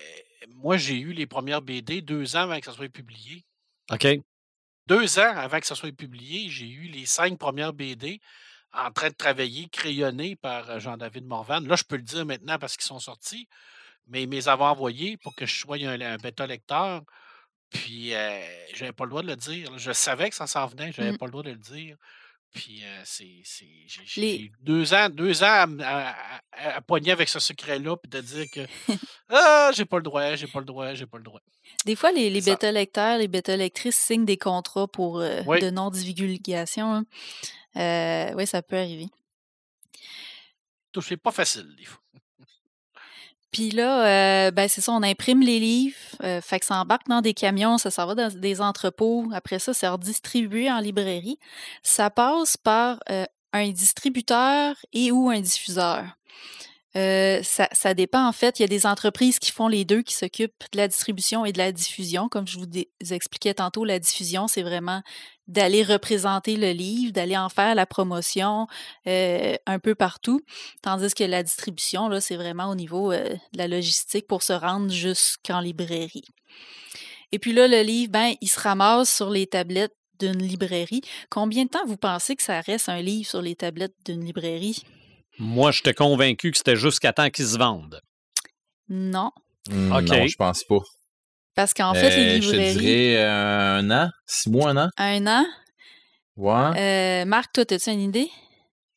moi, 0.50 0.78
j'ai 0.78 0.98
eu 0.98 1.14
les 1.14 1.26
premières 1.28 1.62
BD 1.62 2.02
deux 2.02 2.36
ans 2.36 2.42
avant 2.42 2.60
que 2.60 2.66
ça 2.66 2.74
soit 2.74 2.90
publié. 2.90 3.46
OK. 3.92 4.08
Deux 4.88 5.20
ans 5.20 5.34
avant 5.36 5.60
que 5.60 5.66
ça 5.68 5.76
soit 5.76 5.96
publié, 5.96 6.50
j'ai 6.50 6.68
eu 6.68 6.88
les 6.88 7.06
cinq 7.06 7.38
premières 7.38 7.74
BD 7.74 8.20
en 8.74 8.92
train 8.92 9.10
de 9.10 9.16
travailler, 9.16 9.70
crayonnées 9.70 10.36
par 10.36 10.70
euh, 10.70 10.80
Jean-David 10.80 11.26
Morvan. 11.26 11.62
Là, 11.62 11.76
je 11.76 11.84
peux 11.84 11.98
le 11.98 12.04
dire 12.04 12.26
maintenant 12.26 12.58
parce 12.60 12.78
qu'ils 12.78 12.86
sont 12.86 13.00
sortis, 13.00 13.48
mais 14.08 14.24
ils 14.24 14.30
me 14.30 14.36
les 14.36 14.50
avaient 14.50 14.64
envoyés 14.64 15.18
pour 15.18 15.36
que 15.36 15.46
je 15.46 15.60
sois 15.60 15.78
un, 15.78 16.00
un 16.02 16.18
bêta-lecteur. 16.18 17.04
Puis, 17.70 18.14
euh, 18.16 18.42
j'avais 18.76 18.94
pas 18.94 19.06
le 19.06 19.10
droit 19.12 19.22
de 19.24 19.28
le 19.28 19.36
dire. 19.38 19.78
Je 19.78 19.92
savais 19.94 20.30
que 20.30 20.36
ça 20.36 20.48
s'en 20.48 20.68
venait, 20.68 20.92
j'avais 20.92 21.14
Mm. 21.14 21.18
pas 21.18 21.26
le 21.26 21.32
droit 21.32 21.44
de 21.44 21.52
le 21.52 21.58
dire. 21.58 21.98
Puis, 22.54 22.84
euh, 22.84 23.02
c'est, 23.06 23.42
c'est- 23.46 23.66
j'ai, 23.88 24.22
Les- 24.22 24.52
deux 24.60 24.94
ans, 24.94 25.08
deux 25.10 25.42
ans 25.44 25.66
à, 25.82 26.82
pogner 26.86 27.12
avec 27.12 27.30
ce 27.30 27.40
secret-là, 27.40 27.96
puis 27.96 28.10
de 28.10 28.20
dire 28.20 28.46
que 28.54 28.60
ah, 29.30 29.72
j'ai 29.74 29.86
pas 29.86 29.98
le 29.98 30.04
droit, 30.04 30.36
j'ai 30.36 30.48
pas 30.48 30.60
le 30.60 30.66
droit, 30.66 30.94
j'ai 30.94 31.06
pas 31.06 31.18
le 31.18 31.24
droit. 31.24 31.40
Des 31.86 31.96
fois, 31.96 32.12
les, 32.12 32.30
les 32.30 32.42
bêta-lecteurs, 32.42 33.18
les 33.20 33.30
bêta-lectrices 33.30 33.96
signent 33.98 34.26
des 34.26 34.38
contrats 34.38 34.88
pour 34.88 35.20
euh, 35.22 35.42
Oui. 35.48 35.62
de 35.62 35.70
non-divulgation. 35.70 36.94
hein. 36.94 37.06
Euh, 37.78 38.34
oui, 38.36 38.46
ça 38.46 38.62
peut 38.62 38.78
arriver. 38.78 39.08
Tout, 40.92 41.02
C'est 41.02 41.16
pas 41.18 41.32
facile, 41.32 41.74
des 41.78 41.86
fois. 41.86 42.02
Puis 43.52 43.72
là, 43.72 44.48
euh, 44.48 44.52
ben 44.52 44.70
c'est 44.70 44.80
ça, 44.80 44.94
on 44.94 45.04
imprime 45.04 45.42
les 45.42 45.60
livres, 45.60 45.98
euh, 46.24 46.40
fait 46.40 46.60
que 46.60 46.66
ça 46.66 46.76
embarque 46.76 47.08
dans 47.08 47.22
des 47.22 47.34
camions, 47.34 47.78
ça 47.78 47.92
s'en 47.92 48.06
va 48.06 48.16
dans 48.16 48.34
des 48.34 48.62
entrepôts. 48.62 49.28
Après 49.34 49.60
ça, 49.60 49.74
c'est 49.74 49.88
redistribué 49.88 50.72
en 50.72 50.80
librairie. 50.80 51.38
Ça 51.84 52.10
passe 52.10 52.56
par 52.56 53.00
euh, 53.10 53.26
un 53.52 53.70
distributeur 53.70 54.76
et 54.94 55.12
ou 55.12 55.30
un 55.30 55.42
diffuseur. 55.42 56.06
Euh, 56.98 57.42
ça, 57.44 57.94
dépend 57.94 58.28
en 58.28 58.34
fait. 58.34 58.60
Il 58.60 58.64
y 58.64 58.66
a 58.66 58.68
des 58.68 58.86
entreprises 58.86 59.40
qui 59.40 59.52
font 59.52 59.68
les 59.68 59.86
deux, 59.86 60.02
qui 60.02 60.14
s'occupent 60.14 60.64
de 60.74 60.78
la 60.78 60.88
distribution 60.88 61.46
et 61.46 61.54
de 61.54 61.58
la 61.58 61.72
diffusion. 61.72 62.28
Comme 62.28 62.48
je 62.48 62.58
vous 62.58 62.68
expliquais 63.14 63.54
tantôt, 63.54 63.86
la 63.86 64.00
diffusion, 64.00 64.48
c'est 64.48 64.62
vraiment 64.62 65.02
d'aller 65.48 65.84
représenter 65.84 66.58
le 66.58 66.72
livre, 66.72 67.14
d'aller 67.14 67.38
en 67.38 67.50
faire 67.50 67.76
la 67.76 67.86
promotion 67.86 68.68
euh, 69.08 69.56
un 69.66 69.80
peu 69.80 69.96
partout. 69.96 70.42
Tandis 70.82 71.14
que 71.14 71.24
la 71.24 71.44
distribution, 71.44 72.10
là, 72.10 72.20
c'est 72.20 72.36
vraiment 72.36 72.70
au 72.70 72.76
niveau 72.76 73.12
euh, 73.12 73.30
de 73.54 73.58
la 73.58 73.68
logistique 73.68 74.28
pour 74.28 74.44
se 74.44 74.54
rendre 74.54 74.92
jusqu'en 74.92 75.62
librairie. 75.62 76.26
Et 77.32 77.40
puis 77.40 77.54
là, 77.54 77.68
le 77.68 77.82
livre, 77.82 78.12
ben, 78.12 78.34
il 78.42 78.50
se 78.50 78.60
ramasse 78.60 79.16
sur 79.16 79.30
les 79.30 79.48
tablettes 79.48 79.96
d'une 80.20 80.44
librairie. 80.44 81.02
Combien 81.30 81.64
de 81.64 81.70
temps 81.70 81.86
vous 81.86 81.98
pensez 81.98 82.36
que 82.36 82.44
ça 82.44 82.60
reste 82.60 82.90
un 82.90 83.02
livre 83.02 83.28
sur 83.28 83.42
les 83.42 83.56
tablettes 83.56 83.96
d'une 84.06 84.24
librairie? 84.24 84.84
Moi, 85.44 85.72
j'étais 85.72 85.96
convaincu 85.96 86.52
que 86.52 86.58
c'était 86.58 86.76
jusqu'à 86.76 87.14
temps 87.14 87.30
qu'ils 87.32 87.48
se 87.48 87.58
vendent. 87.58 88.00
Non. 88.90 89.32
Hmm, 89.70 89.92
OK. 89.92 90.04
Non, 90.04 90.28
je 90.28 90.36
pense 90.36 90.64
pas. 90.64 90.78
Parce 91.56 91.74
qu'en 91.74 91.96
fait, 91.96 92.16
les 92.16 92.38
Euh, 92.38 92.42
Je 92.42 92.52
te 92.52 92.56
librairies, 92.56 92.78
dirais 92.78 93.18
euh, 93.24 93.78
un 93.80 93.90
an, 93.92 94.10
six 94.28 94.50
mois, 94.52 94.70
un 94.70 94.78
an? 94.78 94.90
un 94.98 95.28
an. 95.28 95.46
Ouais. 96.38 96.80
Euh, 96.80 97.26
Marc, 97.26 97.54
toi, 97.54 97.64
as-tu 97.68 97.90
une 97.90 98.02
idée? 98.02 98.30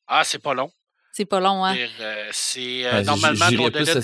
Ah, 0.06 0.22
c'est 0.22 0.38
pas 0.38 0.52
long. 0.52 0.70
C'est 1.12 1.24
pas 1.24 1.40
long, 1.40 1.64
hein? 1.64 1.76
Euh, 2.00 2.28
c'est 2.32 2.84
euh, 2.84 2.90
Ah, 2.98 3.02
normalement 3.02 3.46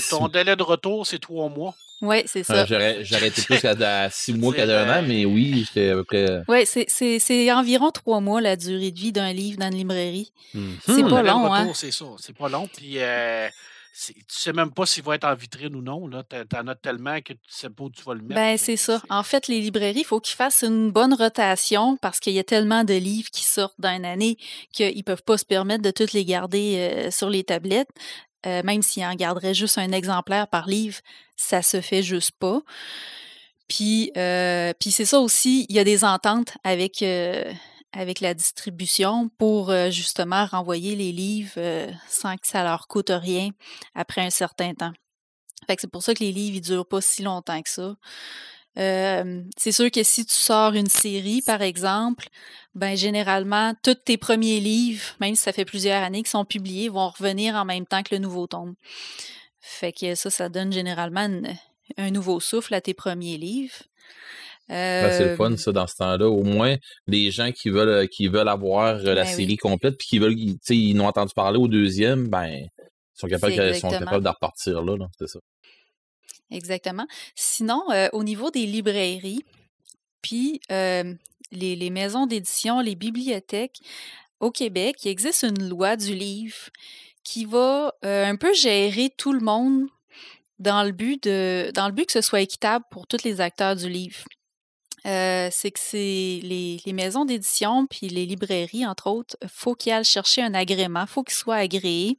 ton 0.09 0.29
délai 0.29 0.57
de 0.57 0.62
retour, 0.62 1.07
c'est 1.07 1.19
trois 1.19 1.49
mois. 1.51 1.75
Oui, 2.03 2.23
c'est 2.27 2.41
Euh, 2.41 2.43
ça. 2.45 2.67
J'aurais 2.67 3.05
j'aurais 3.05 3.29
été 3.29 3.43
plus 3.43 3.65
à, 3.65 4.03
à 4.05 4.11
six 4.11 4.33
mois 4.33 4.55
qu'à 4.55 4.63
un 4.65 4.89
an, 5.01 5.03
euh, 5.03 5.07
mais 5.07 5.25
oui, 5.25 5.65
j'étais 5.67 5.91
à 5.91 5.95
peu 5.97 6.05
près. 6.05 6.43
Oui, 6.49 6.65
c'est- 6.65 6.87
c'est 6.89 7.19
c'est 7.19 7.53
environ 7.53 7.91
trois 7.91 8.21
mois 8.21 8.41
la 8.41 8.57
durée 8.57 8.91
de 8.91 8.99
vie 8.99 9.13
d'un 9.13 9.33
livre 9.33 9.59
dans 9.59 9.71
une 9.71 9.77
librairie. 9.79 10.33
Mhm. 10.55 10.79
C'est 10.87 11.03
Ton 11.03 11.11
pas 11.11 11.23
long, 11.23 11.43
retour, 11.43 11.55
hein? 11.55 11.73
C'est 11.75 11.91
ça. 11.91 12.07
C'est 12.19 12.37
pas 12.37 12.49
long. 12.49 12.69
Puis, 12.75 12.95
euh, 12.99 13.49
c'est- 13.93 14.15
tu 14.15 14.23
sais 14.29 14.53
même 14.55 14.71
pas 14.73 14.87
s'il 14.87 15.03
va 15.03 15.17
être 15.17 15.25
en 15.25 15.35
vitrine 15.35 15.75
ou 15.77 15.83
non. 15.83 16.07
Là. 16.09 16.23
T'en 16.23 16.45
t'en 16.47 16.67
as 16.69 16.75
tellement 16.75 17.21
que 17.21 17.35
tu 17.35 17.39
sais 17.49 17.69
pas 17.69 17.85
où 17.85 17.91
tu 17.91 18.03
vas 18.03 18.15
le 18.15 18.23
mettre. 18.23 18.35
Ben, 18.35 18.57
c'est 18.57 18.77
ça. 18.77 19.03
En 19.11 19.23
fait, 19.23 19.47
les 19.49 19.61
librairies, 19.61 20.01
il 20.01 20.05
faut 20.05 20.21
qu'ils 20.21 20.37
fassent 20.37 20.63
une 20.63 20.91
bonne 20.91 21.13
rotation 21.13 21.99
parce 22.01 22.19
qu'il 22.19 22.33
y 22.33 22.39
a 22.39 22.45
tellement 22.45 22.85
de 22.85 22.95
livres 22.95 23.29
qui 23.31 23.45
sortent 23.45 23.75
dans 23.79 23.91
une 23.95 24.07
année 24.07 24.39
qu'ils 24.73 24.97
ne 24.97 25.03
peuvent 25.03 25.23
pas 25.25 25.37
se 25.37 25.45
permettre 25.45 25.83
de 25.83 25.91
tous 25.91 26.13
les 26.15 26.25
garder 26.25 26.77
euh, 26.79 27.11
sur 27.11 27.29
les 27.29 27.45
tablettes. 27.45 27.89
Euh, 28.47 28.62
même 28.62 28.83
s'ils 28.83 29.05
en 29.05 29.15
garderaient 29.15 29.55
juste 29.55 29.79
un 29.79 29.93
exemplaire 29.93 30.49
par 30.49 30.67
livre, 30.67 30.99
ça 31.37 31.62
se 31.62 31.81
fait 31.81 32.03
juste 32.03 32.33
pas. 32.33 32.61
Puis, 33.69 34.11
euh, 34.17 34.73
puis 34.79 34.91
c'est 34.91 35.05
ça 35.05 35.21
aussi, 35.21 35.67
il 35.69 35.77
y 35.77 35.79
a 35.79 35.85
des 35.85 36.05
ententes 36.05 36.57
avec, 36.65 37.03
euh, 37.03 37.53
avec 37.93 38.21
la 38.21 38.35
distribution 38.35 39.31
pour 39.39 39.73
justement 39.91 40.47
renvoyer 40.47 40.97
les 40.97 41.12
livres 41.12 41.61
sans 42.09 42.37
que 42.37 42.47
ça 42.47 42.65
leur 42.65 42.89
coûte 42.89 43.11
rien 43.11 43.51
après 43.95 44.23
un 44.23 44.31
certain 44.31 44.75
temps. 44.75 44.93
Fait 45.67 45.77
c'est 45.79 45.91
pour 45.91 46.03
ça 46.03 46.15
que 46.15 46.21
les 46.25 46.33
livres, 46.33 46.57
ils 46.57 46.61
durent 46.61 46.87
pas 46.87 47.01
si 47.01 47.23
longtemps 47.23 47.61
que 47.62 47.71
ça. 47.71 47.95
Euh, 48.79 49.43
c'est 49.57 49.73
sûr 49.73 49.91
que 49.91 50.03
si 50.03 50.25
tu 50.25 50.35
sors 50.35 50.75
une 50.75 50.89
série, 50.89 51.43
par 51.43 51.61
exemple, 51.61 52.29
ben 52.75 52.97
généralement, 52.97 53.75
tous 53.83 53.95
tes 53.97 54.17
premiers 54.17 54.61
livres, 54.61 55.05
même 55.21 55.35
si 55.35 55.43
ça 55.43 55.53
fait 55.53 55.65
plusieurs 55.65 56.03
années 56.03 56.23
qu'ils 56.23 56.29
sont 56.29 56.45
publiés, 56.45 56.89
vont 56.89 57.09
revenir 57.09 57.57
en 57.57 57.65
même 57.65 57.85
temps 57.87 58.03
que 58.03 58.15
le 58.15 58.21
nouveau 58.21 58.47
tome. 58.47 58.75
Fait 59.61 59.93
que 59.93 60.15
ça, 60.15 60.31
ça 60.31 60.49
donne 60.49 60.73
généralement 60.73 61.27
une- 61.27 61.57
un 61.97 62.11
nouveau 62.11 62.39
souffle 62.39 62.73
à 62.75 62.81
tes 62.81 62.95
premiers 62.95 63.37
livres. 63.37 63.75
Ben, 64.69 65.11
c'est 65.11 65.25
le 65.25 65.37
fun, 65.37 65.53
Euh, 65.53 65.57
ça, 65.57 65.73
dans 65.73 65.89
ce 65.89 65.97
temps-là. 65.97 66.29
Au 66.29 66.45
moins, 66.45 66.77
les 67.09 67.33
gens 67.33 67.51
qui 67.51 67.71
veulent, 67.71 68.09
qui 68.09 68.29
veulent 68.29 68.49
avoir 68.49 68.95
euh, 68.97 69.15
la 69.15 69.25
Ben 69.25 69.29
oui. 69.31 69.35
série 69.35 69.57
complète, 69.57 69.97
puis 69.99 70.07
qui 70.07 70.19
veulent, 70.21 70.37
tu 70.37 70.57
sais, 70.63 70.77
ils 70.77 70.95
n'ont 70.95 71.07
entendu 71.09 71.33
parler 71.35 71.59
au 71.59 71.67
deuxième, 71.67 72.29
ben, 72.29 72.47
ils 72.47 72.69
sont 73.15 73.27
capables, 73.27 73.75
sont 73.75 73.91
capables 73.91 74.25
de 74.25 74.29
repartir 74.29 74.81
là, 74.83 74.97
là, 74.97 75.07
c'est 75.19 75.27
ça. 75.27 75.41
Exactement. 76.51 77.07
Sinon, 77.35 77.85
euh, 77.91 78.09
au 78.13 78.25
niveau 78.25 78.51
des 78.51 78.67
librairies, 78.67 79.45
puis 80.23 80.61
euh, 80.73 81.15
les, 81.53 81.91
maisons 81.91 82.27
d'édition, 82.27 82.81
les 82.81 82.97
bibliothèques, 82.97 83.81
au 84.41 84.51
Québec, 84.51 84.97
il 85.05 85.09
existe 85.09 85.43
une 85.45 85.69
loi 85.69 85.97
du 85.97 86.15
livre 86.15 86.71
qui 87.23 87.45
va 87.45 87.95
euh, 88.05 88.27
un 88.27 88.37
peu 88.37 88.53
gérer 88.55 89.13
tout 89.17 89.33
le 89.33 89.41
monde 89.41 89.87
dans 90.59 90.83
le 90.83 90.93
but 90.93 91.23
de 91.25 91.71
dans 91.75 91.87
le 91.87 91.93
but 91.93 92.07
que 92.07 92.13
ce 92.13 92.21
soit 92.21 92.41
équitable 92.41 92.85
pour 92.91 93.07
tous 93.07 93.23
les 93.25 93.41
acteurs 93.41 93.77
du 93.77 93.89
livre. 93.89 94.25
C'est 95.05 95.71
que 95.71 95.81
c'est 95.81 96.41
les, 96.43 96.79
les 96.85 96.93
maisons 96.93 97.25
d'édition 97.25 97.87
puis 97.87 98.09
les 98.09 98.27
librairies, 98.27 98.87
entre 98.87 99.07
autres, 99.07 99.37
faut 99.49 99.75
qu'ils 99.75 99.93
aillent 99.93 100.05
chercher 100.05 100.43
un 100.43 100.53
agrément, 100.53 101.07
faut 101.07 101.23
qu'ils 101.23 101.37
soient 101.37 101.57
agréés 101.57 102.19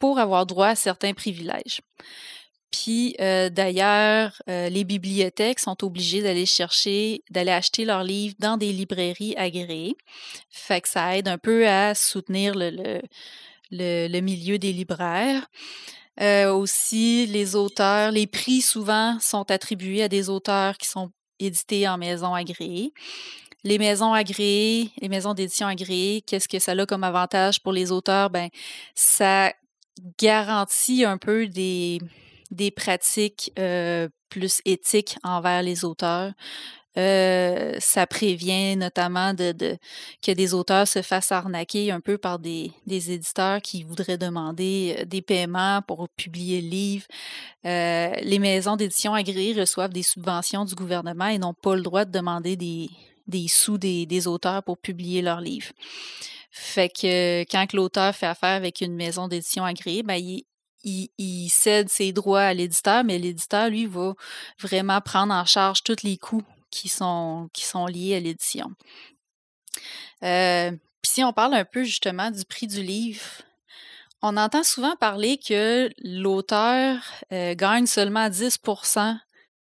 pour 0.00 0.18
avoir 0.18 0.46
droit 0.46 0.68
à 0.68 0.74
certains 0.74 1.14
privilèges. 1.14 1.80
Puis 2.70 3.16
euh, 3.20 3.50
d'ailleurs, 3.50 4.40
euh, 4.48 4.68
les 4.68 4.84
bibliothèques 4.84 5.58
sont 5.58 5.84
obligées 5.84 6.22
d'aller 6.22 6.46
chercher, 6.46 7.22
d'aller 7.30 7.50
acheter 7.50 7.84
leurs 7.84 8.04
livres 8.04 8.36
dans 8.38 8.56
des 8.56 8.72
librairies 8.72 9.34
agréées. 9.36 9.96
Fait 10.50 10.80
que 10.80 10.88
ça 10.88 11.16
aide 11.16 11.28
un 11.28 11.38
peu 11.38 11.66
à 11.66 11.94
soutenir 11.94 12.54
le, 12.54 12.70
le, 12.70 14.08
le, 14.08 14.20
milieu 14.20 14.58
des 14.58 14.72
libraires. 14.72 15.48
Euh, 16.20 16.52
aussi, 16.52 17.26
les 17.26 17.56
auteurs, 17.56 18.12
les 18.12 18.26
prix 18.26 18.60
souvent 18.60 19.18
sont 19.20 19.50
attribués 19.50 20.02
à 20.02 20.08
des 20.08 20.28
auteurs 20.28 20.76
qui 20.76 20.86
sont 20.86 21.10
édités 21.40 21.88
en 21.88 21.98
maison 21.98 22.34
agréée. 22.34 22.92
Les 23.64 23.78
maisons 23.78 24.12
agréées, 24.12 24.90
les 25.00 25.08
maisons 25.08 25.34
d'édition 25.34 25.66
agréées, 25.66 26.22
qu'est-ce 26.22 26.48
que 26.48 26.58
ça 26.58 26.72
a 26.72 26.86
comme 26.86 27.04
avantage 27.04 27.62
pour 27.62 27.72
les 27.72 27.90
auteurs? 27.90 28.30
Ben, 28.30 28.48
ça 28.94 29.52
garantit 30.18 31.04
un 31.04 31.18
peu 31.18 31.46
des, 31.46 31.98
des 32.50 32.70
pratiques 32.70 33.52
plus 34.28 34.60
éthiques 34.64 35.16
envers 35.22 35.62
les 35.62 35.84
auteurs. 35.84 36.32
Ça 36.96 38.06
prévient 38.08 38.76
notamment 38.76 39.34
que 39.34 40.32
des 40.32 40.54
auteurs 40.54 40.88
se 40.88 41.02
fassent 41.02 41.32
arnaquer 41.32 41.90
un 41.90 42.00
peu 42.00 42.18
par 42.18 42.38
des, 42.38 42.72
éditeurs 42.88 43.62
qui 43.62 43.84
voudraient 43.84 44.18
demander 44.18 45.04
des 45.06 45.22
paiements 45.22 45.82
pour 45.86 46.08
publier 46.10 46.60
le 46.60 46.68
livre. 46.68 47.06
Les 47.64 48.38
maisons 48.38 48.76
d'édition 48.76 49.14
agréées 49.14 49.58
reçoivent 49.58 49.92
des 49.92 50.02
subventions 50.02 50.64
du 50.64 50.74
gouvernement 50.74 51.28
et 51.28 51.38
n'ont 51.38 51.54
pas 51.54 51.76
le 51.76 51.82
droit 51.82 52.04
de 52.04 52.10
demander 52.10 52.56
des, 52.56 53.48
sous 53.48 53.78
des, 53.78 54.26
auteurs 54.26 54.62
pour 54.62 54.78
publier 54.78 55.22
leur 55.22 55.40
livre. 55.40 55.72
Fait 56.52 56.88
que 56.88 57.42
quand 57.44 57.72
l'auteur 57.72 58.14
fait 58.14 58.26
affaire 58.26 58.56
avec 58.56 58.80
une 58.80 58.96
maison 58.96 59.28
d'édition 59.28 59.64
agréée, 59.64 60.02
ben, 60.02 60.16
il, 60.16 60.42
il, 60.84 61.10
il, 61.18 61.48
cède 61.48 61.88
ses 61.88 62.12
droits 62.12 62.42
à 62.42 62.54
l'éditeur, 62.54 63.04
mais 63.04 63.18
l'éditeur, 63.18 63.68
lui, 63.68 63.86
va 63.86 64.14
vraiment 64.58 65.00
prendre 65.00 65.34
en 65.34 65.44
charge 65.44 65.82
tous 65.82 66.02
les 66.02 66.16
coûts 66.16 66.44
qui 66.70 66.88
sont, 66.88 67.48
qui 67.52 67.64
sont 67.64 67.86
liés 67.86 68.16
à 68.16 68.20
l'édition. 68.20 68.70
Euh, 70.22 70.70
Puis 71.02 71.12
si 71.12 71.24
on 71.24 71.32
parle 71.32 71.54
un 71.54 71.64
peu 71.64 71.84
justement 71.84 72.30
du 72.30 72.44
prix 72.44 72.66
du 72.66 72.82
livre, 72.82 73.24
on 74.22 74.36
entend 74.36 74.62
souvent 74.62 74.96
parler 74.96 75.38
que 75.38 75.90
l'auteur 76.02 76.98
euh, 77.32 77.54
gagne 77.54 77.86
seulement 77.86 78.28
10% 78.28 79.18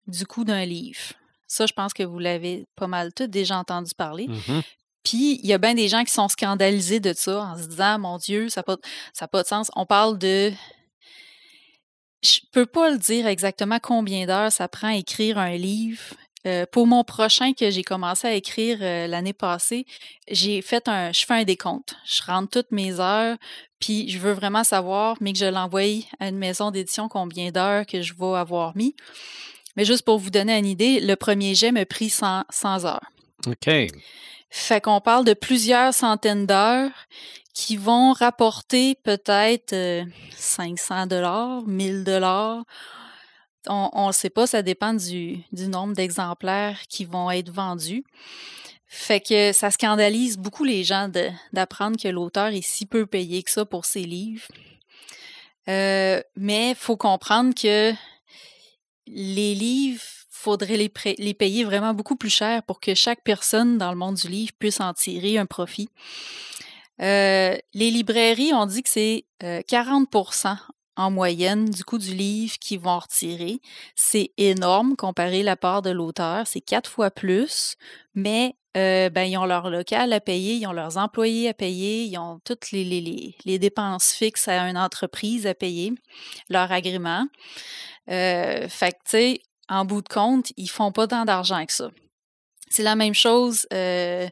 du 0.06 0.26
coût 0.26 0.44
d'un 0.44 0.64
livre. 0.66 1.14
Ça, 1.46 1.66
je 1.66 1.72
pense 1.72 1.94
que 1.94 2.02
vous 2.02 2.18
l'avez 2.18 2.66
pas 2.76 2.86
mal 2.86 3.12
tout 3.14 3.26
déjà 3.26 3.58
entendu 3.58 3.92
parler. 3.96 4.28
Mhm. 4.28 4.62
Puis, 5.02 5.38
il 5.42 5.46
y 5.46 5.52
a 5.52 5.58
bien 5.58 5.74
des 5.74 5.88
gens 5.88 6.02
qui 6.02 6.12
sont 6.12 6.28
scandalisés 6.28 7.00
de 7.00 7.12
ça 7.12 7.42
en 7.42 7.58
se 7.58 7.66
disant, 7.66 7.98
mon 7.98 8.16
Dieu, 8.16 8.48
ça 8.48 8.60
n'a 8.60 8.62
pas, 8.64 8.76
ça 9.12 9.26
a 9.26 9.28
pas 9.28 9.42
de 9.42 9.48
sens. 9.48 9.70
On 9.76 9.86
parle 9.86 10.18
de... 10.18 10.52
Je 12.24 12.40
peux 12.52 12.66
pas 12.66 12.90
le 12.90 12.98
dire 12.98 13.26
exactement 13.26 13.78
combien 13.82 14.26
d'heures 14.26 14.50
ça 14.50 14.66
prend 14.66 14.88
à 14.88 14.96
écrire 14.96 15.38
un 15.38 15.56
livre. 15.56 16.00
Euh, 16.46 16.66
pour 16.70 16.86
mon 16.86 17.04
prochain 17.04 17.52
que 17.54 17.70
j'ai 17.70 17.82
commencé 17.82 18.26
à 18.26 18.34
écrire 18.34 18.78
euh, 18.82 19.06
l'année 19.06 19.32
passée, 19.32 19.86
j'ai 20.28 20.60
fait 20.60 20.88
un, 20.88 21.10
je 21.12 21.24
fais 21.24 21.34
un 21.34 21.44
décompte. 21.44 21.96
Je 22.04 22.22
rentre 22.22 22.50
toutes 22.50 22.70
mes 22.70 23.00
heures, 23.00 23.36
puis 23.80 24.10
je 24.10 24.18
veux 24.18 24.32
vraiment 24.32 24.64
savoir, 24.64 25.16
mais 25.20 25.32
que 25.32 25.38
je 25.38 25.46
l'envoie 25.46 26.04
à 26.20 26.28
une 26.28 26.36
maison 26.36 26.70
d'édition, 26.70 27.08
combien 27.08 27.50
d'heures 27.50 27.86
que 27.86 28.02
je 28.02 28.14
vais 28.14 28.36
avoir 28.36 28.76
mis. 28.76 28.94
Mais 29.76 29.84
juste 29.84 30.02
pour 30.02 30.18
vous 30.18 30.30
donner 30.30 30.58
une 30.58 30.66
idée, 30.66 31.00
le 31.00 31.16
premier 31.16 31.54
jet 31.54 31.72
m'a 31.72 31.86
pris 31.86 32.10
100, 32.10 32.44
100 32.50 32.84
heures. 32.84 33.10
OK. 33.46 33.70
Fait 34.50 34.80
qu'on 34.80 35.00
parle 35.00 35.24
de 35.24 35.34
plusieurs 35.34 35.92
centaines 35.92 36.46
d'heures 36.46 36.92
qui 37.54 37.76
vont 37.76 38.12
rapporter 38.12 38.96
peut-être 38.96 39.72
euh, 39.72 40.04
500 40.36 41.06
dollars, 41.06 41.62
1000 41.62 42.04
dollars. 42.04 42.64
On 43.66 44.08
ne 44.08 44.12
sait 44.12 44.28
pas, 44.28 44.46
ça 44.46 44.60
dépend 44.60 44.92
du, 44.92 45.42
nombre 45.52 45.94
d'exemplaires 45.94 46.82
qui 46.90 47.06
vont 47.06 47.30
être 47.30 47.50
vendus. 47.50 48.04
Fait 48.86 49.20
que 49.20 49.52
ça 49.52 49.70
scandalise 49.70 50.36
beaucoup 50.36 50.64
les 50.64 50.84
gens 50.84 51.10
d'apprendre 51.52 51.96
que 51.98 52.08
l'auteur 52.08 52.48
est 52.48 52.60
si 52.60 52.84
peu 52.84 53.06
payé 53.06 53.42
que 53.42 53.50
ça 53.50 53.64
pour 53.64 53.86
ses 53.86 54.02
livres. 54.02 54.46
Euh, 55.68 56.20
mais 56.36 56.70
il 56.70 56.76
faut 56.76 56.98
comprendre 56.98 57.54
que 57.54 57.94
les 59.06 59.54
livres, 59.54 60.02
faudrait 60.28 60.76
les, 60.76 60.90
pré- 60.90 61.16
les 61.18 61.32
payer 61.32 61.64
vraiment 61.64 61.94
beaucoup 61.94 62.16
plus 62.16 62.28
cher 62.28 62.62
pour 62.64 62.78
que 62.78 62.94
chaque 62.94 63.22
personne 63.24 63.78
dans 63.78 63.90
le 63.90 63.96
monde 63.96 64.16
du 64.16 64.28
livre 64.28 64.52
puisse 64.58 64.80
en 64.80 64.92
tirer 64.92 65.38
un 65.38 65.46
profit. 65.46 65.88
Euh, 67.02 67.56
les 67.74 67.90
librairies, 67.90 68.52
on 68.54 68.66
dit 68.66 68.82
que 68.82 68.88
c'est 68.88 69.24
euh, 69.42 69.60
40% 69.62 70.56
en 70.96 71.10
moyenne 71.10 71.68
du 71.70 71.84
coût 71.84 71.98
du 71.98 72.14
livre 72.14 72.56
qu'ils 72.58 72.78
vont 72.78 72.98
retirer. 72.98 73.60
C'est 73.96 74.30
énorme 74.36 74.96
comparé 74.96 75.40
à 75.40 75.44
la 75.44 75.56
part 75.56 75.82
de 75.82 75.90
l'auteur, 75.90 76.46
c'est 76.46 76.60
quatre 76.60 76.88
fois 76.88 77.10
plus, 77.10 77.76
mais 78.14 78.56
euh, 78.76 79.08
ben, 79.08 79.22
ils 79.22 79.36
ont 79.36 79.44
leur 79.44 79.70
local 79.70 80.12
à 80.12 80.20
payer, 80.20 80.54
ils 80.54 80.66
ont 80.66 80.72
leurs 80.72 80.96
employés 80.96 81.48
à 81.48 81.54
payer, 81.54 82.04
ils 82.04 82.18
ont 82.18 82.40
toutes 82.44 82.72
les, 82.72 82.84
les, 82.84 83.00
les, 83.00 83.36
les 83.44 83.58
dépenses 83.58 84.12
fixes 84.12 84.48
à 84.48 84.68
une 84.68 84.78
entreprise 84.78 85.46
à 85.46 85.54
payer, 85.54 85.92
leur 86.48 86.70
agrément. 86.72 87.26
Euh, 88.10 88.68
fait 88.68 88.92
que, 88.92 88.98
tu 89.04 89.10
sais, 89.10 89.40
en 89.68 89.84
bout 89.84 90.02
de 90.02 90.08
compte, 90.08 90.52
ils 90.56 90.68
font 90.68 90.92
pas 90.92 91.06
tant 91.06 91.24
d'argent 91.24 91.64
que 91.64 91.72
ça. 91.72 91.90
C'est 92.68 92.82
la 92.82 92.96
même 92.96 93.14
chose 93.14 93.66
euh, 93.72 94.28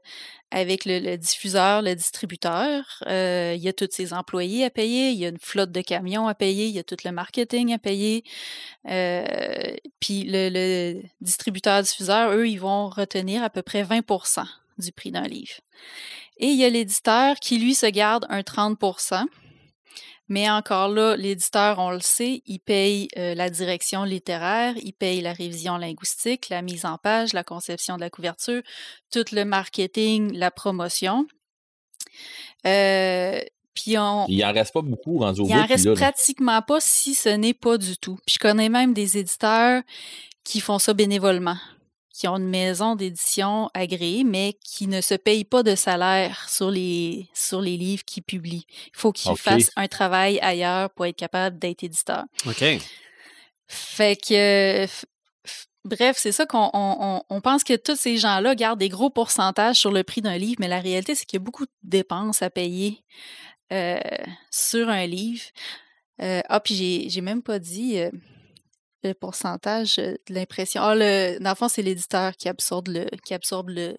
avec 0.53 0.85
le, 0.85 1.16
diffuseur, 1.16 1.83
le 1.83 1.95
distributeur. 1.95 3.03
Euh, 3.07 3.55
il 3.57 3.62
y 3.62 3.69
a 3.69 3.73
tous 3.73 3.89
ses 3.91 4.12
employés 4.12 4.65
à 4.65 4.70
payer, 4.70 5.11
il 5.11 5.19
y 5.19 5.24
a 5.24 5.29
une 5.29 5.39
flotte 5.39 5.73
de 5.73 5.81
camions 5.81 6.29
à 6.29 6.35
payer, 6.35 6.66
il 6.66 6.73
y 6.73 6.79
a 6.79 6.85
tout 6.85 6.97
le 7.05 7.11
marketing 7.11 7.73
à 7.73 7.79
payer. 7.79 8.23
Euh, 8.89 9.24
Puis 9.99 10.24
le, 10.24 10.51
le 10.51 11.03
distributeur-diffuseur, 11.23 12.33
eux, 12.33 12.47
ils 12.47 12.61
vont 12.61 12.89
retenir 12.89 13.43
à 13.43 13.51
peu 13.51 13.62
près 13.62 13.83
20% 13.83 14.45
du 14.79 14.93
prix 14.93 15.11
d'un 15.11 15.27
livre. 15.27 15.55
Et 16.37 16.49
il 16.49 16.59
y 16.59 16.65
a 16.65 16.69
l'éditeur 16.69 17.37
qui, 17.37 17.59
lui, 17.59 17.74
se 17.74 17.87
garde 17.87 18.27
un 18.29 18.43
30 18.43 18.79
mais 20.32 20.48
encore 20.48 20.88
là, 20.88 21.14
l'éditeur, 21.14 21.78
on 21.78 21.90
le 21.90 22.00
sait, 22.00 22.42
il 22.46 22.59
paye 22.59 23.09
euh, 23.18 23.34
la 23.34 23.50
direction 23.50 24.04
littéraire, 24.04 24.74
il 24.82 24.94
paye 24.94 25.20
la 25.20 25.34
révision 25.34 25.76
linguistique, 25.76 26.48
la 26.48 26.62
mise 26.62 26.86
en 26.86 26.96
page, 26.96 27.34
la 27.34 27.44
conception 27.44 27.96
de 27.96 28.00
la 28.00 28.09
couverture, 28.09 28.62
tout 29.12 29.26
le 29.30 29.44
marketing, 29.44 30.32
la 30.32 30.50
promotion. 30.50 31.26
Euh, 32.66 33.42
puis 33.74 33.98
on, 33.98 34.24
Il 34.26 34.42
en 34.42 34.52
reste 34.54 34.72
pas 34.72 34.80
beaucoup 34.80 35.18
rendu 35.18 35.42
au 35.42 35.44
il 35.44 35.52
bout. 35.52 35.59
en 35.59 35.64
puis 35.64 35.72
reste 35.74 35.84
là, 35.84 35.90
là, 35.90 35.96
pratiquement 36.00 36.62
pas 36.62 36.80
si 36.80 37.14
ce 37.14 37.28
n'est 37.28 37.52
pas 37.52 37.76
du 37.76 37.98
tout. 37.98 38.16
Puis 38.26 38.36
je 38.36 38.38
connais 38.38 38.70
même 38.70 38.94
des 38.94 39.18
éditeurs 39.18 39.82
qui 40.44 40.60
font 40.60 40.78
ça 40.78 40.94
bénévolement, 40.94 41.59
qui 42.23 42.28
ont 42.28 42.36
une 42.36 42.47
maison 42.49 42.94
d'édition 42.94 43.69
agréée, 43.74 44.23
mais 44.23 44.57
qui 44.65 44.86
ne 44.86 45.01
se 45.01 45.15
payent 45.15 45.43
pas 45.43 45.65
de 45.65 45.74
salaire 45.74 46.49
sur 46.49 46.70
les, 46.70 47.28
sur 47.35 47.61
les 47.61 47.77
livres 47.77 48.05
qu'ils 48.05 48.23
publient. 48.23 48.65
Il 48.86 48.93
faut 48.97 49.11
qu'ils 49.11 49.36
fassent 49.36 49.73
un 49.74 49.89
travail 49.89 50.39
ailleurs 50.39 50.90
pour 50.90 51.05
être 51.07 51.16
capable 51.16 51.59
d'être 51.59 51.82
éditeur. 51.82 52.23
OK. 52.47 52.65
Fait 53.66 54.15
que, 54.15 54.86
bref, 55.85 56.15
c'est 56.16 56.31
ça 56.31 56.47
qu'on 56.47 56.70
on, 56.73 57.24
on- 57.28 57.40
pense 57.40 57.65
que 57.65 57.74
tous 57.74 57.97
ces 57.99 58.19
gens-là 58.19 58.55
gardent 58.55 58.78
des 58.78 58.89
gros 58.89 59.11
pourcentages 59.11 59.78
sur 59.78 59.90
le 59.90 60.05
prix 60.05 60.20
d'un 60.20 60.39
livre, 60.39 60.59
mais 60.61 60.69
la 60.69 60.78
réalité, 60.78 61.16
c'est 61.16 61.24
qu'il 61.24 61.40
y 61.40 61.43
a 61.43 61.44
beaucoup 61.44 61.66
de 61.66 61.73
dépenses 61.82 62.40
à 62.40 62.51
payer 62.51 63.03
euh, 63.73 63.99
sur 64.53 64.89
un 64.89 65.07
livre. 65.09 65.43
Euh, 66.20 66.40
ah, 66.49 66.61
puis 66.61 66.77
j'ai, 66.77 67.09
j'ai 67.11 67.20
même 67.20 67.43
pas 67.43 67.59
dit 67.59 67.99
euh, 67.99 68.12
le 69.03 69.15
pourcentage 69.15 69.99
euh, 69.99 70.16
de 70.29 70.35
l'impression. 70.35 70.83
Ah, 70.83 70.95
le, 70.95 71.39
dans 71.39 71.51
le 71.51 71.57
fond, 71.57 71.69
c'est 71.69 71.83
l'éditeur 71.83 72.37
qui 72.37 72.49
absorbe 72.49 72.89
le, 72.89 73.07
qui 73.24 73.35
absorbe 73.35 73.70
le, 73.70 73.97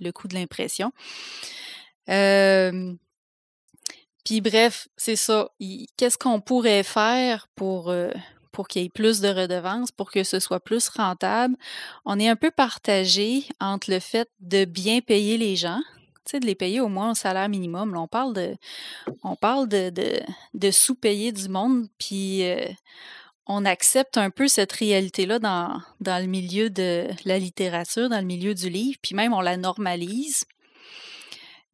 le 0.00 0.12
coût 0.12 0.28
de 0.28 0.34
l'impression. 0.34 0.92
Puis 4.24 4.40
bref, 4.40 4.88
c'est 4.96 5.16
ça. 5.16 5.50
Qu'est-ce 5.96 6.16
qu'on 6.16 6.40
pourrait 6.40 6.82
faire 6.82 7.46
pour, 7.54 7.90
euh, 7.90 8.10
pour 8.52 8.68
qu'il 8.68 8.82
y 8.82 8.86
ait 8.86 8.88
plus 8.88 9.20
de 9.20 9.28
redevances, 9.28 9.92
pour 9.92 10.10
que 10.10 10.24
ce 10.24 10.40
soit 10.40 10.60
plus 10.60 10.88
rentable? 10.88 11.56
On 12.06 12.18
est 12.18 12.28
un 12.28 12.36
peu 12.36 12.50
partagé 12.50 13.44
entre 13.60 13.90
le 13.90 14.00
fait 14.00 14.30
de 14.40 14.64
bien 14.64 15.00
payer 15.00 15.36
les 15.36 15.56
gens, 15.56 15.82
de 16.32 16.46
les 16.46 16.54
payer 16.54 16.80
au 16.80 16.88
moins 16.88 17.10
au 17.10 17.14
salaire 17.14 17.50
minimum. 17.50 17.92
Là, 17.92 18.00
on 18.00 18.08
parle 18.08 18.32
de, 18.32 18.56
on 19.22 19.36
parle 19.36 19.68
de, 19.68 19.90
de, 19.90 20.20
de 20.54 20.70
sous-payer 20.70 21.30
du 21.30 21.50
monde, 21.50 21.86
puis 21.98 22.44
euh, 22.44 22.66
on 23.46 23.64
accepte 23.64 24.16
un 24.16 24.30
peu 24.30 24.48
cette 24.48 24.72
réalité-là 24.72 25.38
dans, 25.38 25.80
dans 26.00 26.22
le 26.22 26.28
milieu 26.28 26.70
de 26.70 27.06
la 27.24 27.38
littérature, 27.38 28.08
dans 28.08 28.20
le 28.20 28.24
milieu 28.24 28.54
du 28.54 28.70
livre, 28.70 28.98
puis 29.02 29.14
même 29.14 29.32
on 29.32 29.40
la 29.40 29.56
normalise. 29.56 30.44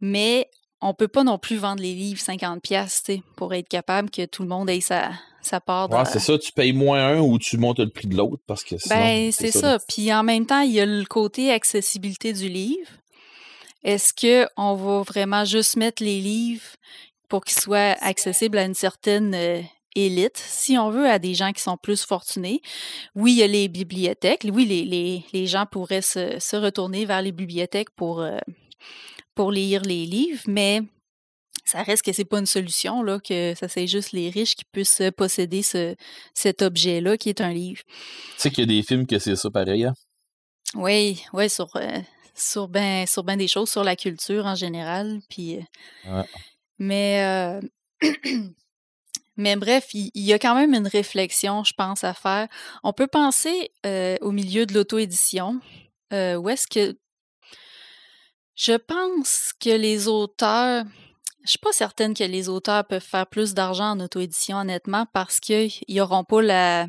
Mais 0.00 0.48
on 0.80 0.94
peut 0.94 1.08
pas 1.08 1.24
non 1.24 1.38
plus 1.38 1.56
vendre 1.56 1.82
les 1.82 1.94
livres 1.94 2.20
50 2.20 2.62
pièces 2.62 3.04
pour 3.36 3.54
être 3.54 3.68
capable 3.68 4.10
que 4.10 4.24
tout 4.24 4.42
le 4.42 4.48
monde 4.48 4.70
ait 4.70 4.80
sa, 4.80 5.10
ça 5.42 5.60
part 5.60 5.90
Ouais, 5.90 6.04
c'est 6.06 6.18
ça, 6.18 6.38
tu 6.38 6.52
payes 6.52 6.72
moins 6.72 7.06
un 7.06 7.20
ou 7.20 7.38
tu 7.38 7.56
montes 7.58 7.80
le 7.80 7.90
prix 7.90 8.08
de 8.08 8.16
l'autre 8.16 8.42
parce 8.46 8.64
que 8.64 8.76
sinon. 8.78 8.94
Ben, 8.94 9.32
c'est 9.32 9.52
ça. 9.52 9.78
Puis 9.88 10.12
en 10.12 10.22
même 10.22 10.46
temps, 10.46 10.60
il 10.60 10.72
y 10.72 10.80
a 10.80 10.86
le 10.86 11.04
côté 11.04 11.52
accessibilité 11.52 12.32
du 12.32 12.48
livre. 12.48 12.90
Est-ce 13.84 14.12
qu'on 14.14 14.74
va 14.74 15.02
vraiment 15.02 15.44
juste 15.44 15.76
mettre 15.76 16.02
les 16.02 16.20
livres 16.20 16.66
pour 17.28 17.44
qu'ils 17.44 17.60
soient 17.60 17.96
accessibles 18.00 18.58
à 18.58 18.64
une 18.64 18.74
certaine 18.74 19.34
euh, 19.34 19.62
élite, 19.96 20.36
si 20.36 20.78
on 20.78 20.90
veut, 20.90 21.08
à 21.08 21.18
des 21.18 21.34
gens 21.34 21.52
qui 21.52 21.62
sont 21.62 21.76
plus 21.76 22.04
fortunés? 22.04 22.60
Oui, 23.14 23.32
il 23.32 23.38
y 23.38 23.42
a 23.42 23.46
les 23.46 23.68
bibliothèques. 23.68 24.46
Oui, 24.52 24.64
les, 24.66 24.84
les, 24.84 25.24
les 25.32 25.46
gens 25.46 25.66
pourraient 25.66 26.02
se, 26.02 26.38
se 26.38 26.56
retourner 26.56 27.04
vers 27.04 27.22
les 27.22 27.32
bibliothèques 27.32 27.90
pour, 27.90 28.20
euh, 28.20 28.38
pour 29.34 29.52
lire 29.52 29.82
les 29.82 30.06
livres, 30.06 30.42
mais 30.46 30.82
ça 31.64 31.82
reste 31.82 32.04
que 32.04 32.12
c'est 32.12 32.24
pas 32.24 32.38
une 32.40 32.46
solution, 32.46 33.02
là, 33.02 33.20
que 33.20 33.54
ça 33.54 33.68
c'est 33.68 33.86
juste 33.86 34.12
les 34.12 34.28
riches 34.30 34.56
qui 34.56 34.64
puissent 34.64 35.02
posséder 35.16 35.62
ce, 35.62 35.94
cet 36.34 36.62
objet-là 36.62 37.16
qui 37.16 37.28
est 37.28 37.40
un 37.40 37.52
livre. 37.52 37.82
Tu 37.86 37.92
sais 38.38 38.50
qu'il 38.50 38.60
y 38.60 38.72
a 38.72 38.76
des 38.76 38.82
films 38.82 39.06
que 39.06 39.18
c'est 39.18 39.36
ça 39.36 39.50
pareil, 39.50 39.84
hein? 39.84 39.94
Oui, 40.74 41.22
oui, 41.32 41.50
sur, 41.50 41.74
euh, 41.76 41.98
sur 42.34 42.68
ben 42.68 43.06
sur 43.06 43.24
ben 43.24 43.36
des 43.36 43.48
choses, 43.48 43.70
sur 43.70 43.84
la 43.84 43.96
culture 43.96 44.46
en 44.46 44.54
général. 44.54 45.20
Puis, 45.28 45.56
euh, 45.56 45.60
Ouais. 46.12 46.24
mais, 46.78 47.60
euh, 47.60 47.60
mais 49.40 49.56
bref, 49.56 49.88
il, 49.94 50.10
y 50.14 50.32
a 50.34 50.38
quand 50.38 50.54
même 50.54 50.74
une 50.74 50.86
réflexion, 50.86 51.64
je 51.64 51.72
pense, 51.72 52.04
à 52.04 52.12
faire. 52.12 52.46
On 52.84 52.92
peut 52.92 53.06
penser 53.06 53.72
euh, 53.86 54.16
au 54.20 54.32
milieu 54.32 54.66
de 54.66 54.74
l'auto-édition, 54.74 55.60
euh, 56.12 56.36
où 56.36 56.48
est-ce 56.50 56.66
que 56.68 56.96
je 58.54 58.74
pense 58.74 59.54
que 59.58 59.70
les 59.70 60.08
auteurs, 60.08 60.84
je 61.44 61.50
suis 61.50 61.58
pas 61.58 61.72
certaine 61.72 62.12
que 62.12 62.24
les 62.24 62.50
auteurs 62.50 62.86
peuvent 62.86 63.02
faire 63.02 63.26
plus 63.26 63.54
d'argent 63.54 63.92
en 63.92 64.00
auto-édition, 64.00 64.58
honnêtement, 64.58 65.06
parce 65.14 65.40
qu'ils 65.40 65.72
n'auront 65.88 66.24
pas 66.24 66.42
la, 66.42 66.86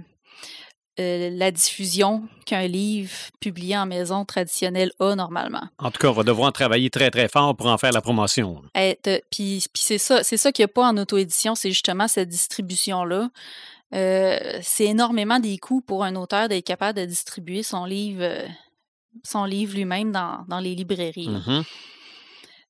euh, 1.02 1.30
la 1.32 1.52
diffusion 1.52 2.24
qu'un 2.46 2.68
livre 2.68 3.12
publié 3.40 3.78
en 3.78 3.86
maison 3.86 4.24
traditionnelle 4.26 4.92
a 5.00 5.16
normalement. 5.16 5.64
En 5.80 5.92
tout 5.92 6.00
cas, 6.00 6.10
on 6.10 6.14
va 6.14 6.24
devoir 6.24 6.52
travailler 6.54 6.90
très, 6.90 7.10
très 7.12 7.28
fort 7.28 7.56
pour 7.56 7.68
en 7.68 7.78
faire 7.78 7.92
la 7.92 8.02
promotion. 8.02 8.62
De- 8.76 9.22
Puis, 9.32 9.66
puis 9.74 9.84
c'est 9.84 9.98
ça, 9.98 10.24
c'est 10.24 10.38
ça 10.38 10.52
qu'il 10.52 10.64
n'y 10.64 10.72
a 10.72 10.74
pas 10.74 10.88
en 10.88 10.98
auto-édition, 10.98 11.56
c'est 11.56 11.70
justement 11.72 12.08
cette 12.08 12.30
distribution-là. 12.30 13.30
Euh, 13.94 14.60
c'est 14.62 14.86
énormément 14.86 15.40
des 15.40 15.58
coûts 15.58 15.82
pour 15.82 16.04
un 16.04 16.16
auteur 16.16 16.48
d'être 16.48 16.66
capable 16.66 16.98
de 17.00 17.06
distribuer 17.06 17.62
son 17.64 17.84
livre, 17.86 18.22
euh, 18.24 18.48
son 19.24 19.44
livre 19.44 19.74
lui-même 19.76 20.12
dans, 20.14 20.46
dans 20.48 20.60
les 20.60 20.76
librairies. 20.76 21.30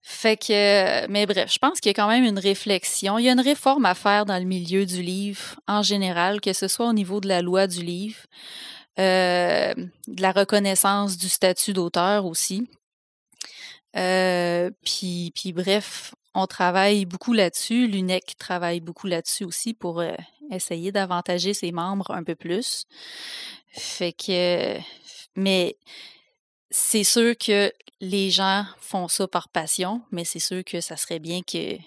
Fait 0.04 0.36
que, 0.36 1.08
mais 1.08 1.28
bref, 1.28 1.52
je 1.54 1.60
pense 1.60 1.80
qu'il 1.80 1.90
y 1.90 1.92
a 1.92 1.94
quand 1.94 2.08
même 2.08 2.24
une 2.24 2.40
réflexion. 2.40 3.20
Il 3.20 3.26
y 3.26 3.30
a 3.30 3.34
une 3.34 3.40
réforme 3.40 3.86
à 3.86 3.94
faire 3.94 4.26
dans 4.26 4.38
le 4.40 4.46
milieu 4.46 4.86
du 4.86 5.02
livre 5.02 5.60
en 5.68 5.84
général, 5.84 6.42
que 6.42 6.54
ce 6.54 6.68
soit 6.68 6.88
au 6.88 6.94
niveau 6.94 7.22
de 7.22 7.28
la 7.28 7.42
loi 7.42 7.68
du 7.68 7.84
livre, 7.84 8.20
euh, 9.00 9.74
de 10.08 10.22
la 10.22 10.32
reconnaissance 10.32 11.18
du 11.18 11.30
statut 11.30 11.74
d'auteur 11.74 12.26
aussi. 12.26 12.68
Euh, 13.96 14.72
puis, 14.84 15.32
bref, 15.54 16.16
on 16.34 16.48
travaille 16.48 17.06
beaucoup 17.06 17.34
là-dessus. 17.34 17.88
L'UNEC 17.88 18.38
travaille 18.40 18.80
beaucoup 18.80 19.08
là-dessus 19.08 19.44
aussi 19.44 19.74
pour 19.74 20.00
euh, 20.00 20.16
essayer 20.50 20.92
d'avantager 20.92 21.54
ses 21.54 21.72
membres 21.72 22.10
un 22.12 22.24
peu 22.24 22.36
plus. 22.36 22.86
Fait 23.70 24.14
que, 24.14 24.78
mais 25.36 25.78
c'est 26.72 27.04
sûr 27.04 27.38
que 27.38 27.72
les 28.00 28.32
gens 28.32 28.66
font 28.80 29.08
ça 29.08 29.28
par 29.28 29.50
passion, 29.50 30.02
mais 30.12 30.26
c'est 30.26 30.40
sûr 30.40 30.64
que 30.64 30.82
ça 30.82 30.98
serait 30.98 31.20
bien 31.20 31.42
que 31.42 31.78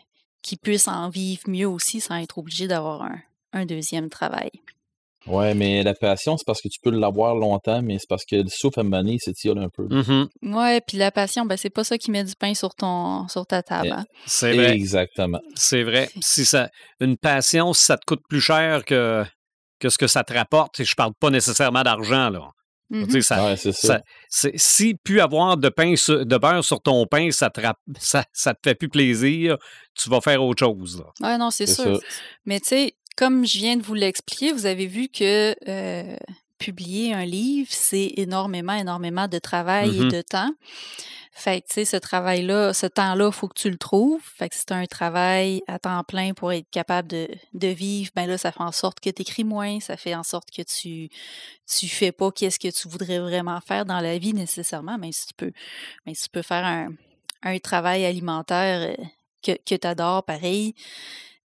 qu'ils 0.43 0.59
puissent 0.59 0.89
en 0.89 1.09
vivre 1.09 1.43
mieux 1.49 1.67
aussi 1.67 2.01
sans 2.01 2.17
être 2.17 2.37
obligés 2.37 2.69
d'avoir 2.69 3.03
un, 3.03 3.19
un 3.55 3.65
deuxième 3.65 4.11
travail. 4.11 4.51
Ouais, 5.27 5.55
mais 5.55 5.83
la 5.83 5.95
passion, 5.95 6.37
c'est 6.37 6.45
parce 6.45 6.61
que 6.61 6.69
tu 6.69 6.79
peux 6.81 6.91
l'avoir 6.91 7.35
longtemps, 7.35 7.81
mais 7.81 7.99
c'est 7.99 8.09
parce 8.09 8.27
que 8.27 8.37
le 8.37 8.49
souffle 8.49 8.81
à 8.81 8.83
maner 8.83 9.19
s'étire 9.19 9.57
un 9.57 9.71
peu. 9.71 9.87
Mhm. 9.89 10.29
Ouais, 10.55 10.83
puis 10.87 10.99
la 10.99 11.11
passion, 11.11 11.47
ben 11.47 11.57
c'est 11.57 11.71
pas 11.71 11.83
ça 11.83 11.97
qui 11.97 12.11
met 12.11 12.25
du 12.25 12.35
pain 12.37 12.53
sur 12.53 12.75
ton 12.75 13.27
sur 13.29 13.47
ta 13.47 13.63
table. 13.63 13.89
Eh, 13.89 13.93
hein. 13.93 14.05
C'est 14.27 14.53
vrai. 14.53 14.75
Exactement. 14.75 15.41
C'est 15.55 15.83
vrai. 15.83 16.11
Si 16.21 16.45
ça, 16.45 16.69
une 17.01 17.17
passion, 17.17 17.73
si 17.73 17.85
ça 17.85 17.97
te 17.97 18.05
coûte 18.07 18.23
plus 18.29 18.41
cher 18.41 18.85
que, 18.85 19.25
que 19.79 19.89
ce 19.89 19.97
que 19.97 20.07
ça 20.07 20.25
te 20.25 20.35
rapporte, 20.35 20.81
et 20.81 20.85
je 20.85 20.95
parle 20.95 21.13
pas 21.19 21.31
nécessairement 21.31 21.83
d'argent, 21.83 22.29
là. 22.29 22.51
Mhm. 22.91 23.07
Tu 23.07 23.13
sais, 23.13 23.23
ça, 23.23 23.45
Ouais, 23.45 23.57
c'est 23.57 23.73
ça. 23.73 23.89
ça- 23.89 24.03
c'est- 24.29 24.53
si 24.59 24.95
plus 24.95 25.21
avoir 25.21 25.57
de 25.57 25.69
pain 25.69 25.97
sur- 25.97 26.25
de 26.25 26.37
beurre 26.37 26.63
sur 26.65 26.81
ton 26.83 27.07
pain, 27.07 27.31
ça 27.31 27.49
te, 27.51 27.61
rap- 27.61 27.79
ça, 27.99 28.25
ça 28.33 28.55
te 28.55 28.61
fait 28.63 28.75
plus 28.75 28.89
plaisir, 28.89 29.57
tu 29.95 30.11
vas 30.11 30.21
faire 30.21 30.43
autre 30.43 30.61
chose. 30.65 30.99
là. 31.21 31.29
Ouais, 31.29 31.39
non, 31.39 31.51
c'est 31.51 31.67
C'est 31.67 31.83
sûr. 31.83 31.97
ça. 31.97 32.07
Mais 32.45 32.61
tu 32.61 32.69
sais, 32.69 32.95
comme 33.17 33.47
je 33.47 33.59
viens 33.59 33.77
de 33.77 33.83
vous 33.83 33.95
l'expliquer, 33.95 34.53
vous 34.53 34.67
avez 34.67 34.87
vu 34.87 35.09
que 35.09 35.55
euh, 35.69 36.17
publier 36.65 37.13
un 37.13 37.27
livre, 37.27 37.69
c'est 37.71 38.15
énormément, 38.17 38.73
énormément 38.73 39.29
de 39.29 39.39
travail 39.39 40.01
et 40.01 40.09
de 40.09 40.23
temps. 40.23 40.51
Fait 41.37 41.61
que, 41.61 41.67
tu 41.67 41.75
sais, 41.75 41.85
ce 41.85 41.97
travail-là, 41.97 42.73
ce 42.73 42.87
temps-là, 42.87 43.27
il 43.27 43.33
faut 43.33 43.49
que 43.49 43.59
tu 43.59 43.69
le 43.69 43.77
trouves. 43.77 44.23
Fait 44.23 44.49
que 44.49 44.55
c'est 44.55 44.71
un 44.71 44.87
travail 44.87 45.63
à 45.67 45.81
temps 45.81 46.05
plein 46.05 46.33
pour 46.33 46.53
être 46.53 46.71
capable 46.71 47.09
de, 47.09 47.29
de 47.55 47.69
vivre. 47.69 48.13
Ben 48.15 48.27
là, 48.27 48.39
ça 48.39 48.53
fait 48.53 48.63
en 48.63 48.71
sorte 48.71 49.01
que 49.01 49.11
tu 49.11 49.23
écris 49.23 49.43
moins, 49.43 49.81
ça 49.81 49.97
fait 49.97 50.15
en 50.15 50.23
sorte 50.23 50.51
que 50.53 50.63
tu 50.63 51.09
tu 51.67 51.89
fais 51.89 52.13
pas 52.13 52.31
qu'est-ce 52.31 52.61
que 52.61 52.69
tu 52.69 52.89
voudrais 52.89 53.19
vraiment 53.19 53.61
faire 53.61 53.85
dans 53.85 53.99
la 53.99 54.17
vie 54.17 54.33
nécessairement, 54.33 54.97
même 54.97 55.13
si 55.13 55.27
tu 55.27 55.35
peux, 55.35 55.53
même 56.07 56.15
si 56.15 56.25
tu 56.25 56.31
peux 56.31 56.43
faire 56.43 56.65
un, 56.65 56.89
un 57.43 57.59
travail 57.59 58.05
alimentaire 58.05 58.97
euh, 58.97 59.05
que, 59.43 59.53
que 59.53 59.75
tu 59.75 59.87
adores, 59.87 60.25
pareil. 60.25 60.75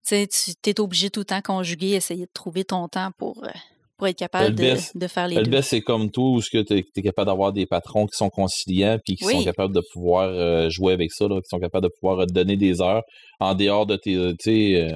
Tu 0.08 0.28
sais, 0.32 0.56
tu 0.62 0.70
es 0.70 0.80
obligé 0.80 1.10
tout 1.10 1.22
le 1.22 1.26
temps 1.26 1.42
conjuguer, 1.42 1.94
essayer 1.94 2.28
de 2.28 2.32
trouver 2.32 2.64
ton 2.64 2.88
temps 2.88 3.12
pour, 3.18 3.44
euh, 3.44 3.50
pour 4.00 4.08
être 4.08 4.18
capable 4.18 4.56
le 4.60 4.78
de, 4.96 5.08
faire 5.08 5.28
les 5.28 5.36
deux. 5.36 5.52
best, 5.52 5.70
c'est 5.70 5.82
comme 5.82 6.10
toi, 6.10 6.30
où 6.32 6.42
tu 6.42 6.58
es, 6.58 7.02
capable 7.04 7.28
d'avoir 7.28 7.52
des 7.52 7.66
patrons 7.66 8.08
qui 8.08 8.16
sont 8.18 8.30
conciliants, 8.30 8.98
puis 9.06 9.18
qui 9.18 9.26
sont 9.26 9.44
capables 9.44 9.76
de 9.76 9.82
pouvoir 9.92 10.30
euh, 10.30 10.70
jouer 10.70 10.94
avec 10.94 11.12
ça, 11.12 11.28
là, 11.28 11.36
qui 11.42 11.50
sont 11.50 11.60
capables 11.60 11.84
de 11.88 11.92
pouvoir 12.00 12.26
te 12.26 12.32
donner 12.32 12.56
des 12.56 12.82
heures 12.82 13.04
en 13.42 13.56
dehors 13.56 13.86
de 13.86 13.98
tes, 13.98 14.16
euh, 14.78 14.96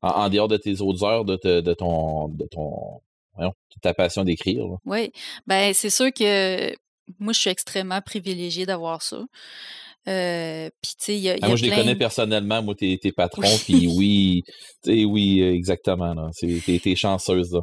en, 0.00 0.08
en 0.08 0.28
dehors 0.30 0.48
de 0.48 0.56
tes 0.56 0.80
autres 0.80 1.04
heures 1.04 1.26
de, 1.26 1.36
te- 1.36 1.60
de 1.60 1.74
ton, 1.74 2.28
de 2.28 2.46
ton, 2.50 3.00
voyons, 3.34 3.52
de 3.76 3.80
ta 3.82 3.92
passion 3.92 4.24
d'écrire. 4.24 4.64
Oui, 4.86 5.12
ben 5.46 5.74
c'est 5.74 5.90
sûr 5.90 6.10
que 6.10 6.74
moi, 7.18 7.34
je 7.34 7.40
suis 7.40 7.50
extrêmement 7.50 8.00
privilégiée 8.00 8.64
d'avoir 8.64 9.02
ça. 9.02 9.24
Euh, 10.08 10.70
Puis, 10.82 10.92
tu 10.98 11.04
sais, 11.04 11.16
il 11.16 11.20
y 11.20 11.28
a, 11.28 11.34
il 11.36 11.40
y 11.40 11.42
Ah, 11.42 11.46
a 11.46 11.48
moi, 11.48 11.56
je 11.56 11.64
les 11.64 11.70
connais 11.70 11.96
personnellement, 11.96 12.62
moi, 12.62 12.74
tes, 12.74 12.98
patrons, 13.16 13.58
puis 13.66 13.86
oui, 13.86 14.42
oui, 14.86 15.42
euh, 15.42 15.52
exactement. 15.52 16.14
T'es 16.40 16.80
t'es 16.82 16.96
chanceuse, 16.96 17.52
là. 17.52 17.60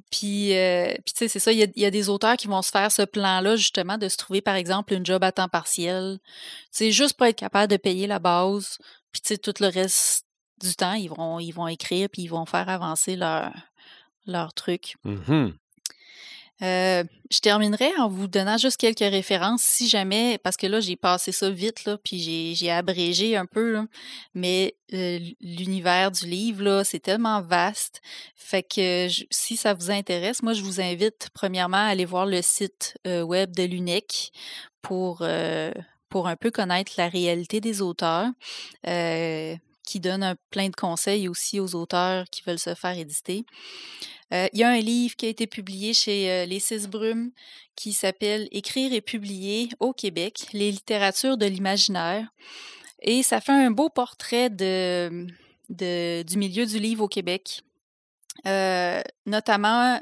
Euh, 0.00 0.94
puis 1.04 1.12
tu 1.12 1.12
sais, 1.14 1.28
c'est 1.28 1.38
ça, 1.38 1.52
il 1.52 1.72
y, 1.76 1.84
a, 1.84 1.90
des 1.90 2.08
auteurs 2.08 2.36
qui 2.36 2.46
vont 2.46 2.62
se 2.62 2.70
faire 2.70 2.90
ce 2.90 3.02
plan-là, 3.02 3.56
justement, 3.56 3.98
de 3.98 4.08
se 4.08 4.16
trouver, 4.16 4.40
par 4.40 4.54
exemple, 4.54 4.92
une 4.94 5.04
job 5.04 5.22
à 5.24 5.32
temps 5.32 5.48
partiel. 5.48 6.18
Tu 6.24 6.34
sais, 6.70 6.90
juste 6.92 7.16
pour 7.16 7.26
être 7.26 7.38
capable 7.38 7.70
de 7.70 7.76
payer 7.76 8.06
la 8.06 8.18
base. 8.18 8.78
Puis, 9.12 9.20
tu 9.20 9.28
sais, 9.28 9.38
tout 9.38 9.54
le 9.60 9.68
reste 9.68 10.26
du 10.60 10.74
temps, 10.74 10.94
ils 10.94 11.08
vont, 11.08 11.38
ils 11.38 11.52
vont 11.52 11.68
écrire, 11.68 12.08
puis 12.10 12.22
ils 12.22 12.28
vont 12.28 12.46
faire 12.46 12.68
avancer 12.68 13.16
leur, 13.16 13.52
leur 14.26 14.52
truc. 14.52 14.96
Mhm. 15.04 15.54
Euh, 16.62 17.04
je 17.30 17.38
terminerai 17.38 17.92
en 17.98 18.08
vous 18.08 18.26
donnant 18.26 18.56
juste 18.56 18.78
quelques 18.78 18.98
références, 18.98 19.62
si 19.62 19.88
jamais, 19.88 20.38
parce 20.38 20.56
que 20.56 20.66
là, 20.66 20.80
j'ai 20.80 20.96
passé 20.96 21.30
ça 21.30 21.50
vite, 21.50 21.84
là, 21.84 21.98
puis 22.02 22.54
j'ai, 22.54 22.70
abrégé 22.70 23.36
un 23.36 23.46
peu, 23.46 23.72
là, 23.72 23.86
mais 24.34 24.74
euh, 24.92 25.20
l'univers 25.40 26.10
du 26.10 26.26
livre, 26.26 26.62
là, 26.64 26.84
c'est 26.84 26.98
tellement 26.98 27.42
vaste. 27.42 28.00
Fait 28.34 28.62
que 28.62 29.08
si 29.30 29.56
ça 29.56 29.74
vous 29.74 29.90
intéresse, 29.90 30.42
moi, 30.42 30.52
je 30.52 30.62
vous 30.62 30.80
invite 30.80 31.28
premièrement 31.32 31.76
à 31.76 31.90
aller 31.90 32.04
voir 32.04 32.26
le 32.26 32.42
site 32.42 32.98
euh, 33.06 33.22
web 33.22 33.54
de 33.54 33.62
l'UNEC 33.62 34.32
pour, 34.82 35.24
pour 36.08 36.28
un 36.28 36.36
peu 36.36 36.50
connaître 36.50 36.92
la 36.96 37.08
réalité 37.08 37.60
des 37.60 37.82
auteurs. 37.82 38.28
qui 38.84 40.00
donne 40.00 40.22
un, 40.22 40.36
plein 40.50 40.68
de 40.68 40.76
conseils 40.76 41.28
aussi 41.28 41.60
aux 41.60 41.74
auteurs 41.74 42.24
qui 42.30 42.42
veulent 42.46 42.58
se 42.58 42.74
faire 42.74 42.96
éditer. 42.96 43.44
Euh, 44.32 44.48
Il 44.52 44.60
y 44.60 44.62
a 44.64 44.68
un 44.68 44.80
livre 44.80 45.16
qui 45.16 45.26
a 45.26 45.28
été 45.28 45.46
publié 45.46 45.94
chez 45.94 46.30
euh, 46.30 46.44
Les 46.46 46.60
Six 46.60 46.86
Brumes 46.88 47.30
qui 47.76 47.92
s'appelle 47.92 48.48
Écrire 48.50 48.92
et 48.92 49.00
publier 49.00 49.68
au 49.80 49.92
Québec, 49.92 50.46
les 50.52 50.70
littératures 50.70 51.36
de 51.38 51.46
l'imaginaire. 51.46 52.28
Et 53.00 53.22
ça 53.22 53.40
fait 53.40 53.52
un 53.52 53.70
beau 53.70 53.88
portrait 53.88 54.50
de, 54.50 55.26
du 55.68 56.38
milieu 56.38 56.66
du 56.66 56.78
livre 56.78 57.04
au 57.04 57.08
Québec, 57.08 57.62
Euh, 58.46 59.02
notamment 59.26 59.98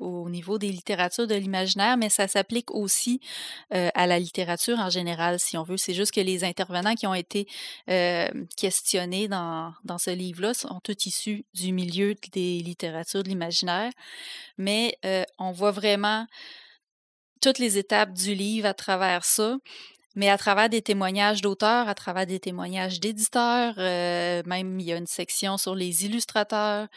au 0.00 0.28
niveau 0.28 0.58
des 0.58 0.70
littératures 0.70 1.26
de 1.26 1.34
l'imaginaire, 1.34 1.96
mais 1.96 2.08
ça 2.08 2.26
s'applique 2.26 2.70
aussi 2.70 3.20
euh, 3.74 3.90
à 3.94 4.06
la 4.06 4.18
littérature 4.18 4.78
en 4.78 4.90
général, 4.90 5.38
si 5.38 5.56
on 5.56 5.62
veut. 5.62 5.76
C'est 5.76 5.94
juste 5.94 6.12
que 6.12 6.20
les 6.20 6.42
intervenants 6.44 6.94
qui 6.94 7.06
ont 7.06 7.14
été 7.14 7.46
euh, 7.88 8.28
questionnés 8.56 9.28
dans, 9.28 9.72
dans 9.84 9.98
ce 9.98 10.10
livre-là 10.10 10.54
sont 10.54 10.80
tous 10.82 11.06
issus 11.06 11.44
du 11.54 11.72
milieu 11.72 12.14
des 12.32 12.60
littératures 12.60 13.22
de 13.22 13.28
l'imaginaire, 13.28 13.92
mais 14.58 14.96
euh, 15.04 15.24
on 15.38 15.52
voit 15.52 15.72
vraiment 15.72 16.26
toutes 17.40 17.58
les 17.58 17.78
étapes 17.78 18.12
du 18.12 18.34
livre 18.34 18.66
à 18.66 18.74
travers 18.74 19.24
ça, 19.24 19.56
mais 20.14 20.28
à 20.28 20.36
travers 20.36 20.68
des 20.68 20.82
témoignages 20.82 21.40
d'auteurs, 21.40 21.88
à 21.88 21.94
travers 21.94 22.26
des 22.26 22.40
témoignages 22.40 23.00
d'éditeurs, 23.00 23.76
même 23.76 24.78
il 24.80 24.86
y 24.86 24.92
a 24.92 24.96
une 24.96 25.06
section 25.06 25.56
sur 25.56 25.74
les 25.74 26.04
illustrateurs. 26.04 26.88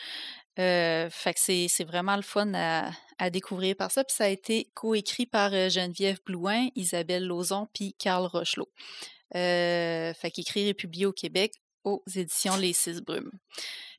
Fait 0.56 1.34
que 1.34 1.40
c'est 1.40 1.84
vraiment 1.84 2.16
le 2.16 2.22
fun 2.22 2.52
à, 2.54 3.30
découvrir 3.30 3.76
par 3.76 3.92
ça. 3.92 4.04
Puis 4.04 4.16
ça 4.16 4.26
a 4.26 4.30
été 4.30 4.70
coécrit 4.74 5.26
par 5.26 5.52
Geneviève 5.70 6.20
Blouin, 6.26 6.68
Isabelle 6.76 7.26
Lauzon, 7.26 7.68
puis 7.74 7.94
Carl 7.98 8.26
Rochelot. 8.26 8.70
fait 9.34 10.32
qu'écrit 10.34 10.68
et 10.68 10.74
publié 10.74 11.06
au 11.06 11.14
Québec 11.14 11.54
aux 11.84 12.04
éditions 12.16 12.58
Les 12.58 12.74
Six 12.74 13.02
Brumes. 13.02 13.32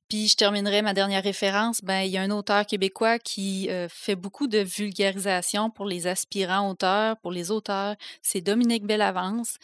Puis 0.09 0.29
je 0.29 0.37
terminerai 0.37 0.83
ma 0.83 0.93
dernière 0.93 1.23
référence. 1.23 1.81
Ben, 1.83 2.03
il 2.03 2.11
y 2.11 2.19
a 2.19 2.23
un 2.23 2.31
auteur 2.31 2.67
québécois 2.67 3.19
qui 3.19 3.71
euh, 3.71 3.89
fait 3.89 4.17
beaucoup 4.17 4.47
de 4.47 4.59
vulgarisation 4.59 5.71
pour 5.71 5.87
les 5.87 6.07
aspirants 6.07 6.71
auteurs, 6.71 7.17
pour 7.19 7.33
les 7.33 7.51
auteurs. 7.51 7.97
C'est 8.21 8.43
Dominique 8.43 8.85
Bellavance. 8.85 9.57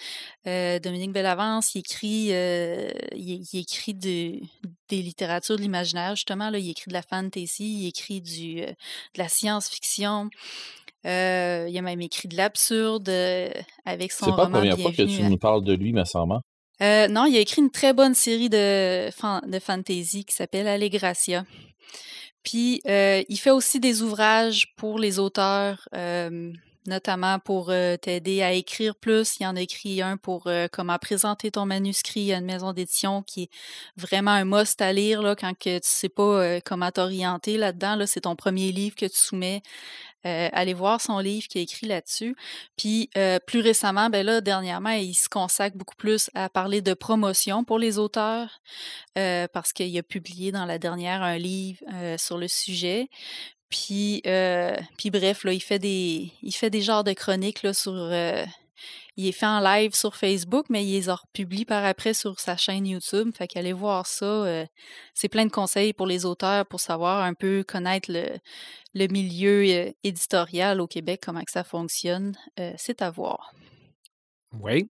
Euh, 0.47 0.79
Dominique 0.79 1.13
Bellavance, 1.13 1.75
il 1.75 1.81
écrit, 1.81 2.29
euh, 2.33 2.91
il, 3.13 3.47
écrit 3.53 3.95
des 3.95 4.43
littératures 4.91 5.57
de 5.57 5.63
l'imaginaire, 5.63 6.17
justement. 6.17 6.49
Là, 6.49 6.59
il 6.59 6.71
écrit 6.71 6.89
de 6.89 6.95
la 6.95 7.03
fantasy, 7.03 7.83
il 7.83 7.89
écrit 7.89 8.23
du, 8.23 8.57
de 8.63 8.75
la 9.19 9.29
science-fiction. 9.29 10.31
il 11.05 11.09
a 11.09 11.83
même 11.83 12.01
écrit 12.01 12.29
de 12.29 12.37
l'absurde 12.37 13.11
avec 13.85 14.13
son 14.13 14.27
roman. 14.27 14.37
C'est 14.37 14.51
pas 14.51 14.65
la 14.65 14.71
première 14.71 14.79
fois 14.79 14.93
que 14.93 15.03
tu 15.03 15.23
nous 15.23 15.39
parles 15.39 15.65
de 15.65 15.75
lui, 15.75 15.93
mais 15.93 16.07
sûrement. 16.07 16.41
Euh, 16.83 17.09
non, 17.09 17.27
il 17.27 17.37
a 17.37 17.41
écrit 17.41 17.61
une 17.61 17.71
très 17.71 17.93
bonne 17.93 18.15
série 18.15 18.49
de, 18.49 19.09
de 19.09 19.59
fantasy 19.59 20.25
qui 20.25 20.35
s'appelle 20.35 20.67
Allegracia. 20.67 21.45
Puis, 22.43 22.81
euh, 22.89 23.23
il 23.29 23.37
fait 23.37 23.51
aussi 23.51 23.81
des 23.81 24.03
ouvrages 24.03 24.75
pour 24.77 24.99
les 24.99 25.19
auteurs, 25.19 25.89
euh, 25.95 26.53
notamment 26.87 27.39
pour 27.39 27.73
t'aider 28.01 28.43
à 28.43 28.53
écrire 28.53 28.95
plus. 28.97 29.39
Il 29.41 29.47
en 29.47 29.57
a 29.57 29.61
écrit 29.61 30.03
un 30.03 30.17
pour 30.17 30.49
comment 30.73 30.99
présenter 30.99 31.51
ton 31.51 31.67
manuscrit 31.67 32.33
à 32.33 32.39
une 32.39 32.45
maison 32.45 32.73
d'édition 32.73 33.23
qui 33.23 33.45
est 33.45 33.51
vraiment 33.97 34.31
un 34.31 34.45
must 34.45 34.81
à 34.81 34.93
lire 34.93 35.23
là, 35.23 35.37
quand 35.37 35.57
que 35.57 35.79
tu 35.79 35.89
sais 35.89 36.09
pas 36.09 36.61
comment 36.63 36.91
t'orienter 36.91 37.57
là-dedans. 37.57 37.97
Là, 37.97 38.07
c'est 38.07 38.23
ton 38.23 38.37
premier 38.37 38.73
livre 38.73 38.97
que 38.97 39.07
tu 39.07 39.17
soumets. 39.17 39.63
Euh, 40.27 40.49
allez 40.53 40.75
voir 40.75 41.01
son 41.01 41.19
livre 41.19 41.47
qui 41.49 41.59
est 41.59 41.63
écrit 41.63 41.87
là-dessus. 41.87 42.37
Puis 42.77 43.09
euh, 43.17 43.39
plus 43.39 43.61
récemment, 43.61 44.11
ben 44.11 44.25
là, 44.25 44.41
dernièrement, 44.41 44.91
il 44.91 45.15
se 45.15 45.29
consacre 45.29 45.77
beaucoup 45.77 45.97
plus 45.97 46.31
à 46.35 46.49
parler 46.51 46.83
de 46.83 46.95
promotion 46.95 47.65
pour 47.65 47.79
les 47.79 47.99
auteurs 47.99 48.61
euh, 49.17 49.47
parce 49.53 49.73
qu'il 49.73 49.97
a 49.97 50.03
publié 50.03 50.53
dans 50.53 50.67
la 50.67 50.79
dernière 50.79 51.23
un 51.23 51.39
livre 51.39 51.81
sur 52.19 52.37
le 52.37 52.49
sujet. 52.49 53.09
Puis, 53.71 54.23
puis 54.99 55.11
bref, 55.11 55.45
là, 55.45 55.53
il 55.53 55.61
fait 55.61 55.79
des, 55.79 56.33
il 56.43 56.53
fait 56.53 56.71
des 56.71 56.83
genres 56.83 57.05
de 57.05 57.13
chroniques 57.13 57.63
là, 57.63 57.73
sur 57.73 57.95
il 59.21 59.27
est 59.27 59.33
fait 59.33 59.47
en 59.47 59.61
live 59.61 59.95
sur 59.95 60.17
Facebook, 60.17 60.67
mais 60.71 60.83
il 60.83 60.93
les 60.93 61.11
a 61.11 61.15
republié 61.15 61.67
par 61.67 61.85
après 61.85 62.15
sur 62.15 62.41
sa 62.41 62.57
chaîne 62.57 62.87
YouTube. 62.87 63.31
Fait 63.37 63.47
qu'allez 63.47 63.75
voir 63.75 64.07
ça. 64.07 64.25
Euh, 64.25 64.65
c'est 65.13 65.29
plein 65.29 65.45
de 65.45 65.51
conseils 65.51 65.93
pour 65.93 66.07
les 66.07 66.25
auteurs 66.25 66.65
pour 66.65 66.81
savoir 66.81 67.23
un 67.23 67.35
peu 67.35 67.63
connaître 67.63 68.11
le, 68.11 69.07
milieu 69.09 69.65
euh, 69.69 69.91
éditorial 70.05 70.81
au 70.81 70.87
Québec, 70.87 71.21
comment 71.23 71.43
que 71.43 71.51
ça 71.51 71.65
fonctionne. 71.65 72.35
Euh, 72.59 72.73
c'est 72.79 73.03
à 73.03 73.11
voir. 73.11 73.53
Oui. 74.59 74.89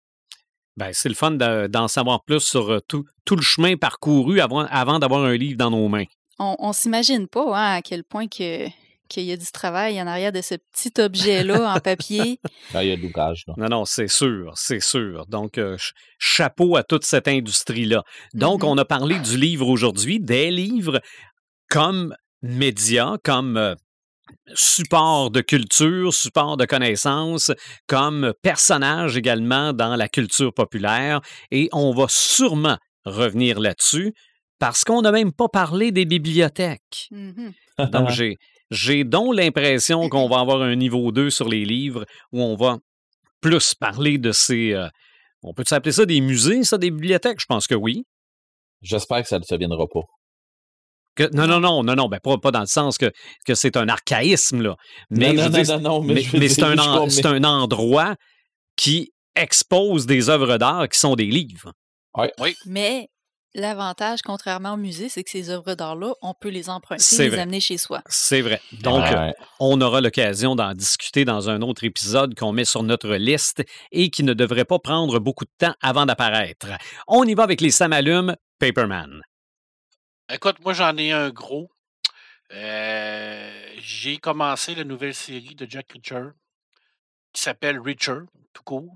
Ben, 0.76 0.90
c'est 0.92 1.08
le 1.08 1.16
fun 1.16 1.32
d'en 1.32 1.88
savoir 1.88 2.22
plus 2.22 2.40
sur 2.40 2.80
tout, 2.86 3.04
tout, 3.24 3.36
le 3.36 3.42
chemin 3.42 3.76
parcouru 3.76 4.40
avant, 4.40 4.66
avant 4.66 5.00
d'avoir 5.00 5.24
un 5.24 5.36
livre 5.36 5.58
dans 5.58 5.70
nos 5.70 5.88
mains. 5.88 6.06
On, 6.42 6.68
ne 6.68 6.72
s'imagine 6.72 7.28
pas 7.28 7.56
hein, 7.56 7.76
à 7.76 7.82
quel 7.82 8.04
point 8.04 8.26
que 8.26 8.68
qu'il 9.08 9.24
y 9.24 9.32
a 9.32 9.36
du 9.36 9.46
travail 9.52 10.00
en 10.00 10.06
arrière 10.06 10.32
de 10.32 10.40
ce 10.40 10.54
petit 10.54 10.92
objet-là 10.98 11.74
en 11.74 11.80
papier. 11.80 12.40
Ah, 12.72 12.82
il 12.82 12.88
y 12.88 12.92
a 12.92 12.96
de 12.96 13.02
l'ouvrage. 13.02 13.44
Non, 13.58 13.68
non, 13.68 13.84
c'est 13.84 14.08
sûr, 14.08 14.52
c'est 14.56 14.80
sûr. 14.80 15.26
Donc, 15.26 15.58
euh, 15.58 15.76
chapeau 16.18 16.76
à 16.76 16.82
toute 16.82 17.04
cette 17.04 17.28
industrie-là. 17.28 18.04
Donc, 18.32 18.62
mm-hmm. 18.62 18.68
on 18.68 18.78
a 18.78 18.84
parlé 18.86 19.18
du 19.18 19.36
livre 19.36 19.68
aujourd'hui, 19.68 20.18
des 20.18 20.50
livres 20.50 21.00
comme 21.68 22.14
médias, 22.40 23.18
comme 23.22 23.58
euh, 23.58 23.74
support 24.54 25.30
de 25.30 25.42
culture, 25.42 26.14
support 26.14 26.56
de 26.56 26.64
connaissances, 26.64 27.52
comme 27.86 28.32
personnage 28.42 29.16
également 29.18 29.74
dans 29.74 29.94
la 29.94 30.08
culture 30.08 30.54
populaire. 30.54 31.20
Et 31.50 31.68
on 31.72 31.92
va 31.92 32.06
sûrement 32.08 32.78
revenir 33.04 33.60
là-dessus 33.60 34.14
parce 34.62 34.84
qu'on 34.84 35.02
n'a 35.02 35.10
même 35.10 35.32
pas 35.32 35.48
parlé 35.48 35.90
des 35.90 36.04
bibliothèques. 36.04 37.08
Mm-hmm. 37.10 37.90
Donc, 37.90 38.10
j'ai, 38.10 38.36
j'ai 38.70 39.02
donc 39.02 39.34
l'impression 39.34 40.08
qu'on 40.08 40.28
va 40.28 40.38
avoir 40.38 40.62
un 40.62 40.76
niveau 40.76 41.10
2 41.10 41.30
sur 41.30 41.48
les 41.48 41.64
livres 41.64 42.06
où 42.30 42.40
on 42.40 42.54
va 42.54 42.78
plus 43.40 43.74
parler 43.74 44.18
de 44.18 44.30
ces. 44.30 44.72
Euh, 44.72 44.86
on 45.42 45.52
peut 45.52 45.64
s'appeler 45.66 45.90
ça 45.90 46.06
des 46.06 46.20
musées, 46.20 46.62
ça, 46.62 46.78
des 46.78 46.92
bibliothèques? 46.92 47.40
Je 47.40 47.46
pense 47.46 47.66
que 47.66 47.74
oui. 47.74 48.04
J'espère 48.82 49.22
que 49.22 49.28
ça 49.28 49.40
ne 49.40 49.58
viendra 49.58 49.84
pas. 49.88 51.26
non, 51.32 51.48
non, 51.48 51.58
non, 51.58 51.82
non, 51.82 51.96
non, 51.96 52.08
ben 52.08 52.20
pas, 52.20 52.52
dans 52.52 52.60
le 52.60 52.66
sens 52.66 52.98
que, 52.98 53.10
que 53.44 53.56
c'est 53.56 53.76
un 53.76 53.88
archaïsme, 53.88 54.62
là. 54.62 54.76
Mais, 55.10 55.32
non, 55.32 55.50
non, 55.50 55.80
non, 55.80 56.02
mais, 56.02 56.48
c'est 56.48 56.62
un, 56.62 56.78
un, 56.78 57.44
endroit 57.44 58.14
qui 58.76 59.10
expose 59.34 60.06
des 60.06 60.28
œuvres 60.28 60.56
d'art 60.56 60.88
qui 60.88 61.00
sont 61.00 61.16
des 61.16 61.26
livres. 61.26 61.72
Oui. 62.16 62.28
oui. 62.38 62.54
Mais 62.66 63.08
L'avantage, 63.54 64.22
contrairement 64.22 64.74
au 64.74 64.76
musée, 64.78 65.10
c'est 65.10 65.22
que 65.22 65.30
ces 65.30 65.50
œuvres 65.50 65.74
d'art-là, 65.74 66.14
on 66.22 66.32
peut 66.32 66.48
les 66.48 66.70
emprunter 66.70 67.16
et 67.16 67.30
les 67.30 67.38
amener 67.38 67.60
chez 67.60 67.76
soi. 67.76 68.02
C'est 68.06 68.40
vrai. 68.40 68.62
Donc, 68.80 69.04
on 69.60 69.78
aura 69.82 70.00
l'occasion 70.00 70.56
d'en 70.56 70.72
discuter 70.72 71.26
dans 71.26 71.50
un 71.50 71.60
autre 71.60 71.84
épisode 71.84 72.34
qu'on 72.34 72.52
met 72.52 72.64
sur 72.64 72.82
notre 72.82 73.14
liste 73.16 73.62
et 73.90 74.08
qui 74.08 74.22
ne 74.22 74.32
devrait 74.32 74.64
pas 74.64 74.78
prendre 74.78 75.18
beaucoup 75.18 75.44
de 75.44 75.50
temps 75.58 75.74
avant 75.82 76.06
d'apparaître. 76.06 76.68
On 77.06 77.24
y 77.24 77.34
va 77.34 77.42
avec 77.42 77.60
les 77.60 77.70
Samalumes 77.70 78.36
Paperman. 78.58 79.20
Écoute, 80.32 80.56
moi, 80.64 80.72
j'en 80.72 80.96
ai 80.96 81.12
un 81.12 81.28
gros. 81.28 81.70
Euh, 82.54 83.50
j'ai 83.78 84.16
commencé 84.16 84.74
la 84.74 84.84
nouvelle 84.84 85.14
série 85.14 85.54
de 85.54 85.66
Jack 85.68 85.92
Reacher 85.92 86.30
qui 87.32 87.42
s'appelle 87.42 87.78
Reacher, 87.78 88.20
tout 88.52 88.62
court. 88.62 88.94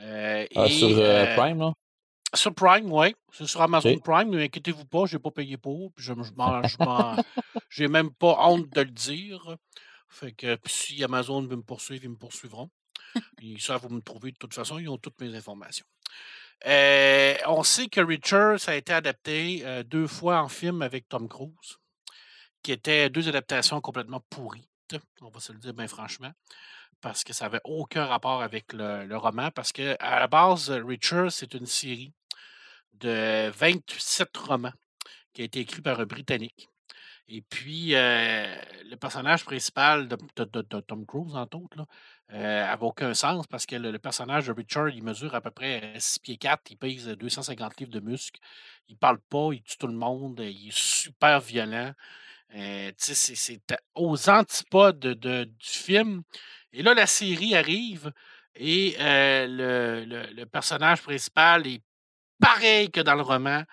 Euh, 0.00 0.46
ah, 0.54 0.68
sur 0.68 0.90
euh, 0.90 1.36
Prime, 1.36 1.58
là? 1.58 1.72
Sur 2.34 2.54
Prime, 2.54 2.90
oui. 2.92 3.14
C'est 3.32 3.46
sur 3.46 3.62
Amazon 3.62 3.98
Prime, 3.98 4.30
ne 4.30 4.40
inquiétez-vous 4.40 4.84
pas, 4.86 5.06
je 5.06 5.16
n'ai 5.16 5.22
pas 5.22 5.30
payé 5.30 5.56
pour. 5.56 5.92
Je 5.96 6.12
n'ai 6.12 7.88
même 7.88 8.10
pas 8.10 8.36
honte 8.48 8.68
de 8.70 8.80
le 8.80 8.90
dire. 8.90 9.56
Fait 10.08 10.32
que 10.32 10.56
si 10.66 11.02
Amazon 11.02 11.42
veut 11.42 11.56
me 11.56 11.62
poursuivre, 11.62 12.04
ils 12.04 12.10
me 12.10 12.16
poursuivront. 12.16 12.70
Ils 13.40 13.60
savent 13.60 13.86
où 13.86 13.88
me 13.88 14.00
trouver 14.00 14.32
de 14.32 14.36
toute 14.36 14.54
façon, 14.54 14.78
ils 14.78 14.88
ont 14.88 14.98
toutes 14.98 15.20
mes 15.20 15.34
informations. 15.34 15.86
Euh, 16.66 17.34
on 17.46 17.62
sait 17.62 17.88
que 17.88 18.00
Richard, 18.00 18.58
ça 18.60 18.72
a 18.72 18.74
été 18.74 18.92
adapté 18.92 19.62
euh, 19.64 19.82
deux 19.82 20.06
fois 20.06 20.40
en 20.40 20.48
film 20.48 20.82
avec 20.82 21.08
Tom 21.08 21.28
Cruise, 21.28 21.78
qui 22.62 22.72
étaient 22.72 23.10
deux 23.10 23.28
adaptations 23.28 23.80
complètement 23.80 24.20
pourries, 24.30 24.68
on 25.20 25.28
va 25.28 25.40
se 25.40 25.52
le 25.52 25.58
dire 25.58 25.74
bien 25.74 25.88
franchement 25.88 26.32
parce 27.04 27.22
que 27.22 27.34
ça 27.34 27.44
n'avait 27.44 27.60
aucun 27.64 28.06
rapport 28.06 28.40
avec 28.40 28.72
le, 28.72 29.04
le, 29.04 29.16
roman, 29.18 29.50
parce 29.50 29.72
que 29.72 29.94
à 30.00 30.20
la 30.20 30.26
base, 30.26 30.70
Richard, 30.70 31.30
c'est 31.30 31.52
une 31.52 31.66
série 31.66 32.14
de 33.00 33.50
27 33.50 34.36
romans 34.36 34.72
qui 35.32 35.42
a 35.42 35.44
été 35.44 35.60
écrit 35.60 35.82
par 35.82 36.00
un 36.00 36.06
Britannique. 36.06 36.68
Et 37.28 37.40
puis, 37.40 37.94
euh, 37.94 38.54
le 38.84 38.96
personnage 38.96 39.44
principal 39.44 40.08
de, 40.08 40.16
Tom 40.80 41.06
Cruise, 41.06 41.34
entre 41.34 41.56
autres, 41.56 41.86
n'avait 42.30 42.82
euh, 42.82 42.86
aucun 42.86 43.14
sens 43.14 43.46
parce 43.46 43.64
que 43.64 43.76
le, 43.76 43.98
personnage 43.98 44.46
de 44.46 44.52
Richard, 44.52 44.90
il 44.90 45.02
mesure 45.02 45.34
à 45.34 45.40
peu 45.40 45.50
près 45.50 45.94
6 45.98 46.18
pieds 46.18 46.36
4, 46.36 46.70
il 46.70 46.76
pèse 46.76 47.08
250 47.08 47.80
livres 47.80 47.92
de 47.92 48.00
muscles, 48.00 48.40
il 48.88 48.96
parle 48.98 49.18
pas, 49.30 49.50
il 49.52 49.62
tue 49.62 49.78
tout 49.78 49.86
le 49.86 49.94
monde, 49.94 50.40
il 50.40 50.68
est 50.68 50.76
super 50.76 51.40
violent. 51.40 51.92
Euh, 52.54 52.92
c'est 52.98 53.60
aux 53.94 54.28
antipodes 54.28 54.98
de, 55.00 55.44
du 55.44 55.66
film. 55.66 56.22
Et 56.72 56.82
là, 56.82 56.92
la 56.92 57.06
série 57.06 57.54
arrive 57.54 58.12
et 58.54 58.96
le, 58.98 60.04
le, 60.30 60.44
personnage 60.44 61.02
principal 61.02 61.66
est 61.66 61.82
pareil 62.40 62.90
que 62.90 63.00
dans 63.00 63.14
le 63.14 63.22
roman. 63.22 63.64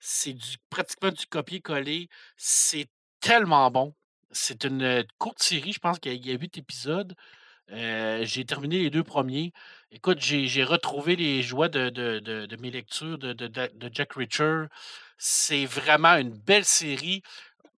C'est 0.00 0.36
pratiquement 0.70 1.10
du 1.10 1.26
copier-coller. 1.26 2.08
C'est 2.36 2.88
tellement 3.20 3.70
bon. 3.70 3.94
C'est 4.30 4.64
une 4.64 5.04
courte 5.18 5.42
série, 5.42 5.72
je 5.72 5.80
pense 5.80 5.98
qu'il 5.98 6.26
y 6.26 6.30
a 6.30 6.34
huit 6.38 6.56
épisodes. 6.58 7.14
j'ai 7.68 8.44
terminé 8.46 8.78
les 8.78 8.90
deux 8.90 9.04
premiers. 9.04 9.52
Écoute, 9.90 10.18
j'ai 10.20 10.64
retrouvé 10.64 11.16
les 11.16 11.42
joies 11.42 11.68
de, 11.68 11.90
de, 11.90 12.56
mes 12.56 12.70
lectures 12.70 13.18
de, 13.18 13.32
de 13.32 13.90
Jack 13.92 14.12
Reacher. 14.14 14.66
C'est 15.18 15.66
vraiment 15.66 16.16
une 16.16 16.30
belle 16.30 16.64
série. 16.64 17.22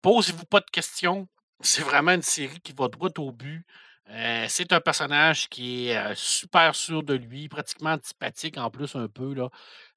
Posez-vous 0.01 0.45
pas 0.45 0.59
de 0.59 0.69
questions. 0.71 1.27
C'est 1.61 1.83
vraiment 1.83 2.11
une 2.11 2.21
série 2.21 2.59
qui 2.59 2.73
va 2.73 2.87
droit 2.87 3.09
au 3.17 3.31
but. 3.31 3.65
Euh, 4.09 4.45
c'est 4.49 4.73
un 4.73 4.81
personnage 4.81 5.47
qui 5.47 5.87
est 5.87 5.97
euh, 5.97 6.13
super 6.15 6.75
sûr 6.75 7.01
de 7.03 7.13
lui, 7.13 7.47
pratiquement 7.47 7.91
antipathique 7.91 8.57
en 8.57 8.69
plus 8.69 8.95
un 8.95 9.07
peu. 9.07 9.33
Là. 9.33 9.49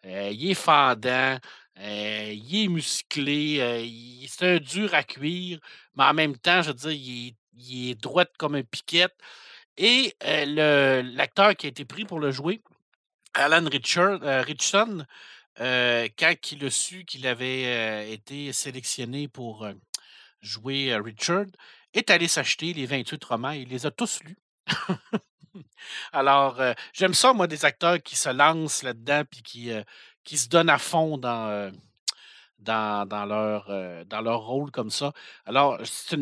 Euh, 0.07 0.31
il 0.33 0.51
est 0.51 0.55
fendant, 0.55 1.39
il 1.77 2.65
est 2.65 2.69
musclé, 2.69 4.27
c'est 4.29 4.57
un 4.57 4.59
dur 4.59 4.95
à 4.95 5.03
cuire, 5.03 5.59
mais 5.97 6.05
en 6.05 6.15
même 6.15 6.37
temps, 6.37 6.63
je 6.63 6.69
veux 6.69 6.75
dire, 6.75 7.35
il 7.57 7.91
est, 7.91 7.95
droit 8.01 8.25
comme 8.39 8.55
un 8.55 8.63
piquette. 8.63 9.15
Et 9.77 10.15
l'acteur 10.21 11.57
qui 11.57 11.67
a 11.67 11.71
été 11.71 11.85
pris 11.85 12.05
pour 12.05 12.21
le 12.21 12.31
jouer, 12.31 12.63
Alan 13.35 13.69
Richard, 13.69 14.21
quand 15.57 16.53
il 16.53 16.65
a 16.65 16.71
su 16.71 17.05
qu'il 17.05 17.27
avait 17.27 18.13
été 18.13 18.53
sélectionné 18.53 19.29
pour 19.29 19.67
jouer 20.45 20.93
euh, 20.93 21.01
Richard, 21.01 21.47
est 21.93 22.11
allé 22.11 22.29
s'acheter 22.29 22.73
les 22.75 22.87
28 22.87 23.25
romans 23.25 23.51
il 23.51 23.69
les 23.69 23.87
a 23.87 23.91
tous 23.91 24.21
lus. 24.23 24.39
Alors, 26.13 26.61
euh, 26.61 26.73
j'aime 26.93 27.15
ça, 27.15 27.33
moi, 27.33 27.47
des 27.47 27.65
acteurs 27.65 28.03
qui 28.03 28.17
se 28.17 28.29
lancent 28.29 28.83
là-dedans 28.83 29.23
puis 29.31 29.43
qui, 29.43 29.71
euh, 29.71 29.83
qui 30.25 30.39
se 30.39 30.49
donnent 30.49 30.71
à 30.71 30.79
fond 30.79 31.19
dans, 31.19 31.49
euh, 31.49 31.71
dans, 32.59 33.07
dans 33.07 33.25
leur, 33.25 34.07
dans 34.07 34.21
leur 34.21 34.41
rôle 34.41 34.71
comme 34.71 34.91
ça. 34.91 35.13
Alors, 35.45 35.79
c'est 35.85 36.17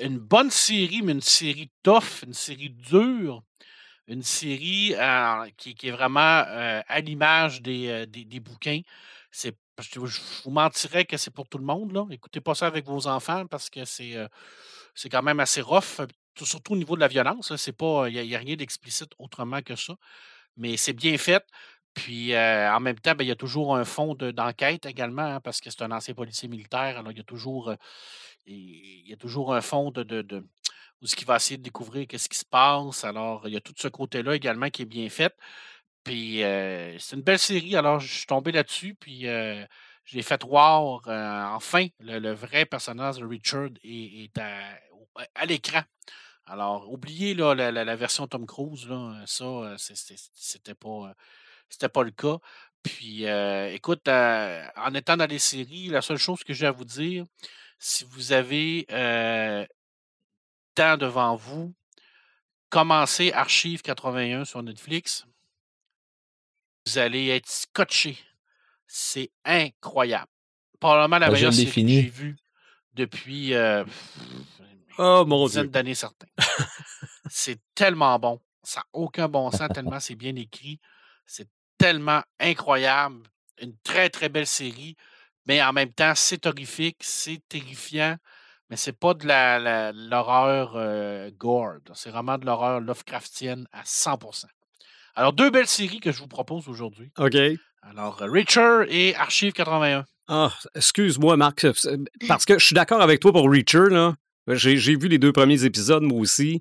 une, 0.00 0.18
bonne 0.18 0.50
série, 0.50 1.02
mais 1.02 1.12
une 1.12 1.20
série 1.20 1.70
tough, 1.82 2.22
une 2.26 2.34
série 2.34 2.70
dure, 2.70 3.42
une 4.06 4.22
série 4.22 4.94
qui, 5.56 5.74
qui 5.74 5.88
est 5.88 5.92
vraiment 5.92 6.44
à 6.86 7.00
l'image 7.00 7.62
des, 7.62 8.06
des, 8.06 8.24
des 8.24 8.40
bouquins. 8.40 8.80
C'est 9.30 9.56
je, 9.80 9.98
vous 9.98 10.50
mentirais 10.50 11.06
que 11.06 11.16
c'est 11.16 11.30
pour 11.30 11.48
tout 11.48 11.56
le 11.56 11.64
monde. 11.64 11.92
Là. 11.92 12.04
Écoutez 12.10 12.42
pas 12.42 12.54
ça 12.54 12.66
avec 12.66 12.84
vos 12.84 13.06
enfants 13.06 13.46
parce 13.46 13.70
que 13.70 13.86
c'est 13.86 14.14
c'est 14.94 15.08
quand 15.08 15.22
même 15.22 15.40
assez 15.40 15.62
rough, 15.62 16.02
tout- 16.34 16.46
surtout 16.46 16.72
au 16.74 16.76
niveau 16.76 16.96
de 16.96 17.00
la 17.00 17.08
violence. 17.08 17.52
pas, 17.78 18.08
il 18.08 18.26
n'y 18.26 18.34
a, 18.34 18.38
rien 18.38 18.56
d'explicite 18.56 19.12
autrement 19.18 19.62
que 19.62 19.76
ça. 19.76 19.94
Mais 20.56 20.76
c'est 20.76 20.92
bien 20.92 21.16
fait. 21.18 21.44
Puis 21.94 22.34
euh, 22.34 22.72
en 22.72 22.80
même 22.80 22.98
temps, 22.98 23.14
ben, 23.14 23.24
il 23.24 23.28
y 23.28 23.32
a 23.32 23.36
toujours 23.36 23.76
un 23.76 23.84
fond 23.84 24.14
de- 24.14 24.30
d'enquête 24.30 24.86
également, 24.86 25.22
hein, 25.22 25.40
parce 25.40 25.60
que 25.60 25.70
c'est 25.70 25.82
un 25.82 25.92
ancien 25.92 26.14
policier 26.14 26.48
militaire. 26.48 26.98
Alors, 26.98 27.12
il 27.12 27.18
y 27.18 27.20
a 27.20 27.24
toujours, 27.24 27.70
euh, 27.70 27.76
il 28.46 29.08
y 29.08 29.12
a 29.12 29.16
toujours 29.16 29.54
un 29.54 29.60
fond 29.60 29.90
de, 29.90 30.02
de, 30.02 30.22
de- 30.22 30.46
où 31.02 31.06
ce 31.06 31.16
qu'il 31.16 31.26
va 31.26 31.36
essayer 31.36 31.58
de 31.58 31.62
découvrir 31.62 32.06
qu'est-ce 32.06 32.28
qui 32.28 32.38
se 32.38 32.44
passe. 32.44 33.04
Alors, 33.04 33.46
il 33.48 33.54
y 33.54 33.56
a 33.56 33.60
tout 33.60 33.74
ce 33.76 33.88
côté-là 33.88 34.34
également 34.36 34.70
qui 34.70 34.82
est 34.82 34.86
bien 34.86 35.08
fait. 35.10 35.34
Puis 36.04 36.42
euh, 36.44 36.98
c'est 36.98 37.16
une 37.16 37.22
belle 37.22 37.38
série. 37.38 37.76
Alors, 37.76 38.00
je 38.00 38.12
suis 38.12 38.26
tombé 38.26 38.52
là-dessus. 38.52 38.94
Puis 39.00 39.22
je 39.22 39.66
l'ai 40.14 40.22
fait 40.22 40.42
voir. 40.44 41.02
enfin, 41.54 41.86
le, 42.00 42.32
vrai 42.32 42.66
personnage 42.66 43.18
de 43.18 43.26
Richard 43.26 43.70
est, 43.84 44.24
est 44.24 44.38
à, 44.38 44.78
à 45.34 45.46
l'écran. 45.46 45.82
Alors, 46.46 46.90
oubliez 46.90 47.34
là, 47.34 47.54
la, 47.54 47.70
la- 47.70 47.84
la 47.84 47.96
version 47.96 48.26
Tom 48.26 48.46
Cruise. 48.46 48.86
Là, 48.88 49.22
ça, 49.26 49.44
euh, 49.44 49.76
c'est- 49.78 49.94
c'est- 49.94 50.30
c'était 50.34 50.74
pas, 50.74 51.08
euh, 51.10 51.14
c'était 51.68 51.88
pas 51.88 52.02
le 52.02 52.10
cas. 52.10 52.38
Puis, 52.82 53.26
euh, 53.26 53.72
écoute, 53.72 54.08
euh, 54.08 54.66
en 54.76 54.92
étant 54.94 55.16
dans 55.16 55.28
les 55.30 55.38
séries, 55.38 55.86
la 55.88 56.02
seule 56.02 56.16
chose 56.18 56.42
que 56.42 56.52
j'ai 56.52 56.66
à 56.66 56.72
vous 56.72 56.84
dire, 56.84 57.24
si 57.78 58.04
vous 58.04 58.32
avez 58.32 58.86
euh, 58.90 59.64
temps 60.74 60.96
devant 60.96 61.36
vous, 61.36 61.72
commencez 62.70 63.32
Archive 63.32 63.82
81 63.82 64.44
sur 64.44 64.62
Netflix. 64.62 65.24
Vous 66.86 66.98
allez 66.98 67.28
être 67.28 67.48
scotché. 67.48 68.18
C'est 68.88 69.30
incroyable. 69.44 70.26
Probablement 70.80 71.18
la 71.18 71.26
je 71.28 71.32
meilleure 71.32 71.52
série 71.52 71.70
que 71.70 71.72
j'ai 72.02 72.08
vue 72.10 72.36
depuis 72.94 73.54
euh, 73.54 73.84
Oh 74.98 75.24
mon 75.26 75.46
Dieu. 75.48 75.64
d'années 75.68 75.94
certains. 75.94 76.26
c'est 77.30 77.58
tellement 77.74 78.18
bon. 78.18 78.40
Ça 78.62 78.80
n'a 78.80 78.86
aucun 78.92 79.28
bon 79.28 79.50
sens, 79.50 79.68
tellement 79.74 80.00
c'est 80.00 80.14
bien 80.14 80.34
écrit. 80.36 80.78
C'est 81.26 81.48
tellement 81.78 82.22
incroyable. 82.38 83.22
Une 83.60 83.76
très, 83.82 84.08
très 84.10 84.28
belle 84.28 84.46
série. 84.46 84.96
Mais 85.46 85.62
en 85.62 85.72
même 85.72 85.92
temps, 85.92 86.12
c'est 86.14 86.46
horrifique, 86.46 86.98
c'est 87.00 87.40
terrifiant. 87.48 88.16
Mais 88.70 88.76
c'est 88.76 88.92
pas 88.98 89.14
de 89.14 89.26
la- 89.26 89.92
l'horreur 89.92 90.72
euh, 90.76 91.30
gore. 91.36 91.74
C'est 91.94 92.10
vraiment 92.10 92.38
de 92.38 92.46
l'horreur 92.46 92.80
Lovecraftienne 92.80 93.66
à 93.72 93.82
100%. 93.82 94.46
Alors, 95.14 95.32
deux 95.32 95.50
belles 95.50 95.66
séries 95.66 96.00
que 96.00 96.10
je 96.12 96.18
vous 96.20 96.28
propose 96.28 96.68
aujourd'hui. 96.68 97.10
OK. 97.18 97.34
Alors, 97.82 98.22
euh, 98.22 98.30
Richard 98.30 98.84
et 98.88 99.14
Archive 99.16 99.52
81. 99.52 100.04
Ah, 100.28 100.52
excuse-moi, 100.74 101.36
Marc, 101.36 101.66
parce 102.28 102.44
que 102.46 102.58
je 102.58 102.64
suis 102.64 102.74
d'accord 102.74 103.02
avec 103.02 103.20
toi 103.20 103.32
pour 103.32 103.50
Reacher, 103.50 103.90
là. 103.90 104.14
J'ai 104.48 104.76
j'ai 104.76 104.96
vu 104.96 105.08
les 105.08 105.18
deux 105.18 105.32
premiers 105.32 105.64
épisodes, 105.64 106.02
moi 106.02 106.18
aussi. 106.20 106.60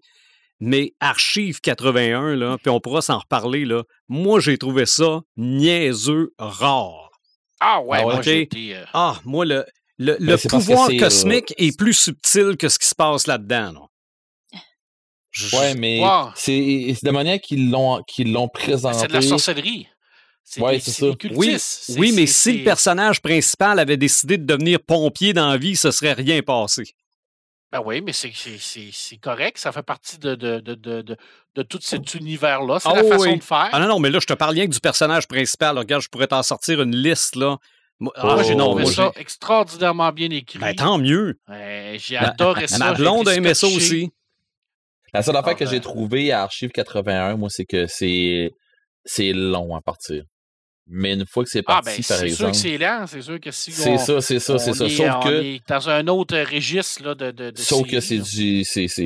Mais 0.60 0.94
Archive 1.00 1.60
81, 1.62 2.36
là, 2.36 2.58
puis 2.62 2.70
on 2.70 2.80
pourra 2.80 3.02
s'en 3.02 3.18
reparler, 3.20 3.66
là. 3.66 3.84
Moi, 4.08 4.40
j'ai 4.40 4.58
trouvé 4.60 4.86
ça 4.86 5.22
niaiseux 5.36 6.34
rare. 6.38 7.10
Ah 7.60 7.82
ouais, 7.82 7.98
Ah 8.02 8.06
ouais, 8.06 8.14
moi 8.14 8.16
ok? 8.18 8.24
j'ai 8.24 8.42
été... 8.42 8.76
euh, 8.76 8.84
Ah, 8.94 9.20
moi, 9.26 9.44
le, 9.46 9.66
le, 9.98 10.18
le 10.20 10.36
Ben, 10.36 10.38
que 10.38 10.48
pouvoir 10.48 10.90
euh, 10.92 10.98
cosmique 11.00 11.54
est 11.58 11.76
plus 11.76 11.94
subtil 11.96 12.58
que 12.58 12.70
ce 12.70 12.78
qui 12.78 12.88
se 12.88 12.94
passe 12.96 13.26
là-dedans, 13.26 13.72
là. 13.74 14.60
Je- 15.32 15.56
Ouais, 15.56 15.74
mais 15.76 16.00
Wow. 16.02 16.32
c'est 16.36 16.54
c'est 16.94 17.04
de 17.04 17.08
la 17.08 17.12
manière 17.14 17.40
qu'ils 17.40 17.70
l'ont 17.72 18.04
qu'ils 18.04 18.32
l'ont 18.34 18.50
présenté. 18.50 18.98
c'est 19.00 19.08
de 19.08 19.14
la 19.14 19.22
sorcellerie. 19.22 19.88
C'est 20.44 20.60
Ouais, 20.62 20.74
des, 20.74 20.80
c'est 20.82 20.92
c'est 20.92 21.06
ça. 21.12 21.16
Oui, 21.36 21.56
C'est- 21.58 21.98
oui, 22.00 22.12
mais 22.14 22.28
c'est- 22.28 22.52
si 22.52 22.58
le 22.60 22.64
personnage 22.66 23.22
principal 23.22 23.80
avait 23.80 23.96
décidé 23.98 24.38
de 24.38 24.44
devenir 24.44 24.80
pompier 24.86 25.32
dans 25.34 25.48
la 25.50 25.58
vie, 25.58 25.76
ce 25.78 25.90
serait 25.92 26.14
rien 26.14 26.42
passé. 26.42 26.84
Ben 27.72 27.82
oui, 27.86 28.02
mais 28.02 28.12
c'est- 28.12 28.34
c'est 28.36 28.58
c'est- 28.58 28.90
c'est 28.92 29.18
correct. 29.18 29.58
Ça 29.58 29.72
fait 29.72 29.82
partie 29.84 30.18
de, 30.18 30.36
de, 30.36 30.60
de, 30.60 30.76
de, 30.76 31.02
de, 31.02 31.16
de 31.56 31.62
tout 31.64 31.80
cet 31.82 32.14
univers-là. 32.16 32.80
C'est 32.80 32.90
Ah 32.90 32.96
la 32.96 33.04
façon 33.04 33.24
oui. 33.30 33.38
de 33.38 33.44
faire. 33.44 33.70
Ah 33.72 33.80
non, 33.80 33.88
non, 33.88 34.00
mais 34.00 34.10
là, 34.10 34.20
je 34.20 34.26
te 34.28 34.34
parle 34.34 34.54
rien 34.56 34.66
que 34.68 34.72
du 34.74 34.80
personnage 34.82 35.28
principal. 35.28 35.76
là. 35.76 35.82
Regarde, 35.82 36.02
je 36.04 36.10
pourrais 36.10 36.28
t'en 36.28 36.44
sortir 36.44 36.82
une 36.82 36.96
liste, 36.96 37.36
là. 37.38 37.58
Ah, 38.16 38.36
j'ai 38.40 38.46
j'ai 38.50 38.56
non, 38.56 38.74
moi, 38.78 38.92
ça 38.92 39.12
extraordinairement 39.16 40.12
bien 40.12 40.30
écrit. 40.32 40.58
Ben, 40.60 40.76
tant 40.76 40.98
mieux. 40.98 41.40
J'ai 41.98 42.20
Ma- 42.20 42.30
adoré 42.30 42.68
ça. 42.68 42.78
Ma 42.80 42.94
blonde 42.94 43.28
a 43.30 43.36
aimé 43.36 43.54
ça 43.54 43.68
aussi. 43.68 44.10
La 45.14 45.22
seule 45.22 45.36
affaire 45.38 45.54
Ah, 45.56 45.60
que 45.60 45.66
j'ai 45.66 45.78
ben. 45.80 45.82
trouvée 45.84 46.32
à 46.32 46.42
Archive 46.44 46.72
81, 46.72 47.36
moi, 47.38 47.50
c'est 47.52 47.66
que 47.66 47.86
c'est 47.88 48.52
c'est 49.06 49.34
long 49.34 49.76
à 49.76 49.82
partir. 49.82 50.24
Mais 50.94 51.14
une 51.14 51.26
fois 51.26 51.44
que 51.46 51.50
c'est 51.50 51.64
Ah, 51.68 51.82
parti, 51.82 52.02
ben, 52.02 52.08
par 52.08 52.18
c'est 52.18 52.30
sûr 52.30 52.48
que 52.52 52.54
c'est 52.58 52.78
lent. 52.78 53.06
C'est 53.08 53.22
sûr 53.22 53.40
que 53.40 53.50
si 53.52 53.72
C'est 53.72 53.98
ça, 53.98 54.20
c'est 54.20 54.40
ça, 54.40 54.60
c'est 54.60 54.74
ça. 54.74 54.86
est, 54.86 54.90
Sauf 54.90 55.08
on 55.16 55.20
que, 55.22 55.42
est 55.42 55.62
dans 55.68 55.90
un 55.90 56.08
autre 56.08 56.38
registre 56.38 57.04
là, 57.04 57.16
de, 57.16 57.32
de, 57.32 57.52
de 57.52 57.58
sauf 57.58 57.88
que 57.90 58.02
c'est 58.02 58.18
du. 58.20 58.64
c'est 58.66 58.88
c'est 58.90 59.02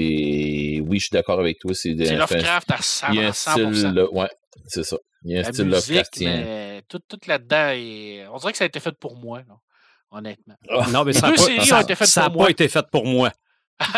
Oui, 0.83 0.97
je 0.99 1.05
suis 1.05 1.09
d'accord 1.13 1.39
avec 1.39 1.59
toi. 1.59 1.71
C'est 1.75 1.89
Lovecraft 1.93 2.71
à 2.71 2.77
100%. 2.77 3.05
Il 3.11 3.15
y 3.19 3.23
a 3.23 3.27
un 3.27 3.31
style. 3.33 3.93
là, 3.93 4.11
ouais, 4.11 4.27
c'est 4.67 4.83
ça. 4.83 4.97
Il 5.23 5.31
y 5.31 5.35
a 5.37 5.39
un 5.39 5.43
La 5.43 5.51
style 5.53 5.65
musique, 5.65 5.89
Lovecraftien. 5.89 6.37
mais 6.43 6.81
tout, 6.89 6.99
tout 7.07 7.19
là-dedans, 7.27 7.69
est- 7.73 8.27
on 8.31 8.37
dirait 8.37 8.51
que 8.51 8.57
ça 8.57 8.63
a 8.63 8.67
été 8.67 8.79
fait 8.79 8.95
pour 8.99 9.15
moi, 9.17 9.39
là, 9.47 9.55
honnêtement. 10.11 10.55
Non, 10.91 11.03
mais 11.03 11.13
ça 11.13 11.29
n'a 11.29 11.33
pas, 11.35 11.43
été 12.49 12.67
pas 12.67 12.69
fait 12.81 12.85
pour 12.91 13.05
moi. 13.05 13.31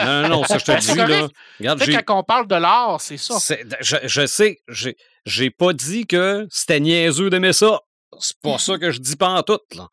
Non, 0.03 0.27
non, 0.29 0.43
ça, 0.43 0.57
je 0.57 0.63
te 0.65 0.71
Ben, 0.71 0.79
dis, 0.79 0.85
c'est 0.87 0.95
là. 0.95 1.27
Regarde, 1.59 1.83
quand 2.05 2.19
on 2.19 2.23
parle 2.23 2.47
de 2.47 2.55
l'art, 2.55 2.99
c'est 2.99 3.17
ça. 3.17 3.35
Je, 3.79 3.95
je 4.03 4.25
sais, 4.25 4.57
j'ai 4.67 4.95
j'ai 5.27 5.51
pas 5.51 5.73
dit 5.73 6.07
que 6.07 6.47
c'était 6.49 6.79
niaiseux 6.79 7.29
d'aimer 7.29 7.53
ça. 7.53 7.81
C'est 8.19 8.39
pas 8.41 8.57
ça 8.57 8.77
que 8.77 8.91
je 8.91 8.99
dis 8.99 9.17
pas 9.17 9.29
en 9.29 9.43
tout, 9.43 9.59
là. 9.75 9.87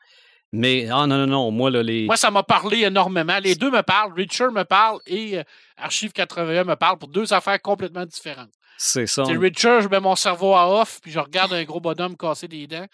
Mais, 0.53 0.87
ah 0.89 1.09
non, 1.09 1.19
non, 1.19 1.27
non, 1.27 1.51
moi, 1.51 1.69
là, 1.69 1.83
les. 1.83 2.07
Moi, 2.07 2.17
ça 2.17 2.31
m'a 2.31 2.45
parlé 2.45 2.83
énormément. 2.83 3.39
Les 3.43 3.57
deux 3.57 3.73
me 3.73 3.83
parlent. 3.83 4.13
Richard 4.15 4.53
me 4.53 4.63
parle 4.63 5.01
et 5.05 5.39
euh, 5.39 5.43
Archive 5.77 6.13
81 6.13 6.63
me 6.63 6.77
parle 6.77 6.97
pour 6.97 7.09
deux 7.09 7.33
affaires 7.33 7.61
complètement 7.61 8.07
différentes. 8.07 8.53
C'est 8.79 9.09
ça. 9.09 9.25
C'est 9.25 9.37
Richard, 9.37 9.81
je 9.81 9.89
mets 9.89 9.99
mon 9.99 10.15
cerveau 10.15 10.55
à 10.55 10.81
off, 10.81 11.01
puis 11.03 11.11
je 11.11 11.19
regarde 11.19 11.53
un 11.53 11.65
gros 11.65 11.81
bonhomme 11.81 12.17
casser 12.17 12.47
des 12.47 12.69
dents. 12.69 12.87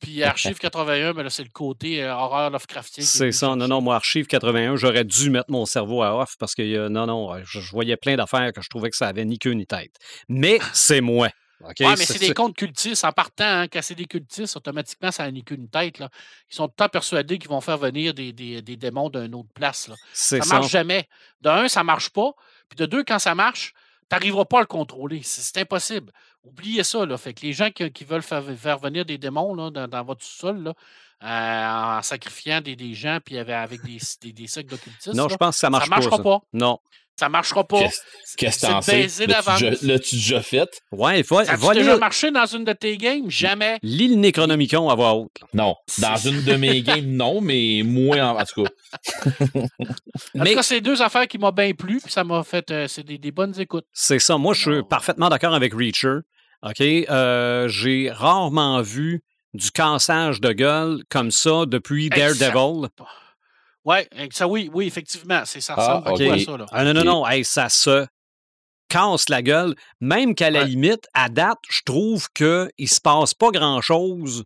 Puis 0.00 0.20
Archive 0.24 0.58
81, 0.58 1.14
ben 1.14 1.22
là, 1.22 1.30
c'est 1.30 1.44
le 1.44 1.50
côté 1.50 2.02
euh, 2.02 2.12
horreur 2.12 2.50
Lovecraftien. 2.50 3.04
C'est 3.04 3.30
ça. 3.30 3.54
Non, 3.54 3.68
non, 3.68 3.80
moi, 3.80 3.94
Archive 3.94 4.26
81, 4.26 4.74
j'aurais 4.74 5.04
dû 5.04 5.30
mettre 5.30 5.50
mon 5.52 5.64
cerveau 5.64 6.02
à 6.02 6.16
off 6.16 6.34
parce 6.40 6.56
que, 6.56 6.62
euh, 6.62 6.88
non, 6.88 7.06
non, 7.06 7.38
je, 7.44 7.60
je 7.60 7.70
voyais 7.70 7.96
plein 7.96 8.16
d'affaires 8.16 8.52
que 8.52 8.62
je 8.62 8.68
trouvais 8.68 8.90
que 8.90 8.96
ça 8.96 9.06
avait 9.06 9.24
ni 9.24 9.38
queue 9.38 9.52
ni 9.52 9.66
tête. 9.66 9.94
Mais 10.28 10.58
c'est 10.72 11.00
moi. 11.00 11.28
OK? 11.64 11.74
Ouais, 11.80 11.86
mais 11.96 12.04
c'est 12.04 12.18
des 12.18 12.34
contes 12.34 12.54
cultistes. 12.56 13.04
En 13.04 13.12
partant, 13.12 13.44
hein, 13.44 13.68
casser 13.68 13.94
des 13.94 14.04
cultistes, 14.04 14.56
automatiquement, 14.56 15.10
ça 15.10 15.30
n'a 15.30 15.40
qu'une 15.40 15.68
tête. 15.68 15.98
Là. 15.98 16.10
Ils 16.50 16.54
sont 16.54 16.66
tout 16.68 16.74
le 16.78 16.84
temps 16.84 16.88
persuadés 16.90 17.38
qu'ils 17.38 17.48
vont 17.48 17.60
faire 17.60 17.78
venir 17.78 18.12
des, 18.14 18.32
des, 18.32 18.60
des 18.62 18.76
démons 18.76 19.08
d'une 19.08 19.34
autre 19.34 19.48
place. 19.54 19.88
Là. 19.88 19.94
C'est 20.12 20.38
Ça 20.42 20.48
ça. 20.48 20.54
marche 20.56 20.70
jamais. 20.70 21.08
De 21.40 21.48
un, 21.48 21.68
ça 21.68 21.82
marche 21.82 22.10
pas. 22.10 22.32
Puis 22.68 22.76
de 22.76 22.84
deux, 22.86 23.04
quand 23.04 23.18
ça 23.18 23.34
marche, 23.34 23.72
tu 24.08 24.14
n'arriveras 24.14 24.44
pas 24.44 24.58
à 24.58 24.60
le 24.60 24.66
contrôler. 24.66 25.22
C'est 25.22 25.40
c'est 25.40 25.58
impossible. 25.60 26.12
Oubliez 26.44 26.84
ça. 26.84 27.06
Là. 27.06 27.16
Fait 27.16 27.32
que 27.34 27.40
les 27.40 27.52
gens 27.52 27.70
qui, 27.70 27.90
qui 27.90 28.04
veulent 28.04 28.22
faire, 28.22 28.44
faire 28.58 28.78
venir 28.78 29.04
des 29.04 29.18
démons 29.18 29.54
là, 29.54 29.70
dans, 29.70 29.88
dans 29.88 30.04
votre 30.04 30.24
sol, 30.24 30.62
là, 30.62 30.74
euh, 31.24 31.98
en 31.98 32.02
sacrifiant 32.02 32.60
des, 32.60 32.76
des 32.76 32.92
gens 32.92 33.18
puis 33.24 33.38
avec, 33.38 33.54
avec 33.54 33.82
des, 33.82 33.98
des, 34.20 34.32
des 34.32 34.46
sectes 34.46 34.68
d'occultistes, 34.68 35.14
Non, 35.14 35.24
là, 35.24 35.28
je 35.32 35.36
pense 35.36 35.54
que 35.56 35.60
ça 35.60 35.70
marche 35.70 35.84
ça 35.84 35.90
marchera 35.90 36.16
ça. 36.18 36.22
pas. 36.22 36.40
Non. 36.52 36.78
Ça 37.18 37.28
marchera 37.30 37.64
pas. 37.66 37.78
Qu'est-ce 38.36 38.58
que 38.58 38.66
C'est 38.66 38.66
t'en 38.72 38.82
sais? 38.82 39.02
L'as-tu 39.26 39.26
déjà- 39.26 39.70
L'as-tu 39.82 40.14
déjà 40.16 40.42
fait? 40.42 40.82
Ouais, 40.92 41.22
va, 41.22 41.44
Ça 41.46 41.52
a 41.52 41.56
va 41.56 41.72
déjà 41.74 41.90
lire, 41.92 41.98
marché 41.98 42.30
dans 42.30 42.44
une 42.44 42.64
de 42.64 42.72
tes 42.74 42.98
games? 42.98 43.30
Jamais. 43.30 43.78
lis 43.82 44.08
le 44.08 44.16
Necronomicon 44.16 44.90
à 44.90 44.94
voix 44.94 45.14
haute. 45.14 45.30
Non. 45.54 45.74
Dans 45.98 46.16
une 46.16 46.42
de 46.44 46.54
mes 46.56 46.82
games, 46.82 47.06
non, 47.06 47.40
mais 47.40 47.82
moi, 47.84 48.18
en, 48.18 48.38
en 48.38 48.44
tout 48.44 48.64
cas. 48.64 48.70
En 50.34 50.42
Mais 50.44 50.50
tout 50.50 50.56
cas, 50.56 50.62
c'est 50.62 50.80
deux 50.80 51.00
affaires 51.02 51.26
qui 51.26 51.38
m'ont 51.38 51.52
bien 51.52 51.72
plu, 51.72 52.00
puis 52.02 52.12
ça 52.12 52.24
m'a 52.24 52.42
fait. 52.42 52.70
euh, 52.70 52.86
c'est 52.88 53.02
des, 53.04 53.18
des 53.18 53.30
bonnes 53.32 53.58
écoutes. 53.58 53.86
c'est 53.92 54.18
ça. 54.18 54.36
Moi, 54.36 54.52
je 54.54 54.60
suis 54.72 54.82
parfaitement 54.84 55.28
d'accord 55.28 55.54
avec 55.54 55.72
Reacher. 55.74 56.18
OK? 56.62 56.80
Euh, 56.80 57.68
J'ai 57.68 58.10
rarement 58.10 58.82
vu 58.82 59.22
du 59.54 59.70
cassage 59.70 60.40
de 60.40 60.52
gueule 60.52 61.02
comme 61.08 61.30
ça 61.30 61.64
depuis 61.66 62.10
Daredevil. 62.10 62.88
Ouais, 63.86 64.06
ça, 64.32 64.46
oui, 64.48 64.68
oui, 64.74 64.86
effectivement. 64.86 65.42
C'est, 65.46 65.60
ça 65.62 65.74
Ah, 65.78 65.80
ressemble 65.80 66.04
beaucoup 66.04 66.22
ok. 66.24 66.40
à 66.40 66.44
ça. 66.44 66.56
Là? 66.58 66.66
Ah 66.72 66.84
non, 66.84 66.92
non, 66.92 67.04
non. 67.04 67.26
Hey, 67.26 67.44
ça 67.44 67.68
se 67.70 68.06
casse 68.88 69.28
la 69.28 69.42
gueule. 69.42 69.74
Même 70.00 70.34
qu'à 70.34 70.50
la 70.50 70.64
limite, 70.64 71.06
à 71.14 71.28
date, 71.28 71.58
je 71.70 71.80
trouve 71.84 72.28
qu'il 72.34 72.68
ne 72.78 72.86
se 72.86 73.00
passe 73.00 73.32
pas 73.32 73.50
grand-chose 73.50 74.44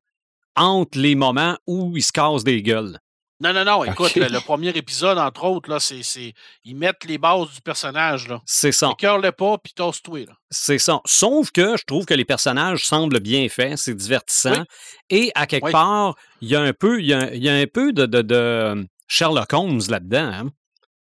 entre 0.57 0.99
les 0.99 1.15
moments 1.15 1.57
où 1.67 1.97
il 1.97 2.03
se 2.03 2.12
casse 2.12 2.45
des 2.45 2.62
gueules. 2.62 2.99
Non, 3.43 3.55
non, 3.55 3.65
non. 3.65 3.85
Écoute, 3.85 4.15
le, 4.17 4.27
le 4.29 4.41
premier 4.41 4.69
épisode, 4.69 5.17
entre 5.17 5.45
autres, 5.45 5.71
là, 5.71 5.81
c'est, 5.81 6.03
c'est- 6.03 6.35
ils 6.65 6.77
mettent 6.77 7.05
les 7.07 7.17
bases 7.17 7.49
du 7.55 7.62
personnage. 7.62 8.29
Là. 8.29 8.43
C'est 8.45 8.73
ça. 8.73 8.91
Écœure-le 8.93 9.33
pas, 9.33 9.57
puis 9.57 9.73
tosse-toi. 9.73 10.27
Là. 10.27 10.35
C'est 10.51 10.77
ça. 10.77 11.01
Sauf 11.07 11.51
que 11.51 11.79
je 11.79 11.85
trouve 11.87 12.05
que 12.05 12.12
les 12.12 12.27
personnages 12.27 12.85
semblent 12.85 13.21
bien 13.21 13.49
faits, 13.49 13.79
c'est 13.79 13.95
divertissant. 13.95 14.51
Oui. 14.59 14.65
Et 15.09 15.33
à 15.35 15.47
quelque 15.47 15.65
Oui. 15.67 15.73
part, 15.73 16.17
il 16.43 16.49
y 16.51 16.57
a 16.57 16.61
un 16.61 16.75
peu, 16.75 17.01
il 17.01 17.07
y 17.07 17.15
a, 17.15 17.33
il 17.33 17.43
y 17.43 17.49
a 17.49 17.55
un 17.55 17.67
peu 17.67 17.95
de, 17.95 18.05
de- 18.05 18.21
de 18.21 18.87
Sherlock 19.11 19.53
Holmes 19.53 19.81
là-dedans. 19.89 20.31
hein. 20.32 20.51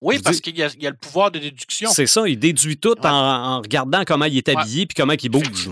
Oui, 0.01 0.19
parce 0.21 0.41
qu'il 0.41 0.57
y 0.57 0.63
a, 0.63 0.67
il 0.75 0.84
y 0.84 0.88
a 0.88 0.89
le 0.89 0.97
pouvoir 0.97 1.31
de 1.31 1.39
déduction. 1.39 1.89
C'est 1.89 2.07
ça, 2.07 2.27
il 2.27 2.38
déduit 2.38 2.77
tout 2.77 2.89
Ouais. 2.99 3.05
en, 3.07 3.09
en 3.55 3.61
regardant 3.61 4.03
comment 4.03 4.25
il 4.25 4.38
est 4.38 4.49
Ouais. 4.49 4.57
habillé 4.59 4.85
puis 4.85 4.95
comment 4.95 5.13
il 5.13 5.30
bouge. 5.30 5.69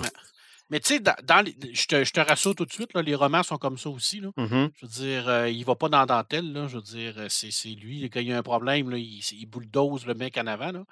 Mais 0.70 0.80
tu 0.80 0.94
sais, 0.94 1.00
dans, 1.02 1.16
dans 1.26 1.42
les- 1.46 1.54
je, 1.74 1.86
te, 1.86 2.06
je 2.06 2.14
te 2.14 2.22
rassure 2.22 2.56
tout 2.56 2.64
de 2.66 2.72
suite, 2.72 2.94
là, 2.96 3.02
les 3.02 3.14
romans 3.14 3.44
sont 3.44 3.58
comme 3.58 3.78
ça 3.78 3.90
aussi. 3.90 4.22
Là. 4.22 4.30
Mhm. 4.38 4.70
Je 4.80 4.86
veux 4.86 4.92
dire, 5.06 5.28
euh, 5.28 5.50
il 5.50 5.66
va 5.66 5.76
pas 5.76 5.90
dans 5.90 6.00
la 6.00 6.06
dentelle. 6.06 6.54
Là. 6.54 6.70
Je 6.70 6.78
veux 6.78 6.82
dire, 6.82 7.14
euh, 7.18 7.26
c'est, 7.28 7.50
lui, 7.72 8.10
quand 8.10 8.22
il 8.22 8.28
y 8.30 8.32
a 8.34 8.38
un 8.38 8.42
problème, 8.44 8.90
là, 8.90 8.98
il, 8.98 9.20
il 9.34 9.46
bulldoze 9.48 10.06
le 10.06 10.14
mec 10.14 10.38
en 10.38 10.48
avant. 10.48 10.72
Là. 10.72 10.84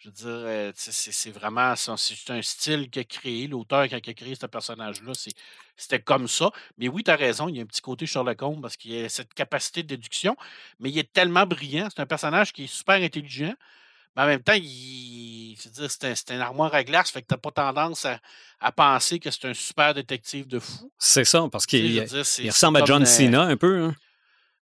Je 0.00 0.08
veux 0.08 0.14
dire, 0.14 0.26
euh, 0.28 0.72
c'est, 0.74 1.30
vraiment 1.30 1.74
c'est 1.76 2.30
un 2.30 2.40
style 2.40 2.88
qu'a 2.88 3.04
créé 3.04 3.46
l'auteur 3.46 3.86
quand 3.86 3.98
il 4.02 4.10
a 4.10 4.14
créé 4.14 4.34
ce 4.34 4.46
personnage-là. 4.46 5.12
c'était 5.76 6.00
comme 6.00 6.26
ça. 6.26 6.50
Mais 6.78 6.88
oui, 6.88 7.04
tu 7.04 7.10
as 7.10 7.16
raison, 7.16 7.48
il 7.48 7.56
y 7.56 7.58
a 7.58 7.62
un 7.62 7.66
petit 7.66 7.82
côté 7.82 8.06
Sherlock 8.06 8.40
Holmes 8.40 8.62
parce 8.62 8.78
qu'il 8.78 9.04
a 9.04 9.10
cette 9.10 9.34
capacité 9.34 9.82
de 9.82 9.88
déduction, 9.88 10.36
mais 10.78 10.88
il 10.88 10.98
est 10.98 11.12
tellement 11.12 11.44
brillant. 11.44 11.88
C'est 11.94 12.00
un 12.00 12.06
personnage 12.06 12.54
qui 12.54 12.64
est 12.64 12.66
super 12.66 12.94
intelligent. 12.94 13.52
Mais 14.16 14.22
en 14.22 14.26
même 14.26 14.42
temps, 14.42 14.56
il, 14.56 15.54
c'est, 15.58 16.30
un, 16.30 16.36
un 16.36 16.40
armoire 16.40 16.74
à 16.74 16.82
glace, 16.82 17.10
fait 17.10 17.20
que 17.20 17.32
tu 17.32 17.38
pas 17.38 17.50
tendance 17.50 18.06
à, 18.06 18.18
à 18.58 18.72
penser 18.72 19.18
que 19.18 19.30
c'est 19.30 19.44
un 19.44 19.54
super 19.54 19.92
détective 19.92 20.48
de 20.48 20.58
fou. 20.58 20.90
C'est 20.98 21.24
ça, 21.24 21.46
parce 21.52 21.66
qu'il 21.66 22.00
ressemble 22.00 22.82
à 22.82 22.84
John 22.86 23.02
euh, 23.02 23.06
Cena 23.06 23.42
un 23.42 23.56
peu. 23.58 23.84
hein. 23.84 23.94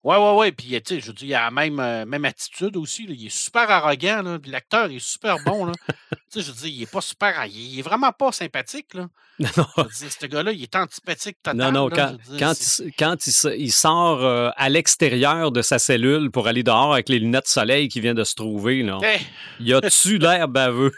Ouais, 0.08 0.16
ouais, 0.18 0.34
ouais. 0.36 0.52
Puis, 0.54 0.68
tu 0.82 0.96
sais, 0.96 1.02
je 1.02 1.08
veux 1.08 1.14
dire, 1.14 1.28
il 1.28 1.34
a 1.36 1.44
la 1.44 1.52
même, 1.52 1.80
euh, 1.82 2.06
même 2.06 2.24
attitude 2.24 2.78
aussi. 2.78 3.06
là. 3.08 3.14
Il 3.18 3.26
est 3.28 3.36
super 3.36 3.70
arrogant. 3.70 4.22
là, 4.22 4.40
puis 4.40 4.52
L'acteur 4.52 4.86
est 4.90 5.00
super 5.00 5.36
bon. 5.46 5.66
Là. 5.66 5.74
tu 5.90 5.96
sais, 6.30 6.42
je 6.42 6.48
veux 6.52 6.58
dire, 6.58 6.68
il 6.68 6.82
est 6.84 6.92
pas 6.92 7.02
super. 7.02 7.46
Il 7.46 7.78
est 7.78 7.82
vraiment 7.82 8.12
pas 8.14 8.32
sympathique. 8.32 8.94
Là. 8.94 9.08
Non, 9.40 9.50
non. 9.58 9.66
Je 9.78 9.82
veux 9.84 9.90
dire, 9.90 10.12
ce 10.22 10.26
gars-là, 10.28 10.52
il 10.54 10.64
est 10.64 10.76
antipathique 10.78 11.38
total. 11.44 11.58
Non, 11.58 11.72
non, 11.74 11.90
quand, 11.90 12.12
dire, 12.14 12.40
quand, 12.40 12.54
il, 12.80 12.92
quand 12.98 13.28
il 13.58 13.72
sort 13.74 14.24
euh, 14.24 14.50
à 14.56 14.70
l'extérieur 14.70 15.52
de 15.52 15.62
sa 15.62 15.78
cellule 15.78 16.32
pour 16.32 16.48
aller 16.48 16.64
dehors 16.64 16.94
avec 16.94 17.10
les 17.10 17.20
lunettes 17.20 17.44
de 17.44 17.50
soleil 17.50 17.90
qui 17.90 18.00
vient 18.00 18.14
de 18.14 18.24
se 18.24 18.34
trouver, 18.34 18.84
là, 18.84 19.00
Eh, 19.04 19.20
il 19.60 19.74
a-tu 19.74 20.18
l'air 20.20 20.48
baveux? 20.48 20.94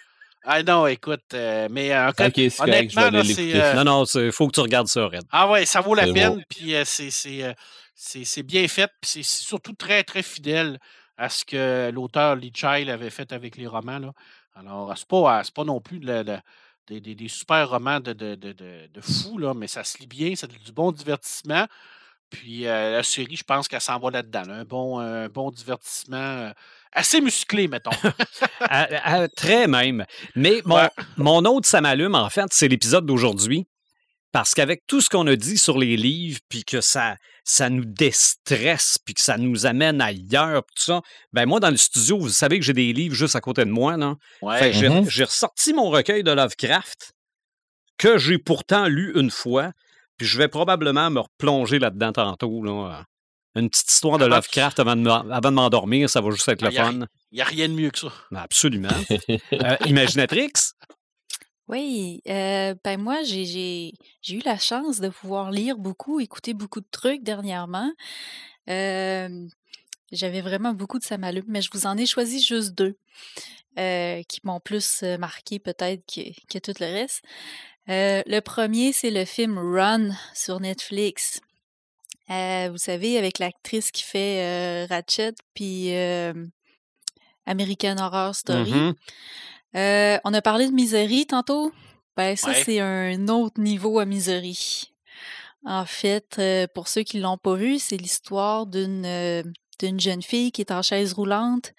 Ah 0.45 0.61
non, 0.63 0.85
écoute, 0.87 1.21
euh, 1.33 1.67
mais 1.69 1.91
euh, 1.93 2.09
Ok, 2.09 2.15
c'est 2.35 2.49
correct, 2.55 2.91
je 2.91 2.95
vais 2.95 3.01
honnêtement, 3.07 3.09
là, 3.11 3.23
c'est. 3.23 3.55
euh, 3.55 3.73
Non, 3.73 3.83
non, 3.83 4.03
il 4.05 4.31
faut 4.31 4.47
que 4.47 4.53
tu 4.53 4.61
regardes 4.61 4.87
ça, 4.87 5.05
Red. 5.05 5.23
Ah 5.31 5.49
ouais, 5.49 5.65
ça 5.65 5.81
vaut 5.81 5.95
la 5.95 6.11
peine. 6.13 6.43
Puis 6.49 6.75
euh, 6.75 6.83
c'est 6.85 7.09
c'est, 8.01 8.43
bien 8.43 8.67
fait. 8.67 8.89
Puis 9.01 9.11
c'est 9.11 9.23
surtout 9.23 9.73
très, 9.73 10.03
très 10.03 10.23
fidèle 10.23 10.79
à 11.17 11.27
ce 11.29 11.43
que 11.43 11.91
l'auteur 11.93 12.35
Lee 12.35 12.51
Child 12.55 12.89
avait 12.89 13.09
fait 13.09 13.31
avec 13.33 13.57
les 13.57 13.67
romans. 13.67 13.99
Là. 13.99 14.13
Alors, 14.55 14.93
c'est 14.97 15.07
pas, 15.07 15.43
c'est 15.43 15.53
pas 15.53 15.65
non 15.65 15.81
plus 15.81 15.99
de 15.99 16.23
des, 16.87 17.27
super 17.27 17.69
romans 17.69 17.99
de, 17.99 18.13
de, 18.13 18.35
de, 18.35 18.51
de, 18.53 18.87
de 18.91 19.01
fou, 19.01 19.37
là, 19.37 19.53
mais 19.53 19.67
ça 19.67 19.83
se 19.83 19.99
lit 19.99 20.07
bien, 20.07 20.33
c'est 20.35 20.49
du 20.51 20.71
bon 20.71 20.91
divertissement. 20.91 21.67
Puis 22.31 22.67
euh, 22.67 22.93
la 22.93 23.03
série, 23.03 23.35
je 23.35 23.43
pense 23.43 23.67
qu'elle 23.67 23.81
s'en 23.81 23.99
va 23.99 24.09
là-dedans. 24.11 24.43
là. 24.43 24.53
Un, 24.55 24.63
bon, 24.63 24.99
un 24.99 25.27
bon 25.29 25.51
divertissement 25.51 26.17
euh, 26.17 26.51
assez 26.91 27.21
musclé, 27.21 27.67
mettons. 27.67 27.91
À- 28.61 28.83
à- 29.21 29.27
très 29.27 29.67
même. 29.67 30.05
Mais 30.35 30.61
mon, 30.65 30.75
Ouais. 30.75 30.89
mon 31.17 31.43
autre 31.45 31.67
ça 31.67 31.81
m'allume, 31.81 32.15
en 32.15 32.29
fait, 32.29 32.45
c'est 32.51 32.67
l'épisode 32.67 33.05
d'aujourd'hui. 33.05 33.67
Parce 34.31 34.53
qu'avec 34.53 34.85
tout 34.85 35.01
ce 35.01 35.09
qu'on 35.09 35.25
a 35.27 35.35
dit 35.35 35.57
sur 35.57 35.77
les 35.79 35.97
livres, 35.97 36.39
puis 36.49 36.63
que 36.63 36.81
ça, 36.81 37.15
ça 37.51 37.69
nous 37.69 37.85
déstresse, 37.85 38.97
puis 39.03 39.13
que 39.15 39.21
ça 39.21 39.37
nous 39.37 39.65
amène 39.65 40.01
ailleurs, 40.01 40.63
puis 40.63 40.75
tout 40.75 40.83
ça, 40.83 41.01
ben 41.33 41.45
moi, 41.47 41.59
dans 41.59 41.71
le 41.71 41.77
studio, 41.77 42.19
vous 42.19 42.29
savez 42.29 42.59
que 42.59 42.65
j'ai 42.65 42.73
des 42.73 42.93
livres 42.93 43.15
juste 43.15 43.35
à 43.35 43.41
côté 43.41 43.65
de 43.65 43.71
moi. 43.71 43.95
Ouais. 44.41 44.59
Fait 44.59 44.71
que 44.71 44.77
j'ai- 44.77 45.09
j'ai 45.09 45.23
ressorti 45.23 45.73
mon 45.73 45.89
recueil 45.89 46.23
de 46.23 46.31
Lovecraft, 46.31 47.11
que 47.97 48.17
j'ai 48.17 48.37
pourtant 48.37 48.85
lu 48.87 49.13
une 49.19 49.31
fois, 49.31 49.71
puis 50.17 50.27
je 50.27 50.37
vais 50.37 50.47
probablement 50.47 51.09
me 51.09 51.21
replonger 51.21 51.79
là-dedans 51.79 52.11
tantôt. 52.13 52.63
Là. 52.63 53.03
Une 53.55 53.69
petite 53.69 53.91
histoire 53.91 54.19
de 54.19 54.25
Lovecraft 54.25 54.79
avant 54.79 54.95
de, 54.95 55.01
m'en- 55.01 55.27
avant 55.31 55.49
de 55.49 55.55
m'endormir, 55.55 56.07
ça 56.09 56.21
va 56.21 56.29
juste 56.29 56.47
être 56.49 56.61
le 56.61 56.67
Ah, 56.67 56.71
y 56.71 56.77
a 56.77 56.85
fun. 56.85 56.99
Il 57.31 57.35
n'y 57.35 57.41
a 57.41 57.45
rien 57.45 57.67
de 57.67 57.73
mieux 57.73 57.89
que 57.89 57.97
ça. 57.99 58.13
Absolument. 58.35 58.89
Euh, 59.53 59.75
Imaginatrix, 59.85 60.51
Oui, 61.69 62.21
euh, 62.27 62.73
ben 62.83 62.99
moi, 62.99 63.21
j'ai 63.23 63.45
j'ai- 63.45 63.93
j'ai 64.21 64.35
eu 64.37 64.41
la 64.43 64.57
chance 64.57 64.99
de 64.99 65.09
pouvoir 65.09 65.51
lire 65.51 65.77
beaucoup, 65.77 66.19
écouter 66.19 66.53
beaucoup 66.55 66.81
de 66.81 66.87
trucs 66.91 67.23
dernièrement. 67.23 67.91
Euh, 68.69 69.47
J'avais 70.11 70.41
vraiment 70.41 70.73
beaucoup 70.73 70.97
de 70.97 71.03
Samalup, 71.03 71.45
mais 71.47 71.61
je 71.61 71.69
vous 71.71 71.85
en 71.85 71.95
ai 71.95 72.07
choisi 72.07 72.41
juste 72.41 72.73
deux 72.73 72.97
euh, 73.77 74.23
qui 74.27 74.39
m'ont 74.43 74.59
plus 74.59 75.03
euh, 75.03 75.19
marqué 75.19 75.59
peut-être 75.59 76.03
que, 76.11 76.21
que 76.51 76.57
tout 76.57 76.73
le 76.79 76.87
reste. 76.87 77.21
Le 77.87 78.39
premier, 78.39 78.91
c'est 78.91 79.11
le 79.11 79.23
film 79.25 79.59
Run 79.59 80.09
sur 80.33 80.59
Netflix. 80.59 81.39
Vous 82.27 82.77
savez, 82.77 83.17
avec 83.19 83.37
l'actrice 83.37 83.91
qui 83.91 84.01
fait 84.03 84.85
Ratchet, 84.85 85.33
puis 85.53 85.91
American 87.45 87.97
Horror 87.99 88.35
Story. 88.35 88.73
Mhm. 88.73 88.95
Euh, 89.75 90.17
on 90.23 90.33
a 90.33 90.41
parlé 90.41 90.67
de 90.67 90.73
Misery 90.73 91.25
tantôt? 91.25 91.71
Ben, 92.17 92.35
ça, 92.35 92.49
Ouais. 92.51 92.63
c'est 92.65 92.79
un 92.79 93.27
autre 93.27 93.61
niveau 93.61 93.99
à 93.99 94.05
Misery. 94.05 94.91
En 95.65 95.85
fait, 95.85 96.37
euh, 96.39 96.67
pour 96.73 96.87
ceux 96.87 97.03
qui 97.03 97.19
l'ont 97.19 97.37
pas 97.37 97.55
vu, 97.55 97.79
c'est 97.79 97.97
l'histoire 97.97 98.65
d'une 98.65 99.05
euh, 99.05 99.43
d'une 99.79 99.99
jeune 99.99 100.21
fille 100.21 100.51
qui 100.51 100.59
est 100.61 100.71
en 100.71 100.81
chaise 100.81 101.13
roulante 101.13 101.71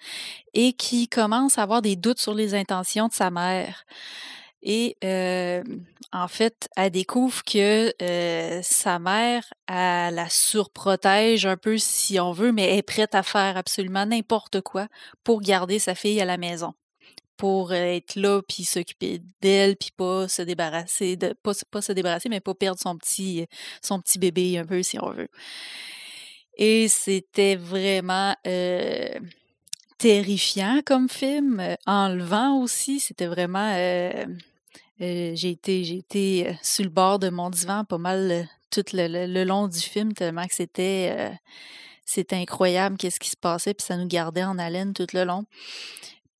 et 0.55 0.73
qui 0.73 1.07
commence 1.07 1.59
à 1.59 1.63
avoir 1.63 1.83
des 1.83 1.95
doutes 1.95 2.19
sur 2.19 2.33
les 2.33 2.55
intentions 2.55 3.07
de 3.07 3.13
sa 3.13 3.29
mère. 3.29 3.85
Et 4.63 4.97
euh, 5.03 5.63
en 6.11 6.27
fait, 6.27 6.67
elle 6.75 6.91
découvre 6.91 7.43
que 7.43 7.93
euh, 8.01 8.59
sa 8.63 8.97
mère, 8.99 9.43
elle 9.67 10.15
la 10.15 10.29
surprotège 10.29 11.45
un 11.45 11.57
peu 11.57 11.77
si 11.77 12.19
on 12.19 12.31
veut, 12.31 12.51
mais 12.51 12.63
elle 12.69 12.79
est 12.79 12.81
prête 12.83 13.13
à 13.15 13.21
faire 13.23 13.55
absolument 13.57 14.05
n'importe 14.05 14.61
quoi 14.61 14.87
pour 15.23 15.41
garder 15.41 15.77
sa 15.77 15.93
fille 15.95 16.19
à 16.21 16.25
la 16.25 16.37
maison 16.37 16.73
pour 17.41 17.71
euh, 17.71 17.95
être 17.95 18.17
là 18.17 18.39
puis 18.47 18.63
s'occuper 18.63 19.19
d'elle 19.41 19.75
puis 19.75 19.89
pas 19.97 20.27
se 20.27 20.43
débarrasser 20.43 21.17
pas, 21.41 21.55
se- 21.55 21.91
débarrasser 21.91 22.29
mais 22.29 22.39
pas 22.39 22.53
perdre 22.53 22.79
son 22.79 22.95
petit 22.99 24.19
bébé 24.19 24.59
un 24.59 24.65
peu 24.65 24.83
si 24.83 24.99
on 25.01 25.09
veut. 25.09 25.27
Et 26.55 26.87
c'était 26.87 27.55
vraiment 27.55 28.35
euh, 28.45 29.19
terrifiant 29.97 30.81
comme 30.85 31.09
film, 31.09 31.59
euh, 31.59 31.73
enlevant 31.87 32.61
aussi, 32.61 32.99
c'était 32.99 33.25
vraiment 33.25 33.73
j'ai 34.99 35.49
été 35.49 35.83
j'ai 35.83 36.57
sur 36.61 36.83
le 36.83 36.91
bord 36.91 37.17
de 37.17 37.29
mon 37.29 37.49
divan 37.49 37.85
pas 37.85 37.97
mal 37.97 38.47
tout 38.69 38.85
le, 38.93 39.43
long 39.43 39.67
du 39.67 39.79
film 39.79 40.13
tellement 40.13 40.45
que 40.45 40.53
c'était 40.53 41.31
c'était 42.05 42.35
incroyable 42.35 42.97
qu'est-ce 42.97 43.19
qui 43.19 43.31
se 43.31 43.35
passait 43.35 43.73
puis 43.73 43.83
ça 43.83 43.97
nous 43.97 44.07
gardait 44.07 44.43
en 44.43 44.59
haleine 44.59 44.93
tout 44.93 45.07
le 45.13 45.23
long. 45.23 45.45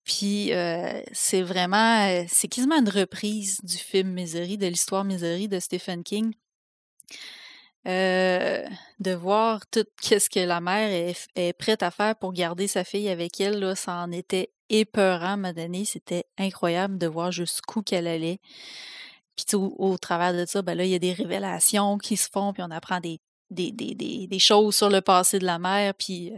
Puis 0.03 0.53
euh, 0.53 1.01
c'est 1.11 1.41
vraiment, 1.41 2.07
euh, 2.07 2.23
c'est 2.27 2.47
quasiment 2.47 2.77
une 2.79 2.89
reprise 2.89 3.59
du 3.63 3.77
film 3.77 4.09
Misery, 4.09 4.57
de 4.57 4.67
l'histoire 4.67 5.03
Misery 5.03 5.47
de 5.47 5.59
Stephen 5.59 6.03
King. 6.03 6.33
Euh, 7.87 8.63
de 8.99 9.11
voir 9.11 9.65
tout 9.67 9.85
qu'est-ce 10.01 10.29
que 10.29 10.39
la 10.39 10.61
mère 10.61 11.15
est, 11.35 11.53
prête 11.53 11.83
à 11.83 11.91
faire 11.91 12.15
pour 12.15 12.33
garder 12.33 12.67
sa 12.67 12.83
fille 12.83 13.09
avec 13.09 13.39
elle, 13.41 13.59
là, 13.59 13.75
ça 13.75 13.95
en 13.95 14.11
était 14.11 14.51
épeurant 14.69 15.25
à 15.25 15.29
un 15.29 15.37
moment 15.37 15.53
donné. 15.53 15.85
C'était 15.85 16.25
incroyable 16.37 16.97
de 16.97 17.07
voir 17.07 17.31
jusqu'où 17.31 17.81
qu'elle 17.81 18.07
allait. 18.07 18.39
Puis 19.35 19.55
au, 19.55 19.75
au 19.77 19.97
travers 19.97 20.33
de 20.33 20.45
ça, 20.45 20.61
ben 20.61 20.75
là, 20.75 20.85
il 20.85 20.91
y 20.91 20.95
a 20.95 20.99
des 20.99 21.13
révélations 21.13 21.97
qui 21.97 22.17
se 22.17 22.29
font, 22.29 22.53
puis 22.53 22.63
on 22.63 22.71
apprend 22.71 22.99
des, 22.99 23.19
des, 23.51 24.39
choses 24.39 24.75
sur 24.75 24.89
le 24.89 25.01
passé 25.01 25.39
de 25.39 25.45
la 25.45 25.59
mère, 25.59 25.93
puis 25.93 26.33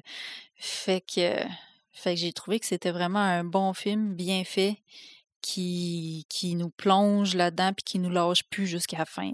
fait 0.55 1.01
que 1.01 1.43
fait 1.93 2.15
que 2.15 2.21
j'ai 2.21 2.33
trouvé 2.33 2.59
que 2.59 2.65
c'était 2.65 2.91
vraiment 2.91 3.19
un 3.19 3.43
bon 3.43 3.73
film, 3.73 4.13
bien 4.15 4.43
fait, 4.43 4.77
qui, 5.41 6.25
qui 6.29 6.55
nous 6.55 6.69
plonge 6.69 7.35
là-dedans 7.35 7.73
puis 7.73 7.83
qui 7.83 7.99
nous 7.99 8.09
lâche 8.09 8.43
plus 8.49 8.67
jusqu'à 8.67 8.97
la 8.99 9.05
fin. 9.05 9.31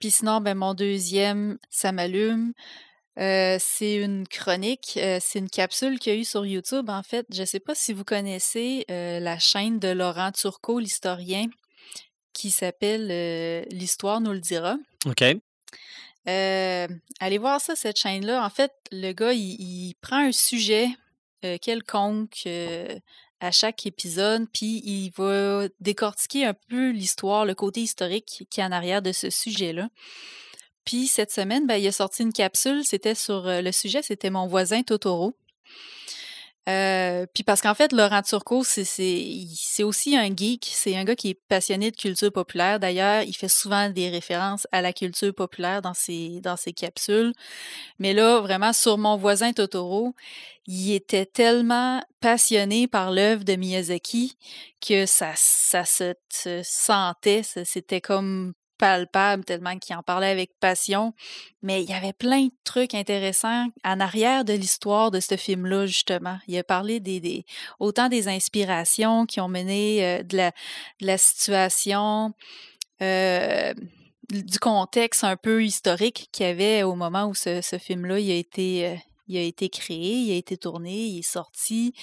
Puis 0.00 0.10
sinon, 0.10 0.40
ben, 0.40 0.56
mon 0.56 0.74
deuxième, 0.74 1.58
ça 1.70 1.92
m'allume. 1.92 2.52
C'est 3.16 3.96
une 3.96 4.26
chronique, 4.26 4.98
c'est 5.20 5.38
une 5.38 5.50
capsule 5.50 5.98
qu'il 5.98 6.12
y 6.12 6.16
a 6.16 6.18
eu 6.18 6.24
sur 6.24 6.44
YouTube. 6.46 6.88
En 6.88 7.02
fait, 7.02 7.26
je 7.32 7.42
ne 7.42 7.46
sais 7.46 7.60
pas 7.60 7.74
si 7.74 7.92
vous 7.92 8.04
connaissez 8.04 8.84
la 8.88 9.38
chaîne 9.38 9.78
de 9.78 9.88
Laurent 9.88 10.32
Turcot, 10.32 10.78
l'historien, 10.80 11.46
qui 12.32 12.50
s'appelle 12.50 13.66
L'Histoire 13.70 14.20
nous 14.20 14.32
le 14.32 14.40
dira. 14.40 14.76
OK. 15.06 15.22
Euh, 16.28 16.86
allez 17.20 17.38
voir 17.38 17.60
ça, 17.60 17.74
cette 17.74 17.98
chaîne-là. 17.98 18.44
En 18.44 18.50
fait, 18.50 18.72
le 18.90 19.12
gars, 19.12 19.32
il, 19.32 19.94
prend 20.00 20.18
un 20.18 20.32
sujet 20.32 20.88
euh, 21.44 21.58
quelconque 21.60 22.42
euh, 22.46 22.98
à 23.40 23.50
chaque 23.50 23.86
épisode, 23.86 24.46
puis 24.52 24.82
il 24.84 25.10
va 25.16 25.66
décortiquer 25.80 26.46
un 26.46 26.54
peu 26.54 26.90
l'histoire, 26.90 27.44
le 27.44 27.54
côté 27.54 27.80
historique 27.80 28.46
qui 28.50 28.60
est 28.60 28.64
en 28.64 28.72
arrière 28.72 29.02
de 29.02 29.12
ce 29.12 29.30
sujet-là, 29.30 29.88
Puis 30.84 31.08
cette 31.08 31.32
semaine, 31.32 31.66
ben, 31.66 31.76
il 31.76 31.86
a 31.88 31.92
sorti 31.92 32.22
une 32.22 32.32
capsule, 32.32 32.84
c'était 32.84 33.16
sur 33.16 33.42
le 33.46 33.72
sujet, 33.72 34.02
c'était 34.02 34.30
mon 34.30 34.46
voisin 34.46 34.82
Totoro. 34.82 35.34
Euh, 36.68 37.26
puis 37.34 37.42
parce 37.42 37.60
qu'en 37.60 37.74
fait, 37.74 37.92
Laurent 37.92 38.22
Turcot, 38.22 38.62
c'est 38.62 39.82
aussi 39.82 40.16
un 40.16 40.34
geek. 40.34 40.68
C'est 40.72 40.96
un 40.96 41.04
gars 41.04 41.16
qui 41.16 41.30
est 41.30 41.40
passionné 41.48 41.90
de 41.90 41.96
culture 41.96 42.32
populaire. 42.32 42.78
D'ailleurs, 42.78 43.22
il 43.22 43.34
fait 43.34 43.48
souvent 43.48 43.90
des 43.90 44.10
références 44.10 44.66
à 44.70 44.80
la 44.80 44.92
culture 44.92 45.34
populaire 45.34 45.82
dans 45.82 45.94
ses, 45.94 46.40
dans 46.40 46.56
ses 46.56 46.72
capsules. 46.72 47.32
Mais 47.98 48.12
là, 48.14 48.40
vraiment, 48.40 48.72
sur 48.72 48.96
mon 48.96 49.16
voisin 49.16 49.52
Totoro, 49.52 50.14
il 50.66 50.92
était 50.92 51.26
tellement 51.26 52.00
passionné 52.20 52.86
par 52.86 53.10
l'œuvre 53.10 53.42
de 53.44 53.56
Miyazaki 53.56 54.36
que 54.80 55.06
ça, 55.06 55.32
ça 55.34 55.84
se 55.84 56.14
sentait. 56.62 57.42
C'était 57.42 58.00
comme 58.00 58.54
palpable 58.82 59.44
tellement 59.44 59.78
qu'il 59.78 59.94
en 59.94 60.02
parlait 60.02 60.26
avec 60.26 60.58
passion. 60.58 61.14
Mais 61.62 61.84
il 61.84 61.88
y 61.88 61.92
avait 61.92 62.12
plein 62.12 62.46
de 62.46 62.52
trucs 62.64 62.94
intéressants 62.94 63.68
en 63.84 64.00
arrière 64.00 64.44
de 64.44 64.54
l'histoire 64.54 65.12
de 65.12 65.20
ce 65.20 65.36
film-là, 65.36 65.86
justement. 65.86 66.38
Il 66.48 66.58
a 66.58 66.64
parlé 66.64 66.98
des, 66.98 67.46
autant 67.78 68.08
des 68.08 68.26
inspirations 68.26 69.24
qui 69.24 69.40
ont 69.40 69.46
mené 69.46 70.04
euh, 70.04 70.22
de, 70.24 70.50
la, 71.00 71.16
situation, 71.16 72.34
euh, 73.02 73.72
du 74.30 74.58
contexte 74.58 75.22
un 75.22 75.36
peu 75.36 75.62
historique 75.62 76.28
qu'il 76.32 76.46
y 76.46 76.48
avait 76.48 76.82
au 76.82 76.96
moment 76.96 77.26
où 77.26 77.34
ce, 77.34 77.60
film-là 77.78 78.16
a 78.16 78.18
été. 78.18 78.88
Euh, 78.88 78.96
a 79.34 79.40
été 79.40 79.70
créé, 79.70 80.12
il 80.16 80.32
a 80.32 80.34
été 80.34 80.58
tourné, 80.58 81.06
il 81.06 81.20
est 81.20 81.22
sorti 81.22 81.94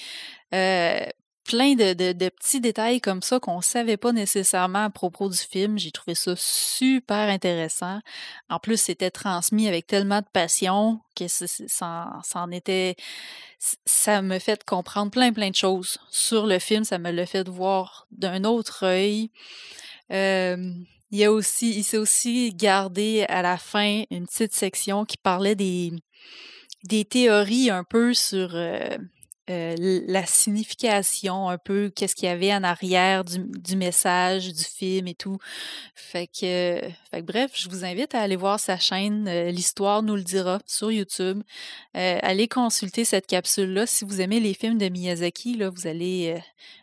plein 1.44 1.74
de, 1.74 2.28
petits 2.28 2.60
détails 2.60 3.00
comme 3.00 3.22
ça 3.22 3.40
qu'on 3.40 3.58
ne 3.58 3.62
savait 3.62 3.96
pas 3.96 4.12
nécessairement 4.12 4.84
à 4.84 4.90
propos 4.90 5.28
du 5.28 5.36
film. 5.36 5.78
J'ai 5.78 5.90
trouvé 5.90 6.14
ça 6.14 6.34
super 6.36 7.28
intéressant. 7.28 8.00
En 8.48 8.58
plus, 8.58 8.80
c'était 8.80 9.10
transmis 9.10 9.68
avec 9.68 9.86
tellement 9.86 10.20
de 10.20 10.26
passion 10.32 11.00
que 11.16 11.26
ça, 11.28 12.22
était. 12.52 12.96
Ça 13.58 14.22
me 14.22 14.38
fait 14.38 14.64
comprendre 14.64 15.10
plein, 15.10 15.32
plein 15.32 15.50
de 15.50 15.56
choses 15.56 15.98
sur 16.10 16.46
le 16.46 16.58
film. 16.58 16.84
Ça 16.84 16.98
me 16.98 17.10
l'a 17.10 17.26
fait 17.26 17.48
voir 17.48 18.06
d'un 18.10 18.44
autre 18.44 18.84
œil. 18.84 19.30
il 20.08 21.24
a 21.24 21.32
aussi, 21.32 21.70
il 21.76 21.84
s'est 21.84 21.98
aussi 21.98 22.54
gardé 22.54 23.24
à 23.28 23.42
la 23.42 23.58
fin 23.58 24.04
une 24.10 24.26
petite 24.26 24.54
section 24.54 25.04
qui 25.04 25.16
parlait 25.16 25.56
des, 25.56 25.92
des 26.84 27.04
théories 27.04 27.70
un 27.70 27.84
peu 27.84 28.14
sur 28.14 28.54
euh, 28.54 28.96
euh, 29.48 29.74
la 30.06 30.26
signification, 30.26 31.48
un 31.48 31.58
peu 31.58 31.90
qu'est-ce 31.94 32.14
qu'il 32.14 32.26
y 32.26 32.30
avait 32.30 32.52
en 32.52 32.62
arrière 32.62 33.24
du, 33.24 33.76
message, 33.76 34.52
du 34.52 34.62
film 34.62 35.08
et 35.08 35.14
tout. 35.14 35.38
Fait 35.94 36.28
que, 36.28 36.80
bref, 37.22 37.52
je 37.54 37.68
vous 37.68 37.84
invite 37.84 38.14
à 38.14 38.20
aller 38.20 38.36
voir 38.36 38.60
sa 38.60 38.78
chaîne 38.78 39.26
euh, 39.26 39.50
L'Histoire 39.50 40.02
nous 40.02 40.14
le 40.14 40.22
dira 40.22 40.60
sur 40.66 40.92
YouTube. 40.92 41.42
Euh, 41.96 42.18
allez 42.22 42.46
consulter 42.46 43.04
cette 43.04 43.26
capsule-là. 43.26 43.86
Si 43.86 44.04
vous 44.04 44.20
aimez 44.20 44.38
les 44.38 44.54
films 44.54 44.78
de 44.78 44.88
Miyazaki, 44.88 45.56
là, 45.56 45.70
vous 45.70 45.86
allez 45.88 46.38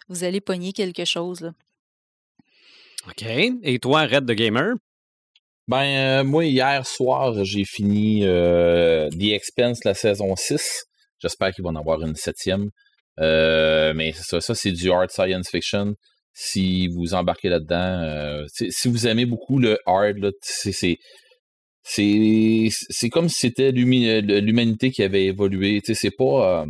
vous 0.09 0.23
allez 0.25 0.41
pogner 0.41 0.73
quelque 0.73 1.05
chose. 1.05 1.51
OK. 3.07 3.23
Et 3.63 3.79
toi, 3.79 4.01
Red 4.07 4.25
the 4.25 4.33
Gamer? 4.33 4.73
Ben, 5.69 6.23
moi, 6.23 6.45
hier 6.45 6.85
soir, 6.85 7.45
j'ai 7.45 7.65
fini 7.65 8.21
The 8.21 9.31
Expense, 9.31 9.85
la 9.85 9.93
saison 9.93 10.35
6. 10.35 10.87
J'espère 11.19 11.51
qu'il 11.51 11.63
va 11.63 11.69
en 11.71 11.75
avoir 11.75 12.01
une 12.01 12.15
septième. 12.15 12.69
Euh, 13.19 13.93
mais 13.95 14.13
ça, 14.13 14.39
c'est 14.41 14.71
du 14.71 14.91
hard 14.91 15.09
science 15.09 15.49
fiction. 15.49 15.95
Si 16.33 16.87
vous 16.87 17.13
embarquez 17.15 17.49
là-dedans, 17.49 18.03
euh, 18.03 18.45
si 18.51 18.87
vous 18.87 19.07
aimez 19.07 19.25
beaucoup 19.25 19.57
le 19.57 19.79
hard, 19.87 20.31
c'est 20.41 20.99
comme 23.11 23.29
si 23.29 23.35
c'était 23.39 23.71
l'humanité 23.71 24.91
qui 24.91 25.01
avait 25.01 25.25
évolué. 25.25 25.81
C'est 25.83 26.15
pas. 26.15 26.65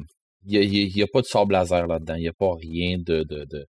Il 0.45 0.57
euh, 0.57 0.63
n'y 0.63 1.01
a, 1.03 1.07
pas 1.11 1.21
de 1.21 1.25
sort 1.25 1.49
laser 1.51 1.87
là-dedans. 1.87 2.15
Il 2.15 2.21
n'y 2.21 2.29
a 2.29 2.33
pas 2.33 2.53
rien 2.55 2.97
de. 2.97 3.23
de, 3.23 3.65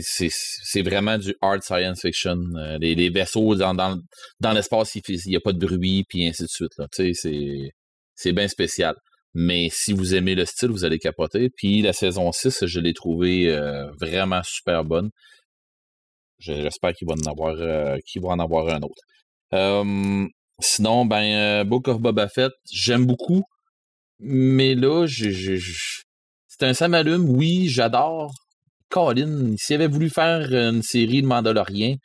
c'est 0.00 0.82
vraiment 0.82 1.16
du 1.16 1.34
hard 1.40 1.62
science 1.62 2.02
fiction. 2.02 2.36
Les, 2.78 2.94
les 2.94 3.08
vaisseaux 3.08 3.54
dans, 3.54 3.74
dans, 3.74 3.98
dans 4.40 4.52
l'espace, 4.52 4.94
il 4.96 5.02
n'y 5.26 5.36
a 5.36 5.40
pas 5.40 5.52
de 5.52 5.66
bruit, 5.66 6.04
puis 6.06 6.26
ainsi 6.26 6.42
de 6.42 6.48
suite. 6.48 6.72
C'est 8.14 8.32
bien 8.32 8.48
spécial. 8.48 8.94
Mais 9.34 9.68
si 9.70 9.92
vous 9.92 10.14
aimez 10.14 10.34
le 10.34 10.44
style, 10.44 10.70
vous 10.70 10.84
allez 10.84 10.98
capoter. 10.98 11.48
Puis 11.50 11.82
la 11.82 11.92
saison 11.92 12.32
6, 12.32 12.66
je 12.66 12.80
l'ai 12.80 12.92
trouvée 12.92 13.48
euh, 13.48 13.90
vraiment 14.00 14.42
super 14.44 14.84
bonne. 14.84 15.10
J'espère 16.38 16.92
qu'il 16.92 17.08
va 17.08 17.14
en 17.14 17.30
avoir 17.30 17.54
euh, 17.56 17.96
va 18.16 18.28
en 18.28 18.38
avoir 18.38 18.68
un 18.68 18.80
autre. 18.82 19.02
sinon, 20.60 21.06
ben 21.06 21.22
euh, 21.22 21.64
Book 21.64 21.88
of 21.88 22.00
Boba 22.00 22.28
Fett, 22.28 22.52
j'aime 22.70 23.06
beaucoup. 23.06 23.44
Mais 24.18 24.74
là, 24.74 25.06
c'est 25.08 26.62
un 26.62 26.74
samalume, 26.74 27.28
oui, 27.28 27.68
j'adore. 27.68 28.34
Colin, 28.88 29.54
s'il 29.56 29.76
avait 29.76 29.88
voulu 29.88 30.10
faire 30.10 30.52
une 30.52 30.82
série 30.82 31.22
de 31.22 31.26
Mandaloriens, 31.26 31.96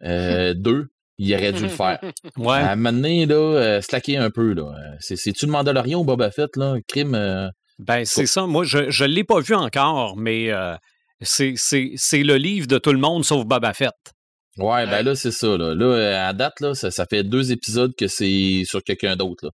deux, 0.00 0.88
il 1.18 1.34
aurait 1.34 1.52
dû 1.52 1.62
le 1.62 1.68
faire. 1.68 1.98
ouais. 2.36 2.56
À 2.58 2.72
un 2.72 2.76
moment 2.76 2.92
donné, 2.92 3.26
là, 3.26 3.34
euh, 3.34 3.80
slacker 3.80 4.16
un 4.16 4.30
peu. 4.30 4.52
Là. 4.52 4.62
Euh, 4.62 4.96
c'est-tu 5.00 5.46
le 5.46 5.52
Mandalorian 5.52 6.00
ou 6.00 6.04
Boba 6.04 6.30
Fett, 6.30 6.56
là? 6.56 6.76
Crime. 6.88 7.14
Euh, 7.14 7.48
ben, 7.78 8.04
c'est 8.04 8.26
ça. 8.26 8.46
Moi, 8.46 8.64
je 8.64 8.78
ne 8.78 9.08
l'ai 9.08 9.24
pas 9.24 9.40
vu 9.40 9.54
encore, 9.54 10.16
mais 10.16 10.50
c'est 11.20 11.54
le 11.54 12.36
livre 12.36 12.66
de 12.66 12.78
tout 12.78 12.92
le 12.92 12.98
monde 12.98 13.24
sauf 13.24 13.44
Boba 13.44 13.72
Fett. 13.72 13.92
Ouais, 14.56 14.86
ben 14.86 15.02
là, 15.02 15.16
c'est 15.16 15.32
ça. 15.32 15.56
Là. 15.56 15.74
là, 15.74 16.28
à 16.28 16.32
date, 16.32 16.60
là, 16.60 16.74
ça, 16.74 16.92
ça 16.92 17.06
fait 17.10 17.24
deux 17.24 17.50
épisodes 17.50 17.92
que 17.98 18.06
c'est 18.06 18.62
sur 18.64 18.84
quelqu'un 18.84 19.16
d'autre. 19.16 19.50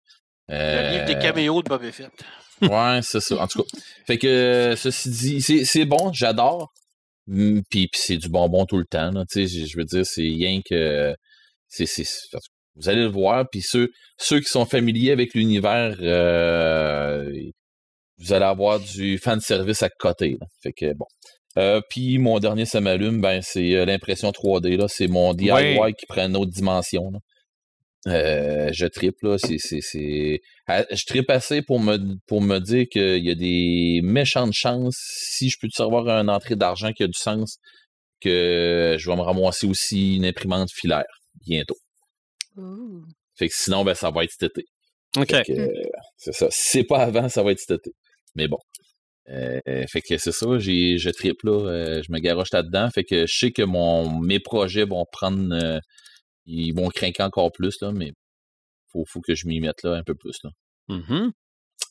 Le 0.48 0.92
livre 0.92 1.06
des 1.06 1.18
caméos 1.18 1.62
de 1.62 1.68
Boba 1.68 1.90
Fett. 1.90 2.10
Ouais, 2.60 3.00
c'est 3.02 3.20
ça. 3.20 3.42
En 3.42 3.46
tout 3.46 3.62
cas. 3.62 3.78
Fait 4.06 4.18
que, 4.18 4.74
ceci 4.76 5.08
dit, 5.08 5.64
c'est 5.64 5.86
bon, 5.86 6.12
j'adore. 6.12 6.70
Mmh, 7.26 7.60
puis, 7.70 7.88
c'est 7.94 8.16
du 8.18 8.28
bonbon 8.28 8.66
tout 8.66 8.76
le 8.76 8.84
temps. 8.84 9.10
Je, 9.34 9.46
je 9.46 9.76
veux 9.78 9.84
dire, 9.84 10.04
c'est 10.04 10.20
rien 10.20 10.60
que 10.62 11.14
vous 12.76 12.88
allez 12.88 13.02
le 13.02 13.08
voir, 13.08 13.48
puis 13.50 13.62
ceux, 13.62 13.90
ceux 14.16 14.40
qui 14.40 14.48
sont 14.48 14.64
familiers 14.64 15.12
avec 15.12 15.34
l'univers, 15.34 15.96
euh, 16.00 17.30
vous 18.18 18.32
allez 18.32 18.44
avoir 18.44 18.80
du 18.80 19.18
fan 19.18 19.40
service 19.40 19.82
à 19.82 19.88
côté. 19.88 20.38
Fait 20.62 20.72
que 20.72 20.92
bon. 20.94 21.06
Euh, 21.58 21.80
puis 21.90 22.18
mon 22.18 22.38
dernier 22.38 22.64
ça 22.64 22.80
m'allume, 22.80 23.20
ben 23.20 23.40
c'est 23.42 23.74
euh, 23.74 23.84
l'impression 23.84 24.30
3D 24.30 24.76
là, 24.76 24.86
c'est 24.88 25.08
mon 25.08 25.34
DIY 25.34 25.94
qui 25.98 26.06
prend 26.06 26.26
une 26.26 26.36
autre 26.36 26.52
dimension. 26.52 27.10
je 28.06 28.86
tripe 28.86 29.20
là, 29.22 29.36
c'est 29.38 29.58
je 30.68 31.04
tripe 31.06 31.28
assez 31.28 31.62
pour 31.62 31.80
me 31.80 31.98
pour 32.26 32.40
me 32.40 32.60
dire 32.60 32.86
qu'il 32.88 33.24
y 33.24 33.30
a 33.30 33.34
des 33.34 34.00
méchantes 34.04 34.52
chances 34.52 34.96
si 34.96 35.50
je 35.50 35.56
peux 35.60 35.68
te 35.68 35.82
une 35.82 36.30
entrée 36.30 36.56
d'argent 36.56 36.92
qui 36.92 37.02
a 37.02 37.08
du 37.08 37.18
sens 37.18 37.58
que 38.20 38.96
je 38.98 39.10
vais 39.10 39.16
me 39.16 39.22
ramasser 39.22 39.66
aussi 39.66 40.16
une 40.16 40.26
imprimante 40.26 40.70
filaire 40.72 41.19
bientôt. 41.34 41.76
Fait 43.36 43.48
que 43.48 43.54
sinon, 43.54 43.84
ben, 43.84 43.94
ça 43.94 44.10
va 44.10 44.24
être 44.24 44.32
cet 44.32 44.58
été. 44.58 44.66
OK. 45.16 45.32
Euh, 45.32 45.68
c'est 46.16 46.32
ça. 46.32 46.48
Si 46.50 46.68
c'est 46.70 46.84
pas 46.84 46.98
avant, 46.98 47.28
ça 47.28 47.42
va 47.42 47.52
être 47.52 47.58
cet 47.58 47.86
été. 47.86 47.92
Mais 48.34 48.48
bon. 48.48 48.58
Euh, 49.28 49.60
fait 49.88 50.00
que 50.00 50.18
c'est 50.18 50.32
ça, 50.32 50.58
j'ai, 50.58 50.98
je 50.98 51.08
triple 51.10 51.46
là, 51.46 51.70
euh, 51.70 52.02
je 52.02 52.10
me 52.10 52.18
garoche 52.18 52.52
là-dedans. 52.52 52.90
Fait 52.90 53.04
que 53.04 53.26
je 53.26 53.38
sais 53.38 53.52
que 53.52 53.62
mon, 53.62 54.18
mes 54.18 54.40
projets 54.40 54.84
vont 54.84 55.04
prendre, 55.10 55.80
ils 56.46 56.72
vont 56.72 56.88
craquer 56.88 57.22
encore 57.22 57.52
plus, 57.52 57.80
là, 57.80 57.92
mais 57.92 58.12
faut, 58.92 59.04
faut 59.06 59.20
que 59.20 59.34
je 59.34 59.46
m'y 59.46 59.60
mette 59.60 59.82
là 59.84 59.94
un 59.94 60.02
peu 60.02 60.14
plus. 60.14 60.36
Là. 60.42 60.50
Mm-hmm. 60.88 61.30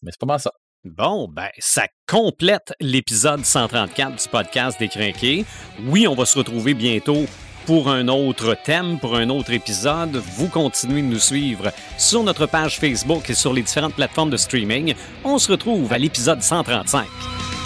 Mais 0.01 0.11
c'est 0.11 0.19
pas 0.19 0.25
mal 0.25 0.39
ça. 0.39 0.51
Bon, 0.83 1.27
ben, 1.27 1.49
ça 1.59 1.87
complète 2.07 2.73
l'épisode 2.79 3.43
134 3.43 4.21
du 4.21 4.29
podcast 4.29 4.79
Décrinqué. 4.79 5.45
Oui, 5.83 6.07
on 6.07 6.15
va 6.15 6.25
se 6.25 6.37
retrouver 6.37 6.73
bientôt 6.73 7.25
pour 7.69 7.87
un 7.87 8.07
autre 8.07 8.55
thème, 8.55 8.97
pour 8.97 9.15
un 9.15 9.29
autre 9.29 9.53
épisode. 9.53 10.15
Vous 10.15 10.47
continuez 10.47 11.03
de 11.03 11.05
nous 11.05 11.19
suivre 11.19 11.71
sur 11.99 12.23
notre 12.23 12.47
page 12.47 12.79
Facebook 12.79 13.29
et 13.29 13.35
sur 13.35 13.53
les 13.53 13.61
différentes 13.61 13.93
plateformes 13.93 14.31
de 14.31 14.37
streaming. 14.37 14.95
On 15.23 15.37
se 15.37 15.51
retrouve 15.51 15.93
à 15.93 15.99
l'épisode 15.99 16.41
135. 16.41 17.58